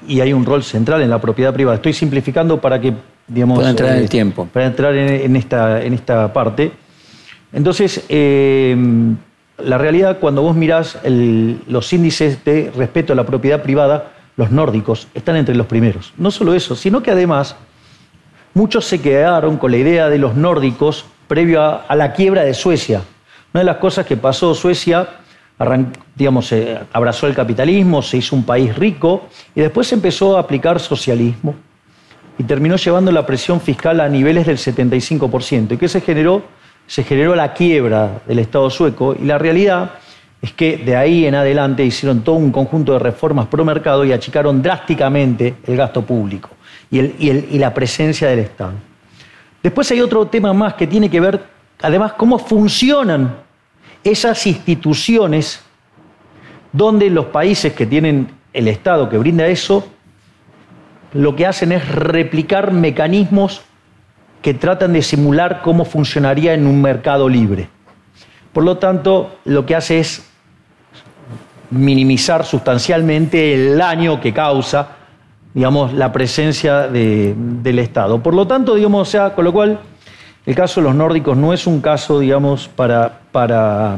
y 0.07 0.21
hay 0.21 0.31
un 0.31 0.45
rol 0.45 0.63
central 0.63 1.01
en 1.01 1.09
la 1.09 1.19
propiedad 1.19 1.53
privada. 1.53 1.75
Estoy 1.75 1.91
simplificando 1.91 2.61
para 2.61 2.79
que 2.79 2.93
para 3.27 3.69
entrar 3.69 3.91
en 3.91 3.97
el 3.97 4.05
eh, 4.05 4.07
tiempo. 4.07 4.47
Para 4.53 4.65
entrar 4.67 4.95
en, 4.95 5.35
esta, 5.35 5.83
en 5.83 5.93
esta 5.93 6.31
parte. 6.31 6.71
Entonces, 7.51 8.05
eh, 8.07 8.73
la 9.57 9.77
realidad, 9.77 10.19
cuando 10.21 10.41
vos 10.41 10.55
mirás 10.55 10.97
los 11.03 11.91
índices 11.91 12.41
de 12.45 12.71
respeto 12.73 13.11
a 13.11 13.17
la 13.17 13.25
propiedad 13.25 13.61
privada, 13.61 14.13
los 14.37 14.49
nórdicos 14.49 15.09
están 15.13 15.35
entre 15.35 15.55
los 15.55 15.67
primeros. 15.67 16.13
No 16.15 16.31
solo 16.31 16.53
eso, 16.53 16.77
sino 16.77 17.03
que 17.03 17.11
además 17.11 17.57
muchos 18.53 18.85
se 18.85 19.01
quedaron 19.01 19.57
con 19.57 19.71
la 19.71 19.77
idea 19.77 20.07
de 20.07 20.19
los 20.19 20.35
nórdicos 20.35 21.03
previo 21.27 21.61
a, 21.61 21.95
la 21.97 22.13
quiebra 22.13 22.45
de 22.45 22.53
Suecia. 22.53 23.01
Una 23.53 23.59
de 23.59 23.65
las 23.65 23.77
cosas 23.77 24.05
que 24.05 24.15
pasó 24.15 24.55
Suecia, 24.55 25.19
eh, 25.59 26.79
abrazó 26.91 27.27
el 27.27 27.35
capitalismo, 27.35 28.01
se 28.01 28.17
hizo 28.17 28.35
un 28.35 28.43
país 28.43 28.75
rico 28.75 29.27
y 29.55 29.61
después 29.61 29.91
empezó 29.93 30.37
a 30.37 30.41
aplicar 30.41 30.79
socialismo 30.79 31.55
y 32.37 32.43
terminó 32.43 32.75
llevando 32.75 33.11
la 33.11 33.25
presión 33.25 33.61
fiscal 33.61 33.99
a 33.99 34.09
niveles 34.09 34.47
del 34.47 34.57
75%. 34.57 35.73
¿Y 35.73 35.77
qué 35.77 35.87
se 35.87 36.01
generó? 36.01 36.41
Se 36.87 37.03
generó 37.03 37.35
la 37.35 37.53
quiebra 37.53 38.21
del 38.27 38.39
Estado 38.39 38.69
sueco 38.69 39.15
y 39.19 39.25
la 39.25 39.37
realidad 39.37 39.91
es 40.41 40.51
que 40.51 40.77
de 40.77 40.95
ahí 40.97 41.25
en 41.25 41.35
adelante 41.35 41.85
hicieron 41.85 42.21
todo 42.21 42.35
un 42.35 42.51
conjunto 42.51 42.93
de 42.93 42.99
reformas 42.99 43.47
pro 43.47 43.63
mercado 43.63 44.03
y 44.03 44.11
achicaron 44.11 44.61
drásticamente 44.61 45.55
el 45.65 45.77
gasto 45.77 46.01
público 46.01 46.49
y 46.91 47.57
la 47.57 47.73
presencia 47.73 48.27
del 48.27 48.39
Estado. 48.39 48.73
Después 49.63 49.89
hay 49.91 50.01
otro 50.01 50.27
tema 50.27 50.51
más 50.51 50.73
que 50.73 50.85
tiene 50.85 51.09
que 51.09 51.21
ver, 51.21 51.41
además, 51.81 52.13
cómo 52.13 52.37
funcionan 52.37 53.42
esas 54.03 54.45
instituciones 54.47 55.61
donde 56.71 57.09
los 57.09 57.25
países 57.25 57.73
que 57.73 57.85
tienen 57.85 58.31
el 58.53 58.67
Estado 58.67 59.09
que 59.09 59.17
brinda 59.17 59.47
eso 59.47 59.87
lo 61.13 61.35
que 61.35 61.45
hacen 61.45 61.71
es 61.71 61.87
replicar 61.87 62.71
mecanismos 62.71 63.61
que 64.41 64.53
tratan 64.53 64.93
de 64.93 65.01
simular 65.01 65.61
cómo 65.61 65.85
funcionaría 65.85 66.53
en 66.53 66.67
un 66.67 66.81
mercado 66.81 67.29
libre. 67.29 67.69
Por 68.51 68.63
lo 68.63 68.77
tanto, 68.77 69.37
lo 69.45 69.65
que 69.65 69.75
hace 69.75 69.99
es 69.99 70.27
minimizar 71.69 72.45
sustancialmente 72.45 73.53
el 73.53 73.77
daño 73.77 74.19
que 74.19 74.33
causa, 74.33 74.89
digamos, 75.53 75.93
la 75.93 76.11
presencia 76.11 76.87
del 76.87 77.79
Estado. 77.79 78.21
Por 78.21 78.33
lo 78.33 78.45
tanto, 78.45 78.75
digamos, 78.75 79.07
o 79.07 79.11
sea, 79.11 79.33
con 79.33 79.45
lo 79.45 79.53
cual, 79.53 79.79
el 80.45 80.55
caso 80.55 80.81
de 80.81 80.87
los 80.87 80.95
nórdicos 80.95 81.37
no 81.37 81.53
es 81.53 81.65
un 81.65 81.79
caso, 81.79 82.19
digamos, 82.19 82.67
para, 82.67 83.21
para, 83.33 83.97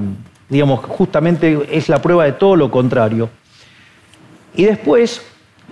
digamos, 0.49 0.79
justamente 0.79 1.67
es 1.69 1.89
la 1.89 2.01
prueba 2.01 2.23
de 2.23 2.31
todo 2.31 2.55
lo 2.55 2.71
contrario. 2.71 3.29
Y 4.55 4.63
después, 4.63 5.21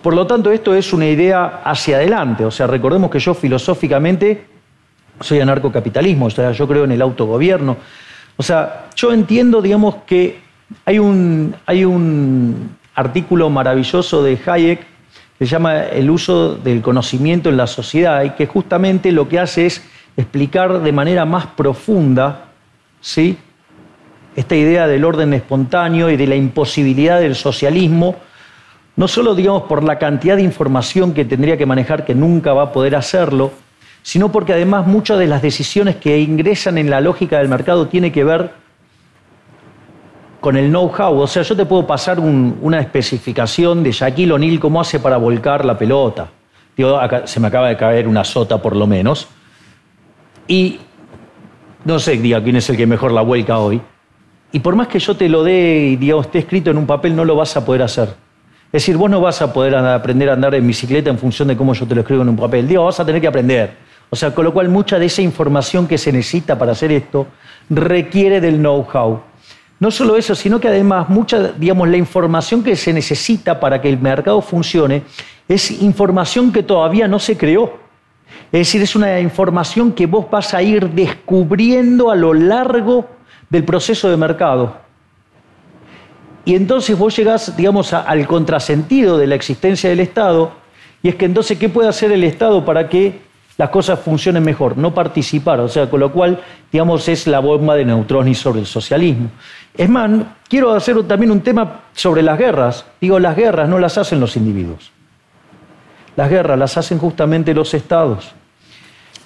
por 0.04 0.14
lo 0.14 0.28
tanto, 0.28 0.52
esto 0.52 0.76
es 0.76 0.92
una 0.94 1.08
idea 1.08 1.62
hacia 1.64 1.96
adelante. 1.96 2.46
O 2.46 2.52
sea, 2.52 2.68
recordemos 2.68 3.10
que 3.10 3.20
yo 3.20 3.34
filosóficamente 3.34 4.46
soy 5.22 5.40
anarcocapitalismo, 5.40 6.26
o 6.26 6.30
sea, 6.30 6.52
yo 6.52 6.68
creo 6.68 6.84
en 6.84 6.92
el 6.92 7.02
autogobierno. 7.02 7.78
O 8.36 8.44
sea, 8.44 8.90
yo 8.96 9.14
entiendo, 9.14 9.62
digamos, 9.62 9.96
que 10.06 10.40
hay 10.86 11.00
un, 11.00 11.56
hay 11.66 11.86
un 11.86 12.76
artículo 12.96 13.50
maravilloso 13.50 14.24
de 14.24 14.38
Hayek 14.46 14.86
que 15.40 15.46
se 15.46 15.52
llama 15.52 15.84
El 15.86 16.10
uso 16.10 16.56
del 16.56 16.82
conocimiento 16.82 17.48
en 17.48 17.58
la 17.58 17.68
sociedad 17.68 18.24
y 18.24 18.32
que 18.32 18.46
justamente 18.46 19.12
lo 19.14 19.30
que 19.30 19.40
hace 19.40 19.68
es 19.68 19.82
explicar 20.18 20.82
de 20.82 20.92
manera 20.92 21.26
más 21.26 21.48
profunda 21.48 22.50
¿sí? 23.04 23.38
Esta 24.36 24.56
idea 24.56 24.88
del 24.88 25.06
orden 25.06 25.34
espontáneo 25.34 26.10
y 26.10 26.18
de 26.18 26.28
la 26.28 26.36
imposibilidad 26.36 27.20
del 27.20 27.36
socialismo 27.36 28.16
no 28.96 29.08
solo, 29.08 29.34
digamos, 29.34 29.64
por 29.64 29.84
la 29.84 29.98
cantidad 29.98 30.36
de 30.36 30.44
información 30.44 31.14
que 31.14 31.26
tendría 31.26 31.58
que 31.58 31.66
manejar, 31.66 32.06
que 32.06 32.14
nunca 32.14 32.54
va 32.54 32.64
a 32.64 32.72
poder 32.72 32.96
hacerlo, 32.96 33.52
sino 34.04 34.32
porque 34.32 34.54
además 34.54 34.86
muchas 34.86 35.18
de 35.18 35.28
las 35.28 35.42
decisiones 35.42 35.96
que 35.96 36.20
ingresan 36.20 36.78
en 36.78 36.90
la 36.90 37.02
lógica 37.02 37.40
del 37.40 37.48
mercado 37.48 37.88
tiene 37.88 38.12
que 38.12 38.24
ver 38.24 38.52
con 40.40 40.58
el 40.58 40.70
know-how. 40.70 41.18
O 41.18 41.28
sea, 41.28 41.42
yo 41.42 41.56
te 41.56 41.66
puedo 41.66 41.88
pasar 41.88 42.20
una 42.20 42.80
especificación 42.80 43.82
de 43.82 43.92
Shaquille 43.94 44.34
O'Neal 44.34 44.60
cómo 44.60 44.82
hace 44.82 45.00
para 45.00 45.18
volcar 45.18 45.66
la 45.66 45.78
pelota. 45.78 46.28
Digo, 46.78 47.00
se 47.26 47.40
me 47.40 47.48
acaba 47.48 47.70
de 47.70 47.78
caer 47.78 48.08
una 48.08 48.24
sota 48.24 48.62
por 48.62 48.76
lo 48.76 48.86
menos. 48.86 49.28
Y 50.48 50.80
no 51.86 51.98
sé, 51.98 52.18
diga, 52.18 52.44
quién 52.44 52.58
es 52.58 52.70
el 52.70 52.78
que 52.78 52.86
mejor 52.86 53.12
la 53.12 53.22
vuelca 53.22 53.58
hoy. 53.58 53.82
Y 54.54 54.60
por 54.60 54.76
más 54.76 54.88
que 54.88 55.00
yo 55.00 55.18
te 55.18 55.28
lo 55.28 55.44
dé 55.44 55.90
y 55.92 55.96
digamos, 55.96 56.28
esté 56.28 56.40
escrito 56.40 56.70
en 56.70 56.78
un 56.78 56.86
papel, 56.86 57.16
no 57.16 57.26
lo 57.26 57.36
vas 57.36 57.58
a 57.58 57.66
poder 57.66 57.82
hacer. 57.82 58.10
Es 58.68 58.84
decir, 58.84 58.96
vos 58.98 59.10
no 59.10 59.20
vas 59.20 59.42
a 59.42 59.52
poder 59.52 59.76
aprender 59.76 60.30
a 60.30 60.34
andar 60.34 60.54
en 60.54 60.66
bicicleta 60.66 61.10
en 61.10 61.18
función 61.18 61.48
de 61.48 61.58
cómo 61.58 61.74
yo 61.74 61.88
te 61.88 61.96
lo 61.96 62.02
escribo 62.02 62.22
en 62.22 62.30
un 62.30 62.36
papel. 62.36 62.68
Digo, 62.68 62.86
vas 62.86 63.00
a 63.00 63.06
tener 63.06 63.20
que 63.20 63.28
aprender. 63.28 63.76
O 64.12 64.16
sea, 64.16 64.34
con 64.34 64.46
lo 64.46 64.54
cual 64.54 64.70
mucha 64.70 65.00
de 65.00 65.08
esa 65.08 65.24
información 65.24 65.88
que 65.88 65.98
se 65.98 66.12
necesita 66.12 66.58
para 66.58 66.74
hacer 66.74 66.92
esto 66.92 67.26
requiere 67.68 68.40
del 68.40 68.58
know-how. 68.58 69.22
No 69.80 69.90
solo 69.90 70.18
eso, 70.18 70.36
sino 70.36 70.60
que 70.60 70.68
además 70.68 71.10
mucha, 71.10 71.52
digamos, 71.54 71.90
la 71.90 71.98
información 71.98 72.64
que 72.64 72.76
se 72.76 72.94
necesita 72.94 73.60
para 73.60 73.82
que 73.82 73.90
el 73.90 73.98
mercado 73.98 74.40
funcione 74.40 75.02
es 75.48 75.72
información 75.82 76.52
que 76.52 76.62
todavía 76.62 77.08
no 77.08 77.18
se 77.18 77.36
creó. 77.36 77.80
Es 78.52 78.60
decir, 78.60 78.84
es 78.84 78.96
una 78.96 79.20
información 79.20 79.94
que 79.94 80.06
vos 80.06 80.28
vas 80.30 80.54
a 80.54 80.62
ir 80.62 80.92
descubriendo 80.92 82.12
a 82.12 82.16
lo 82.16 82.36
largo 82.36 83.23
del 83.54 83.66
proceso 83.66 84.10
de 84.10 84.18
mercado. 84.18 84.76
Y 86.44 86.56
entonces 86.56 86.98
vos 86.98 87.16
llegás, 87.16 87.56
digamos, 87.56 87.94
al 87.94 88.26
contrasentido 88.26 89.20
de 89.20 89.28
la 89.28 89.36
existencia 89.36 89.92
del 89.92 90.00
Estado, 90.00 90.54
y 91.04 91.10
es 91.10 91.16
que 91.16 91.26
entonces, 91.26 91.60
¿qué 91.60 91.70
puede 91.70 91.88
hacer 91.88 92.12
el 92.12 92.24
Estado 92.24 92.66
para 92.66 92.90
que 92.90 93.22
las 93.58 93.70
cosas 93.70 94.00
funcionen 94.00 94.44
mejor? 94.44 94.76
No 94.76 94.96
participar, 94.96 95.60
o 95.60 95.70
sea, 95.70 95.88
con 95.88 96.00
lo 96.00 96.12
cual, 96.12 96.42
digamos, 96.72 97.08
es 97.08 97.28
la 97.28 97.40
bomba 97.42 97.76
de 97.76 97.86
neutrones 97.86 98.40
sobre 98.40 98.62
el 98.62 98.66
socialismo. 98.66 99.30
Es 99.78 99.88
más, 99.88 100.10
quiero 100.50 100.74
hacer 100.74 101.04
también 101.04 101.32
un 101.32 101.42
tema 101.42 101.82
sobre 101.94 102.24
las 102.24 102.40
guerras. 102.40 102.88
Digo, 103.00 103.20
las 103.20 103.36
guerras 103.36 103.70
no 103.70 103.78
las 103.78 104.00
hacen 104.00 104.20
los 104.20 104.36
individuos. 104.36 104.92
Las 106.16 106.28
guerras 106.28 106.58
las 106.58 106.76
hacen 106.76 106.98
justamente 106.98 107.54
los 107.54 107.72
estados. 107.76 108.34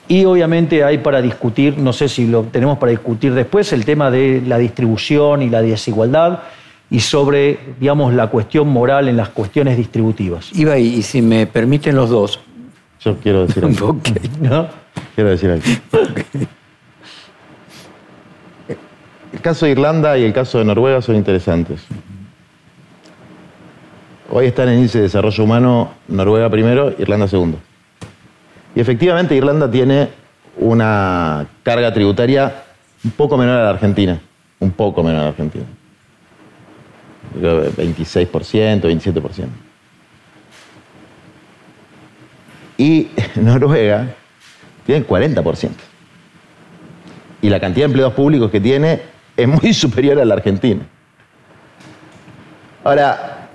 Y 0.07 0.23
obviamente 0.25 0.83
hay 0.83 0.99
para 0.99 1.21
discutir, 1.21 1.77
no 1.77 1.91
sé 1.91 2.07
si 2.07 2.27
lo 2.27 2.43
tenemos 2.43 2.77
para 2.77 2.91
discutir 2.91 3.33
después, 3.33 3.73
el 3.73 3.83
tema 3.83 4.09
de 4.09 4.41
la 4.45 4.57
distribución 4.57 5.41
y 5.41 5.49
la 5.49 5.61
desigualdad 5.61 6.43
y 6.89 7.01
sobre, 7.01 7.59
digamos, 7.79 8.13
la 8.13 8.27
cuestión 8.27 8.69
moral 8.69 9.09
en 9.09 9.17
las 9.17 9.29
cuestiones 9.29 9.75
distributivas. 9.75 10.57
Iba, 10.57 10.77
y 10.77 11.01
si 11.03 11.21
me 11.21 11.45
permiten 11.45 11.95
los 11.95 12.09
dos. 12.09 12.39
Yo 13.01 13.17
quiero 13.17 13.45
decir 13.45 13.65
algo. 13.65 13.97
¿no? 14.39 14.67
Quiero 15.15 15.29
decir 15.29 15.51
algo. 15.51 15.65
El 19.33 19.41
caso 19.41 19.65
de 19.65 19.73
Irlanda 19.73 20.17
y 20.17 20.23
el 20.23 20.33
caso 20.33 20.57
de 20.57 20.65
Noruega 20.65 21.01
son 21.01 21.15
interesantes. 21.15 21.81
Hoy 24.29 24.47
están 24.47 24.69
en 24.69 24.75
índice 24.75 24.99
de 24.99 25.05
desarrollo 25.05 25.43
humano 25.43 25.91
Noruega 26.07 26.49
primero, 26.49 26.93
Irlanda 26.97 27.27
segundo. 27.27 27.59
Y 28.75 28.79
efectivamente 28.79 29.35
Irlanda 29.35 29.69
tiene 29.69 30.09
una 30.57 31.47
carga 31.63 31.93
tributaria 31.93 32.63
un 33.03 33.11
poco 33.11 33.37
menor 33.37 33.59
a 33.59 33.63
la 33.63 33.69
Argentina, 33.69 34.19
un 34.59 34.71
poco 34.71 35.03
menor 35.03 35.21
a 35.21 35.23
la 35.23 35.29
Argentina. 35.29 35.65
26%, 37.39 38.81
27%. 38.81 39.47
Y 42.77 43.09
Noruega 43.35 44.07
tiene 44.85 45.05
40%. 45.05 45.69
Y 47.41 47.49
la 47.49 47.59
cantidad 47.59 47.85
de 47.85 47.91
empleados 47.91 48.13
públicos 48.13 48.49
que 48.49 48.59
tiene 48.59 49.01
es 49.35 49.47
muy 49.47 49.73
superior 49.75 50.19
a 50.19 50.25
la 50.25 50.35
Argentina. 50.35 50.81
Ahora, 52.83 53.49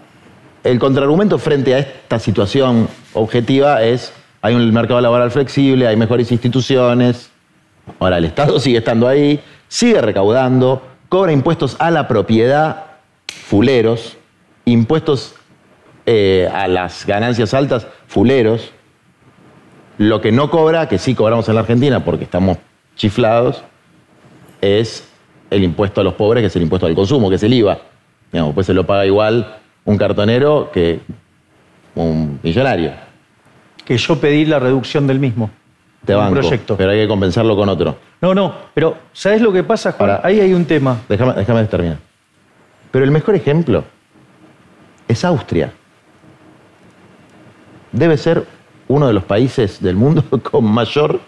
el 0.62 0.78
contraargumento 0.78 1.38
frente 1.38 1.74
a 1.74 1.78
esta 1.78 2.18
situación 2.18 2.88
objetiva 3.14 3.82
es, 3.82 4.12
hay 4.42 4.54
un 4.54 4.72
mercado 4.72 5.00
laboral 5.00 5.30
flexible, 5.30 5.86
hay 5.86 5.96
mejores 5.96 6.32
instituciones, 6.32 7.30
ahora 8.00 8.18
el 8.18 8.24
Estado 8.24 8.58
sigue 8.58 8.78
estando 8.78 9.06
ahí, 9.06 9.40
sigue 9.68 10.00
recaudando, 10.00 10.82
cobra 11.08 11.32
impuestos 11.32 11.76
a 11.78 11.90
la 11.92 12.08
propiedad, 12.08 12.86
fuleros, 13.28 14.16
impuestos 14.64 15.36
eh, 16.06 16.50
a 16.52 16.66
las 16.66 17.06
ganancias 17.06 17.54
altas, 17.54 17.86
fuleros, 18.08 18.72
lo 19.98 20.20
que 20.20 20.32
no 20.32 20.50
cobra, 20.50 20.88
que 20.88 20.98
sí 20.98 21.14
cobramos 21.14 21.48
en 21.48 21.54
la 21.54 21.60
Argentina 21.60 22.04
porque 22.04 22.24
estamos 22.24 22.58
chiflados, 22.96 23.62
es 24.60 25.08
el 25.50 25.62
impuesto 25.62 26.00
a 26.00 26.04
los 26.04 26.14
pobres, 26.14 26.42
que 26.42 26.46
es 26.46 26.56
el 26.56 26.62
impuesto 26.62 26.86
al 26.86 26.94
consumo, 26.96 27.28
que 27.28 27.36
es 27.36 27.42
el 27.44 27.54
IVA. 27.54 27.78
Digamos, 28.32 28.54
pues 28.54 28.66
se 28.66 28.74
lo 28.74 28.84
paga 28.86 29.06
igual 29.06 29.58
un 29.84 29.96
cartonero 29.96 30.70
que 30.72 31.00
un 31.94 32.40
millonario. 32.42 33.11
Que 33.84 33.96
yo 33.96 34.18
pedí 34.20 34.44
la 34.44 34.58
reducción 34.58 35.06
del 35.06 35.18
mismo. 35.18 35.50
Te 36.04 36.14
banco, 36.14 36.40
proyecto. 36.40 36.76
pero 36.76 36.90
hay 36.90 37.02
que 37.02 37.08
compensarlo 37.08 37.54
con 37.54 37.68
otro. 37.68 37.96
No, 38.20 38.34
no, 38.34 38.52
pero 38.74 38.96
¿sabes 39.12 39.40
lo 39.40 39.52
que 39.52 39.62
pasa, 39.62 39.92
Juan? 39.92 40.20
Ahí 40.22 40.40
hay 40.40 40.52
un 40.52 40.64
tema. 40.64 41.00
Déjame, 41.08 41.32
déjame 41.34 41.64
terminar. 41.64 41.98
Pero 42.90 43.04
el 43.04 43.10
mejor 43.10 43.34
ejemplo 43.34 43.84
es 45.06 45.24
Austria. 45.24 45.72
Debe 47.92 48.16
ser 48.16 48.46
uno 48.88 49.06
de 49.06 49.12
los 49.12 49.24
países 49.24 49.80
del 49.82 49.96
mundo 49.96 50.24
con 50.50 50.64
mayor... 50.64 51.20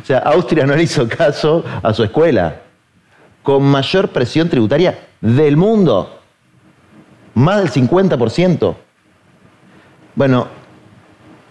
O 0.00 0.04
sea, 0.04 0.18
Austria 0.18 0.64
no 0.64 0.76
le 0.76 0.84
hizo 0.84 1.08
caso 1.08 1.64
a 1.82 1.92
su 1.92 2.04
escuela 2.04 2.60
con 3.42 3.64
mayor 3.64 4.08
presión 4.08 4.48
tributaria 4.48 5.08
del 5.20 5.56
mundo. 5.56 6.20
Más 7.34 7.58
del 7.58 7.88
50%. 7.88 8.74
Bueno, 10.14 10.46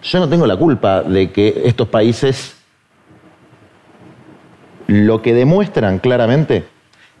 yo 0.02 0.18
no 0.18 0.28
tengo 0.28 0.46
la 0.46 0.56
culpa 0.56 1.02
de 1.02 1.30
que 1.30 1.62
estos 1.64 1.88
países 1.88 2.56
lo 4.86 5.22
que 5.22 5.32
demuestran 5.32 5.98
claramente, 5.98 6.66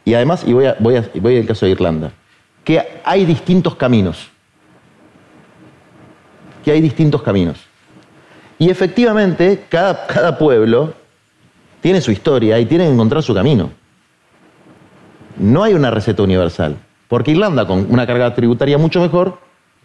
y 0.04 0.14
además, 0.14 0.44
y 0.46 0.52
voy, 0.52 0.66
a, 0.66 0.76
voy, 0.78 1.00
voy 1.20 1.38
al 1.38 1.46
caso 1.46 1.64
de 1.64 1.72
Irlanda, 1.72 2.12
que 2.64 3.00
hay 3.04 3.24
distintos 3.24 3.76
caminos. 3.76 4.30
Que 6.64 6.72
hay 6.72 6.80
distintos 6.80 7.22
caminos. 7.22 7.58
Y 8.58 8.68
efectivamente, 8.68 9.64
cada, 9.68 10.06
cada 10.06 10.38
pueblo 10.38 10.94
tiene 11.80 12.00
su 12.00 12.12
historia 12.12 12.58
y 12.58 12.66
tiene 12.66 12.84
que 12.84 12.92
encontrar 12.92 13.22
su 13.22 13.34
camino 13.34 13.70
no 15.36 15.62
hay 15.62 15.74
una 15.74 15.90
receta 15.90 16.22
universal. 16.22 16.76
Porque 17.08 17.32
Irlanda, 17.32 17.66
con 17.66 17.86
una 17.90 18.06
carga 18.06 18.34
tributaria 18.34 18.78
mucho 18.78 19.00
mejor, 19.00 19.38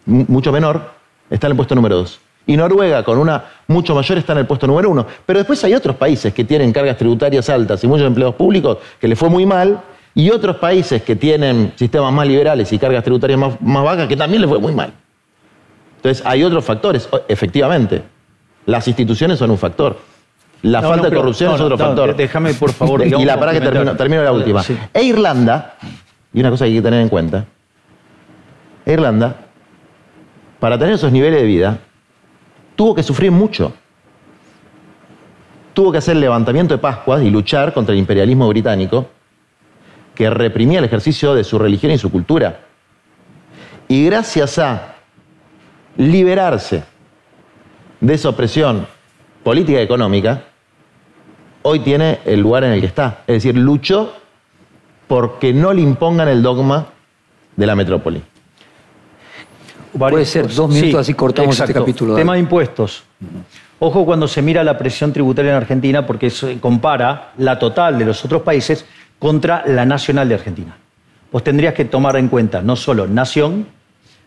mucho 0.06 0.52
menor, 0.52 0.92
está 1.28 1.46
en 1.46 1.52
el 1.52 1.56
puesto 1.56 1.74
número 1.74 1.96
dos. 1.96 2.20
Y 2.48 2.56
Noruega, 2.56 3.04
con 3.04 3.18
una 3.18 3.44
mucho 3.66 3.94
mayor, 3.94 4.16
está 4.16 4.32
en 4.32 4.38
el 4.38 4.46
puesto 4.46 4.66
número 4.66 4.88
uno. 4.88 5.06
Pero 5.26 5.38
después 5.38 5.62
hay 5.64 5.74
otros 5.74 5.96
países 5.96 6.32
que 6.32 6.44
tienen 6.44 6.72
cargas 6.72 6.96
tributarias 6.96 7.50
altas 7.50 7.84
y 7.84 7.86
muchos 7.86 8.06
empleados 8.06 8.36
públicos 8.36 8.78
que 8.98 9.06
les 9.06 9.18
fue 9.18 9.28
muy 9.28 9.44
mal, 9.44 9.82
y 10.14 10.30
otros 10.30 10.56
países 10.56 11.02
que 11.02 11.14
tienen 11.14 11.74
sistemas 11.76 12.10
más 12.10 12.26
liberales 12.26 12.72
y 12.72 12.78
cargas 12.78 13.04
tributarias 13.04 13.38
más, 13.38 13.60
más 13.60 13.84
bajas 13.84 14.08
que 14.08 14.16
también 14.16 14.40
les 14.40 14.50
fue 14.50 14.58
muy 14.58 14.74
mal. 14.74 14.92
Entonces, 15.96 16.24
hay 16.26 16.42
otros 16.42 16.64
factores, 16.64 17.06
efectivamente. 17.28 18.02
Las 18.64 18.88
instituciones 18.88 19.38
son 19.38 19.50
un 19.50 19.58
factor. 19.58 19.98
La 20.62 20.80
falta 20.80 21.10
de 21.10 21.16
corrupción 21.16 21.54
es 21.54 21.60
otro 21.60 21.76
factor. 21.76 22.16
Déjame, 22.16 22.54
por 22.54 22.72
favor. 22.72 23.06
y 23.06 23.24
la 23.26 23.38
para 23.38 23.52
que 23.52 23.60
termino, 23.60 24.22
la 24.24 24.32
última. 24.32 24.64
E 24.94 25.02
Irlanda, 25.02 25.74
y 26.32 26.40
una 26.40 26.48
cosa 26.48 26.64
que 26.64 26.70
hay 26.70 26.76
que 26.76 26.82
tener 26.82 27.02
en 27.02 27.10
cuenta, 27.10 27.44
e 28.86 28.92
Irlanda, 28.94 29.36
para 30.58 30.78
tener 30.78 30.94
esos 30.94 31.12
niveles 31.12 31.42
de 31.42 31.46
vida, 31.46 31.78
tuvo 32.78 32.94
que 32.94 33.02
sufrir 33.02 33.32
mucho. 33.32 33.72
Tuvo 35.74 35.90
que 35.90 35.98
hacer 35.98 36.14
el 36.14 36.20
levantamiento 36.20 36.74
de 36.74 36.78
Pascuas 36.78 37.24
y 37.24 37.28
luchar 37.28 37.74
contra 37.74 37.92
el 37.92 37.98
imperialismo 37.98 38.46
británico, 38.46 39.08
que 40.14 40.30
reprimía 40.30 40.78
el 40.78 40.84
ejercicio 40.84 41.34
de 41.34 41.42
su 41.42 41.58
religión 41.58 41.90
y 41.90 41.98
su 41.98 42.08
cultura. 42.08 42.60
Y 43.88 44.04
gracias 44.04 44.60
a 44.60 44.94
liberarse 45.96 46.84
de 48.00 48.14
esa 48.14 48.28
opresión 48.28 48.86
política 49.42 49.80
y 49.80 49.82
económica, 49.82 50.44
hoy 51.62 51.80
tiene 51.80 52.20
el 52.26 52.38
lugar 52.38 52.62
en 52.62 52.74
el 52.74 52.80
que 52.80 52.86
está. 52.86 53.24
Es 53.26 53.42
decir, 53.42 53.56
luchó 53.56 54.12
porque 55.08 55.52
no 55.52 55.72
le 55.72 55.82
impongan 55.82 56.28
el 56.28 56.44
dogma 56.44 56.86
de 57.56 57.66
la 57.66 57.74
metrópoli. 57.74 58.22
Puede 59.98 60.24
ser 60.24 60.48
dos 60.48 60.70
minutos, 60.70 61.00
así 61.00 61.14
cortamos 61.14 61.58
este 61.58 61.74
capítulo. 61.74 62.14
Tema 62.14 62.34
de 62.34 62.40
impuestos. 62.40 63.04
Ojo 63.80 64.04
cuando 64.04 64.26
se 64.26 64.42
mira 64.42 64.64
la 64.64 64.76
presión 64.76 65.12
tributaria 65.12 65.52
en 65.52 65.56
Argentina, 65.56 66.06
porque 66.06 66.30
se 66.30 66.58
compara 66.58 67.32
la 67.38 67.58
total 67.58 67.98
de 67.98 68.04
los 68.04 68.24
otros 68.24 68.42
países 68.42 68.84
contra 69.18 69.64
la 69.66 69.84
nacional 69.84 70.28
de 70.28 70.34
Argentina. 70.34 70.76
Vos 71.30 71.44
tendrías 71.44 71.74
que 71.74 71.84
tomar 71.84 72.16
en 72.16 72.28
cuenta 72.28 72.62
no 72.62 72.76
solo 72.76 73.06
nación, 73.06 73.66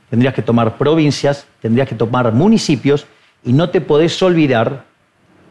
tendrías 0.09 0.33
que 0.33 0.41
tomar 0.41 0.77
provincias, 0.77 1.47
tendrías 1.61 1.87
que 1.87 1.95
tomar 1.95 2.31
municipios 2.33 3.07
y 3.43 3.53
no 3.53 3.69
te 3.69 3.81
podés 3.81 4.21
olvidar 4.21 4.85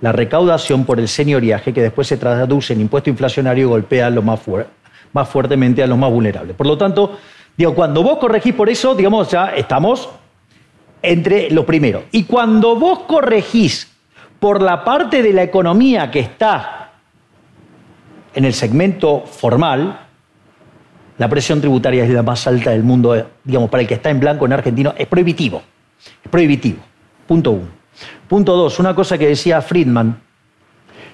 la 0.00 0.12
recaudación 0.12 0.84
por 0.84 0.98
el 0.98 1.08
señoriaje 1.08 1.72
que 1.72 1.82
después 1.82 2.08
se 2.08 2.16
traduce 2.16 2.72
en 2.72 2.80
impuesto 2.80 3.10
inflacionario 3.10 3.66
y 3.66 3.68
golpea 3.68 4.08
lo 4.08 4.22
más, 4.22 4.40
más 5.12 5.28
fuertemente 5.28 5.82
a 5.82 5.86
los 5.86 5.98
más 5.98 6.10
vulnerables. 6.10 6.56
Por 6.56 6.66
lo 6.66 6.78
tanto, 6.78 7.18
Digo, 7.56 7.74
cuando 7.74 8.02
vos 8.02 8.18
corregís 8.18 8.54
por 8.54 8.68
eso, 8.68 8.94
digamos, 8.94 9.30
ya 9.30 9.54
estamos 9.54 10.08
entre 11.02 11.50
lo 11.50 11.64
primero. 11.64 12.04
Y 12.12 12.24
cuando 12.24 12.76
vos 12.76 13.00
corregís 13.00 13.90
por 14.38 14.62
la 14.62 14.84
parte 14.84 15.22
de 15.22 15.32
la 15.32 15.42
economía 15.42 16.10
que 16.10 16.20
está 16.20 16.92
en 18.34 18.44
el 18.44 18.54
segmento 18.54 19.20
formal, 19.26 20.06
la 21.18 21.28
presión 21.28 21.60
tributaria 21.60 22.04
es 22.04 22.10
la 22.10 22.22
más 22.22 22.46
alta 22.46 22.70
del 22.70 22.82
mundo, 22.82 23.26
digamos, 23.44 23.68
para 23.68 23.82
el 23.82 23.88
que 23.88 23.94
está 23.94 24.08
en 24.08 24.20
blanco 24.20 24.46
en 24.46 24.54
argentino, 24.54 24.94
es 24.96 25.06
prohibitivo. 25.06 25.62
Es 26.24 26.30
prohibitivo. 26.30 26.78
Punto 27.26 27.50
uno. 27.50 27.68
Punto 28.26 28.56
dos, 28.56 28.78
una 28.78 28.94
cosa 28.94 29.18
que 29.18 29.26
decía 29.26 29.60
Friedman. 29.60 30.18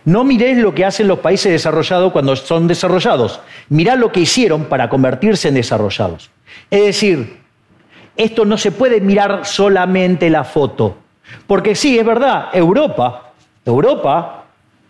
No 0.06 0.22
miréis 0.22 0.56
lo 0.58 0.72
que 0.72 0.84
hacen 0.84 1.08
los 1.08 1.18
países 1.18 1.50
desarrollados 1.50 2.12
cuando 2.12 2.36
son 2.36 2.68
desarrollados. 2.68 3.40
Mirá 3.68 3.96
lo 3.96 4.12
que 4.12 4.20
hicieron 4.20 4.66
para 4.66 4.88
convertirse 4.88 5.48
en 5.48 5.54
desarrollados. 5.54 6.30
Es 6.70 6.84
decir, 6.84 7.40
esto 8.16 8.44
no 8.44 8.56
se 8.56 8.70
puede 8.70 9.00
mirar 9.00 9.44
solamente 9.44 10.30
la 10.30 10.44
foto. 10.44 10.96
Porque 11.48 11.74
sí, 11.74 11.98
es 11.98 12.06
verdad, 12.06 12.50
Europa, 12.52 13.32
Europa 13.64 14.44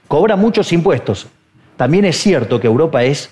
cobra 0.07 0.37
muchos 0.37 0.71
impuestos. 0.75 1.27
También 1.79 2.05
es 2.05 2.19
cierto 2.19 2.61
que 2.61 2.67
Europa 2.67 3.03
es 3.03 3.31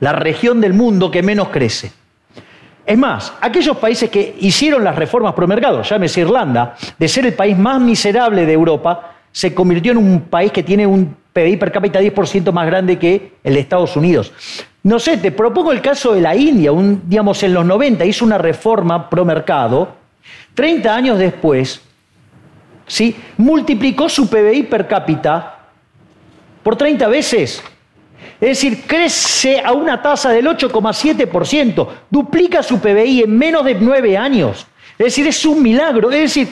la 0.00 0.12
región 0.14 0.62
del 0.62 0.72
mundo 0.72 1.10
que 1.10 1.22
menos 1.22 1.48
crece. 1.50 1.92
Es 2.86 2.96
más, 2.96 3.34
aquellos 3.42 3.76
países 3.76 4.08
que 4.08 4.34
hicieron 4.40 4.82
las 4.82 4.96
reformas 4.96 5.34
pro 5.34 5.46
mercado, 5.46 5.82
llámese 5.82 6.22
Irlanda, 6.22 6.74
de 6.98 7.06
ser 7.06 7.26
el 7.26 7.34
país 7.34 7.56
más 7.58 7.82
miserable 7.82 8.46
de 8.46 8.52
Europa, 8.54 9.12
se 9.32 9.54
convirtió 9.54 9.92
en 9.92 9.98
un 9.98 10.20
país 10.22 10.52
que 10.52 10.62
tiene 10.62 10.86
un 10.86 11.16
PIB 11.32 11.58
per 11.58 11.72
cápita 11.72 12.00
10% 12.00 12.52
más 12.52 12.66
grande 12.66 12.98
que 12.98 13.32
el 13.42 13.54
de 13.54 13.60
Estados 13.60 13.96
Unidos. 13.96 14.32
No 14.82 14.98
sé, 14.98 15.16
te 15.16 15.32
propongo 15.32 15.72
el 15.72 15.80
caso 15.80 16.12
de 16.12 16.20
la 16.20 16.36
India, 16.36 16.72
un, 16.72 17.02
digamos 17.06 17.42
en 17.42 17.54
los 17.54 17.64
90 17.64 18.04
hizo 18.04 18.24
una 18.24 18.38
reforma 18.38 19.08
pro 19.08 19.24
mercado, 19.24 19.96
30 20.54 20.94
años 20.94 21.18
después, 21.18 21.80
¿sí? 22.86 23.16
multiplicó 23.38 24.08
su 24.08 24.28
PBI 24.28 24.64
per 24.64 24.86
cápita 24.86 25.58
por 26.62 26.76
30 26.76 27.08
veces. 27.08 27.62
Es 28.40 28.48
decir, 28.48 28.82
crece 28.86 29.60
a 29.60 29.72
una 29.72 30.02
tasa 30.02 30.30
del 30.30 30.46
8,7%, 30.46 31.88
duplica 32.10 32.62
su 32.62 32.80
PBI 32.80 33.22
en 33.22 33.38
menos 33.38 33.64
de 33.64 33.76
nueve 33.76 34.16
años. 34.16 34.66
Es 34.98 35.06
decir, 35.06 35.26
es 35.26 35.46
un 35.46 35.62
milagro. 35.62 36.10
Es 36.10 36.20
decir, 36.34 36.48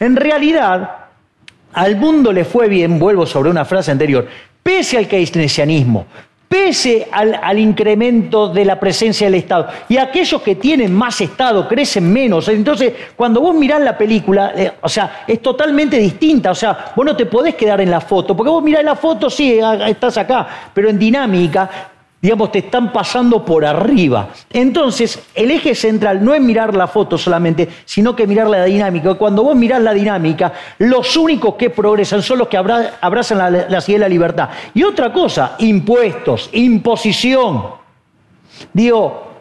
en 0.00 0.16
realidad, 0.16 1.03
al 1.74 1.96
mundo 1.96 2.32
le 2.32 2.44
fue 2.44 2.68
bien, 2.68 2.98
vuelvo 2.98 3.26
sobre 3.26 3.50
una 3.50 3.64
frase 3.64 3.90
anterior, 3.90 4.26
pese 4.62 4.96
al 4.96 5.06
keynesianismo, 5.06 6.06
pese 6.48 7.08
al, 7.10 7.58
incremento 7.58 8.48
de 8.48 8.64
la 8.64 8.78
presencia 8.78 9.26
del 9.26 9.34
Estado. 9.34 9.68
Y 9.88 9.96
aquellos 9.96 10.40
que 10.40 10.54
tienen 10.54 10.94
más 10.94 11.20
Estado 11.20 11.66
crecen 11.66 12.12
menos. 12.12 12.48
Entonces, 12.48 12.92
cuando 13.16 13.40
vos 13.40 13.54
mirás 13.56 13.80
la 13.80 13.98
película, 13.98 14.52
eh, 14.56 14.72
o 14.80 14.88
sea, 14.88 15.24
es 15.26 15.42
totalmente 15.42 15.98
distinta. 15.98 16.52
O 16.52 16.54
sea, 16.54 16.92
vos 16.94 17.04
no 17.04 17.16
te 17.16 17.26
podés 17.26 17.56
quedar 17.56 17.80
en 17.80 17.90
la 17.90 18.00
foto, 18.00 18.36
porque 18.36 18.50
vos 18.50 18.62
mirás 18.62 18.84
la 18.84 18.94
foto, 18.94 19.28
sí, 19.28 19.58
estás 19.86 20.16
acá, 20.16 20.46
pero 20.72 20.88
en 20.88 20.98
dinámica 20.98 21.93
digamos, 22.24 22.52
te 22.52 22.60
están 22.60 22.90
pasando 22.90 23.44
por 23.44 23.66
arriba. 23.66 24.30
Entonces, 24.50 25.22
el 25.34 25.50
eje 25.50 25.74
central 25.74 26.24
no 26.24 26.32
es 26.32 26.40
mirar 26.40 26.74
la 26.74 26.86
foto 26.86 27.18
solamente, 27.18 27.68
sino 27.84 28.16
que 28.16 28.26
mirar 28.26 28.48
la 28.48 28.64
dinámica. 28.64 29.12
Cuando 29.12 29.42
vos 29.42 29.54
mirás 29.54 29.82
la 29.82 29.92
dinámica, 29.92 30.50
los 30.78 31.18
únicos 31.18 31.56
que 31.56 31.68
progresan 31.68 32.22
son 32.22 32.38
los 32.38 32.48
que 32.48 32.56
abrazan 32.56 33.36
la, 33.36 33.50
la, 33.50 33.84
la 33.86 34.08
libertad. 34.08 34.48
Y 34.72 34.84
otra 34.84 35.12
cosa, 35.12 35.56
impuestos, 35.58 36.48
imposición. 36.54 37.62
Digo, 38.72 39.33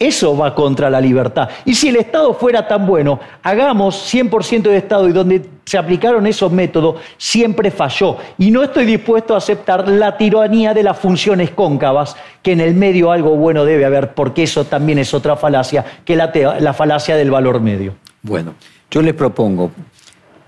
eso 0.00 0.34
va 0.34 0.54
contra 0.54 0.88
la 0.88 0.98
libertad. 0.98 1.50
Y 1.66 1.74
si 1.74 1.90
el 1.90 1.96
Estado 1.96 2.32
fuera 2.32 2.66
tan 2.66 2.86
bueno, 2.86 3.20
hagamos 3.42 4.12
100% 4.12 4.62
de 4.62 4.78
Estado 4.78 5.06
y 5.08 5.12
donde 5.12 5.44
se 5.66 5.76
aplicaron 5.76 6.26
esos 6.26 6.50
métodos, 6.50 6.96
siempre 7.18 7.70
falló. 7.70 8.16
Y 8.38 8.50
no 8.50 8.62
estoy 8.64 8.86
dispuesto 8.86 9.34
a 9.34 9.36
aceptar 9.36 9.86
la 9.86 10.16
tiranía 10.16 10.72
de 10.72 10.82
las 10.82 10.98
funciones 10.98 11.50
cóncavas, 11.50 12.16
que 12.42 12.52
en 12.52 12.60
el 12.60 12.74
medio 12.74 13.12
algo 13.12 13.36
bueno 13.36 13.66
debe 13.66 13.84
haber, 13.84 14.14
porque 14.14 14.44
eso 14.44 14.64
también 14.64 14.98
es 14.98 15.12
otra 15.12 15.36
falacia, 15.36 15.84
que 16.04 16.16
la, 16.16 16.32
la 16.58 16.72
falacia 16.72 17.14
del 17.14 17.30
valor 17.30 17.60
medio. 17.60 17.94
Bueno, 18.22 18.54
yo 18.90 19.02
les 19.02 19.12
propongo, 19.12 19.70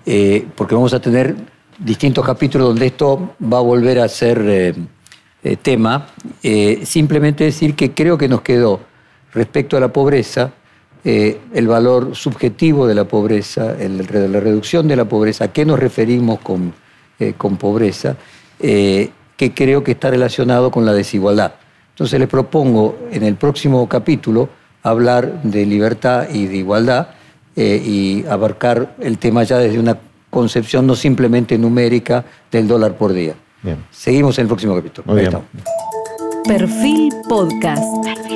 eh, 0.03 0.47
porque 0.55 0.73
vamos 0.73 0.95
a 0.95 0.99
tener 0.99 1.35
distintos 1.77 2.25
capítulos 2.25 2.69
donde 2.69 2.87
esto 2.87 3.35
va 3.41 3.59
a 3.59 3.61
volver 3.61 3.99
a 3.99 4.09
ser 4.09 4.41
eh, 4.45 4.73
eh, 5.43 5.57
tema, 5.57 6.07
simplemente 6.83 7.43
decir 7.43 7.75
que 7.75 7.93
creo 7.93 8.17
que 8.17 8.27
nos 8.27 8.41
quedó 8.41 8.79
respecto 9.33 9.77
a 9.77 9.79
la 9.79 9.91
pobreza, 9.91 10.51
eh, 11.03 11.39
el 11.53 11.67
valor 11.67 12.15
subjetivo 12.15 12.87
de 12.87 12.95
la 12.95 13.05
pobreza, 13.05 13.75
la 13.77 14.39
reducción 14.39 14.87
de 14.87 14.95
la 14.95 15.05
pobreza, 15.05 15.45
a 15.45 15.47
qué 15.51 15.65
nos 15.65 15.79
referimos 15.79 16.39
con, 16.39 16.73
eh, 17.19 17.33
con 17.37 17.57
pobreza, 17.57 18.15
eh, 18.59 19.09
que 19.35 19.53
creo 19.53 19.83
que 19.83 19.91
está 19.91 20.09
relacionado 20.09 20.71
con 20.71 20.85
la 20.85 20.93
desigualdad. 20.93 21.55
Entonces 21.89 22.19
les 22.19 22.29
propongo 22.29 22.97
en 23.11 23.23
el 23.23 23.35
próximo 23.35 23.87
capítulo 23.89 24.49
hablar 24.81 25.43
de 25.43 25.65
libertad 25.65 26.27
y 26.31 26.47
de 26.47 26.57
igualdad 26.57 27.07
y 27.55 28.25
abarcar 28.27 28.95
el 28.99 29.19
tema 29.19 29.43
ya 29.43 29.59
desde 29.59 29.77
una 29.77 29.95
concepción 30.31 30.87
no 30.87 30.95
simplemente 30.95 31.55
numérica 31.55 32.25
del 32.51 32.67
dólar 32.67 32.97
por 32.97 33.13
día. 33.13 33.35
Seguimos 33.91 34.39
en 34.39 34.43
el 34.43 34.47
próximo 34.47 34.75
capítulo. 34.75 35.05
Muy 35.05 35.21
bien. 35.21 35.37
Perfil 36.45 37.13
Podcast. 37.29 38.32